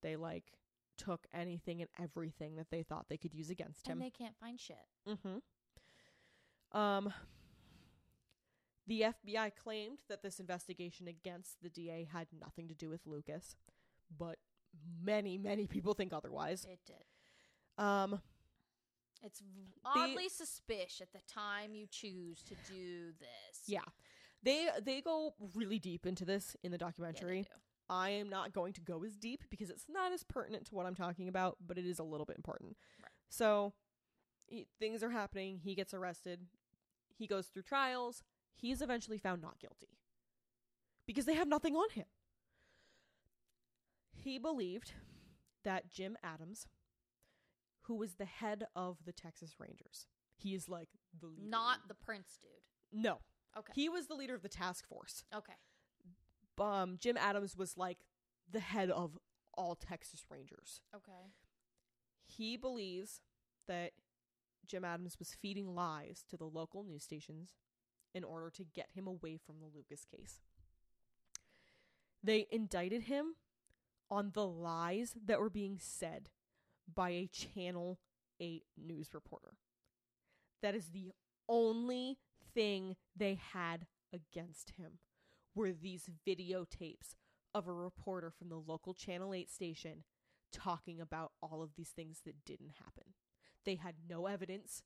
They 0.00 0.16
like 0.16 0.54
took 0.96 1.26
anything 1.34 1.82
and 1.82 1.90
everything 2.02 2.56
that 2.56 2.70
they 2.70 2.82
thought 2.82 3.10
they 3.10 3.18
could 3.18 3.34
use 3.34 3.50
against 3.50 3.88
and 3.88 3.92
him. 3.92 3.98
they 3.98 4.10
can't 4.10 4.38
find 4.40 4.58
shit. 4.58 4.86
Mm-hmm. 5.06 6.78
Um, 6.78 7.12
the 8.88 9.02
FBI 9.02 9.52
claimed 9.54 9.98
that 10.08 10.22
this 10.22 10.40
investigation 10.40 11.06
against 11.06 11.62
the 11.62 11.68
DA 11.68 12.08
had 12.10 12.26
nothing 12.40 12.68
to 12.68 12.74
do 12.74 12.88
with 12.88 13.06
Lucas, 13.06 13.54
but 14.18 14.38
many, 15.04 15.36
many 15.38 15.66
people 15.66 15.92
think 15.94 16.12
otherwise. 16.12 16.66
It 16.68 16.80
did. 16.86 17.84
Um, 17.84 18.20
It's 19.22 19.42
oddly 19.84 20.28
suspicious 20.28 21.02
at 21.02 21.12
the 21.12 21.20
time 21.32 21.74
you 21.74 21.86
choose 21.90 22.42
to 22.44 22.54
do 22.72 23.12
this. 23.20 23.62
yeah, 23.66 23.80
they 24.42 24.68
they 24.82 25.00
go 25.00 25.34
really 25.54 25.78
deep 25.78 26.06
into 26.06 26.24
this 26.24 26.56
in 26.64 26.72
the 26.72 26.78
documentary. 26.78 27.42
do. 27.42 27.48
I 27.90 28.10
am 28.10 28.28
not 28.28 28.52
going 28.52 28.74
to 28.74 28.80
go 28.80 29.02
as 29.04 29.16
deep 29.16 29.44
because 29.50 29.70
it's 29.70 29.86
not 29.88 30.12
as 30.12 30.22
pertinent 30.22 30.66
to 30.66 30.74
what 30.74 30.86
I'm 30.86 30.94
talking 30.94 31.28
about, 31.28 31.56
but 31.64 31.78
it 31.78 31.86
is 31.86 31.98
a 31.98 32.04
little 32.04 32.26
bit 32.26 32.36
important. 32.36 32.76
Right. 33.02 33.10
So, 33.30 33.72
he, 34.46 34.66
things 34.78 35.02
are 35.02 35.10
happening. 35.10 35.60
He 35.62 35.74
gets 35.74 35.94
arrested. 35.94 36.40
He 37.16 37.26
goes 37.26 37.46
through 37.46 37.62
trials. 37.62 38.22
He's 38.60 38.82
eventually 38.82 39.18
found 39.18 39.40
not 39.40 39.60
guilty 39.60 39.98
because 41.06 41.26
they 41.26 41.34
have 41.34 41.46
nothing 41.46 41.76
on 41.76 41.88
him. 41.90 42.06
He 44.12 44.38
believed 44.38 44.92
that 45.64 45.90
Jim 45.90 46.16
Adams, 46.24 46.66
who 47.82 47.94
was 47.94 48.14
the 48.14 48.24
head 48.24 48.64
of 48.74 48.98
the 49.04 49.12
Texas 49.12 49.54
Rangers, 49.60 50.06
he 50.36 50.54
is 50.54 50.68
like 50.68 50.88
the 51.20 51.28
leader. 51.28 51.48
Not 51.48 51.78
the 51.86 51.94
prince 51.94 52.38
dude. 52.42 53.02
no. 53.02 53.20
Okay. 53.56 53.72
He 53.74 53.88
was 53.88 54.06
the 54.06 54.14
leader 54.14 54.34
of 54.34 54.42
the 54.42 54.48
task 54.48 54.86
force 54.86 55.24
okay. 55.34 55.54
um, 56.60 56.96
Jim 57.00 57.16
Adams 57.16 57.56
was 57.56 57.78
like 57.78 57.98
the 58.50 58.60
head 58.60 58.90
of 58.90 59.18
all 59.54 59.74
Texas 59.74 60.24
Rangers. 60.30 60.80
Okay. 60.94 61.32
He 62.26 62.56
believes 62.56 63.20
that 63.66 63.92
Jim 64.66 64.84
Adams 64.84 65.18
was 65.18 65.34
feeding 65.40 65.74
lies 65.74 66.24
to 66.28 66.36
the 66.36 66.44
local 66.44 66.84
news 66.84 67.04
stations 67.04 67.54
in 68.14 68.24
order 68.24 68.50
to 68.50 68.64
get 68.64 68.88
him 68.94 69.06
away 69.06 69.36
from 69.36 69.56
the 69.60 69.66
Lucas 69.66 70.04
case. 70.04 70.40
They 72.22 72.46
indicted 72.50 73.02
him 73.02 73.36
on 74.10 74.30
the 74.32 74.46
lies 74.46 75.14
that 75.26 75.40
were 75.40 75.50
being 75.50 75.78
said 75.80 76.30
by 76.92 77.10
a 77.10 77.28
Channel 77.28 77.98
8 78.40 78.64
news 78.76 79.14
reporter. 79.14 79.54
That 80.62 80.74
is 80.74 80.88
the 80.88 81.12
only 81.48 82.18
thing 82.54 82.96
they 83.16 83.38
had 83.52 83.86
against 84.12 84.72
him 84.78 84.98
were 85.54 85.72
these 85.72 86.08
videotapes 86.26 87.16
of 87.54 87.66
a 87.66 87.72
reporter 87.72 88.30
from 88.30 88.48
the 88.48 88.56
local 88.56 88.94
Channel 88.94 89.34
8 89.34 89.50
station 89.50 90.04
talking 90.52 91.00
about 91.00 91.32
all 91.42 91.62
of 91.62 91.74
these 91.76 91.90
things 91.90 92.20
that 92.24 92.44
didn't 92.44 92.72
happen. 92.84 93.14
They 93.64 93.74
had 93.74 93.96
no 94.08 94.26
evidence. 94.26 94.82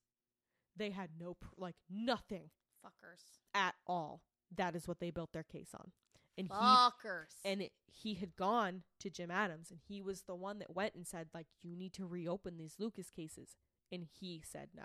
They 0.76 0.90
had 0.90 1.10
no, 1.18 1.34
pr- 1.34 1.48
like, 1.56 1.76
nothing 1.88 2.50
Fuckers. 2.84 3.22
at 3.54 3.74
all. 3.86 4.22
That 4.54 4.74
is 4.74 4.86
what 4.86 5.00
they 5.00 5.10
built 5.10 5.32
their 5.32 5.42
case 5.42 5.70
on. 5.74 5.92
And 6.38 6.48
he 6.48 6.54
Fuckers. 6.54 7.34
and 7.44 7.62
it, 7.62 7.72
he 7.86 8.14
had 8.14 8.36
gone 8.36 8.82
to 9.00 9.10
Jim 9.10 9.30
Adams 9.30 9.70
and 9.70 9.80
he 9.86 10.00
was 10.00 10.22
the 10.22 10.34
one 10.34 10.59
that 10.60 10.74
went 10.74 10.94
and 10.94 11.06
said 11.06 11.28
like 11.34 11.46
you 11.62 11.76
need 11.76 11.92
to 11.94 12.06
reopen 12.06 12.56
these 12.56 12.76
Lucas 12.78 13.10
cases 13.10 13.56
and 13.90 14.06
he 14.18 14.42
said 14.44 14.68
no. 14.74 14.84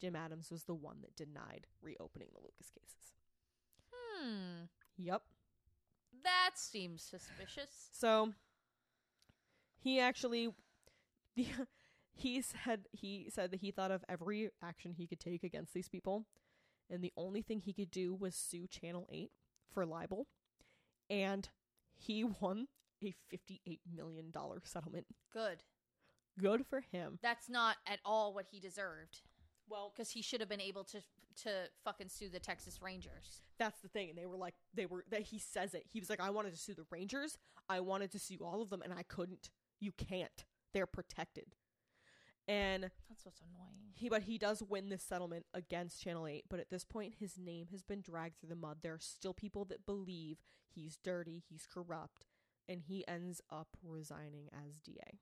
Jim 0.00 0.16
Adams 0.16 0.50
was 0.50 0.64
the 0.64 0.74
one 0.74 0.96
that 1.02 1.14
denied 1.14 1.66
reopening 1.82 2.28
the 2.32 2.40
Lucas 2.40 2.70
cases. 2.70 3.14
hmm. 3.92 4.62
Yep. 4.96 5.22
That 6.24 6.50
seems 6.54 7.02
suspicious. 7.02 7.88
So 7.92 8.32
he 9.78 10.00
actually 10.00 10.50
he 12.14 12.40
said 12.42 12.86
he 12.92 13.26
said 13.30 13.50
that 13.50 13.60
he 13.60 13.70
thought 13.70 13.90
of 13.90 14.04
every 14.08 14.50
action 14.62 14.94
he 14.96 15.06
could 15.06 15.20
take 15.20 15.42
against 15.44 15.74
these 15.74 15.88
people 15.88 16.24
and 16.92 17.02
the 17.02 17.12
only 17.16 17.42
thing 17.42 17.60
he 17.60 17.72
could 17.72 17.90
do 17.90 18.14
was 18.14 18.34
sue 18.34 18.66
Channel 18.68 19.08
8 19.10 19.30
for 19.72 19.84
libel 19.86 20.26
and 21.10 21.48
he 21.94 22.22
won 22.40 22.68
a 23.02 23.14
58 23.30 23.80
million 23.92 24.30
dollar 24.30 24.60
settlement. 24.64 25.06
Good. 25.32 25.62
Good 26.38 26.64
for 26.66 26.80
him. 26.80 27.18
That's 27.22 27.48
not 27.48 27.76
at 27.86 27.98
all 28.04 28.32
what 28.32 28.46
he 28.50 28.60
deserved. 28.60 29.22
Well, 29.68 29.92
Because 29.94 30.10
he 30.10 30.22
should 30.22 30.40
have 30.40 30.48
been 30.48 30.60
able 30.60 30.84
to 30.84 31.00
to 31.44 31.50
fucking 31.82 32.10
sue 32.10 32.28
the 32.28 32.38
Texas 32.38 32.82
Rangers. 32.82 33.40
that's 33.58 33.80
the 33.80 33.88
thing 33.88 34.10
and 34.10 34.18
they 34.18 34.26
were 34.26 34.36
like 34.36 34.54
they 34.74 34.84
were 34.84 35.02
that 35.10 35.22
he 35.22 35.38
says 35.38 35.72
it. 35.72 35.84
He 35.90 35.98
was 35.98 36.10
like 36.10 36.20
I 36.20 36.28
wanted 36.30 36.52
to 36.52 36.58
sue 36.58 36.74
the 36.74 36.84
Rangers. 36.90 37.38
I 37.70 37.80
wanted 37.80 38.10
to 38.12 38.18
sue 38.18 38.38
all 38.44 38.60
of 38.60 38.68
them 38.70 38.82
and 38.82 38.92
I 38.92 39.02
couldn't. 39.02 39.48
You 39.80 39.92
can't. 39.92 40.44
They're 40.74 40.86
protected. 40.86 41.54
And 42.48 42.84
That's 43.08 43.24
what's 43.24 43.40
annoying. 43.40 43.92
He 43.94 44.08
but 44.08 44.22
he 44.22 44.36
does 44.36 44.62
win 44.62 44.88
this 44.88 45.02
settlement 45.02 45.46
against 45.54 46.02
Channel 46.02 46.26
8, 46.26 46.44
but 46.50 46.58
at 46.60 46.70
this 46.70 46.84
point 46.84 47.14
his 47.20 47.38
name 47.38 47.68
has 47.70 47.82
been 47.82 48.00
dragged 48.00 48.40
through 48.40 48.48
the 48.48 48.56
mud. 48.56 48.78
There 48.82 48.94
are 48.94 49.00
still 49.00 49.34
people 49.34 49.64
that 49.66 49.86
believe 49.86 50.38
he's 50.66 50.96
dirty, 50.96 51.42
he's 51.48 51.66
corrupt, 51.72 52.26
and 52.68 52.80
he 52.80 53.06
ends 53.06 53.40
up 53.50 53.76
resigning 53.82 54.48
as 54.52 54.80
DA. 54.80 55.20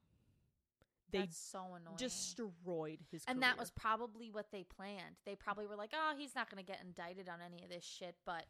They 1.13 1.19
That's 1.19 1.37
so 1.39 1.59
annoying. 1.75 1.97
destroyed 1.99 3.01
his 3.11 3.25
and 3.27 3.43
that 3.43 3.59
was 3.59 3.71
probably 3.71 4.31
what 4.31 4.47
they 4.53 4.65
planned. 4.65 5.17
They 5.27 5.35
probably 5.35 5.67
were 5.67 5.77
like, 5.77 5.91
"Oh, 5.93 6.15
he's 6.17 6.35
not 6.35 6.49
going 6.49 6.65
to 6.65 6.67
get 6.67 6.81
indicted 6.81 7.29
on 7.29 7.41
any 7.45 7.65
of 7.65 7.69
this 7.69 7.85
shit, 7.85 8.15
but 8.25 8.47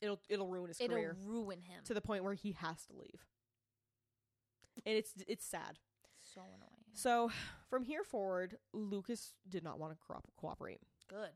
it'll 0.00 0.20
it'll 0.28 0.46
ruin 0.46 0.68
his 0.68 0.80
it'll 0.80 0.96
career 0.96 1.16
ruin 1.24 1.60
him." 1.60 1.82
to 1.84 1.94
the 1.94 2.00
point 2.00 2.22
where 2.22 2.34
he 2.34 2.52
has 2.52 2.86
to 2.86 2.92
leave. 2.96 3.26
And 4.86 4.96
it's 4.96 5.14
it's 5.26 5.44
sad. 5.44 5.78
so 6.20 6.42
annoying. 6.42 6.77
So 6.98 7.30
from 7.70 7.84
here 7.84 8.02
forward, 8.02 8.56
Lucas 8.72 9.34
did 9.48 9.62
not 9.62 9.78
want 9.78 9.92
to 9.92 9.98
co- 10.04 10.20
cooperate. 10.36 10.80
Good. 11.08 11.30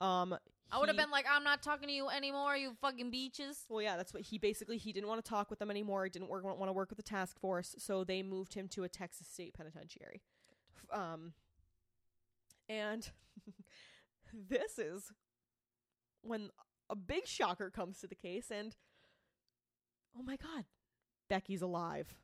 Um, 0.00 0.36
I 0.70 0.78
would 0.78 0.88
have 0.88 0.96
he- 0.96 1.02
been 1.02 1.10
like, 1.10 1.26
I'm 1.28 1.42
not 1.42 1.60
talking 1.60 1.88
to 1.88 1.92
you 1.94 2.08
anymore, 2.08 2.56
you 2.56 2.76
fucking 2.80 3.10
beaches. 3.10 3.64
Well, 3.68 3.82
yeah, 3.82 3.96
that's 3.96 4.14
what 4.14 4.22
he 4.22 4.38
basically 4.38 4.78
he 4.78 4.92
didn't 4.92 5.08
want 5.08 5.24
to 5.24 5.28
talk 5.28 5.50
with 5.50 5.58
them 5.58 5.70
anymore. 5.72 6.04
He 6.04 6.10
didn't 6.10 6.28
work, 6.28 6.44
want 6.44 6.68
to 6.68 6.72
work 6.72 6.90
with 6.90 6.98
the 6.98 7.02
task 7.02 7.40
force, 7.40 7.74
so 7.78 8.04
they 8.04 8.22
moved 8.22 8.54
him 8.54 8.68
to 8.68 8.84
a 8.84 8.88
Texas 8.88 9.26
state 9.26 9.54
penitentiary. 9.54 10.22
F- 10.92 10.98
Um, 10.98 11.32
and 12.68 13.10
this 14.32 14.78
is 14.78 15.10
when 16.22 16.50
a 16.88 16.94
big 16.94 17.26
shocker 17.26 17.70
comes 17.70 17.98
to 18.00 18.06
the 18.06 18.14
case, 18.14 18.52
and 18.52 18.76
oh 20.16 20.22
my 20.22 20.36
god, 20.36 20.64
Becky's 21.28 21.62
alive. 21.62 22.14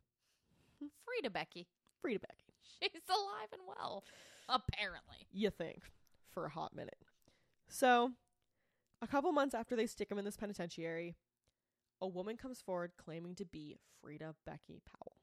Frieda 1.04 1.30
Becky. 1.30 1.66
Frieda 2.00 2.20
Becky. 2.20 2.43
She's 2.82 3.02
alive 3.08 3.48
and 3.52 3.62
well. 3.66 4.04
Apparently. 4.48 5.26
You 5.32 5.50
think 5.50 5.82
for 6.32 6.44
a 6.46 6.50
hot 6.50 6.74
minute. 6.74 6.98
So, 7.68 8.12
a 9.00 9.06
couple 9.06 9.32
months 9.32 9.54
after 9.54 9.76
they 9.76 9.86
stick 9.86 10.10
him 10.10 10.18
in 10.18 10.24
this 10.24 10.36
penitentiary, 10.36 11.16
a 12.00 12.06
woman 12.06 12.36
comes 12.36 12.60
forward 12.60 12.92
claiming 12.96 13.34
to 13.36 13.44
be 13.44 13.76
Frieda 14.00 14.34
Becky 14.44 14.82
Powell. 14.90 15.16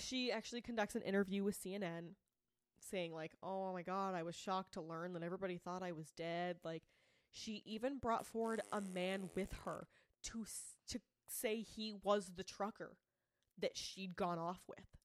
She 0.00 0.30
actually 0.30 0.60
conducts 0.60 0.94
an 0.94 1.02
interview 1.02 1.42
with 1.42 1.58
CNN 1.60 2.14
saying 2.78 3.12
like, 3.12 3.32
"Oh 3.42 3.72
my 3.72 3.82
god, 3.82 4.14
I 4.14 4.22
was 4.22 4.36
shocked 4.36 4.74
to 4.74 4.80
learn 4.80 5.14
that 5.14 5.22
everybody 5.22 5.56
thought 5.56 5.82
I 5.82 5.92
was 5.92 6.10
dead." 6.12 6.58
Like 6.62 6.82
she 7.30 7.62
even 7.64 7.98
brought 7.98 8.26
forward 8.26 8.60
a 8.72 8.80
man 8.80 9.30
with 9.34 9.52
her 9.64 9.88
to 10.24 10.44
to 10.88 11.00
say 11.26 11.62
he 11.62 11.94
was 12.02 12.32
the 12.36 12.44
trucker 12.44 12.96
that 13.58 13.76
she'd 13.76 14.16
gone 14.16 14.38
off 14.38 14.60
with. 14.68 14.97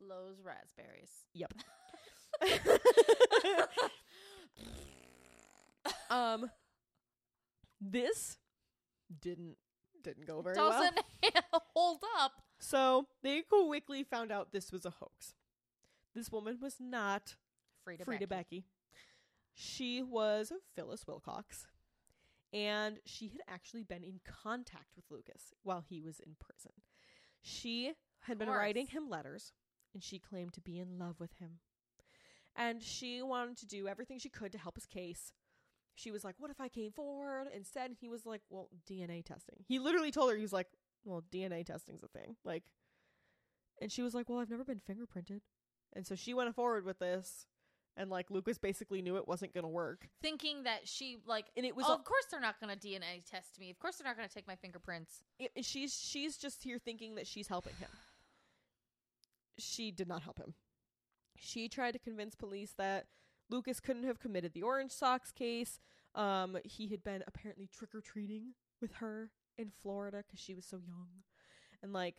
Blows 0.00 0.36
raspberries. 0.42 1.10
Yep. 1.34 1.52
um 6.10 6.50
this 7.80 8.38
didn't 9.20 9.56
didn't 10.02 10.26
go 10.26 10.40
very 10.40 10.56
well. 10.56 10.70
Doesn't 10.70 11.00
hold 11.74 12.02
up. 12.18 12.32
So 12.58 13.06
they 13.22 13.42
quickly 13.42 14.04
found 14.04 14.32
out 14.32 14.52
this 14.52 14.72
was 14.72 14.84
a 14.84 14.90
hoax. 14.90 15.34
This 16.14 16.30
woman 16.30 16.58
was 16.60 16.76
not 16.80 17.36
Frieda, 17.84 18.04
Frieda 18.04 18.26
Becky. 18.26 18.60
Becky. 18.60 18.64
She 19.54 20.02
was 20.02 20.52
Phyllis 20.74 21.06
Wilcox. 21.06 21.66
And 22.52 22.98
she 23.04 23.28
had 23.28 23.40
actually 23.48 23.84
been 23.84 24.02
in 24.02 24.20
contact 24.24 24.96
with 24.96 25.04
Lucas 25.10 25.54
while 25.62 25.84
he 25.88 26.00
was 26.00 26.18
in 26.18 26.34
prison. 26.40 26.72
She 27.42 27.92
had 28.20 28.38
been 28.38 28.48
writing 28.48 28.88
him 28.88 29.08
letters 29.08 29.52
and 29.94 30.02
she 30.02 30.18
claimed 30.18 30.52
to 30.54 30.60
be 30.60 30.78
in 30.78 30.98
love 30.98 31.20
with 31.20 31.32
him. 31.38 31.58
And 32.56 32.82
she 32.82 33.22
wanted 33.22 33.56
to 33.58 33.66
do 33.66 33.86
everything 33.88 34.18
she 34.18 34.28
could 34.28 34.52
to 34.52 34.58
help 34.58 34.74
his 34.76 34.86
case. 34.86 35.32
She 35.94 36.10
was 36.10 36.24
like, 36.24 36.34
What 36.38 36.50
if 36.50 36.60
I 36.60 36.68
came 36.68 36.92
forward? 36.92 37.46
Instead, 37.54 37.92
he 38.00 38.08
was 38.08 38.26
like, 38.26 38.42
Well, 38.50 38.68
DNA 38.88 39.24
testing. 39.24 39.56
He 39.66 39.78
literally 39.78 40.10
told 40.10 40.30
her, 40.30 40.36
he 40.36 40.42
was 40.42 40.52
like, 40.52 40.68
Well, 41.04 41.22
DNA 41.32 41.64
testing's 41.64 42.02
a 42.02 42.08
thing. 42.08 42.36
Like, 42.44 42.64
and 43.80 43.90
she 43.90 44.02
was 44.02 44.14
like, 44.14 44.28
Well, 44.28 44.38
I've 44.38 44.50
never 44.50 44.64
been 44.64 44.80
fingerprinted. 44.80 45.40
And 45.92 46.06
so 46.06 46.14
she 46.14 46.34
went 46.34 46.54
forward 46.54 46.84
with 46.84 46.98
this. 46.98 47.46
And 47.96 48.08
like, 48.08 48.30
Lucas 48.30 48.56
basically 48.56 49.02
knew 49.02 49.16
it 49.16 49.26
wasn't 49.28 49.52
going 49.52 49.64
to 49.64 49.68
work. 49.68 50.08
Thinking 50.22 50.62
that 50.62 50.86
she, 50.88 51.18
like, 51.26 51.46
And 51.56 51.66
it 51.66 51.74
was, 51.76 51.86
oh, 51.88 51.92
a- 51.92 51.96
of 51.96 52.04
course 52.04 52.24
they're 52.30 52.40
not 52.40 52.60
going 52.60 52.76
to 52.76 52.86
DNA 52.86 53.24
test 53.28 53.58
me. 53.58 53.68
Of 53.70 53.78
course 53.78 53.96
they're 53.96 54.06
not 54.06 54.16
going 54.16 54.28
to 54.28 54.34
take 54.34 54.46
my 54.46 54.56
fingerprints. 54.56 55.22
it- 55.38 55.64
she's, 55.64 55.98
she's 56.00 56.36
just 56.36 56.62
here 56.62 56.78
thinking 56.78 57.16
that 57.16 57.26
she's 57.26 57.48
helping 57.48 57.74
him. 57.78 57.88
She 59.60 59.90
did 59.90 60.08
not 60.08 60.22
help 60.22 60.38
him. 60.38 60.54
She 61.36 61.68
tried 61.68 61.92
to 61.92 61.98
convince 61.98 62.34
police 62.34 62.74
that 62.76 63.06
Lucas 63.48 63.80
couldn't 63.80 64.04
have 64.04 64.20
committed 64.20 64.52
the 64.52 64.62
Orange 64.62 64.92
Socks 64.92 65.32
case. 65.32 65.80
Um, 66.14 66.58
he 66.64 66.88
had 66.88 67.02
been 67.02 67.22
apparently 67.26 67.68
trick 67.68 67.94
or 67.94 68.00
treating 68.00 68.54
with 68.80 68.94
her 68.94 69.30
in 69.56 69.70
Florida 69.82 70.22
because 70.26 70.40
she 70.40 70.54
was 70.54 70.66
so 70.66 70.78
young, 70.78 71.08
and 71.82 71.92
like 71.92 72.16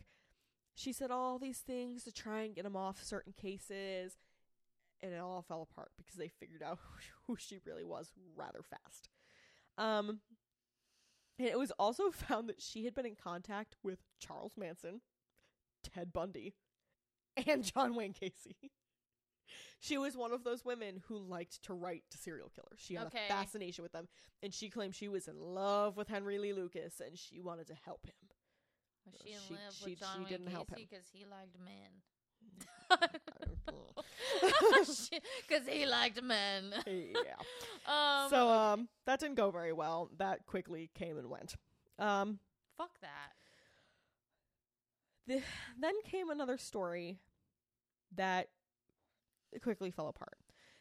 she 0.74 0.92
said 0.92 1.10
all 1.10 1.38
these 1.38 1.58
things 1.58 2.04
to 2.04 2.12
try 2.12 2.42
and 2.42 2.54
get 2.54 2.64
him 2.64 2.76
off 2.76 3.02
certain 3.02 3.32
cases, 3.32 4.16
and 5.02 5.12
it 5.12 5.20
all 5.20 5.42
fell 5.42 5.62
apart 5.70 5.90
because 5.98 6.16
they 6.16 6.28
figured 6.28 6.62
out 6.62 6.78
who 7.26 7.36
she 7.36 7.58
really 7.66 7.84
was 7.84 8.12
rather 8.36 8.62
fast. 8.62 9.08
Um, 9.76 10.20
and 11.38 11.48
it 11.48 11.58
was 11.58 11.72
also 11.72 12.10
found 12.12 12.48
that 12.48 12.62
she 12.62 12.84
had 12.84 12.94
been 12.94 13.06
in 13.06 13.16
contact 13.16 13.76
with 13.82 13.98
Charles 14.18 14.52
Manson, 14.56 15.00
Ted 15.82 16.12
Bundy, 16.12 16.54
and 17.46 17.62
John 17.64 17.94
Wayne 17.94 18.14
Gacy. 18.14 18.54
She 19.80 19.98
was 19.98 20.16
one 20.16 20.32
of 20.32 20.44
those 20.44 20.64
women 20.64 21.02
who 21.08 21.18
liked 21.18 21.62
to 21.64 21.74
write 21.74 22.04
to 22.12 22.18
serial 22.18 22.50
killers. 22.54 22.78
She 22.78 22.94
had 22.94 23.08
Okay. 23.08 23.24
a 23.28 23.32
fascination 23.32 23.82
with 23.82 23.90
them, 23.92 24.06
and 24.42 24.54
she 24.54 24.70
claimed 24.70 24.94
she 24.94 25.08
was 25.08 25.26
in 25.26 25.40
love 25.40 25.96
with 25.96 26.06
Henry 26.08 26.38
Lee 26.38 26.52
Lucas 26.52 27.00
and 27.04 27.18
she 27.18 27.40
wanted 27.40 27.66
to 27.66 27.74
help 27.84 28.06
him. 28.06 28.14
Was 29.06 29.14
she 29.24 29.32
in 29.32 29.38
She- 29.48 29.54
love 29.54 29.74
she- 29.74 29.90
with 29.90 29.98
John 30.00 30.08
she 30.14 30.18
Wayne 30.20 30.28
didn't 30.28 30.46
help 30.48 30.70
Gacy 30.70 30.78
him. 30.78 30.86
because 30.88 31.06
he 31.12 31.24
liked 31.24 31.56
men? 31.58 33.00
Because 35.48 35.66
he 35.68 35.86
liked 35.86 36.22
men. 36.22 36.74
yeah. 36.86 37.34
Um, 37.86 38.30
so 38.30 38.48
um, 38.48 38.88
that 39.06 39.20
didn't 39.20 39.36
go 39.36 39.50
very 39.50 39.72
well. 39.72 40.10
That 40.18 40.46
quickly 40.46 40.90
came 40.94 41.18
and 41.18 41.28
went. 41.28 41.56
Um, 41.98 42.38
fuck 42.76 43.00
that. 43.00 43.32
The, 45.26 45.40
then 45.78 45.94
came 46.04 46.30
another 46.30 46.58
story 46.58 47.18
that 48.14 48.48
quickly 49.62 49.90
fell 49.90 50.08
apart. 50.08 50.38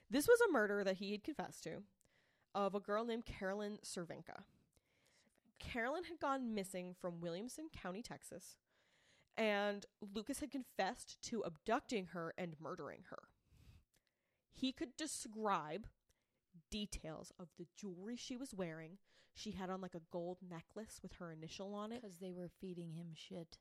This 0.09 0.27
was 0.27 0.39
a 0.41 0.51
murder 0.51 0.83
that 0.83 0.97
he 0.97 1.11
had 1.11 1.23
confessed 1.23 1.63
to 1.63 1.83
of 2.53 2.75
a 2.75 2.79
girl 2.79 3.05
named 3.05 3.25
Carolyn 3.25 3.79
Cervenka. 3.83 4.43
Carolyn 5.59 6.03
had 6.05 6.19
gone 6.19 6.53
missing 6.53 6.95
from 6.99 7.21
Williamson 7.21 7.67
County, 7.71 8.01
Texas, 8.01 8.57
and 9.37 9.85
Lucas 10.01 10.39
had 10.39 10.51
confessed 10.51 11.21
to 11.21 11.41
abducting 11.41 12.07
her 12.07 12.33
and 12.37 12.55
murdering 12.59 13.03
her. 13.09 13.19
He 14.53 14.71
could 14.71 14.97
describe 14.97 15.87
details 16.69 17.31
of 17.39 17.47
the 17.57 17.67
jewelry 17.79 18.17
she 18.17 18.35
was 18.35 18.53
wearing. 18.53 18.97
She 19.33 19.51
had 19.51 19.69
on 19.69 19.81
like 19.81 19.95
a 19.95 20.01
gold 20.11 20.39
necklace 20.47 20.99
with 21.01 21.13
her 21.13 21.31
initial 21.31 21.73
on 21.73 21.91
it. 21.91 22.01
Because 22.01 22.17
they 22.17 22.31
were 22.31 22.49
feeding 22.59 22.93
him 22.93 23.11
shit. 23.13 23.57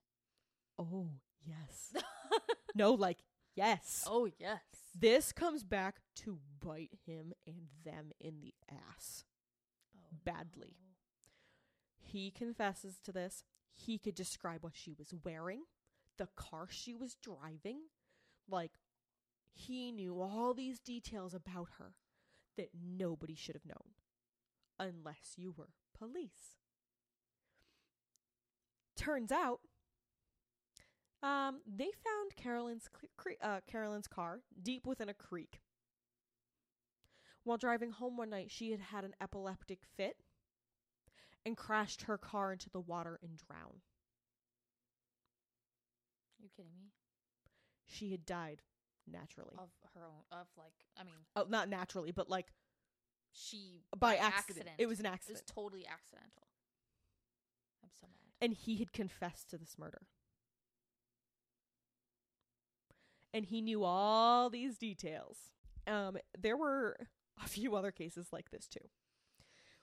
Oh, 0.78 1.10
yes. 1.44 1.94
no, 2.74 2.92
like, 2.92 3.18
yes. 3.55 4.05
oh 4.06 4.28
yes. 4.38 4.60
This 4.98 5.32
comes 5.32 5.62
back 5.62 5.97
to 6.16 6.38
bite 6.60 6.98
him 7.06 7.32
and 7.47 7.68
them 7.84 8.10
in 8.20 8.40
the 8.40 8.55
ass. 8.70 9.24
Oh, 9.97 10.16
badly. 10.24 10.76
no. 10.80 10.97
He 11.98 12.30
confesses 12.30 12.98
to 13.05 13.12
this. 13.12 13.44
He 13.72 13.98
could 13.98 14.14
describe 14.14 14.62
what 14.62 14.74
she 14.74 14.92
was 14.92 15.14
wearing, 15.24 15.62
the 16.18 16.28
car 16.36 16.66
she 16.68 16.94
was 16.94 17.14
driving. 17.14 17.82
Like, 18.48 18.72
he 19.52 19.92
knew 19.92 20.20
all 20.20 20.55
these 20.55 20.80
details 20.80 21.34
about 21.34 21.68
her 21.78 21.94
that 22.56 22.70
nobody 22.74 23.34
should 23.34 23.55
have 23.55 23.64
known 23.66 23.94
unless 24.78 25.34
you 25.36 25.55
were 25.56 25.70
police. 25.97 26.56
Turns 28.97 29.30
out, 29.32 29.60
um, 31.22 31.60
they 31.66 31.90
found 32.05 32.36
Carolyn's 32.36 32.88
cre- 33.16 33.30
uh, 33.42 33.60
Carolyn's 33.66 34.09
car 34.09 34.40
deep 34.62 34.86
within 34.86 35.09
a 35.09 35.14
creek. 35.14 35.60
While 37.44 37.59
driving 37.59 37.90
home 37.92 38.16
one 38.16 38.30
night, 38.30 38.51
she 38.51 38.70
had 38.70 38.80
had 38.80 39.05
an 39.05 39.14
epileptic 39.20 39.80
fit 39.97 40.16
and 41.47 41.56
crashed 41.56 42.02
her 42.02 42.18
car 42.18 42.52
into 42.52 42.68
the 42.70 42.80
water 42.80 43.18
and 43.22 43.36
drowned. 43.36 43.82
you 46.38 46.48
kidding 46.55 46.72
me? 46.78 46.90
She 47.86 48.10
had 48.12 48.24
died 48.24 48.62
naturally. 49.10 49.56
Of 49.59 49.70
her 49.94 50.05
own. 50.05 50.22
Of 50.30 50.47
like, 50.56 50.72
I 50.98 51.05
mean, 51.05 51.14
Oh, 51.36 51.47
not 51.48 51.68
naturally, 51.68 52.12
but 52.12 52.28
like 52.28 52.52
she 53.32 53.84
by, 53.98 54.16
accident. 54.16 54.68
It 54.78 54.86
was 54.86 55.01
an 55.01 55.06
accident. 55.06 55.38
It 55.38 55.42
was 55.47 55.55
totally 55.55 55.86
accidental. 55.86 56.47
I'm 57.82 57.90
so 58.01 58.06
mad. 58.06 58.34
and 58.44 58.52
he 58.55 58.76
had 58.76 58.92
confessed 58.92 59.51
to 59.51 59.59
this 59.59 59.76
murder. 59.78 60.02
And 63.32 63.44
he 63.44 63.61
knew 63.61 63.85
all 63.85 64.51
these 64.51 64.77
details. 64.77 65.39
Um, 65.86 66.16
there 66.39 66.57
were 66.57 66.97
a 67.43 67.48
few 67.48 67.77
other 67.77 67.90
cases 67.93 68.28
like 68.32 68.51
this 68.51 68.66
too, 68.66 68.89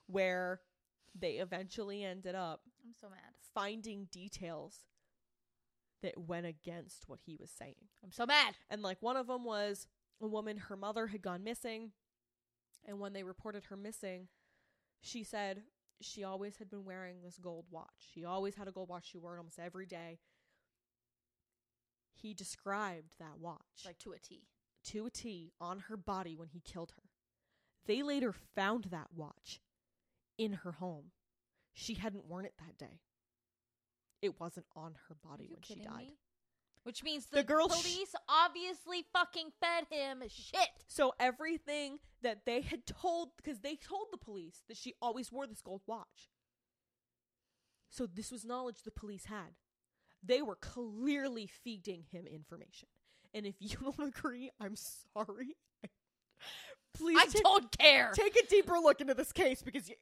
where 0.08 0.62
they 1.20 1.34
eventually 1.34 2.04
ended 2.04 2.36
up 2.36 2.62
I'm 2.86 2.94
so 3.00 3.10
mad. 3.10 3.20
finding 3.54 4.08
details 4.12 4.82
that 6.04 6.18
went 6.18 6.46
against 6.46 7.06
what 7.08 7.20
he 7.26 7.36
was 7.40 7.50
saying. 7.50 7.76
I'm 8.04 8.12
so 8.12 8.26
mad. 8.26 8.56
And 8.70 8.82
like 8.82 9.02
one 9.02 9.18
of 9.18 9.28
them 9.28 9.44
was 9.44 9.88
a 10.22 10.28
woman, 10.28 10.58
her 10.58 10.78
mother 10.78 11.08
had 11.08 11.22
gone 11.22 11.44
missing. 11.44 11.92
And 12.86 13.00
when 13.00 13.14
they 13.14 13.24
reported 13.24 13.66
her 13.66 13.76
missing, 13.76 14.28
she 15.02 15.24
said 15.24 15.64
she 16.00 16.24
always 16.24 16.58
had 16.58 16.70
been 16.70 16.86
wearing 16.86 17.18
this 17.24 17.40
gold 17.40 17.66
watch. 17.72 17.88
She 18.14 18.24
always 18.24 18.56
had 18.56 18.68
a 18.68 18.72
gold 18.72 18.90
watch. 18.90 19.10
She 19.10 19.18
wore 19.18 19.36
it 19.36 19.40
almost 19.40 19.58
every 19.60 19.86
day. 19.88 20.20
He 22.22 22.34
described 22.34 23.14
that 23.20 23.40
watch 23.40 23.86
Like 23.86 24.00
to 24.00 24.12
a 24.14 24.20
T. 24.20 24.44
to 24.86 25.06
a 25.06 25.10
T 25.10 25.52
on 25.60 25.80
her 25.88 25.98
body 25.98 26.36
when 26.36 26.50
he 26.50 26.60
killed 26.60 26.94
her. 26.96 27.04
They 27.86 28.04
later 28.04 28.34
found 28.56 28.86
that 28.86 29.08
watch 29.16 29.62
in 30.38 30.54
her 30.54 30.74
home. 30.74 31.12
She 31.74 31.94
hadn't 31.96 32.26
worn 32.26 32.46
it 32.46 32.54
that 32.60 32.78
day. 32.78 33.00
It 34.22 34.40
wasn't 34.40 34.66
on 34.76 34.96
her 35.08 35.16
body 35.24 35.48
when 35.50 35.62
she 35.62 35.76
died. 35.76 35.98
me? 35.98 36.18
Which 36.84 37.04
means 37.04 37.26
The 37.26 37.38
the, 37.38 37.44
girl 37.44 37.68
sh- 37.70 37.82
police 37.82 38.16
obviously 38.30 39.06
fucking 39.14 39.52
fed 39.60 39.86
him 39.90 40.24
shit. 40.28 40.70
So 40.88 41.14
everything 41.20 42.00
that 42.24 42.46
they 42.46 42.62
had 42.62 42.86
told, 42.86 43.30
because 43.38 43.60
they 43.60 43.76
told 43.76 44.08
the 44.12 44.18
police 44.18 44.62
that 44.68 44.78
she 44.78 44.96
always 45.02 45.32
wore 45.32 45.46
this 45.48 45.62
gold 45.62 45.82
watch. 45.86 46.30
So 47.90 48.06
this 48.06 48.32
was 48.32 48.44
knowledge 48.46 48.84
the 48.84 48.92
police 48.92 49.26
had. 49.26 49.56
They 50.24 50.42
were 50.42 50.56
clearly 50.56 51.48
feeding 51.48 52.04
him 52.12 52.26
information. 52.28 52.90
And 53.34 53.46
if 53.46 53.56
you 53.60 53.78
don't 53.98 54.08
agree, 54.10 54.50
I'm 54.60 54.76
sorry. 54.76 55.56
Please 56.94 57.18
I 57.20 57.26
take, 57.26 57.44
don't 57.44 57.78
care. 57.78 58.12
take 58.14 58.36
a 58.36 58.46
deeper 58.48 58.78
look 58.80 59.02
into 59.02 59.14
this 59.14 59.32
case 59.32 59.62
because 59.62 59.88
you, 59.88 59.96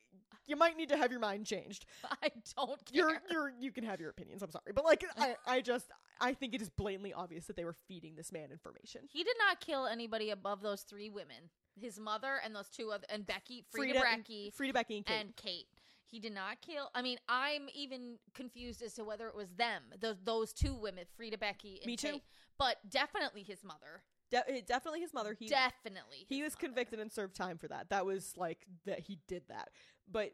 you 0.47 0.55
might 0.55 0.77
need 0.77 0.89
to 0.89 0.97
have 0.97 1.11
your 1.11 1.19
mind 1.19 1.45
changed. 1.45 1.85
I 2.23 2.29
don't 2.55 2.85
care. 2.85 3.09
You're 3.09 3.21
you're 3.29 3.53
you 3.59 3.71
can 3.71 3.83
have 3.83 3.99
your 3.99 4.09
opinions. 4.09 4.41
I'm 4.41 4.51
sorry, 4.51 4.71
but 4.73 4.85
like 4.85 5.03
I 5.17 5.35
I 5.45 5.61
just 5.61 5.87
I 6.21 6.33
think 6.33 6.53
it 6.53 6.61
is 6.61 6.69
blatantly 6.69 7.13
obvious 7.13 7.45
that 7.47 7.57
they 7.57 7.65
were 7.65 7.75
feeding 7.87 8.15
this 8.15 8.31
man 8.31 8.49
information. 8.51 9.01
he 9.11 9.23
did 9.23 9.35
not 9.45 9.59
kill 9.59 9.85
anybody 9.87 10.29
above 10.29 10.61
those 10.61 10.81
three 10.83 11.09
women. 11.09 11.49
His 11.77 11.99
mother 11.99 12.35
and 12.43 12.55
those 12.55 12.69
two 12.69 12.91
other 12.91 13.05
and 13.09 13.25
Becky, 13.25 13.65
Frieda, 13.69 13.99
Frieda 13.99 14.05
Bracky, 14.05 14.53
Frieda 14.53 14.73
Becky 14.73 14.97
and 14.97 15.05
Kate. 15.05 15.19
and 15.19 15.35
Kate. 15.35 15.65
He 16.09 16.19
did 16.19 16.33
not 16.33 16.61
kill. 16.61 16.89
I 16.93 17.01
mean, 17.01 17.17
I'm 17.27 17.67
even 17.73 18.17
confused 18.33 18.81
as 18.81 18.93
to 18.93 19.03
whether 19.03 19.27
it 19.27 19.35
was 19.35 19.49
them, 19.57 19.83
those 19.99 20.17
those 20.23 20.53
two 20.53 20.73
women, 20.73 21.05
Frieda 21.15 21.37
Becky 21.37 21.79
and 21.81 21.87
Me 21.87 21.95
too. 21.95 22.13
Kate. 22.13 22.23
But 22.57 22.77
definitely 22.89 23.43
his 23.43 23.63
mother. 23.63 24.03
De- 24.31 24.49
eh, 24.49 24.61
definitely 24.65 25.01
his 25.01 25.13
mother. 25.13 25.35
He 25.37 25.47
definitely. 25.47 26.25
he 26.27 26.41
was 26.41 26.53
mother. 26.53 26.67
convicted 26.67 26.99
and 26.99 27.11
served 27.11 27.35
time 27.35 27.57
for 27.57 27.67
that. 27.67 27.89
That 27.89 28.05
was 28.05 28.33
like 28.37 28.65
that 28.85 28.99
he 28.99 29.19
did 29.27 29.43
that. 29.49 29.69
But 30.09 30.33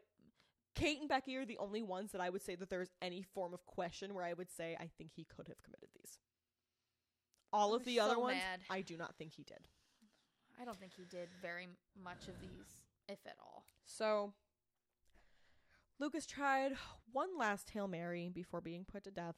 Kate 0.74 1.00
and 1.00 1.08
Becky 1.08 1.36
are 1.36 1.44
the 1.44 1.58
only 1.58 1.82
ones 1.82 2.12
that 2.12 2.20
I 2.20 2.30
would 2.30 2.42
say 2.42 2.54
that 2.54 2.70
there's 2.70 2.90
any 3.00 3.22
form 3.22 3.52
of 3.52 3.64
question 3.66 4.14
where 4.14 4.24
I 4.24 4.32
would 4.32 4.50
say 4.50 4.76
I 4.78 4.88
think 4.98 5.10
he 5.14 5.24
could 5.24 5.48
have 5.48 5.62
committed 5.62 5.88
these. 5.94 6.18
All 7.52 7.74
of 7.74 7.84
the 7.84 8.00
other 8.00 8.18
ones, 8.18 8.36
mad. 8.36 8.60
I 8.70 8.80
do 8.80 8.96
not 8.96 9.14
think 9.16 9.34
he 9.34 9.42
did. 9.42 9.68
I 10.60 10.64
don't 10.64 10.78
think 10.78 10.92
he 10.96 11.04
did 11.04 11.28
very 11.40 11.68
much 12.02 12.28
of 12.28 12.40
these, 12.40 12.82
if 13.08 13.18
at 13.26 13.36
all. 13.40 13.66
So 13.84 14.32
Lucas 16.02 16.26
tried 16.26 16.72
one 17.12 17.38
last 17.38 17.70
Hail 17.70 17.86
Mary 17.86 18.28
before 18.28 18.60
being 18.60 18.84
put 18.84 19.04
to 19.04 19.10
death. 19.12 19.36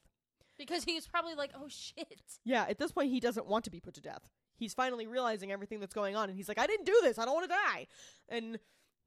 Because 0.57 0.85
he's 0.85 1.07
probably 1.07 1.35
like, 1.35 1.51
"Oh 1.55 1.69
shit." 1.69 2.23
Yeah, 2.43 2.65
at 2.69 2.79
this 2.79 2.91
point, 2.91 3.11
he 3.11 3.21
doesn't 3.21 3.47
want 3.47 3.65
to 3.65 3.71
be 3.71 3.81
put 3.81 3.93
to 3.95 4.01
death. 4.01 4.31
He's 4.57 4.73
finally 4.73 5.07
realizing 5.07 5.53
everything 5.53 5.79
that's 5.79 5.93
going 5.95 6.17
on, 6.17 6.29
and 6.31 6.37
he's 6.39 6.49
like, 6.49 6.59
I 6.59 6.67
didn't 6.67 6.87
do 6.87 6.99
this. 7.03 7.19
I 7.19 7.25
don't 7.27 7.35
want 7.35 7.45
to 7.51 7.55
die. 7.55 7.87
And 8.31 8.59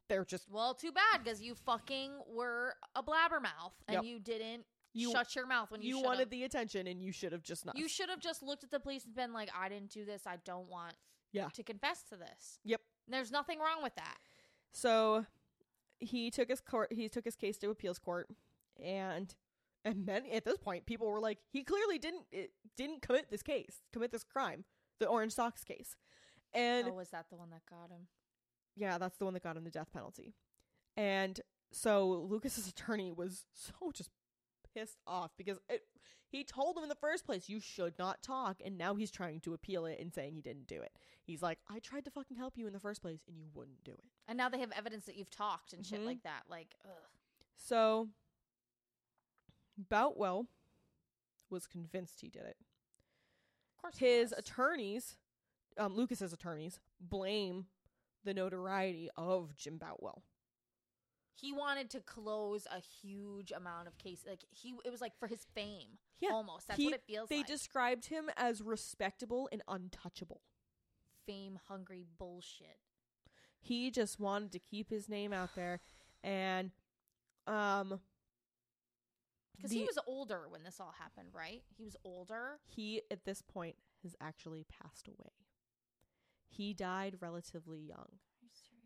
they're 0.07 0.25
just, 0.25 0.49
Well, 0.51 0.75
too 0.75 0.91
bad 0.91 1.23
because 1.23 1.41
you 1.41 1.55
fucking 1.55 2.11
were 2.27 2.75
a 2.95 3.01
blabbermouth 3.01 3.71
and 3.87 3.95
Yep. 3.95 4.03
you 4.03 4.19
didn't 4.19 4.65
You- 4.93 5.11
shut 5.11 5.35
your 5.35 5.47
mouth 5.47 5.71
when 5.71 5.81
you, 5.81 5.97
you 5.97 6.03
wanted 6.03 6.29
the 6.29 6.43
attention, 6.43 6.85
and 6.85 7.01
you 7.01 7.11
should 7.11 7.31
have 7.31 7.43
just 7.43 7.65
not. 7.65 7.75
You 7.77 7.87
should 7.87 8.09
have 8.09 8.19
just 8.19 8.43
looked 8.43 8.63
at 8.65 8.69
the 8.71 8.79
police 8.79 9.05
and 9.05 9.15
been 9.15 9.33
like, 9.33 9.49
"I 9.55 9.67
didn't 9.69 9.89
do 9.91 10.05
this. 10.05 10.27
I 10.27 10.35
don't 10.37 10.67
want 10.69 10.95
Yeah. 11.31 11.49
to 11.49 11.63
confess 11.63 12.03
to 12.09 12.17
this." 12.17 12.59
Yep. 12.65 12.81
There's 13.07 13.31
nothing 13.31 13.57
wrong 13.59 13.81
with 13.81 13.95
that. 13.95 14.17
So 14.73 15.25
he 15.99 16.29
took 16.31 16.49
his 16.49 16.61
court. 16.61 16.91
He 16.93 17.09
took 17.09 17.25
his 17.25 17.35
case 17.35 17.57
to 17.59 17.69
appeals 17.69 17.99
court, 17.99 18.29
and 18.81 19.33
and 19.85 20.05
then 20.05 20.23
at 20.31 20.45
this 20.45 20.57
point, 20.57 20.85
people 20.85 21.07
were 21.07 21.19
like, 21.19 21.39
he 21.51 21.63
clearly 21.63 21.97
didn't 21.97 22.25
it, 22.31 22.51
didn't 22.75 23.01
commit 23.01 23.29
this 23.29 23.43
case, 23.43 23.81
commit 23.93 24.11
this 24.11 24.23
crime, 24.23 24.65
the 24.99 25.07
Orange 25.07 25.33
Socks 25.33 25.63
case, 25.63 25.95
and 26.53 26.87
oh, 26.89 26.93
was 26.93 27.09
that 27.09 27.25
the 27.29 27.35
one 27.35 27.49
that 27.51 27.61
got 27.69 27.89
him? 27.89 28.07
yeah, 28.77 28.97
that's 28.97 29.17
the 29.17 29.25
one 29.25 29.33
that 29.33 29.43
got 29.43 29.57
him 29.57 29.63
the 29.63 29.71
death 29.71 29.91
penalty. 29.91 30.35
And 30.95 31.41
so 31.71 32.25
Lucas's 32.29 32.67
attorney 32.67 33.11
was 33.11 33.45
so 33.53 33.91
just 33.91 34.11
pissed 34.73 34.99
off 35.07 35.31
because 35.37 35.59
it, 35.67 35.83
he 36.29 36.43
told 36.43 36.77
him 36.77 36.83
in 36.83 36.89
the 36.89 36.95
first 36.95 37.25
place 37.25 37.47
you 37.49 37.59
should 37.59 37.97
not 37.97 38.21
talk, 38.21 38.57
and 38.63 38.77
now 38.77 38.95
he's 38.95 39.11
trying 39.11 39.39
to 39.41 39.53
appeal 39.53 39.85
it 39.85 39.99
and 39.99 40.13
saying 40.13 40.33
he 40.33 40.41
didn't 40.41 40.67
do 40.67 40.81
it. 40.81 40.91
He's 41.23 41.41
like, 41.41 41.59
I 41.69 41.79
tried 41.79 42.05
to 42.05 42.11
fucking 42.11 42.37
help 42.37 42.57
you 42.57 42.67
in 42.67 42.73
the 42.73 42.79
first 42.79 43.01
place, 43.01 43.21
and 43.27 43.37
you 43.37 43.47
wouldn't 43.53 43.83
do 43.83 43.91
it. 43.91 44.03
And 44.27 44.37
now 44.37 44.49
they 44.49 44.59
have 44.59 44.71
evidence 44.71 45.05
that 45.05 45.15
you've 45.15 45.29
talked 45.29 45.73
and 45.73 45.85
shit 45.85 46.01
Mhm. 46.01 46.05
like 46.05 46.23
that. 46.23 46.43
Like, 46.49 46.75
ugh. 46.85 46.91
So 47.55 48.09
Boutwell 49.77 50.47
was 51.49 51.67
convinced 51.67 52.21
he 52.21 52.29
did 52.29 52.43
it. 52.43 52.57
Of 53.75 53.81
course, 53.81 53.97
His 53.97 54.31
attorneys, 54.33 55.17
um, 55.77 55.95
Lucas's 55.95 56.33
attorneys, 56.33 56.79
blame 56.99 57.67
the 58.23 58.33
notoriety 58.33 59.09
of 59.15 59.55
Jim 59.55 59.77
Boutwell. 59.77 60.23
He 61.39 61.53
wanted 61.53 61.89
to 61.91 61.99
close 62.01 62.65
a 62.71 62.79
huge 62.79 63.51
amount 63.51 63.87
of 63.87 63.97
cases. 63.97 64.25
Like 64.27 64.43
he, 64.49 64.73
it 64.83 64.91
was 64.91 65.01
like 65.01 65.17
for 65.19 65.27
his 65.27 65.45
fame. 65.55 65.99
Yeah, 66.19 66.31
almost. 66.31 66.67
That's 66.67 66.77
he- 66.79 66.85
what 66.85 66.95
it 66.95 67.03
feels 67.07 67.29
They 67.29 67.37
like. 67.37 67.47
described 67.47 68.07
him 68.07 68.29
as 68.35 68.61
respectable 68.61 69.47
and 69.51 69.61
untouchable. 69.67 70.41
fame 71.25 71.59
hungry 71.67 72.05
bullshit. 72.17 72.79
He 73.59 73.91
just 73.91 74.19
wanted 74.19 74.51
to 74.53 74.59
keep 74.59 74.89
his 74.89 75.07
name 75.09 75.33
out 75.33 75.49
there, 75.55 75.81
and 76.23 76.71
um, 77.47 77.99
Because 79.55 79.71
he 79.71 79.83
was 79.83 79.97
older 80.07 80.43
when 80.49 80.63
this 80.63 80.79
all 80.79 80.93
happened, 80.97 81.29
right? 81.33 81.61
He 81.77 81.83
was 81.83 81.95
older. 82.03 82.59
he 82.65 83.01
at 83.11 83.25
this 83.25 83.41
point 83.41 83.75
has 84.03 84.15
actually 84.21 84.63
passed 84.69 85.07
away. 85.07 85.31
He 86.49 86.73
died 86.73 87.17
relatively 87.19 87.79
young. 87.79 88.19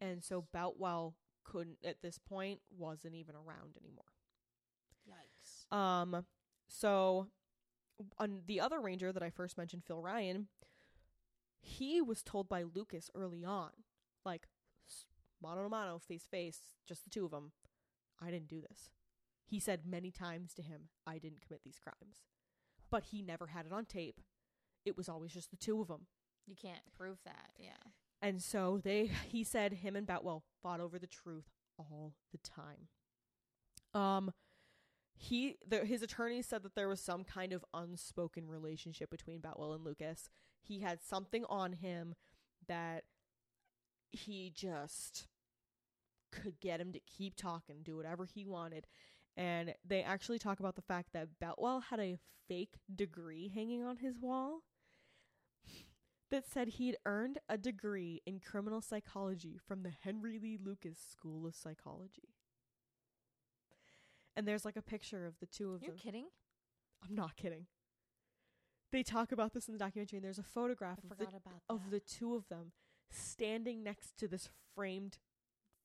And 0.02 0.24
so 0.24 0.46
Boutwell 0.52 1.16
couldn't 1.44 1.78
at 1.84 2.02
this 2.02 2.18
point 2.18 2.60
wasn't 2.78 3.16
even 3.16 3.36
around 3.36 3.76
anymore. 3.80 4.06
Yikes. 5.10 5.76
Um 5.76 6.26
so 6.68 7.28
on 8.18 8.42
the 8.48 8.60
other 8.60 8.80
ranger 8.80 9.12
that 9.12 9.22
I 9.24 9.30
first 9.30 9.58
mentioned, 9.58 9.84
Phil 9.86 10.02
Ryan, 10.02 10.48
he 11.62 12.02
was 12.02 12.24
told 12.24 12.50
by 12.50 12.64
Lucas 12.64 13.10
early 13.14 13.46
on, 13.46 13.70
like 14.26 14.48
s- 14.90 15.06
mano 15.42 15.66
a 15.66 15.70
mano, 15.70 16.00
face 16.00 16.24
to 16.24 16.30
face, 16.30 16.60
just 16.88 17.04
the 17.04 17.10
two 17.12 17.26
of 17.26 17.32
them, 17.32 17.52
I 18.20 18.32
didn't 18.32 18.48
do 18.48 18.62
this. 18.62 18.90
He 19.46 19.60
said 19.60 19.82
many 19.86 20.12
times 20.12 20.54
to 20.56 20.62
him, 20.64 20.90
I 21.06 21.18
didn't 21.20 21.42
commit 21.42 21.62
these 21.64 21.78
crimes. 21.80 22.24
But 22.90 23.04
he 23.12 23.22
never 23.22 23.48
had 23.48 23.66
it 23.66 23.74
on 23.74 23.86
tape. 23.86 24.22
It 24.86 24.98
was 24.98 25.08
always 25.08 25.32
just 25.34 25.52
the 25.52 25.58
two 25.58 25.80
of 25.82 25.88
them. 25.88 26.08
You 26.48 26.56
can't 26.56 26.82
prove 26.98 27.20
that. 27.26 27.52
Yeah. 27.60 27.92
And 28.22 28.42
so 28.42 28.80
they 28.84 29.10
he 29.28 29.44
said 29.44 29.74
him 29.74 29.96
and 29.96 30.08
Boutwell 30.08 30.44
fought 30.62 30.80
over 30.80 31.00
the 31.00 31.08
truth 31.08 31.50
all 31.78 32.14
the 32.32 32.38
time. 32.38 32.88
Um 33.94 34.32
he 35.16 35.58
the, 35.68 35.86
his 35.86 36.02
attorney 36.02 36.42
said 36.42 36.64
that 36.64 36.76
there 36.76 36.88
was 36.88 37.00
some 37.00 37.24
kind 37.24 37.54
of 37.54 37.64
unspoken 37.74 38.48
relationship 38.48 39.10
between 39.10 39.40
Boutwell 39.40 39.74
and 39.74 39.84
Lucas. 39.84 40.30
He 40.62 40.80
had 40.80 41.02
something 41.02 41.46
on 41.50 41.74
him 41.74 42.16
that 42.68 43.04
he 44.12 44.52
just 44.54 45.28
could 46.32 46.60
get 46.60 46.80
him 46.80 46.92
to 46.94 47.00
keep 47.00 47.36
talking, 47.36 47.78
do 47.84 47.96
whatever 47.98 48.26
he 48.26 48.46
wanted. 48.46 48.88
And 49.38 49.76
they 49.86 50.04
actually 50.04 50.40
talk 50.40 50.60
about 50.60 50.76
the 50.76 50.82
fact 50.82 51.10
that 51.14 51.40
Boutwell 51.40 51.82
had 51.82 52.00
a 52.00 52.20
fake 52.48 52.76
degree 52.94 53.52
hanging 53.54 53.84
on 53.84 53.98
his 53.98 54.20
wall 54.20 54.62
that 56.32 56.48
said 56.48 56.70
he'd 56.70 56.98
earned 57.06 57.40
a 57.48 57.58
degree 57.58 58.22
in 58.26 58.40
criminal 58.40 58.82
psychology 58.82 59.60
from 59.68 59.84
the 59.84 59.92
Henry 60.04 60.40
Lee 60.42 60.58
Lucas 60.64 60.98
School 60.98 61.46
of 61.46 61.56
Psychology. 61.56 62.30
And 64.36 64.48
there's 64.48 64.66
like 64.66 64.78
a 64.78 64.82
picture 64.82 65.26
of 65.26 65.36
the 65.40 65.46
two 65.46 65.74
of 65.74 65.82
them. 65.82 65.88
You're 65.88 65.96
them. 65.96 66.02
kidding? 66.04 66.26
I'm 67.08 67.16
not 67.16 67.36
kidding. 67.36 67.68
They 68.92 69.04
talk 69.04 69.32
about 69.32 69.54
this 69.54 69.68
in 69.68 69.74
the 69.74 69.80
documentary, 69.80 70.18
and 70.18 70.26
there's 70.26 70.40
a 70.40 70.44
photograph 70.44 71.00
of 71.10 71.18
the, 71.18 71.28
of 71.70 71.92
the 71.92 72.00
two 72.00 72.36
of 72.36 72.48
them 72.50 72.72
standing 73.10 73.84
next 73.84 74.18
to 74.18 74.28
this 74.28 74.50
framed 74.76 75.18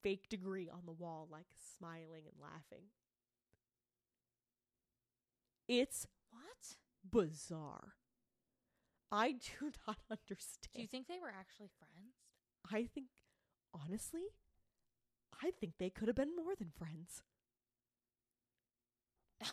fake 0.03 0.29
degree 0.29 0.69
on 0.69 0.83
the 0.87 0.93
wall, 0.93 1.29
like 1.31 1.47
smiling 1.77 2.23
and 2.27 2.41
laughing. 2.41 2.87
It's 5.69 6.07
what? 6.31 6.77
bizarre. 7.11 7.95
I 9.13 9.33
do 9.33 9.71
not 9.87 9.99
understand. 10.11 10.69
Do 10.75 10.81
you 10.83 10.89
think 10.89 11.07
they 11.09 11.19
were 11.21 11.33
actually 11.39 11.71
friends? 11.79 12.15
I 12.71 12.89
think, 12.93 13.07
honestly, 13.75 14.25
I 15.43 15.51
think 15.61 15.75
they 15.79 15.91
could 15.91 16.09
have 16.09 16.17
been 16.17 16.35
more 16.37 16.55
than 16.59 16.71
friends. 16.77 17.23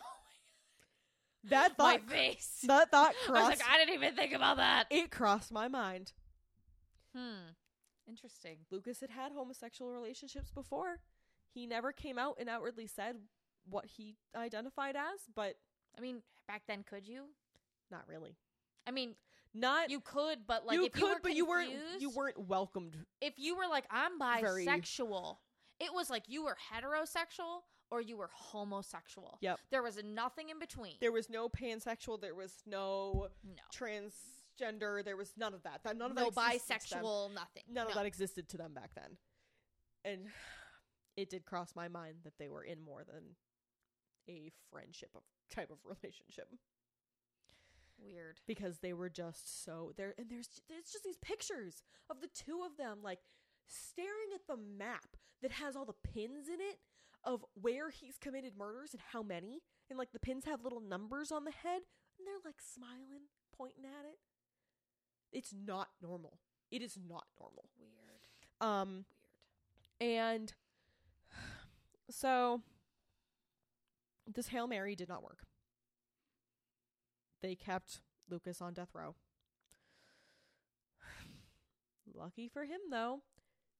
That 1.50 1.72
My 1.78 1.98
thought, 1.98 2.06
my 2.08 2.14
face. 2.14 2.64
that 2.66 2.90
thought 2.90 3.12
I 3.28 3.30
was 3.32 3.38
crossed. 3.40 3.60
like, 3.60 3.68
I 3.70 3.76
didn't 3.78 3.94
even 3.94 4.14
think 4.14 4.32
about 4.32 4.56
that. 4.56 4.86
it 4.90 5.10
crossed 5.10 5.52
my 5.52 5.68
mind. 5.68 6.12
Hmm. 7.14 7.50
Interesting. 8.08 8.58
Lucas 8.70 9.00
had 9.00 9.10
had 9.10 9.30
homosexual 9.32 9.92
relationships 9.92 10.50
before. 10.50 11.00
He 11.52 11.66
never 11.66 11.92
came 11.92 12.18
out 12.18 12.36
and 12.40 12.48
outwardly 12.48 12.86
said 12.86 13.16
what 13.68 13.84
he 13.84 14.16
identified 14.34 14.96
as, 14.96 15.20
but 15.34 15.56
I 15.96 16.00
mean, 16.00 16.22
back 16.48 16.62
then, 16.66 16.82
could 16.82 17.06
you? 17.06 17.24
not 17.90 18.08
really. 18.08 18.36
I 18.86 18.90
mean, 18.90 19.14
Not 19.54 19.88
you 19.90 20.00
could, 20.00 20.46
but 20.46 20.66
like 20.66 20.74
you 20.76 20.86
if 20.86 20.92
could, 20.92 21.00
you 21.02 21.06
were 21.08 21.20
but 21.22 21.34
you 21.36 21.46
weren't 21.46 21.70
you 22.00 22.10
weren't 22.10 22.38
welcomed. 22.38 22.96
if 23.20 23.34
you 23.38 23.56
were 23.56 23.66
like 23.70 23.84
I'm 23.90 24.18
Very- 24.18 24.66
bisexual, 24.66 25.36
it 25.80 25.92
was 25.94 26.10
like 26.10 26.24
you 26.28 26.44
were 26.44 26.56
heterosexual 26.72 27.60
or 27.90 28.00
you 28.00 28.16
were 28.16 28.30
homosexual. 28.32 29.38
Yep. 29.42 29.60
There 29.70 29.82
was 29.82 30.00
nothing 30.02 30.48
in 30.50 30.58
between. 30.58 30.94
There 31.00 31.12
was 31.12 31.30
no 31.30 31.48
pansexual. 31.48 32.20
There 32.20 32.34
was 32.34 32.52
no 32.66 33.28
no. 33.44 33.62
transgender. 33.72 35.04
There 35.04 35.16
was 35.16 35.32
none 35.36 35.54
of 35.54 35.62
that. 35.62 35.80
That 35.84 35.96
none 35.96 36.10
of 36.10 36.16
no 36.16 36.30
that 36.30 36.54
existed 36.56 36.88
to 36.88 36.94
them. 36.96 37.04
bisexual, 37.04 37.34
nothing. 37.34 37.62
None 37.70 37.86
of 37.86 37.94
No. 37.94 38.00
that 38.00 38.06
existed 38.06 38.48
to 38.48 38.56
them 38.56 38.74
back 38.74 38.90
then, 38.96 39.16
and 40.04 40.26
it 41.16 41.30
did 41.30 41.44
cross 41.44 41.76
my 41.76 41.86
mind 41.86 42.16
that 42.24 42.32
they 42.38 42.48
were 42.48 42.64
in 42.64 42.82
more 42.82 43.04
than 43.04 43.36
a 44.28 44.50
friendship 44.72 45.10
of 45.14 45.22
type 45.54 45.70
of 45.70 45.78
relationship 45.84 46.48
Weird. 47.98 48.40
because 48.46 48.78
they 48.78 48.92
were 48.92 49.08
just 49.08 49.64
so 49.64 49.92
there. 49.96 50.14
And 50.18 50.28
there's 50.30 50.48
it's 50.68 50.92
just 50.92 51.04
these 51.04 51.18
pictures 51.18 51.82
of 52.10 52.20
the 52.20 52.28
two 52.28 52.62
of 52.64 52.76
them 52.76 52.98
like 53.02 53.20
staring 53.66 54.30
at 54.34 54.46
the 54.46 54.56
map 54.56 55.16
that 55.42 55.52
has 55.52 55.76
all 55.76 55.84
the 55.84 55.92
pins 56.12 56.48
in 56.48 56.60
it 56.60 56.78
of 57.24 57.44
where 57.60 57.90
he's 57.90 58.18
committed 58.18 58.52
murders 58.56 58.92
and 58.92 59.00
how 59.12 59.22
many, 59.22 59.60
and 59.88 59.98
like 59.98 60.12
the 60.12 60.18
pins 60.18 60.44
have 60.44 60.62
little 60.62 60.80
numbers 60.80 61.32
on 61.32 61.44
the 61.44 61.50
head, 61.50 61.80
and 62.18 62.26
they're 62.26 62.34
like 62.44 62.60
smiling, 62.60 63.22
pointing 63.56 63.84
at 63.84 64.04
it. 64.06 64.18
It's 65.32 65.54
not 65.54 65.88
normal. 66.02 66.38
It 66.70 66.82
is 66.82 66.98
not 67.08 67.24
normal. 67.40 67.70
Weird. 67.80 68.60
Um, 68.60 69.04
Weird. 70.00 70.12
and 70.18 70.52
so 72.10 72.60
this 74.32 74.48
Hail 74.48 74.66
Mary 74.66 74.94
did 74.94 75.08
not 75.08 75.22
work. 75.22 75.38
They 77.44 77.54
kept 77.54 78.00
Lucas 78.30 78.62
on 78.62 78.72
death 78.72 78.94
row. 78.94 79.16
Lucky 82.14 82.48
for 82.48 82.64
him, 82.64 82.80
though, 82.90 83.20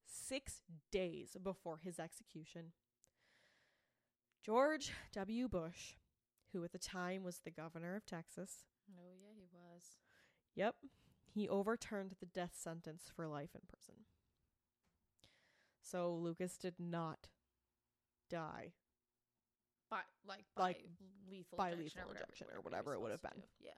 six 0.04 0.60
days 0.92 1.34
before 1.42 1.78
his 1.78 1.98
execution, 1.98 2.72
George 4.44 4.92
W. 5.14 5.48
Bush, 5.48 5.94
who 6.52 6.62
at 6.62 6.72
the 6.72 6.78
time 6.78 7.22
was 7.22 7.38
the 7.38 7.50
governor 7.50 7.96
of 7.96 8.04
Texas, 8.04 8.64
Oh 8.98 9.14
yeah, 9.18 9.32
he 9.34 9.46
was. 9.50 9.96
Yep. 10.54 10.74
He 11.32 11.48
overturned 11.48 12.16
the 12.20 12.26
death 12.26 12.52
sentence 12.54 13.10
for 13.16 13.26
life 13.26 13.54
in 13.54 13.62
prison. 13.66 14.04
So 15.80 16.12
Lucas 16.12 16.58
did 16.58 16.74
not 16.78 17.28
die. 18.28 18.74
By 19.94 20.00
like 20.26 20.44
by 20.56 20.62
Like, 20.62 20.84
lethal 21.30 21.56
by 21.56 21.70
injection 21.70 22.00
lethal 22.00 22.02
or 22.02 22.06
whatever, 22.08 22.24
injection 22.24 22.46
or 22.52 22.60
whatever 22.62 22.94
it 22.94 23.00
would 23.00 23.10
have 23.12 23.22
been. 23.22 23.30
do. 23.36 23.42
Yeah. 23.60 23.70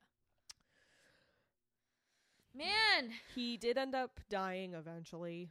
Man. 2.54 3.12
He 3.34 3.58
did 3.58 3.76
end 3.76 3.94
up 3.94 4.20
dying 4.30 4.72
eventually. 4.72 5.50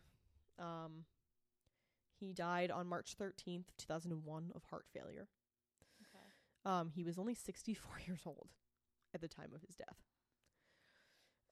Um 0.58 1.06
he 2.20 2.34
died 2.34 2.72
on 2.72 2.88
March 2.88 3.16
13th, 3.22 3.66
2001 3.78 4.52
of 4.56 4.64
heart 4.64 4.86
failure. 4.92 5.28
Okay. 6.02 6.26
Um 6.66 6.90
he 6.90 7.04
was 7.04 7.20
only 7.20 7.36
64 7.36 8.00
years 8.08 8.22
old 8.26 8.50
at 9.14 9.22
the 9.22 9.28
time 9.28 9.52
of 9.54 9.62
his 9.62 9.76
death. 9.76 10.02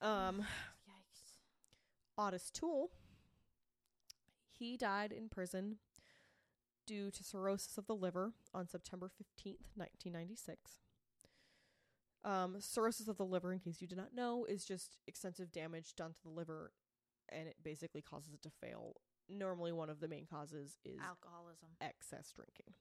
Um 0.01 0.43
Yikes. 0.89 1.37
Ottis 2.17 2.49
Toole. 2.51 2.89
He 4.49 4.75
died 4.77 5.11
in 5.11 5.29
prison 5.29 5.77
due 6.85 7.11
to 7.11 7.23
cirrhosis 7.23 7.77
of 7.77 7.87
the 7.87 7.95
liver 7.95 8.33
on 8.53 8.67
September 8.67 9.07
15th, 9.07 9.65
1996. 9.75 10.79
Um, 12.25 12.55
cirrhosis 12.59 13.07
of 13.07 13.17
the 13.17 13.25
liver, 13.25 13.51
in 13.51 13.59
case 13.59 13.81
you 13.81 13.87
did 13.87 13.97
not 13.97 14.13
know, 14.15 14.45
is 14.45 14.63
just 14.65 14.97
extensive 15.07 15.51
damage 15.51 15.95
done 15.95 16.11
to 16.13 16.23
the 16.23 16.29
liver 16.29 16.71
and 17.29 17.47
it 17.47 17.55
basically 17.63 18.01
causes 18.01 18.33
it 18.33 18.41
to 18.43 18.49
fail. 18.49 18.95
Normally, 19.29 19.71
one 19.71 19.89
of 19.89 19.99
the 19.99 20.07
main 20.07 20.25
causes 20.25 20.77
is 20.85 20.99
Alcoholism. 21.01 21.69
excess 21.81 22.33
drinking. 22.35 22.73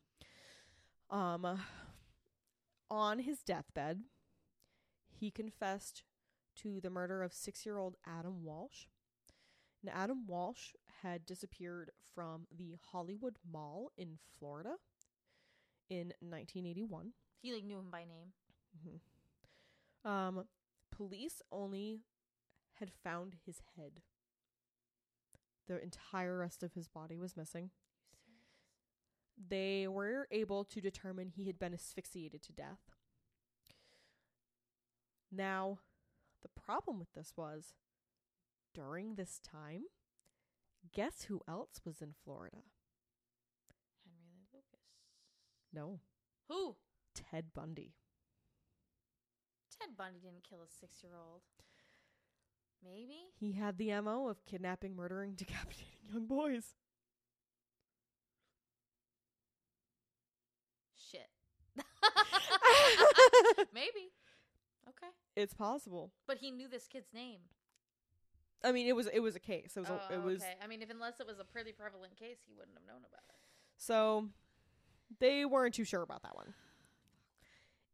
Um, 1.10 1.60
on 2.90 3.20
his 3.20 3.42
deathbed, 3.42 4.00
he 5.10 5.30
confessed 5.30 6.02
to 6.56 6.80
the 6.80 6.90
murder 6.90 7.22
of 7.22 7.32
six 7.32 7.64
year 7.64 7.78
old 7.78 7.96
Adam 8.06 8.44
Walsh. 8.44 8.86
And 9.82 9.92
Adam 9.94 10.26
Walsh 10.26 10.72
had 11.02 11.26
disappeared 11.26 11.90
from 12.14 12.46
the 12.56 12.76
Hollywood 12.92 13.36
Mall 13.50 13.90
in 13.96 14.18
Florida 14.38 14.74
in 15.90 16.12
1981. 16.20 17.12
He 17.40 17.52
like 17.52 17.64
knew 17.64 17.78
him 17.78 17.90
by 17.90 18.04
name. 18.04 18.32
Mm-hmm. 18.78 20.08
Um, 20.08 20.44
police 20.90 21.42
only 21.50 22.02
had 22.74 22.90
found 23.02 23.36
his 23.44 23.60
head. 23.76 24.02
The 25.66 25.82
entire 25.82 26.38
rest 26.38 26.62
of 26.62 26.72
his 26.74 26.88
body 26.88 27.18
was 27.18 27.36
missing. 27.36 27.70
They 29.48 29.88
were 29.88 30.28
able 30.30 30.64
to 30.64 30.80
determine 30.80 31.28
he 31.28 31.46
had 31.46 31.58
been 31.58 31.74
asphyxiated 31.74 32.42
to 32.44 32.52
death. 32.52 32.80
Now, 35.30 35.78
the 36.42 36.48
problem 36.48 36.98
with 36.98 37.12
this 37.14 37.32
was 37.36 37.74
during 38.74 39.14
this 39.14 39.38
time, 39.40 39.82
guess 40.92 41.24
who 41.24 41.40
else 41.48 41.80
was 41.84 42.00
in 42.00 42.12
Florida? 42.24 42.58
Henry 44.04 44.28
Lee 44.34 44.46
Lucas. 44.52 44.80
No, 45.72 46.00
Who? 46.48 46.76
Ted 47.14 47.46
Bundy. 47.54 47.94
Ted 49.78 49.96
Bundy 49.96 50.20
didn't 50.20 50.44
kill 50.48 50.60
a 50.62 50.68
six 50.68 51.02
year 51.02 51.12
old. 51.16 51.42
Maybe? 52.84 53.30
He 53.38 53.52
had 53.52 53.78
the 53.78 53.92
MO 54.00 54.28
of 54.28 54.44
kidnapping, 54.44 54.96
murdering, 54.96 55.32
decapitating 55.36 55.98
young 56.12 56.26
boys. 56.26 56.74
Shit. 60.96 61.28
Maybe. 63.74 64.12
Okay. 64.88 65.12
it's 65.36 65.54
possible. 65.54 66.12
But 66.26 66.38
he 66.38 66.50
knew 66.50 66.68
this 66.68 66.86
kid's 66.86 67.12
name. 67.14 67.40
I 68.64 68.72
mean, 68.72 68.86
it 68.86 68.94
was 68.94 69.08
it 69.12 69.20
was 69.20 69.34
a 69.36 69.40
case. 69.40 69.72
It 69.76 69.80
was 69.80 69.88
a, 69.88 70.00
oh, 70.10 70.14
it 70.14 70.22
was 70.22 70.42
okay. 70.42 70.54
I 70.62 70.66
mean, 70.66 70.82
if 70.82 70.90
unless 70.90 71.20
it 71.20 71.26
was 71.26 71.38
a 71.38 71.44
pretty 71.44 71.72
prevalent 71.72 72.16
case, 72.16 72.38
he 72.46 72.54
wouldn't 72.54 72.76
have 72.76 72.86
known 72.86 73.04
about 73.08 73.24
it. 73.28 73.36
so 73.76 74.28
they 75.18 75.44
weren't 75.44 75.74
too 75.74 75.84
sure 75.84 76.02
about 76.02 76.22
that 76.22 76.34
one. 76.34 76.54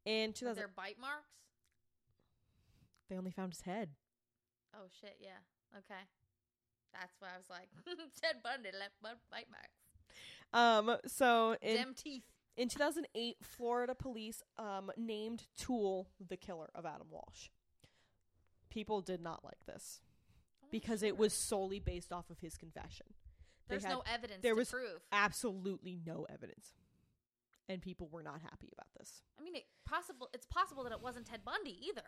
In 0.04 0.30
Were 0.30 0.34
2000, 0.34 0.56
there 0.56 0.68
bite 0.76 0.98
marks? 1.00 1.28
they 3.08 3.16
only 3.16 3.30
found 3.30 3.52
his 3.52 3.62
head. 3.62 3.90
Oh 4.74 4.86
shit! 5.00 5.16
Yeah. 5.20 5.38
Okay. 5.76 6.00
That's 6.92 7.12
why 7.18 7.28
I 7.34 7.38
was 7.38 7.48
like, 7.50 7.68
Ted 8.22 8.36
Bundy 8.42 8.70
left 8.78 8.94
bu- 9.02 9.20
bite 9.30 9.46
marks. 9.50 9.78
Um, 10.52 10.96
so 11.06 11.56
in 11.60 11.76
Them 11.76 11.94
teeth. 11.96 12.22
in 12.56 12.68
2008, 12.68 13.36
Florida 13.42 13.94
police 13.94 14.42
um 14.58 14.90
named 14.96 15.44
Toole 15.56 16.08
the 16.26 16.36
killer 16.36 16.68
of 16.74 16.84
Adam 16.86 17.08
Walsh. 17.10 17.48
People 18.70 19.00
did 19.00 19.20
not 19.22 19.44
like 19.44 19.64
this 19.66 20.00
because 20.70 21.02
it 21.02 21.16
was 21.16 21.32
solely 21.32 21.80
based 21.80 22.12
off 22.12 22.30
of 22.30 22.40
his 22.40 22.56
confession. 22.56 23.06
They 23.68 23.74
There's 23.74 23.84
had 23.84 23.92
no 23.92 24.02
evidence 24.12 24.40
there 24.42 24.54
to 24.54 24.58
was 24.58 24.70
prove. 24.70 25.00
absolutely 25.12 25.98
no 26.06 26.26
evidence, 26.32 26.72
and 27.68 27.82
people 27.82 28.08
were 28.10 28.22
not 28.22 28.40
happy 28.40 28.70
about 28.72 28.86
this. 28.98 29.22
I 29.38 29.42
mean, 29.42 29.54
it 29.56 29.64
possible. 29.84 30.28
It's 30.32 30.46
possible 30.46 30.84
that 30.84 30.92
it 30.92 31.02
wasn't 31.02 31.26
Ted 31.26 31.40
Bundy 31.44 31.78
either. 31.88 32.02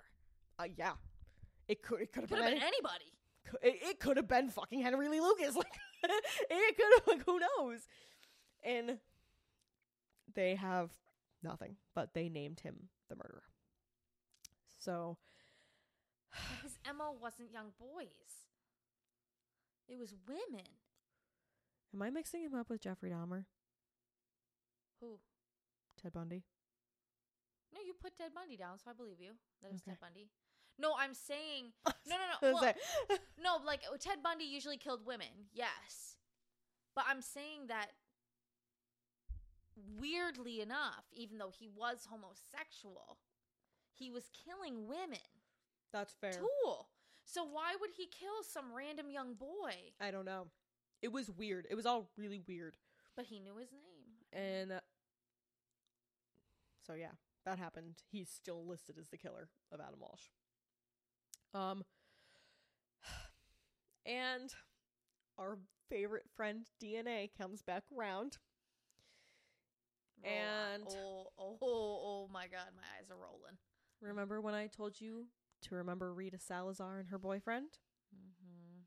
Uh, 0.58 0.64
yeah, 0.76 0.92
it 1.68 1.82
could 1.82 2.00
it 2.00 2.12
could 2.12 2.22
have 2.22 2.30
Could 2.30 2.36
been, 2.38 2.44
have 2.44 2.54
been 2.54 2.62
any- 2.62 2.66
anybody. 2.66 3.12
cou- 3.46 3.58
it, 3.62 3.78
it 3.90 4.00
could 4.00 4.16
have 4.16 4.28
been 4.28 4.48
fucking 4.48 4.80
Henry 4.80 5.08
Lee 5.08 5.20
Lucas. 5.20 5.54
Like 6.02 6.12
it 6.48 6.76
could 6.78 6.92
have 6.98 7.06
like 7.06 7.26
who 7.26 7.38
knows? 7.40 7.80
And 8.64 8.98
they 10.34 10.54
have 10.54 10.90
nothing, 11.42 11.76
but 11.94 12.14
they 12.14 12.30
named 12.30 12.60
him 12.60 12.88
the 13.10 13.16
murderer. 13.16 13.42
So 14.78 15.18
his 16.62 16.78
mo 16.96 17.14
wasn't 17.20 17.52
young 17.52 17.72
boys. 17.78 18.08
It 19.90 19.98
was 19.98 20.14
women. 20.28 20.66
am 21.92 22.02
I 22.02 22.10
mixing 22.10 22.42
him 22.42 22.54
up 22.54 22.70
with 22.70 22.80
Jeffrey 22.80 23.10
Dahmer? 23.10 23.44
Who? 25.00 25.18
Ted 26.00 26.12
Bundy? 26.12 26.44
No, 27.74 27.80
you 27.84 27.92
put 28.00 28.16
Ted 28.16 28.32
Bundy 28.34 28.56
down, 28.56 28.78
so 28.78 28.90
I 28.90 28.94
believe 28.94 29.20
you. 29.20 29.32
That 29.62 29.72
was 29.72 29.80
Okay. 29.82 29.90
Ted 29.92 30.00
Bundy. 30.00 30.28
No, 30.78 30.94
I'm 30.96 31.12
saying 31.12 31.72
no, 32.08 32.16
no, 32.16 32.52
no. 32.52 32.52
Well, 32.54 32.74
no, 33.42 33.58
like 33.66 33.82
uh, 33.92 33.96
Ted 33.98 34.22
Bundy 34.22 34.44
usually 34.44 34.76
killed 34.78 35.04
women. 35.04 35.48
Yes, 35.52 36.16
but 36.94 37.04
I'm 37.08 37.20
saying 37.20 37.66
that 37.68 37.88
weirdly 39.98 40.60
enough, 40.60 41.04
even 41.12 41.38
though 41.38 41.50
he 41.50 41.68
was 41.68 42.06
homosexual, 42.08 43.18
he 43.92 44.10
was 44.10 44.30
killing 44.46 44.86
women. 44.86 45.18
That's 45.92 46.14
fair. 46.20 46.32
Toole. 46.32 46.88
So 47.32 47.44
why 47.44 47.76
would 47.80 47.90
he 47.96 48.06
kill 48.06 48.42
some 48.42 48.74
random 48.76 49.08
young 49.08 49.34
boy? 49.34 49.72
I 50.00 50.10
don't 50.10 50.24
know. 50.24 50.48
It 51.00 51.12
was 51.12 51.30
weird. 51.30 51.66
It 51.70 51.76
was 51.76 51.86
all 51.86 52.10
really 52.18 52.40
weird. 52.48 52.76
But 53.16 53.26
he 53.26 53.38
knew 53.38 53.56
his 53.56 53.70
name. 53.70 54.42
And 54.42 54.72
uh, 54.72 54.80
so 56.84 56.94
yeah, 56.94 57.12
that 57.44 57.58
happened. 57.58 58.02
He's 58.10 58.28
still 58.28 58.66
listed 58.66 58.96
as 58.98 59.08
the 59.10 59.16
killer 59.16 59.48
of 59.70 59.80
Adam 59.80 60.00
Walsh. 60.00 60.22
Um 61.54 61.84
and 64.06 64.52
our 65.38 65.58
favorite 65.88 66.26
friend 66.34 66.66
DNA 66.82 67.30
comes 67.38 67.62
back 67.62 67.84
round. 67.92 68.38
Roll. 70.24 70.34
And- 70.34 70.84
oh, 70.90 71.30
oh, 71.38 71.58
oh, 71.62 72.00
oh 72.02 72.28
my 72.32 72.48
god, 72.48 72.70
my 72.74 72.82
eyes 72.98 73.08
are 73.08 73.16
rolling. 73.16 73.56
Remember 74.00 74.40
when 74.40 74.54
I 74.54 74.66
told 74.66 75.00
you 75.00 75.26
to 75.62 75.74
remember 75.74 76.12
Rita 76.12 76.38
Salazar 76.38 76.98
and 76.98 77.08
her 77.08 77.18
boyfriend? 77.18 77.78
Mm-hmm. 78.14 78.80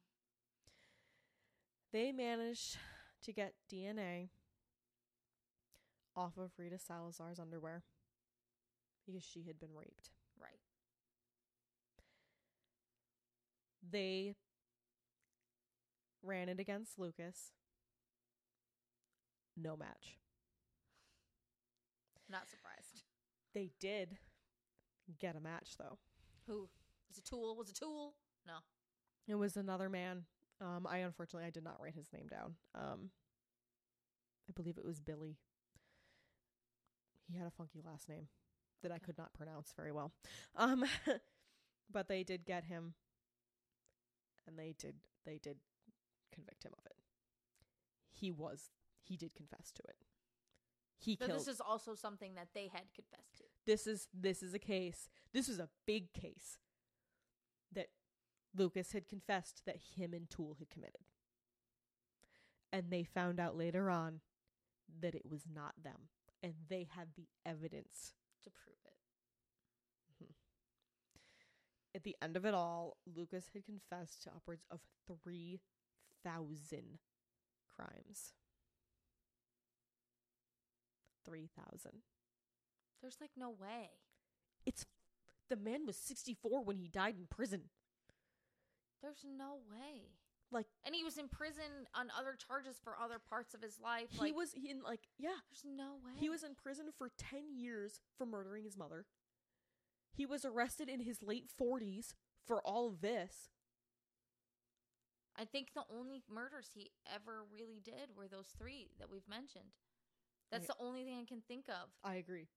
They 1.92 2.12
managed 2.12 2.78
to 3.24 3.32
get 3.32 3.54
DNA 3.72 4.30
off 6.16 6.38
of 6.38 6.52
Rita 6.58 6.80
Salazar's 6.80 7.40
underwear 7.40 7.84
because 9.06 9.24
she 9.24 9.44
had 9.44 9.60
been 9.60 9.74
raped. 9.76 10.12
Right. 10.40 10.60
They 13.90 14.36
ran 16.22 16.50
it 16.50 16.60
against 16.60 16.98
Lucas. 16.98 17.52
No 19.56 19.76
match. 19.76 20.18
Not 22.30 22.50
surprised. 22.50 23.04
They 23.54 23.72
did 23.80 24.18
get 25.20 25.36
a 25.36 25.40
match 25.40 25.76
though. 25.78 26.00
Who 26.48 26.68
was 27.10 27.18
a 27.18 27.22
tool? 27.22 27.56
Was 27.56 27.70
a 27.70 27.74
tool? 27.74 28.16
No. 28.46 28.54
It 29.28 29.36
was 29.36 29.56
another 29.58 29.90
man. 29.90 30.24
Um, 30.62 30.88
I 30.90 30.98
unfortunately 30.98 31.48
I 31.48 31.52
did 31.52 31.64
not 31.64 31.80
write 31.82 31.96
his 31.96 32.12
name 32.14 32.28
down. 32.28 32.56
Um, 32.76 33.10
I 34.50 34.52
believe 34.54 34.78
it 34.78 34.86
was 34.86 35.00
Billy. 35.00 35.38
He 37.32 37.38
had 37.38 37.48
a 37.48 37.52
funky 37.52 37.82
last 37.86 38.10
name 38.10 38.28
that 38.82 38.92
I 38.92 39.00
could 39.00 39.18
not 39.18 39.34
pronounce 39.34 39.74
very 39.76 39.92
well. 39.92 40.12
Um, 40.56 40.84
but 41.92 42.08
they 42.08 42.24
did 42.24 42.46
get 42.46 42.66
him, 42.66 42.94
and 44.48 44.58
they 44.58 44.76
did 44.78 44.96
they 45.26 45.38
did 45.38 45.58
convict 46.34 46.66
him 46.66 46.74
of 46.78 46.86
it. 46.86 46.98
He 48.12 48.32
was 48.32 48.70
he 49.02 49.18
did 49.18 49.36
confess 49.36 49.72
to 49.72 49.84
it. 49.84 49.96
He 51.04 51.16
So 51.20 51.26
killed. 51.28 51.40
this 51.40 51.48
is 51.48 51.60
also 51.62 51.96
something 51.96 52.36
that 52.36 52.50
they 52.54 52.68
had 52.68 52.84
confessed 52.96 53.38
to. 53.38 53.44
this 53.66 53.88
is 53.88 54.08
this 54.14 54.42
is 54.42 54.54
a 54.54 54.60
case. 54.60 55.10
This 55.34 55.50
is 55.50 55.60
a 55.60 55.70
big 55.86 56.14
case 56.14 56.58
that 57.74 57.88
Lucas 58.56 58.92
had 58.92 59.08
confessed 59.08 59.64
that 59.66 59.78
him 59.96 60.14
and 60.14 60.30
Toole 60.30 60.56
had 60.60 60.70
committed. 60.70 61.02
And 62.72 62.90
they 62.90 63.04
found 63.04 63.40
out 63.40 63.56
later 63.58 63.90
on 63.90 64.22
that 65.02 65.14
it 65.16 65.30
was 65.30 65.44
not 65.54 65.74
them 65.84 66.10
and 66.42 66.54
they 66.70 66.88
had 66.96 67.10
the 67.16 67.28
evidence. 67.46 68.14
To 68.44 68.50
prove 68.50 68.78
it. 68.86 70.24
Mm-hmm. 70.24 70.32
At 71.96 72.04
the 72.04 72.16
end 72.22 72.36
of 72.36 72.46
it 72.46 72.54
all, 72.54 72.98
Lucas 73.06 73.50
had 73.54 73.66
confessed 73.66 74.24
to 74.24 74.30
upwards 74.32 74.66
of 74.70 74.82
3,000 75.08 77.00
crimes. 77.74 78.34
3,000. 81.26 81.92
There's 83.02 83.18
like 83.20 83.32
no 83.38 83.50
way. 83.50 83.90
It's 84.66 84.86
the 85.50 85.56
man 85.56 85.86
was 85.86 85.98
64 85.98 86.64
when 86.64 86.78
he 86.78 86.88
died 86.88 87.16
in 87.18 87.28
prison. 87.30 87.64
There's 89.02 89.26
no 89.26 89.58
way. 89.70 90.14
Like 90.52 90.68
And 90.86 90.96
he 90.96 91.04
was 91.04 91.18
in 91.18 91.28
prison 91.28 91.88
on 91.94 92.08
other 92.18 92.36
charges 92.36 92.80
for 92.82 92.96
other 93.04 93.20
parts 93.20 93.54
of 93.54 93.62
his 93.62 93.80
life. 93.84 94.08
he 94.12 94.20
like, 94.20 94.36
was 94.36 94.54
in 94.54 94.82
like 94.84 95.02
yeah, 95.18 95.42
There's 95.50 95.66
no 95.66 95.96
way. 96.04 96.14
He 96.16 96.30
was 96.30 96.44
in 96.44 96.56
prison 96.56 96.88
for 96.98 97.12
10 97.18 97.56
years 97.56 98.02
for 98.18 98.26
murdering 98.26 98.64
his 98.64 98.78
mother. 98.78 99.06
He 100.16 100.26
was 100.26 100.46
arrested 100.46 100.90
in 100.90 101.02
his 101.02 101.24
late 101.24 101.50
40s 101.60 102.14
for 102.46 102.62
all 102.62 102.88
of 102.88 103.02
this. 103.02 103.50
I 105.36 105.46
think 105.46 105.74
the 105.74 105.84
only 105.92 106.22
murders 106.32 106.70
he 106.74 106.92
ever 107.12 107.44
really 107.52 107.82
did 107.84 108.16
were 108.16 108.28
those 108.28 108.54
three 108.58 108.92
that 109.00 109.10
we've 109.10 109.28
mentioned. 109.28 109.74
That's 110.54 110.70
I- 110.70 110.74
the 110.78 110.84
only 110.86 111.04
thing 111.04 111.18
I 111.20 111.26
can 111.26 111.42
think 111.48 111.68
of. 111.70 111.90
I 112.04 112.16
agree. 112.16 112.48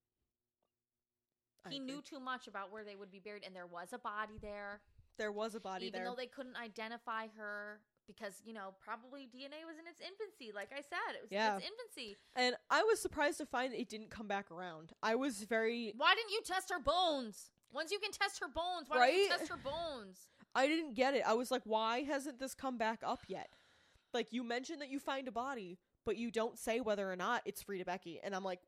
I 1.65 1.71
he 1.71 1.77
agree. 1.77 1.87
knew 1.87 2.03
too 2.03 2.21
much 2.21 2.47
about 2.47 2.71
where 2.71 2.85
they 2.85 2.95
would 2.97 3.11
be 3.11 3.19
buried, 3.19 3.43
and 3.45 3.55
there 3.55 3.67
was 3.67 3.93
a 3.93 3.99
body 3.99 4.39
there. 4.41 4.81
there 5.19 5.33
was 5.33 5.55
a 5.55 5.61
body 5.61 5.87
even 5.87 6.01
there. 6.03 6.11
though 6.11 6.15
they 6.15 6.27
couldn't 6.27 6.57
identify 6.57 7.27
her 7.39 7.81
because 8.07 8.43
you 8.45 8.53
know 8.53 8.75
probably 8.85 9.23
DNA 9.27 9.65
was 9.67 9.79
in 9.81 9.87
its 9.87 9.99
infancy. 10.01 10.53
Like 10.55 10.71
I 10.73 10.83
said, 10.83 11.15
it 11.17 11.23
was 11.23 11.31
Yeah. 11.33 11.53
in 11.57 11.63
its 11.63 11.67
infancy. 11.71 12.17
and 12.35 12.55
I 12.69 12.83
was 12.83 13.01
surprised 13.01 13.39
to 13.39 13.47
find 13.47 13.73
it 13.73 13.89
didn't 13.89 14.11
come 14.11 14.29
back 14.29 14.51
around. 14.51 14.93
I 15.03 15.15
was 15.15 15.43
very 15.45 15.93
Why 15.97 16.15
didn't 16.15 16.33
you 16.33 16.43
test 16.43 16.69
her 16.71 16.79
bones? 16.79 17.51
Once 17.73 17.91
you 17.91 17.99
can 17.99 18.13
test 18.13 18.39
her 18.41 18.49
bones, 18.49 18.89
why 18.91 19.07
didn't 19.09 19.23
you 19.23 19.29
Right? 19.31 19.39
test 19.39 19.51
her 19.51 19.57
bones? 19.57 20.29
I 20.55 20.67
didn't 20.67 20.93
get 20.95 21.15
it. 21.15 21.23
I 21.27 21.33
was 21.33 21.51
like, 21.51 21.63
why 21.65 22.03
hasn't 22.03 22.39
this 22.39 22.55
come 22.55 22.77
back 22.79 23.01
up 23.03 23.21
yet? 23.27 23.49
Like 24.13 24.33
you 24.35 24.45
mentioned 24.45 24.83
that 24.83 24.89
you 24.91 24.99
find 25.01 25.27
a 25.29 25.33
body, 25.33 25.79
but 26.07 26.17
you 26.17 26.31
don't 26.31 26.59
say 26.59 26.81
whether 26.81 27.11
or 27.11 27.17
not 27.17 27.43
it's 27.45 27.61
Frieda 27.61 27.85
Becky. 27.85 28.19
And 28.23 28.35
I'm 28.35 28.43
like 28.45 28.61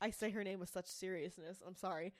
I 0.00 0.10
say 0.10 0.30
her 0.30 0.42
name 0.42 0.58
with 0.58 0.70
such 0.70 0.86
seriousness. 0.86 1.58
I'm 1.64 1.76
sorry. 1.76 2.12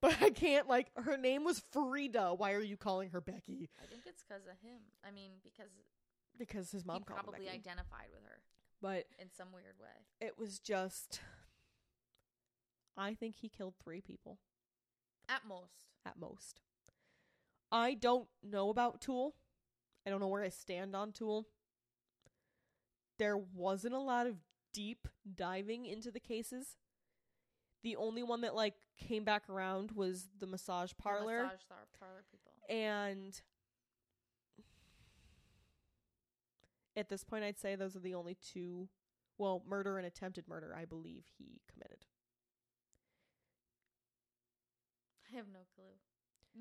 But 0.00 0.16
I 0.20 0.30
can't 0.30 0.68
like 0.68 0.90
her 0.96 1.16
name 1.16 1.44
was 1.44 1.60
Frieda. 1.72 2.34
Why 2.34 2.52
are 2.52 2.62
you 2.62 2.76
calling 2.76 3.10
her 3.10 3.20
Becky? 3.20 3.70
I 3.82 3.86
think 3.86 4.02
it's 4.06 4.22
because 4.22 4.42
of 4.46 4.58
him. 4.66 4.80
I 5.06 5.10
mean, 5.10 5.30
because 5.44 5.70
Because 6.38 6.70
his 6.70 6.84
mom 6.84 6.98
he 6.98 7.04
called 7.04 7.20
probably 7.22 7.44
Becky. 7.46 7.56
identified 7.56 8.08
with 8.12 8.24
her 8.24 8.40
but 8.82 9.06
in 9.18 9.28
some 9.34 9.48
weird 9.54 9.74
way. 9.80 10.04
it 10.26 10.38
was 10.38 10.58
just 10.58 11.20
I 12.96 13.14
think 13.14 13.36
he 13.36 13.48
killed 13.48 13.74
3 13.82 14.00
people 14.02 14.38
At 15.28 15.46
most. 15.48 15.84
at 16.04 16.18
most. 16.18 16.60
I 17.72 17.94
don't 17.94 18.28
know 18.42 18.68
about 18.70 19.00
Toole. 19.00 19.34
I 20.06 20.10
don't 20.10 20.20
know 20.20 20.28
where 20.28 20.42
I 20.44 20.50
stand 20.50 20.94
on 20.94 21.12
Toole. 21.12 21.46
There 23.18 23.36
wasn't 23.36 23.94
a 23.94 24.00
lot 24.00 24.26
of 24.26 24.36
deep 24.72 25.08
diving 25.34 25.86
into 25.86 26.10
the 26.10 26.20
cases. 26.20 26.76
The 27.82 27.96
only 27.96 28.22
one 28.22 28.42
that 28.42 28.54
like 28.54 28.74
came 28.98 29.24
back 29.24 29.48
around 29.48 29.92
was 29.92 30.28
the 30.38 30.46
massage 30.46 30.90
The 30.90 31.02
parlor 31.02 31.42
massage 31.44 31.60
parlor 31.98 32.24
people. 32.30 32.52
and 32.68 33.40
at 36.96 37.08
this 37.08 37.22
point 37.24 37.44
I'd 37.44 37.58
say 37.58 37.76
those 37.76 37.94
are 37.96 38.00
the 38.00 38.14
only 38.14 38.36
two 38.52 38.88
well, 39.38 39.62
murder 39.68 39.98
and 39.98 40.06
attempted 40.06 40.48
murder 40.48 40.74
I 40.76 40.86
believe 40.86 41.24
he 41.36 41.60
committed. 41.70 42.06
I 45.30 45.36
have 45.36 45.46
no 45.52 45.60
clue. 45.74 45.84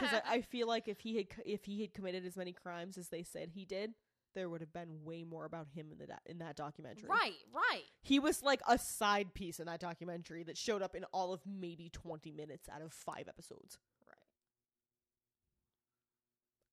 because 0.00 0.22
I, 0.26 0.36
I 0.36 0.40
feel 0.40 0.66
like 0.66 0.88
if 0.88 1.00
he 1.00 1.16
had 1.16 1.26
if 1.44 1.64
he 1.64 1.82
had 1.82 1.92
committed 1.92 2.24
as 2.24 2.36
many 2.36 2.52
crimes 2.52 2.96
as 2.96 3.08
they 3.08 3.22
said 3.22 3.50
he 3.50 3.64
did, 3.64 3.92
there 4.34 4.48
would 4.48 4.60
have 4.60 4.72
been 4.72 5.04
way 5.04 5.24
more 5.24 5.44
about 5.44 5.66
him 5.74 5.88
in 5.92 5.98
the 5.98 6.06
do- 6.06 6.12
in 6.26 6.38
that 6.38 6.56
documentary. 6.56 7.08
right, 7.08 7.34
right. 7.54 7.82
He 8.02 8.18
was 8.18 8.42
like 8.42 8.60
a 8.68 8.78
side 8.78 9.34
piece 9.34 9.60
in 9.60 9.66
that 9.66 9.80
documentary 9.80 10.42
that 10.44 10.56
showed 10.56 10.82
up 10.82 10.94
in 10.94 11.04
all 11.12 11.32
of 11.32 11.40
maybe 11.46 11.88
twenty 11.92 12.30
minutes 12.32 12.68
out 12.68 12.82
of 12.82 12.92
five 12.92 13.28
episodes. 13.28 13.78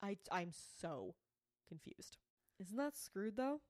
Right. 0.02 0.18
I 0.32 0.36
I'm 0.36 0.52
so 0.82 1.16
confused. 1.68 2.18
Isn't 2.60 2.78
that 2.78 2.98
screwed 2.98 3.36
though? 3.38 3.62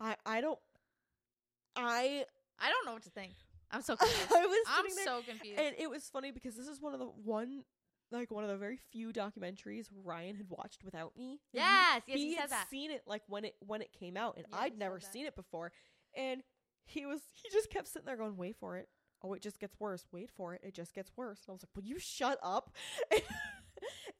I 0.00 0.16
I 0.24 0.40
don't. 0.40 0.58
I 1.76 2.24
I 2.58 2.68
don't 2.70 2.86
know 2.86 2.94
what 2.94 3.02
to 3.04 3.10
think. 3.10 3.32
I'm 3.70 3.82
so 3.82 3.96
confused. 3.98 4.32
I 4.34 4.46
was 4.46 4.58
I'm 4.68 4.84
there 4.96 5.04
so 5.04 5.22
confused. 5.22 5.60
And 5.60 5.74
it 5.78 5.90
was 5.90 6.04
funny 6.08 6.30
because 6.30 6.56
this 6.56 6.66
is 6.68 6.80
one 6.80 6.94
of 6.94 7.00
the 7.00 7.06
one 7.06 7.64
like 8.10 8.30
one 8.30 8.44
of 8.44 8.50
the 8.50 8.56
very 8.56 8.78
few 8.90 9.12
documentaries 9.12 9.86
Ryan 10.04 10.36
had 10.36 10.48
watched 10.48 10.84
without 10.84 11.16
me. 11.16 11.30
And 11.30 11.38
he- 11.52 11.58
yes, 11.58 12.02
yes, 12.06 12.16
he, 12.18 12.28
he, 12.30 12.34
had 12.36 12.50
that. 12.50 12.68
seen 12.70 12.90
it 12.90 13.02
like 13.06 13.22
when 13.28 13.44
it 13.44 13.54
when 13.66 13.82
it 13.82 13.92
came 13.92 14.16
out, 14.16 14.36
and 14.36 14.46
I'd 14.52 14.78
never 14.78 15.00
seen 15.00 15.26
it 15.26 15.36
before. 15.36 15.72
And 16.16 16.42
he 16.86 17.06
was 17.06 17.20
he 17.34 17.48
just 17.50 17.70
kept 17.70 17.88
sitting 17.88 18.06
there 18.06 18.16
going, 18.16 18.36
"Wait 18.36 18.56
for 18.56 18.76
it. 18.76 18.88
Oh, 19.22 19.32
it 19.34 19.42
just 19.42 19.58
gets 19.58 19.74
worse. 19.80 20.06
Wait 20.12 20.30
for 20.36 20.54
it. 20.54 20.60
It 20.64 20.74
just 20.74 20.94
gets 20.94 21.10
worse." 21.16 21.40
And 21.46 21.50
I 21.50 21.52
was 21.52 21.62
like, 21.62 21.76
"Will 21.76 21.84
you 21.88 21.98
shut 21.98 22.38
up?" 22.42 22.74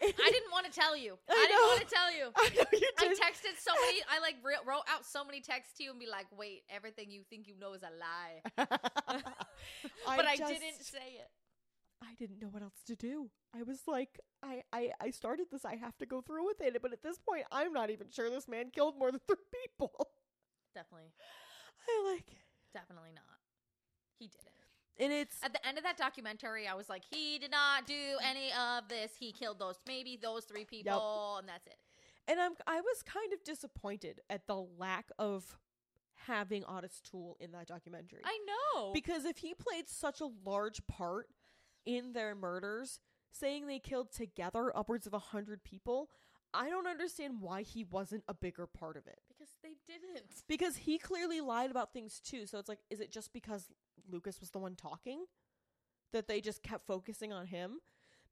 I 0.00 0.07
didn't 0.31 0.52
want 0.52 0.67
to 0.67 0.73
tell 0.73 0.97
you. 0.97 1.18
I 1.28 1.33
I, 1.33 1.47
didn't 1.49 1.67
want 1.67 1.81
to 1.89 1.94
tell 1.94 2.12
you. 2.12 2.31
I 2.36 2.49
know 2.55 2.78
you 2.78 2.91
I 2.99 3.07
texted 3.15 3.58
so 3.58 3.73
many. 3.86 4.00
I 4.08 4.20
like 4.20 4.36
re- 4.44 4.55
wrote 4.67 4.84
out 4.89 5.05
so 5.05 5.25
many 5.25 5.41
texts 5.41 5.76
to 5.78 5.84
you 5.84 5.91
and 5.91 5.99
be 5.99 6.07
like, 6.07 6.26
"Wait, 6.36 6.62
everything 6.70 7.10
you 7.10 7.23
think 7.28 7.49
you 7.49 7.55
know 7.58 7.73
is 7.73 7.83
a 7.83 7.91
lie." 7.99 8.42
but 8.57 10.26
I 10.26 10.36
just- 10.36 10.52
didn't 10.52 10.83
say 10.83 11.18
it. 11.18 11.31
I 12.02 12.15
didn't 12.18 12.41
know 12.41 12.49
what 12.49 12.62
else 12.62 12.83
to 12.86 12.97
do. 12.97 13.31
I 13.55 13.62
was 13.62 13.81
like, 13.86 14.20
I, 14.43 14.62
I, 14.73 14.93
I 15.01 15.10
started 15.10 15.47
this. 15.51 15.65
I 15.65 15.77
have 15.77 15.97
to 15.99 16.07
go 16.07 16.20
through 16.20 16.47
with 16.47 16.60
it. 16.60 16.77
But 16.81 16.93
at 16.93 17.02
this 17.02 17.18
point, 17.18 17.44
I'm 17.51 17.73
not 17.73 17.91
even 17.91 18.09
sure 18.10 18.31
this 18.31 18.47
man 18.49 18.70
killed 18.70 18.97
more 18.99 19.10
than 19.10 19.20
three 19.27 19.36
people. 19.62 20.09
Definitely, 20.75 21.12
I 21.89 22.12
like, 22.12 22.36
definitely 22.73 23.10
not. 23.15 23.25
He 24.18 24.27
didn't. 24.28 24.52
and 24.99 25.12
it's 25.12 25.43
At 25.43 25.52
the 25.52 25.67
end 25.67 25.77
of 25.78 25.85
that 25.85 25.97
documentary, 25.97 26.68
I 26.68 26.75
was 26.75 26.89
like, 26.89 27.02
he 27.10 27.39
did 27.39 27.51
not 27.51 27.86
do 27.86 28.17
any 28.23 28.51
of 28.52 28.89
this. 28.89 29.12
He 29.18 29.33
killed 29.33 29.59
those, 29.59 29.77
maybe 29.89 30.18
those 30.20 30.44
three 30.44 30.65
people, 30.65 31.36
and 31.39 31.49
that's 31.49 31.67
it. 31.67 31.77
and 32.28 32.41
I'm 32.41 32.52
I 32.67 32.81
was 32.81 33.02
kind 33.02 33.33
of 33.33 33.43
disappointed 33.44 34.20
at 34.31 34.47
the 34.47 34.57
lack 34.78 35.10
of 35.18 35.57
having 36.27 36.62
Ottis 36.65 37.01
Toole 37.02 37.36
in 37.41 37.52
that 37.52 37.67
documentary. 37.67 38.20
I 38.25 38.39
know. 38.47 38.93
because 38.93 39.25
if 39.25 39.39
he 39.39 39.55
played 39.55 39.89
such 39.89 40.20
a 40.20 40.28
large 40.44 40.86
part 40.86 41.27
in 41.89 42.12
their 42.12 42.34
murders, 42.34 43.00
saying 43.33 43.67
they 43.67 43.78
killed 43.78 44.12
together 44.12 44.70
upwards 44.76 45.07
of 45.07 45.15
a 45.15 45.18
hundred 45.18 45.65
people. 45.65 46.10
I 46.52 46.68
don't 46.68 46.86
understand 46.86 47.41
why 47.41 47.62
he 47.62 47.83
wasn't 47.83 48.25
a 48.28 48.34
bigger 48.34 48.67
part 48.67 48.99
of 48.99 49.07
it. 49.07 49.20
Because 49.26 49.55
they 49.62 49.76
didn't. 49.86 50.26
Because 50.49 50.76
he 50.76 50.99
clearly 50.99 51.41
lied 51.41 51.70
about 51.70 51.94
things 51.94 52.20
too. 52.20 52.47
So 52.47 52.58
it's 52.58 52.68
like, 52.68 52.81
is 52.91 53.00
it 53.00 53.10
just 53.10 53.33
because 53.33 53.68
Lucas 54.10 54.39
was 54.39 54.50
the 54.50 54.58
one 54.58 54.76
talking 54.76 55.25
that 56.12 56.28
they 56.28 56.42
just 56.42 56.62
kept 56.62 56.86
focusing 56.86 57.33
on 57.33 57.47
him? 57.47 57.78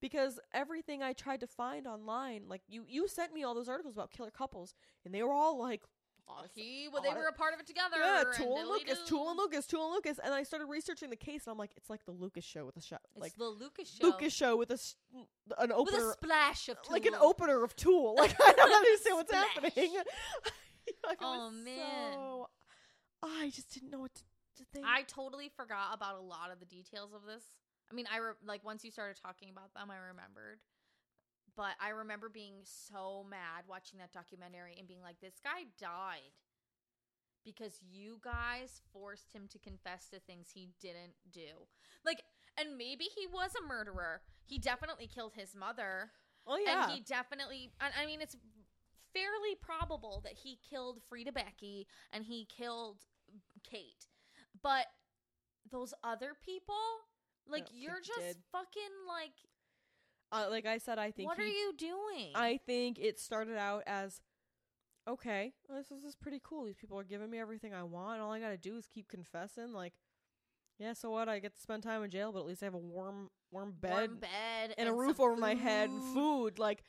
Because 0.02 0.38
everything 0.52 1.02
I 1.02 1.14
tried 1.14 1.40
to 1.40 1.46
find 1.46 1.86
online, 1.86 2.44
like 2.48 2.60
you, 2.68 2.84
you 2.86 3.08
sent 3.08 3.32
me 3.32 3.42
all 3.42 3.54
those 3.54 3.70
articles 3.70 3.94
about 3.94 4.10
killer 4.10 4.30
couples, 4.30 4.74
and 5.04 5.14
they 5.14 5.22
were 5.22 5.32
all 5.32 5.58
like, 5.58 5.82
he, 6.54 6.88
well, 6.92 7.02
they 7.02 7.10
were 7.14 7.26
a 7.28 7.32
part 7.32 7.54
of 7.54 7.60
it 7.60 7.66
together. 7.66 7.96
yeah, 7.98 8.24
Toole 8.36 8.58
and 8.58 8.68
Lucas. 8.68 8.98
Toole 9.06 9.30
and 9.30 9.38
Lucas, 9.38 9.66
Toole 9.66 9.84
and 9.86 9.94
Lucas, 9.94 10.18
and 10.22 10.34
I 10.34 10.42
started 10.42 10.66
researching 10.66 11.10
the 11.10 11.16
case, 11.16 11.46
and 11.46 11.52
I'm 11.52 11.58
like, 11.58 11.70
it's 11.76 11.88
like 11.90 12.04
the 12.04 12.12
Lucas 12.12 12.44
show 12.44 12.64
with 12.66 12.76
a 12.76 12.80
shot, 12.80 13.00
It's 13.14 13.22
like 13.22 13.34
the 13.36 13.44
Lucas 13.44 13.88
show. 13.90 14.06
Lucas 14.06 14.32
show 14.32 14.56
with 14.56 14.70
a 14.70 14.78
an 15.58 15.72
opener, 15.72 15.98
with 15.98 16.06
a 16.08 16.12
splash 16.12 16.68
of 16.68 16.82
Toole. 16.82 16.92
like 16.92 17.06
an 17.06 17.14
opener 17.14 17.62
of 17.62 17.74
Toole. 17.76 18.14
Like 18.18 18.34
I 18.40 18.52
don't 18.52 18.72
understand 18.72 19.16
what's 19.16 19.32
happening. 19.32 19.94
Like, 21.04 21.18
Oh, 21.20 21.50
man. 21.50 22.12
so- 22.14 22.48
I 23.22 23.50
just 23.52 23.72
didn't 23.72 23.90
know 23.90 23.98
what 24.00 24.14
to, 24.14 24.22
to 24.58 24.64
think. 24.72 24.86
I 24.86 25.02
totally 25.02 25.50
forgot 25.56 25.94
about 25.94 26.16
a 26.16 26.20
lot 26.22 26.50
of 26.52 26.60
the 26.60 26.66
details 26.66 27.12
of 27.12 27.22
this. 27.26 27.42
I 27.90 27.94
mean, 27.94 28.06
I 28.12 28.18
re- 28.18 28.32
like 28.44 28.64
once 28.64 28.84
you 28.84 28.90
started 28.90 29.16
talking 29.20 29.50
about 29.50 29.72
them, 29.74 29.90
I 29.90 29.96
remembered. 30.08 30.58
But 31.56 31.74
I 31.80 31.90
remember 31.90 32.28
being 32.28 32.56
so 32.64 33.24
mad 33.28 33.64
watching 33.66 33.98
that 33.98 34.12
documentary 34.12 34.76
and 34.78 34.86
being 34.86 35.00
like, 35.02 35.20
"This 35.20 35.40
guy 35.42 35.64
died 35.78 36.34
because 37.44 37.80
you 37.82 38.18
guys 38.22 38.82
forced 38.92 39.32
him 39.32 39.48
to 39.48 39.58
confess 39.58 40.08
to 40.10 40.20
things 40.20 40.50
he 40.50 40.70
didn't 40.80 41.14
do." 41.32 41.66
Like, 42.04 42.22
and 42.58 42.76
maybe 42.76 43.04
he 43.04 43.26
was 43.26 43.52
a 43.54 43.66
murderer. 43.66 44.22
He 44.44 44.58
definitely 44.58 45.06
killed 45.06 45.34
his 45.34 45.54
mother. 45.54 46.12
oh 46.46 46.58
yeah, 46.58 46.84
And 46.84 46.92
he 46.92 47.00
definitely, 47.00 47.72
I 47.80 48.06
mean, 48.06 48.20
it's 48.20 48.36
fairly 49.12 49.54
probable 49.60 50.20
that 50.24 50.34
he 50.34 50.58
killed 50.68 51.00
Frieda 51.08 51.32
Becky 51.32 51.86
and 52.12 52.24
he 52.24 52.44
killed 52.46 52.98
Kate. 53.64 54.06
But 54.62 54.86
those 55.70 55.92
other 56.04 56.34
people, 56.44 56.74
like, 57.48 57.66
you're 57.72 58.00
just 58.00 58.20
did. 58.20 58.36
fucking 58.52 58.94
like, 59.08 59.32
uh, 60.32 60.46
like 60.50 60.66
I 60.66 60.78
said, 60.78 60.98
I 60.98 61.10
think 61.10 61.28
what 61.28 61.38
he, 61.38 61.44
are 61.44 61.46
you 61.46 61.72
doing? 61.76 62.32
I 62.34 62.58
think 62.66 62.98
it 62.98 63.18
started 63.18 63.56
out 63.56 63.82
as 63.86 64.20
okay, 65.08 65.52
this 65.68 65.90
is, 65.90 66.02
this 66.02 66.10
is 66.10 66.16
pretty 66.16 66.40
cool. 66.42 66.64
These 66.64 66.76
people 66.76 66.98
are 66.98 67.04
giving 67.04 67.30
me 67.30 67.38
everything 67.38 67.72
I 67.72 67.84
want. 67.84 68.20
All 68.20 68.32
I 68.32 68.40
got 68.40 68.48
to 68.48 68.56
do 68.56 68.76
is 68.76 68.86
keep 68.86 69.08
confessing. 69.08 69.72
Like, 69.72 69.92
yeah, 70.78 70.92
so 70.94 71.10
what? 71.10 71.28
I 71.28 71.38
get 71.38 71.54
to 71.54 71.60
spend 71.60 71.82
time 71.82 72.02
in 72.02 72.10
jail, 72.10 72.32
but 72.32 72.40
at 72.40 72.46
least 72.46 72.62
I 72.62 72.66
have 72.66 72.74
a 72.74 72.78
warm, 72.78 73.30
warm 73.52 73.74
bed, 73.80 73.92
Warm 73.92 74.16
bed 74.16 74.74
and, 74.76 74.88
a 74.88 74.92
roof 74.92 75.20
over 75.20 75.36
my 75.36 75.54
head 75.54 75.90
and 75.90 76.02
food. 76.02 76.14
food. 76.14 76.58
Like, 76.58 76.82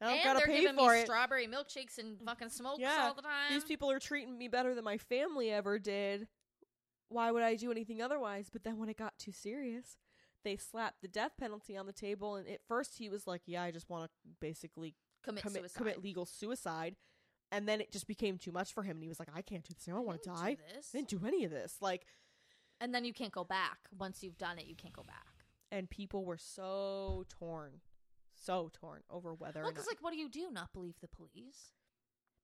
I 0.00 0.06
don't 0.06 0.14
and 0.14 0.24
gotta 0.24 0.38
they're 0.38 0.46
pay 0.46 0.60
giving 0.62 0.76
for 0.76 0.92
me 0.92 1.00
it. 1.00 1.06
strawberry 1.06 1.46
milkshakes 1.46 1.98
and 1.98 2.20
fucking 2.24 2.50
smokes 2.50 2.80
Yeah, 2.80 3.06
all 3.08 3.14
the 3.14 3.22
time. 3.22 3.50
These 3.50 3.64
people 3.64 3.90
are 3.90 4.00
treating 4.00 4.36
me 4.38 4.48
better 4.48 4.74
than 4.74 4.84
my 4.84 4.98
family 4.98 5.50
ever 5.50 5.78
did. 5.78 6.28
Why 7.08 7.30
would 7.30 7.42
I 7.42 7.56
do 7.56 7.70
anything 7.70 8.00
otherwise? 8.00 8.48
But 8.52 8.64
then 8.64 8.78
when 8.78 8.88
it 8.88 8.96
got 8.96 9.18
too 9.18 9.32
serious, 9.32 9.96
they 10.44 10.56
slapped 10.56 11.00
the 11.02 11.08
death 11.08 11.32
penalty 11.38 11.76
on 11.76 11.86
the 11.86 11.92
table. 11.92 12.36
And 12.36 12.48
at 12.48 12.60
first 12.68 12.98
he 12.98 13.08
was 13.08 13.26
like, 13.26 13.42
"Yeah, 13.46 13.62
I 13.62 13.70
just 13.70 13.88
want 13.90 14.04
to 14.04 14.10
basically 14.40 14.94
commit, 15.22 15.42
commit 15.42 15.62
suicide. 15.62 15.78
commit 15.78 16.02
legal 16.02 16.26
suicide." 16.26 16.96
And 17.50 17.68
then 17.68 17.80
it 17.80 17.92
just 17.92 18.06
became 18.06 18.36
too 18.38 18.52
much 18.52 18.72
for 18.72 18.82
him, 18.82 18.96
and 18.96 19.02
he 19.02 19.08
was 19.08 19.18
like, 19.18 19.28
"I 19.34 19.42
can't 19.42 19.62
do 19.64 19.74
this. 19.74 19.88
I 19.88 19.92
don't 19.92 20.06
want 20.06 20.22
to 20.22 20.28
die. 20.30 20.54
do. 20.54 20.62
I 20.76 20.80
didn't 20.92 21.08
do 21.08 21.20
any 21.26 21.44
of 21.44 21.50
this." 21.50 21.78
Like, 21.80 22.06
And 22.80 22.94
then 22.94 23.04
you 23.04 23.12
can't 23.12 23.32
go 23.32 23.44
back. 23.44 23.78
Once 23.96 24.22
you've 24.22 24.36
done 24.38 24.58
it, 24.58 24.66
you 24.66 24.74
can't 24.74 24.94
go 24.94 25.02
back. 25.04 25.46
and 25.70 25.88
people 25.90 26.24
were 26.24 26.36
so 26.38 27.24
torn, 27.28 27.80
so 28.34 28.70
torn 28.72 29.02
over 29.10 29.34
whether 29.34 29.62
Well, 29.62 29.72
because 29.72 29.86
like, 29.88 30.02
what 30.02 30.12
do 30.12 30.18
you 30.18 30.28
do? 30.28 30.50
Not 30.52 30.72
believe 30.72 31.00
the 31.00 31.08
police? 31.08 31.72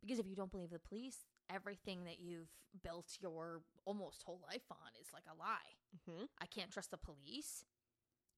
Because 0.01 0.19
if 0.19 0.27
you 0.27 0.35
don't 0.35 0.51
believe 0.51 0.71
the 0.71 0.79
police, 0.81 1.27
everything 1.49 2.05
that 2.05 2.19
you've 2.19 2.49
built 2.83 3.19
your 3.21 3.63
almost 3.85 4.23
whole 4.25 4.41
life 4.49 4.65
on 4.71 4.95
is 5.01 5.13
like 5.13 5.25
a 5.31 5.35
lie. 5.37 5.77
Mhm. 6.09 6.29
I 6.39 6.47
can't 6.47 6.71
trust 6.73 6.91
the 6.91 6.97
police. 6.99 7.65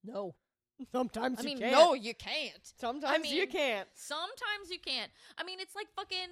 No, 0.05 0.35
sometimes 0.93 1.39
I 1.39 1.43
you 1.43 1.49
mean, 1.49 1.59
can't. 1.59 1.73
no, 1.73 1.95
you 1.95 2.15
can't. 2.15 2.73
sometimes 2.81 3.25
you 3.27 3.33
mean, 3.33 3.41
you 3.41 3.47
can't. 3.47 3.89
Sometimes 3.95 4.71
you 4.71 4.79
can't. 4.79 5.11
I 5.39 5.45
mean, 5.45 5.59
it's 5.61 5.75
like 5.75 5.89
fucking 5.95 6.29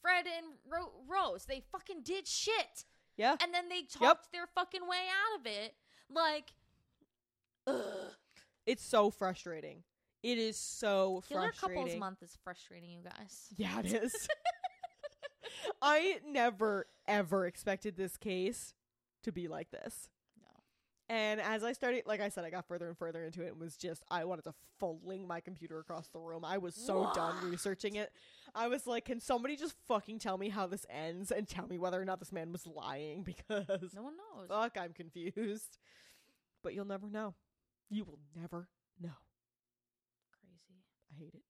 Fred 0.00 0.24
and 0.26 0.46
Ro- 0.70 0.92
Rose. 1.08 1.44
They 1.44 1.62
fucking 1.72 2.02
did 2.02 2.26
shit, 2.26 2.84
Yeah, 3.16 3.36
and 3.42 3.52
then 3.52 3.68
they 3.68 3.82
talked 3.82 4.32
their 4.32 4.46
fucking 4.54 4.82
way 4.88 4.96
out 5.08 5.40
of 5.40 5.46
it. 5.46 5.74
Like, 6.10 6.50
ugh. 7.66 8.12
it's 8.66 8.84
so 8.84 9.10
frustrating. 9.10 9.82
It 10.22 10.38
is 10.38 10.56
so 10.56 11.22
Killer 11.28 11.52
frustrating. 11.52 11.82
Couples 11.82 11.98
Month 11.98 12.22
is 12.22 12.38
frustrating, 12.44 12.90
you 12.90 13.02
guys. 13.02 13.48
Yeah, 13.56 13.80
it 13.80 13.92
is. 13.92 14.28
I 15.82 16.18
never 16.26 16.86
ever 17.08 17.46
expected 17.46 17.96
this 17.96 18.16
case 18.16 18.74
to 19.24 19.32
be 19.32 19.48
like 19.48 19.70
this. 19.70 20.08
And 21.12 21.42
as 21.42 21.62
I 21.62 21.74
started, 21.74 22.04
like 22.06 22.22
I 22.22 22.30
said, 22.30 22.42
I 22.42 22.48
got 22.48 22.66
further 22.66 22.88
and 22.88 22.96
further 22.96 23.22
into 23.22 23.42
it 23.42 23.48
and 23.48 23.60
was 23.60 23.76
just, 23.76 24.02
I 24.10 24.24
wanted 24.24 24.44
to 24.44 24.54
fling 24.80 25.26
my 25.26 25.40
computer 25.40 25.78
across 25.78 26.08
the 26.08 26.18
room. 26.18 26.42
I 26.42 26.56
was 26.56 26.74
so 26.74 27.10
done 27.14 27.34
researching 27.50 27.96
it. 27.96 28.10
I 28.54 28.68
was 28.68 28.86
like, 28.86 29.04
can 29.04 29.20
somebody 29.20 29.54
just 29.56 29.74
fucking 29.86 30.20
tell 30.20 30.38
me 30.38 30.48
how 30.48 30.66
this 30.66 30.86
ends 30.88 31.30
and 31.30 31.46
tell 31.46 31.66
me 31.66 31.76
whether 31.76 32.00
or 32.00 32.06
not 32.06 32.18
this 32.18 32.32
man 32.32 32.50
was 32.50 32.66
lying? 32.66 33.24
Because 33.26 33.92
No 33.94 34.04
one 34.04 34.14
knows. 34.16 34.48
fuck, 34.48 34.78
I'm 34.80 34.94
confused. 34.94 35.76
But 36.62 36.72
you'll 36.72 36.86
never 36.86 37.10
know. 37.10 37.34
You 37.90 38.04
will 38.04 38.20
never 38.34 38.68
know. 38.98 39.10
Crazy. 40.40 40.80
I 41.12 41.18
hate 41.18 41.34
it. 41.34 41.42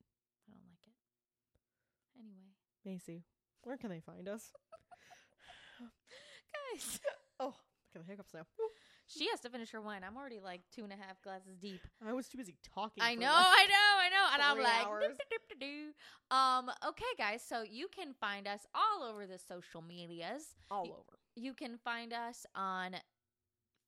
I 0.49 0.50
don't 0.50 0.65
like 0.66 0.81
it. 0.89 2.18
Anyway, 2.18 2.50
Macy, 2.84 3.23
where 3.62 3.76
can 3.76 3.91
they 3.91 4.00
find 4.00 4.28
us? 4.28 4.50
guys, 6.74 6.99
Oh, 7.39 7.55
I 7.94 7.99
got 7.99 8.05
the 8.07 8.10
hiccups 8.10 8.34
now. 8.34 8.47
She 9.16 9.28
has 9.31 9.41
to 9.41 9.50
finish 9.50 9.70
her 9.73 9.81
wine. 9.81 10.02
I'm 10.07 10.16
already 10.16 10.41
like 10.41 10.62
two 10.74 10.84
and 10.84 10.92
a 10.92 10.97
half 10.97 11.20
glasses 11.23 11.57
deep. 11.60 11.81
I 12.07 12.12
was 12.12 12.28
too 12.28 12.39
busy 12.39 12.57
talking. 12.74 13.02
I 13.02 13.15
know, 13.15 13.26
like- 13.26 13.34
I 13.36 13.66
know, 13.66 13.74
I 14.00 14.08
know. 14.08 14.26
And 14.34 14.42
I'm 14.42 14.57
like, 14.62 14.86
um, 16.31 16.70
okay, 16.89 17.05
guys. 17.18 17.42
So 17.47 17.62
you 17.62 17.89
can 17.89 18.15
find 18.15 18.47
us 18.49 18.66
all 18.74 19.02
over 19.08 19.26
the 19.26 19.39
social 19.39 19.82
medias. 19.82 20.55
all 20.70 20.86
over. 20.86 21.18
You 21.36 21.55
can 21.55 21.78
find 21.78 22.12
us 22.12 22.47
on 22.55 22.97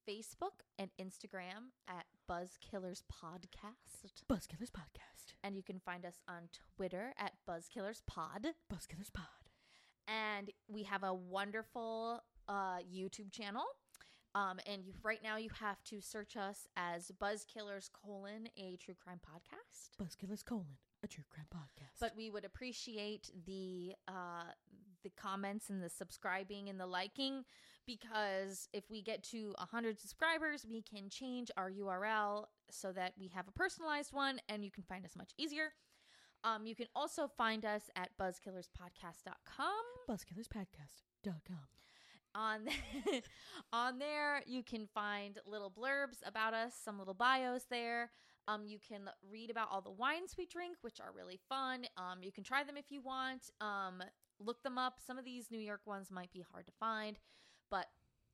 Facebook 0.08 0.60
and 0.78 0.90
Instagram 1.00 1.72
at 1.88 2.04
Buzzkillers 2.30 3.02
Podcast. 3.12 4.12
Buzzkillers 4.30 4.70
Podcast. 4.70 5.32
And 5.42 5.56
you 5.56 5.62
can 5.62 5.78
find 5.78 6.04
us 6.04 6.20
on 6.28 6.48
Twitter 6.76 7.12
at 7.18 7.32
Buzzkillers 7.48 8.02
Pod. 8.06 8.48
Buzzkillers 8.72 9.12
Pod. 9.12 9.26
and 10.06 10.50
we 10.68 10.82
have 10.82 11.02
a 11.02 11.14
wonderful 11.14 12.22
uh, 12.48 12.78
YouTube 12.78 13.32
channel. 13.32 13.64
Um, 14.34 14.58
and 14.66 14.84
you, 14.84 14.92
right 15.02 15.22
now 15.22 15.36
you 15.36 15.50
have 15.60 15.82
to 15.84 16.00
search 16.00 16.36
us 16.36 16.66
as 16.76 17.12
Buzzkillers 17.22 17.88
colon 17.92 18.48
a 18.56 18.76
true 18.76 18.94
crime 19.02 19.20
podcast. 19.24 19.90
Buzzkillers 20.00 20.44
colon 20.44 20.76
a 21.04 21.06
true 21.06 21.24
crime 21.30 21.46
podcast. 21.54 22.00
But 22.00 22.16
we 22.16 22.30
would 22.30 22.44
appreciate 22.44 23.30
the 23.46 23.94
uh, 24.08 24.50
the 25.04 25.10
comments 25.10 25.70
and 25.70 25.82
the 25.82 25.88
subscribing 25.88 26.68
and 26.68 26.80
the 26.80 26.86
liking 26.86 27.44
because 27.86 28.68
if 28.72 28.90
we 28.90 29.02
get 29.02 29.22
to 29.22 29.54
hundred 29.58 30.00
subscribers, 30.00 30.66
we 30.68 30.82
can 30.82 31.08
change 31.10 31.50
our 31.56 31.70
URL 31.70 32.46
so 32.70 32.90
that 32.92 33.12
we 33.18 33.28
have 33.28 33.46
a 33.46 33.52
personalized 33.52 34.12
one 34.12 34.40
and 34.48 34.64
you 34.64 34.70
can 34.70 34.82
find 34.84 35.04
us 35.04 35.14
much 35.16 35.32
easier. 35.38 35.72
Um, 36.42 36.66
you 36.66 36.74
can 36.74 36.86
also 36.94 37.28
find 37.38 37.64
us 37.64 37.88
at 37.96 38.10
buzzkillerspodcast.com. 38.18 39.84
buzzkillerspodcast.com. 40.08 41.83
on 42.34 42.60
on 43.72 43.98
there 43.98 44.42
you 44.46 44.62
can 44.62 44.86
find 44.86 45.38
little 45.46 45.70
blurbs 45.70 46.18
about 46.24 46.54
us 46.54 46.74
some 46.82 46.98
little 46.98 47.14
bios 47.14 47.64
there. 47.70 48.10
Um, 48.46 48.66
you 48.66 48.78
can 48.78 49.08
read 49.30 49.50
about 49.50 49.68
all 49.70 49.80
the 49.80 49.90
wines 49.90 50.34
we 50.36 50.46
drink 50.46 50.76
which 50.82 51.00
are 51.00 51.12
really 51.14 51.40
fun. 51.48 51.86
Um, 51.96 52.22
you 52.22 52.32
can 52.32 52.44
try 52.44 52.64
them 52.64 52.76
if 52.76 52.90
you 52.90 53.00
want. 53.00 53.50
Um, 53.60 54.02
look 54.38 54.62
them 54.62 54.76
up. 54.78 54.98
Some 55.06 55.18
of 55.18 55.24
these 55.24 55.50
new 55.50 55.58
york 55.58 55.80
ones 55.86 56.10
might 56.10 56.32
be 56.32 56.44
hard 56.52 56.66
to 56.66 56.72
find 56.78 57.18
but 57.70 57.86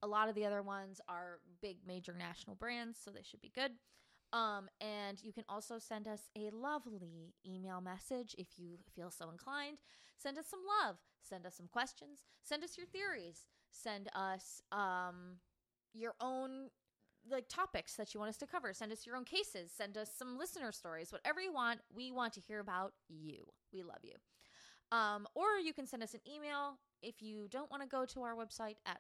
a 0.03 0.07
lot 0.07 0.29
of 0.29 0.35
the 0.35 0.47
other 0.47 0.63
ones 0.63 1.01
are 1.09 1.41
big 1.63 1.79
major 1.87 2.15
national 2.19 2.57
brands 2.57 2.99
so 3.03 3.11
they 3.11 3.23
should 3.23 3.41
be 3.41 3.53
good 3.55 3.73
um, 4.33 4.69
and 4.81 5.23
you 5.23 5.33
can 5.33 5.45
also 5.49 5.79
send 5.79 6.07
us 6.07 6.29
a 6.37 6.51
lovely 6.51 7.35
email 7.47 7.81
message 7.81 8.35
if 8.39 8.49
you 8.57 8.79
feel 8.95 9.11
so 9.11 9.31
inclined. 9.31 9.79
Send 10.17 10.39
us 10.39 10.47
some 10.49 10.61
love. 10.85 10.97
Send 11.23 11.47
us 11.47 11.57
some 11.57 11.67
questions. 11.67 12.21
Send 12.43 12.63
us 12.63 12.77
your 12.77 12.87
theories. 12.87 13.47
Send 13.71 14.09
us 14.15 14.63
um 14.73 15.39
your 15.93 16.15
own 16.21 16.69
like 17.31 17.49
topics 17.49 17.97
that 17.97 18.15
you 18.15 18.21
want 18.21 18.31
us 18.31 18.37
to 18.39 18.47
cover. 18.47 18.73
Send 18.73 18.93
us 18.93 19.07
your 19.07 19.17
own 19.17 19.25
cases. 19.25 19.71
Send 19.77 19.97
us 19.97 20.11
some 20.17 20.39
listener 20.39 20.73
stories. 20.73 21.13
Whatever 21.13 21.41
you 21.41 21.53
want. 21.53 21.81
We 21.95 22.11
want 22.11 22.33
to 22.35 22.41
hear 22.41 22.61
about 22.61 22.93
you. 23.09 23.45
We 23.73 23.83
love 23.83 24.03
you. 24.03 24.15
Um 24.97 25.27
or 25.35 25.59
you 25.63 25.73
can 25.73 25.87
send 25.87 26.03
us 26.03 26.15
an 26.15 26.21
email. 26.33 26.79
If 27.03 27.23
you 27.23 27.49
don't 27.49 27.71
want 27.71 27.83
to 27.83 27.89
go 27.89 28.05
to 28.07 28.23
our 28.23 28.35
website 28.35 28.77
at 28.87 28.99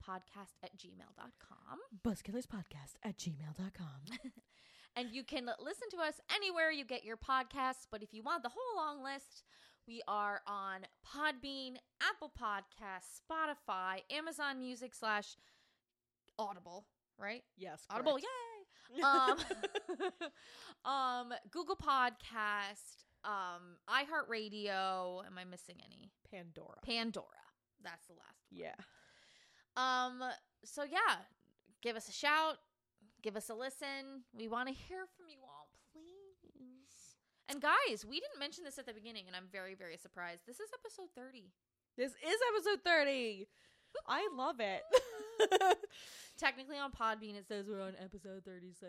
buzzkillerspodcast 0.00 0.54
at 0.62 0.76
gmail.com 0.76 1.78
Buzzkillerspodcast 2.06 2.94
at 3.02 3.16
gmail.com. 3.18 4.18
and 4.96 5.08
you 5.12 5.22
can 5.24 5.46
listen 5.62 5.88
to 5.90 5.98
us 5.98 6.20
anywhere 6.34 6.70
you 6.70 6.84
get 6.84 7.04
your 7.04 7.16
podcasts. 7.16 7.86
But 7.90 8.02
if 8.02 8.12
you 8.12 8.22
want 8.22 8.42
the 8.42 8.48
whole 8.50 8.76
long 8.76 9.02
list, 9.02 9.44
we 9.86 10.02
are 10.08 10.40
on 10.46 10.80
Podbean, 11.06 11.76
Apple 12.02 12.30
Podcasts, 12.38 13.20
Spotify, 13.30 14.00
Amazon 14.10 14.58
Music 14.58 14.94
slash 14.94 15.36
Audible, 16.38 16.86
right? 17.18 17.42
yes. 17.56 17.82
Audible, 17.90 18.18
yay! 18.18 18.26
Um, 19.04 19.38
um, 20.84 21.32
Google 21.52 21.76
Podcast, 21.76 23.04
um, 23.24 23.76
iHeartRadio. 23.88 25.24
Am 25.24 25.38
I 25.38 25.44
missing 25.44 25.76
any? 25.86 26.10
Pandora. 26.28 26.78
Pandora. 26.84 27.26
That's 27.84 28.06
the 28.06 28.14
last 28.14 28.42
one. 28.50 28.60
yeah. 28.62 28.74
Um, 29.80 30.20
so 30.64 30.82
yeah, 30.84 31.24
give 31.82 31.96
us 31.96 32.08
a 32.08 32.12
shout, 32.12 32.56
give 33.22 33.36
us 33.36 33.48
a 33.48 33.54
listen. 33.54 34.24
We 34.36 34.48
want 34.48 34.68
to 34.68 34.74
hear 34.74 35.06
from 35.16 35.28
you 35.28 35.38
all, 35.42 35.68
please. 35.92 37.16
And 37.48 37.60
guys, 37.60 38.04
we 38.04 38.20
didn't 38.20 38.38
mention 38.38 38.64
this 38.64 38.78
at 38.78 38.86
the 38.86 38.92
beginning, 38.92 39.24
and 39.26 39.34
I'm 39.34 39.48
very, 39.50 39.74
very 39.74 39.96
surprised. 39.96 40.42
This 40.46 40.60
is 40.60 40.68
episode 40.74 41.08
30. 41.16 41.50
This 41.96 42.12
is 42.12 42.38
episode 42.54 42.84
30. 42.84 43.48
I 44.06 44.28
love 44.36 44.60
it. 44.60 44.82
Technically 46.38 46.76
on 46.78 46.92
Podbean, 46.92 47.36
it 47.36 47.48
says 47.48 47.66
we're 47.68 47.80
on 47.80 47.94
episode 48.02 48.44
36 48.44 48.86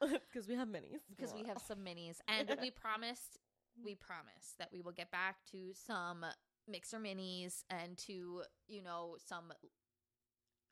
Because 0.30 0.46
we 0.46 0.54
have 0.54 0.68
minis. 0.68 1.00
because 1.08 1.32
we 1.32 1.44
have 1.44 1.58
some 1.66 1.78
minis, 1.78 2.18
and 2.28 2.54
we 2.60 2.70
promised, 2.70 3.38
we 3.82 3.94
promised 3.94 4.58
that 4.58 4.68
we 4.72 4.82
will 4.82 4.92
get 4.92 5.10
back 5.10 5.36
to 5.52 5.72
some 5.72 6.24
mixer 6.68 6.98
minis 6.98 7.64
and 7.70 7.98
to 7.98 8.42
you 8.68 8.82
know 8.82 9.16
some 9.26 9.52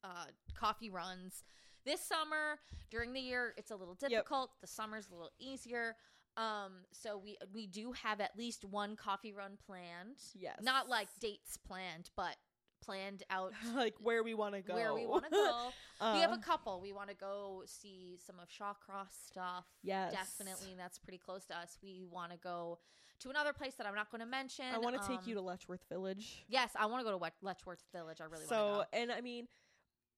uh, 0.05 0.27
coffee 0.55 0.91
runs. 0.91 1.45
This 1.85 2.01
summer, 2.01 2.59
during 2.91 3.13
the 3.13 3.21
year, 3.21 3.55
it's 3.57 3.71
a 3.71 3.77
little 3.77 3.95
difficult. 3.95 4.51
The 4.61 4.67
summer's 4.69 5.09
a 5.09 5.13
little 5.13 5.33
easier. 5.41 5.97
Um, 6.37 6.85
so 6.93 7.19
we 7.19 7.37
we 7.53 7.67
do 7.67 7.93
have 7.93 8.21
at 8.21 8.31
least 8.39 8.65
one 8.65 8.97
coffee 8.97 9.33
run 9.33 9.59
planned. 9.67 10.17
Yes. 10.35 10.57
Not 10.63 10.89
like 10.89 11.09
dates 11.21 11.57
planned, 11.57 12.11
but 12.17 12.37
planned 12.83 13.23
out 13.31 13.53
like 13.75 13.95
where 14.01 14.23
we 14.23 14.35
want 14.35 14.55
to 14.55 14.63
go. 14.63 14.75
where 14.75 14.95
we 14.95 15.07
want 15.07 15.25
to 15.25 15.31
go. 15.31 15.71
we 16.15 16.21
have 16.21 16.31
Uh, 16.33 16.37
a 16.37 16.39
couple. 16.39 16.81
We 16.81 16.93
want 16.93 17.11
to 17.11 17.15
go 17.17 17.63
see 17.67 18.17
some 18.25 18.37
of 18.41 18.49
Shawcross 18.49 19.11
stuff. 19.27 19.67
Yes. 19.83 20.13
Definitely, 20.13 20.75
that's 20.77 20.99
pretty 20.99 21.19
close 21.19 21.45
to 21.47 21.57
us. 21.57 21.77
We 21.83 22.05
want 22.11 22.33
to 22.33 22.39
go 22.39 22.79
to 23.21 23.31
another 23.31 23.53
place 23.53 23.75
that 23.75 23.87
I'm 23.87 23.95
not 23.95 24.11
going 24.11 24.21
to 24.21 24.27
mention. 24.27 24.65
I 24.75 24.79
want 24.79 25.01
to 25.01 25.07
take 25.07 25.27
you 25.27 25.37
Um, 25.39 25.45
to 25.45 25.49
Letchworth 25.49 25.85
Village. 25.89 26.45
Yes, 26.49 26.71
I 26.77 26.87
want 26.87 27.07
to 27.07 27.13
go 27.13 27.17
to 27.19 27.33
Letchworth 27.43 27.85
Village. 27.93 28.21
I 28.21 28.25
really 28.25 28.47
so, 28.47 28.69
want 28.79 28.91
to 28.93 28.97
go. 28.97 29.03
and 29.03 29.13
I 29.13 29.21
mean, 29.21 29.47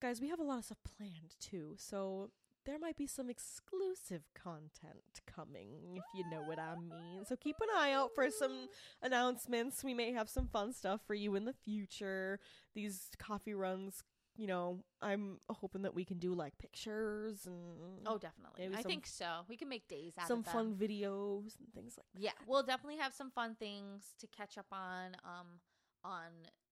guys, 0.04 0.20
we 0.20 0.28
have 0.28 0.38
a 0.40 0.42
lot 0.44 0.58
of 0.58 0.64
stuff 0.66 0.76
planned 0.98 1.34
too. 1.40 1.74
So 1.78 2.28
there 2.66 2.78
might 2.78 2.96
be 2.98 3.06
some 3.06 3.30
exclusive 3.30 4.22
content 4.34 5.22
coming, 5.26 5.96
if 5.96 6.02
you 6.14 6.28
know 6.30 6.42
what 6.42 6.58
I 6.58 6.74
mean. 6.76 7.24
So 7.26 7.36
keep 7.36 7.56
an 7.62 7.68
eye 7.74 7.92
out 7.92 8.10
for 8.14 8.30
some 8.30 8.68
announcements. 9.02 9.82
We 9.82 9.94
may 9.94 10.12
have 10.12 10.28
some 10.28 10.46
fun 10.48 10.74
stuff 10.74 11.00
for 11.06 11.14
you 11.14 11.34
in 11.36 11.46
the 11.46 11.54
future. 11.54 12.38
These 12.74 13.08
coffee 13.18 13.54
runs, 13.54 14.02
you 14.36 14.46
know, 14.46 14.84
I'm 15.00 15.38
hoping 15.48 15.80
that 15.82 15.94
we 15.94 16.04
can 16.04 16.18
do 16.18 16.34
like 16.34 16.58
pictures 16.58 17.46
and 17.46 18.06
Oh, 18.06 18.18
definitely. 18.18 18.66
I 18.76 18.82
some- 18.82 18.90
think 18.90 19.06
so. 19.06 19.40
We 19.48 19.56
can 19.56 19.70
make 19.70 19.88
days 19.88 20.12
out 20.18 20.28
some 20.28 20.40
of 20.40 20.46
fun 20.46 20.74
videos 20.74 21.58
and 21.58 21.72
things 21.74 21.96
like 21.96 22.06
that. 22.12 22.20
Yeah, 22.20 22.32
we'll 22.46 22.62
definitely 22.62 22.98
have 22.98 23.14
some 23.14 23.30
fun 23.30 23.54
things 23.54 24.12
to 24.18 24.26
catch 24.26 24.58
up 24.58 24.66
on 24.70 25.16
um 25.24 25.60
on 26.04 26.26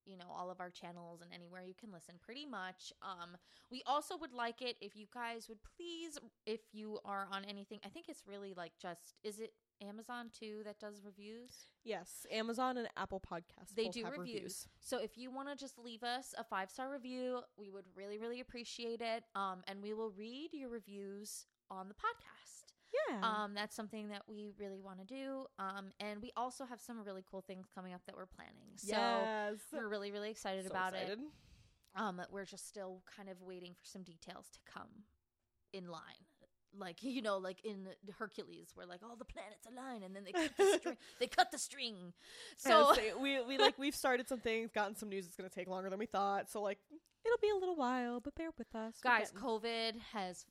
you 0.07 0.17
know 0.17 0.27
all 0.37 0.51
of 0.51 0.61
our 0.61 0.71
channels 0.71 1.21
and 1.23 1.31
anywhere 1.33 1.63
you 1.63 1.75
can 1.79 1.93
listen 1.93 2.15
pretty 2.21 2.47
much. 2.47 2.93
Um 3.03 3.37
we 3.71 3.83
also 3.87 4.17
would 4.17 4.33
like 4.33 4.63
it 4.63 4.77
if 4.81 4.97
you 4.97 5.07
guys 5.13 5.49
would 5.49 5.59
please 5.77 6.19
if 6.47 6.61
you 6.73 6.99
are 7.05 7.29
on 7.31 7.45
anything. 7.45 7.81
I 7.85 7.89
think 7.89 8.07
it's 8.09 8.23
really 8.27 8.55
like 8.57 8.73
just 8.81 9.15
is 9.23 9.41
it 9.41 9.53
Amazon 9.87 10.31
too 10.39 10.63
that 10.65 10.79
does 10.79 11.03
reviews? 11.05 11.67
Yes, 11.85 12.27
Amazon 12.31 12.77
and 12.77 12.89
Apple 12.97 13.21
Podcasts. 13.21 13.75
They 13.75 13.85
both 13.85 13.95
do 13.95 14.05
have 14.05 14.17
reviews. 14.17 14.69
So 14.81 14.99
if 14.99 15.19
you 15.19 15.31
want 15.31 15.49
to 15.49 15.57
just 15.57 15.79
leave 15.79 16.03
us 16.03 16.35
a 16.39 16.45
five 16.45 16.71
star 16.71 16.91
review, 16.91 17.41
we 17.57 17.71
would 17.71 17.85
really, 17.95 18.19
really 18.19 18.41
appreciate 18.41 19.01
it. 19.01 19.25
Um, 19.35 19.63
and 19.67 19.83
we 19.83 19.93
will 19.95 20.11
read 20.11 20.51
your 20.53 20.69
reviews 20.69 21.47
on 21.71 21.89
the 21.89 21.95
podcast. 21.95 22.62
Yeah. 23.09 23.21
Um, 23.23 23.55
that's 23.55 23.75
something 23.75 24.09
that 24.09 24.23
we 24.27 24.51
really 24.59 24.81
want 24.81 24.99
to 25.01 25.05
do. 25.05 25.47
Um, 25.59 25.91
and 26.01 26.21
we 26.21 26.31
also 26.37 26.65
have 26.65 26.81
some 26.81 27.03
really 27.05 27.25
cool 27.31 27.41
things 27.41 27.67
coming 27.75 27.93
up 27.93 28.03
that 28.07 28.17
we're 28.17 28.27
planning. 28.27 28.77
So 28.77 28.97
yes. 28.97 29.59
we're 29.73 29.89
really, 29.89 30.11
really 30.13 30.31
excited 30.31 30.65
So 30.65 30.71
about 30.71 30.95
excited. 30.95 31.19
it. 31.19 31.25
Um, 31.95 32.23
we're 32.31 32.45
just 32.45 32.67
still 32.69 33.03
kind 33.17 33.29
of 33.29 33.41
waiting 33.43 33.73
for 33.75 33.85
some 33.85 34.03
details 34.03 34.49
to 34.53 34.59
come 34.71 34.89
in 35.73 35.89
line. 35.89 36.01
Like 36.77 36.99
you 37.03 37.21
know, 37.23 37.39
like 37.39 37.65
in 37.65 37.89
Hercules, 38.19 38.71
where 38.75 38.87
like 38.87 39.01
all 39.03 39.17
the 39.17 39.25
planets 39.27 39.67
align, 39.71 40.03
and 40.03 40.17
then 40.17 40.25
they 40.25 40.33
cut 40.33 40.51
the 40.57 40.79
string. 40.79 40.97
They 41.21 41.27
cut 41.27 41.51
the 41.51 41.59
string. 41.59 42.13
So 42.57 42.95
we 43.21 43.43
we 43.43 43.59
like 43.59 43.75
we've 43.79 43.95
started 43.95 44.29
some 44.29 44.41
things, 44.41 44.71
gotten 44.71 44.97
some 44.97 45.09
news. 45.11 45.27
It's 45.27 45.37
gonna 45.37 45.51
take 45.51 45.69
longer 45.69 45.91
than 45.91 45.99
we 45.99 46.07
thought. 46.07 46.51
So 46.51 46.63
like 46.63 46.79
it'll 47.25 47.39
be 47.43 47.51
a 47.51 47.55
little 47.57 47.77
while, 47.77 48.21
but 48.21 48.35
bear 48.35 48.51
with 48.57 48.75
us, 48.75 48.97
guys 49.03 49.31
covid 49.33 49.99
has 50.13 50.45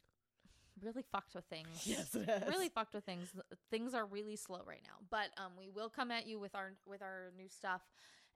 really 0.81 1.03
fucked 1.11 1.35
with 1.35 1.45
things 1.45 1.67
Yes, 1.85 2.13
it 2.15 2.27
has. 2.29 2.43
really 2.49 2.69
fucked 2.69 2.93
with 2.93 3.03
things 3.05 3.29
things 3.69 3.93
are 3.93 4.05
really 4.05 4.35
slow 4.35 4.61
right 4.65 4.81
now 4.83 4.95
but 5.09 5.29
um 5.37 5.51
we 5.57 5.69
will 5.69 5.89
come 5.89 6.11
at 6.11 6.27
you 6.27 6.39
with 6.39 6.55
our 6.55 6.73
with 6.85 7.01
our 7.01 7.31
new 7.37 7.47
stuff 7.47 7.81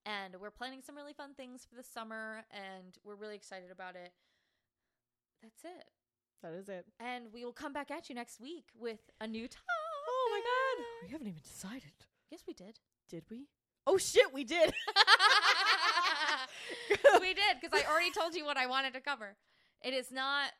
and 0.05 0.35
we're 0.39 0.51
planning 0.51 0.81
some 0.85 0.95
really 0.95 1.13
fun 1.13 1.33
things 1.35 1.65
for 1.67 1.75
the 1.75 1.83
summer 1.83 2.43
and 2.51 2.97
we're 3.03 3.15
really 3.15 3.35
excited 3.35 3.71
about 3.71 3.95
it 3.95 4.11
that's 5.41 5.63
it 5.63 5.85
That 6.43 6.53
is 6.53 6.69
it. 6.69 6.85
and 6.99 7.25
we 7.33 7.43
will 7.45 7.53
come 7.53 7.73
back 7.73 7.91
at 7.91 8.09
you 8.09 8.15
next 8.15 8.39
week 8.39 8.65
with 8.77 8.99
a 9.19 9.27
new 9.27 9.47
topic 9.47 9.65
Oh 10.07 10.29
my 10.31 10.39
god, 10.39 10.85
we 11.03 11.09
haven't 11.11 11.27
even 11.27 11.41
decided. 11.41 11.91
yes 12.31 12.41
we 12.47 12.53
did 12.53 12.79
Did 13.09 13.23
we? 13.29 13.47
Oh 13.87 13.97
shit, 13.97 14.33
we 14.33 14.43
did. 14.43 14.69
we 17.21 17.33
did 17.33 17.57
because 17.61 17.79
I 17.79 17.89
already 17.89 18.11
told 18.11 18.35
you 18.35 18.45
what 18.45 18.57
I 18.57 18.67
wanted 18.67 18.93
to 18.93 19.01
cover. 19.01 19.35
It 19.83 19.93
is 19.93 20.11
not 20.11 20.51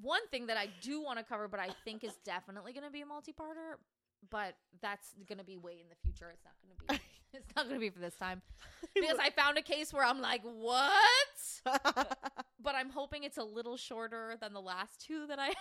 one 0.00 0.26
thing 0.28 0.46
that 0.46 0.56
I 0.56 0.68
do 0.82 1.02
want 1.02 1.18
to 1.18 1.24
cover, 1.24 1.48
but 1.48 1.60
I 1.60 1.70
think 1.84 2.04
is 2.04 2.14
definitely 2.24 2.72
going 2.72 2.84
to 2.84 2.90
be 2.90 3.00
a 3.02 3.06
multi-parter. 3.06 3.76
But 4.30 4.54
that's 4.82 5.14
going 5.28 5.38
to 5.38 5.44
be 5.44 5.56
way 5.56 5.74
in 5.80 5.88
the 5.88 5.94
future. 6.02 6.32
It's 6.32 6.44
not 6.44 6.54
going 6.62 6.74
to 6.76 6.94
be. 6.94 7.00
It's 7.34 7.54
not 7.54 7.64
going 7.66 7.74
to 7.76 7.80
be 7.80 7.90
for 7.90 7.98
this 7.98 8.14
time 8.14 8.40
because 8.94 9.18
I 9.20 9.28
found 9.28 9.58
a 9.58 9.62
case 9.62 9.92
where 9.92 10.04
I'm 10.04 10.22
like, 10.22 10.40
what? 10.42 11.66
But 12.62 12.74
I'm 12.74 12.88
hoping 12.88 13.24
it's 13.24 13.36
a 13.36 13.44
little 13.44 13.76
shorter 13.76 14.36
than 14.40 14.52
the 14.52 14.60
last 14.60 15.04
two 15.06 15.26
that 15.26 15.38
I 15.38 15.46
have 15.46 15.54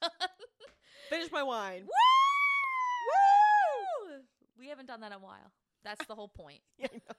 done. 0.00 0.28
Finish 1.10 1.30
my 1.30 1.42
wine. 1.42 1.82
Woo! 1.82 1.88
Woo! 4.10 4.20
We 4.58 4.68
haven't 4.68 4.86
done 4.86 5.00
that 5.02 5.08
in 5.08 5.12
a 5.12 5.18
while. 5.18 5.52
That's 5.84 6.04
the 6.06 6.14
whole 6.14 6.28
point. 6.28 6.60
Yeah, 6.78 6.88
I 6.92 6.96
know. 6.96 7.14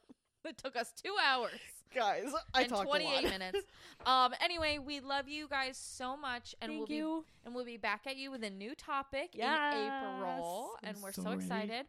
It 0.45 0.57
took 0.57 0.75
us 0.75 0.91
two 0.91 1.15
hours. 1.23 1.59
Guys, 1.93 2.31
I 2.53 2.61
and 2.61 2.69
talked 2.69 2.87
28 2.87 3.23
minutes. 3.23 3.59
Um, 4.05 4.33
anyway, 4.41 4.77
we 4.77 5.01
love 5.01 5.27
you 5.27 5.49
guys 5.49 5.75
so 5.75 6.15
much, 6.15 6.55
and 6.61 6.71
Thank 6.71 6.87
we'll 6.87 6.97
you. 6.97 7.25
be 7.25 7.45
and 7.45 7.53
we'll 7.53 7.65
be 7.65 7.75
back 7.75 8.07
at 8.07 8.15
you 8.15 8.31
with 8.31 8.45
a 8.45 8.49
new 8.49 8.73
topic 8.73 9.31
yes. 9.33 9.73
in 9.73 9.81
April, 9.81 10.69
I'm 10.81 10.89
and 10.89 11.03
we're 11.03 11.11
so, 11.11 11.23
so 11.23 11.31
excited. 11.31 11.85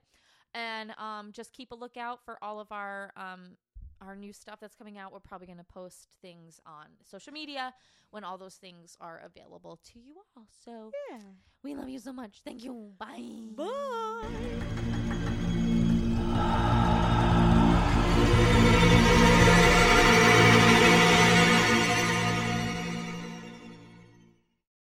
And 0.53 0.93
um, 0.99 1.31
just 1.31 1.53
keep 1.53 1.71
a 1.71 1.77
lookout 1.77 2.25
for 2.25 2.37
all 2.43 2.59
of 2.59 2.73
our 2.73 3.13
um, 3.17 3.57
our 4.01 4.17
new 4.17 4.33
stuff 4.33 4.59
that's 4.61 4.75
coming 4.75 4.99
out. 4.99 5.13
We're 5.13 5.21
probably 5.21 5.47
going 5.47 5.59
to 5.59 5.65
post 5.65 6.09
things 6.21 6.59
on 6.67 6.87
social 7.09 7.33
media 7.33 7.73
when 8.11 8.25
all 8.25 8.37
those 8.39 8.57
things 8.57 8.97
are 9.01 9.23
available 9.25 9.79
to 9.93 10.01
you 10.01 10.17
all. 10.37 10.47
So 10.65 10.91
yeah, 11.11 11.19
we 11.63 11.75
love 11.75 11.89
you 11.89 11.99
so 11.99 12.13
much. 12.13 12.43
Thank 12.45 12.63
you. 12.65 12.93
Bye. 12.99 13.51
Bye. 13.57 14.27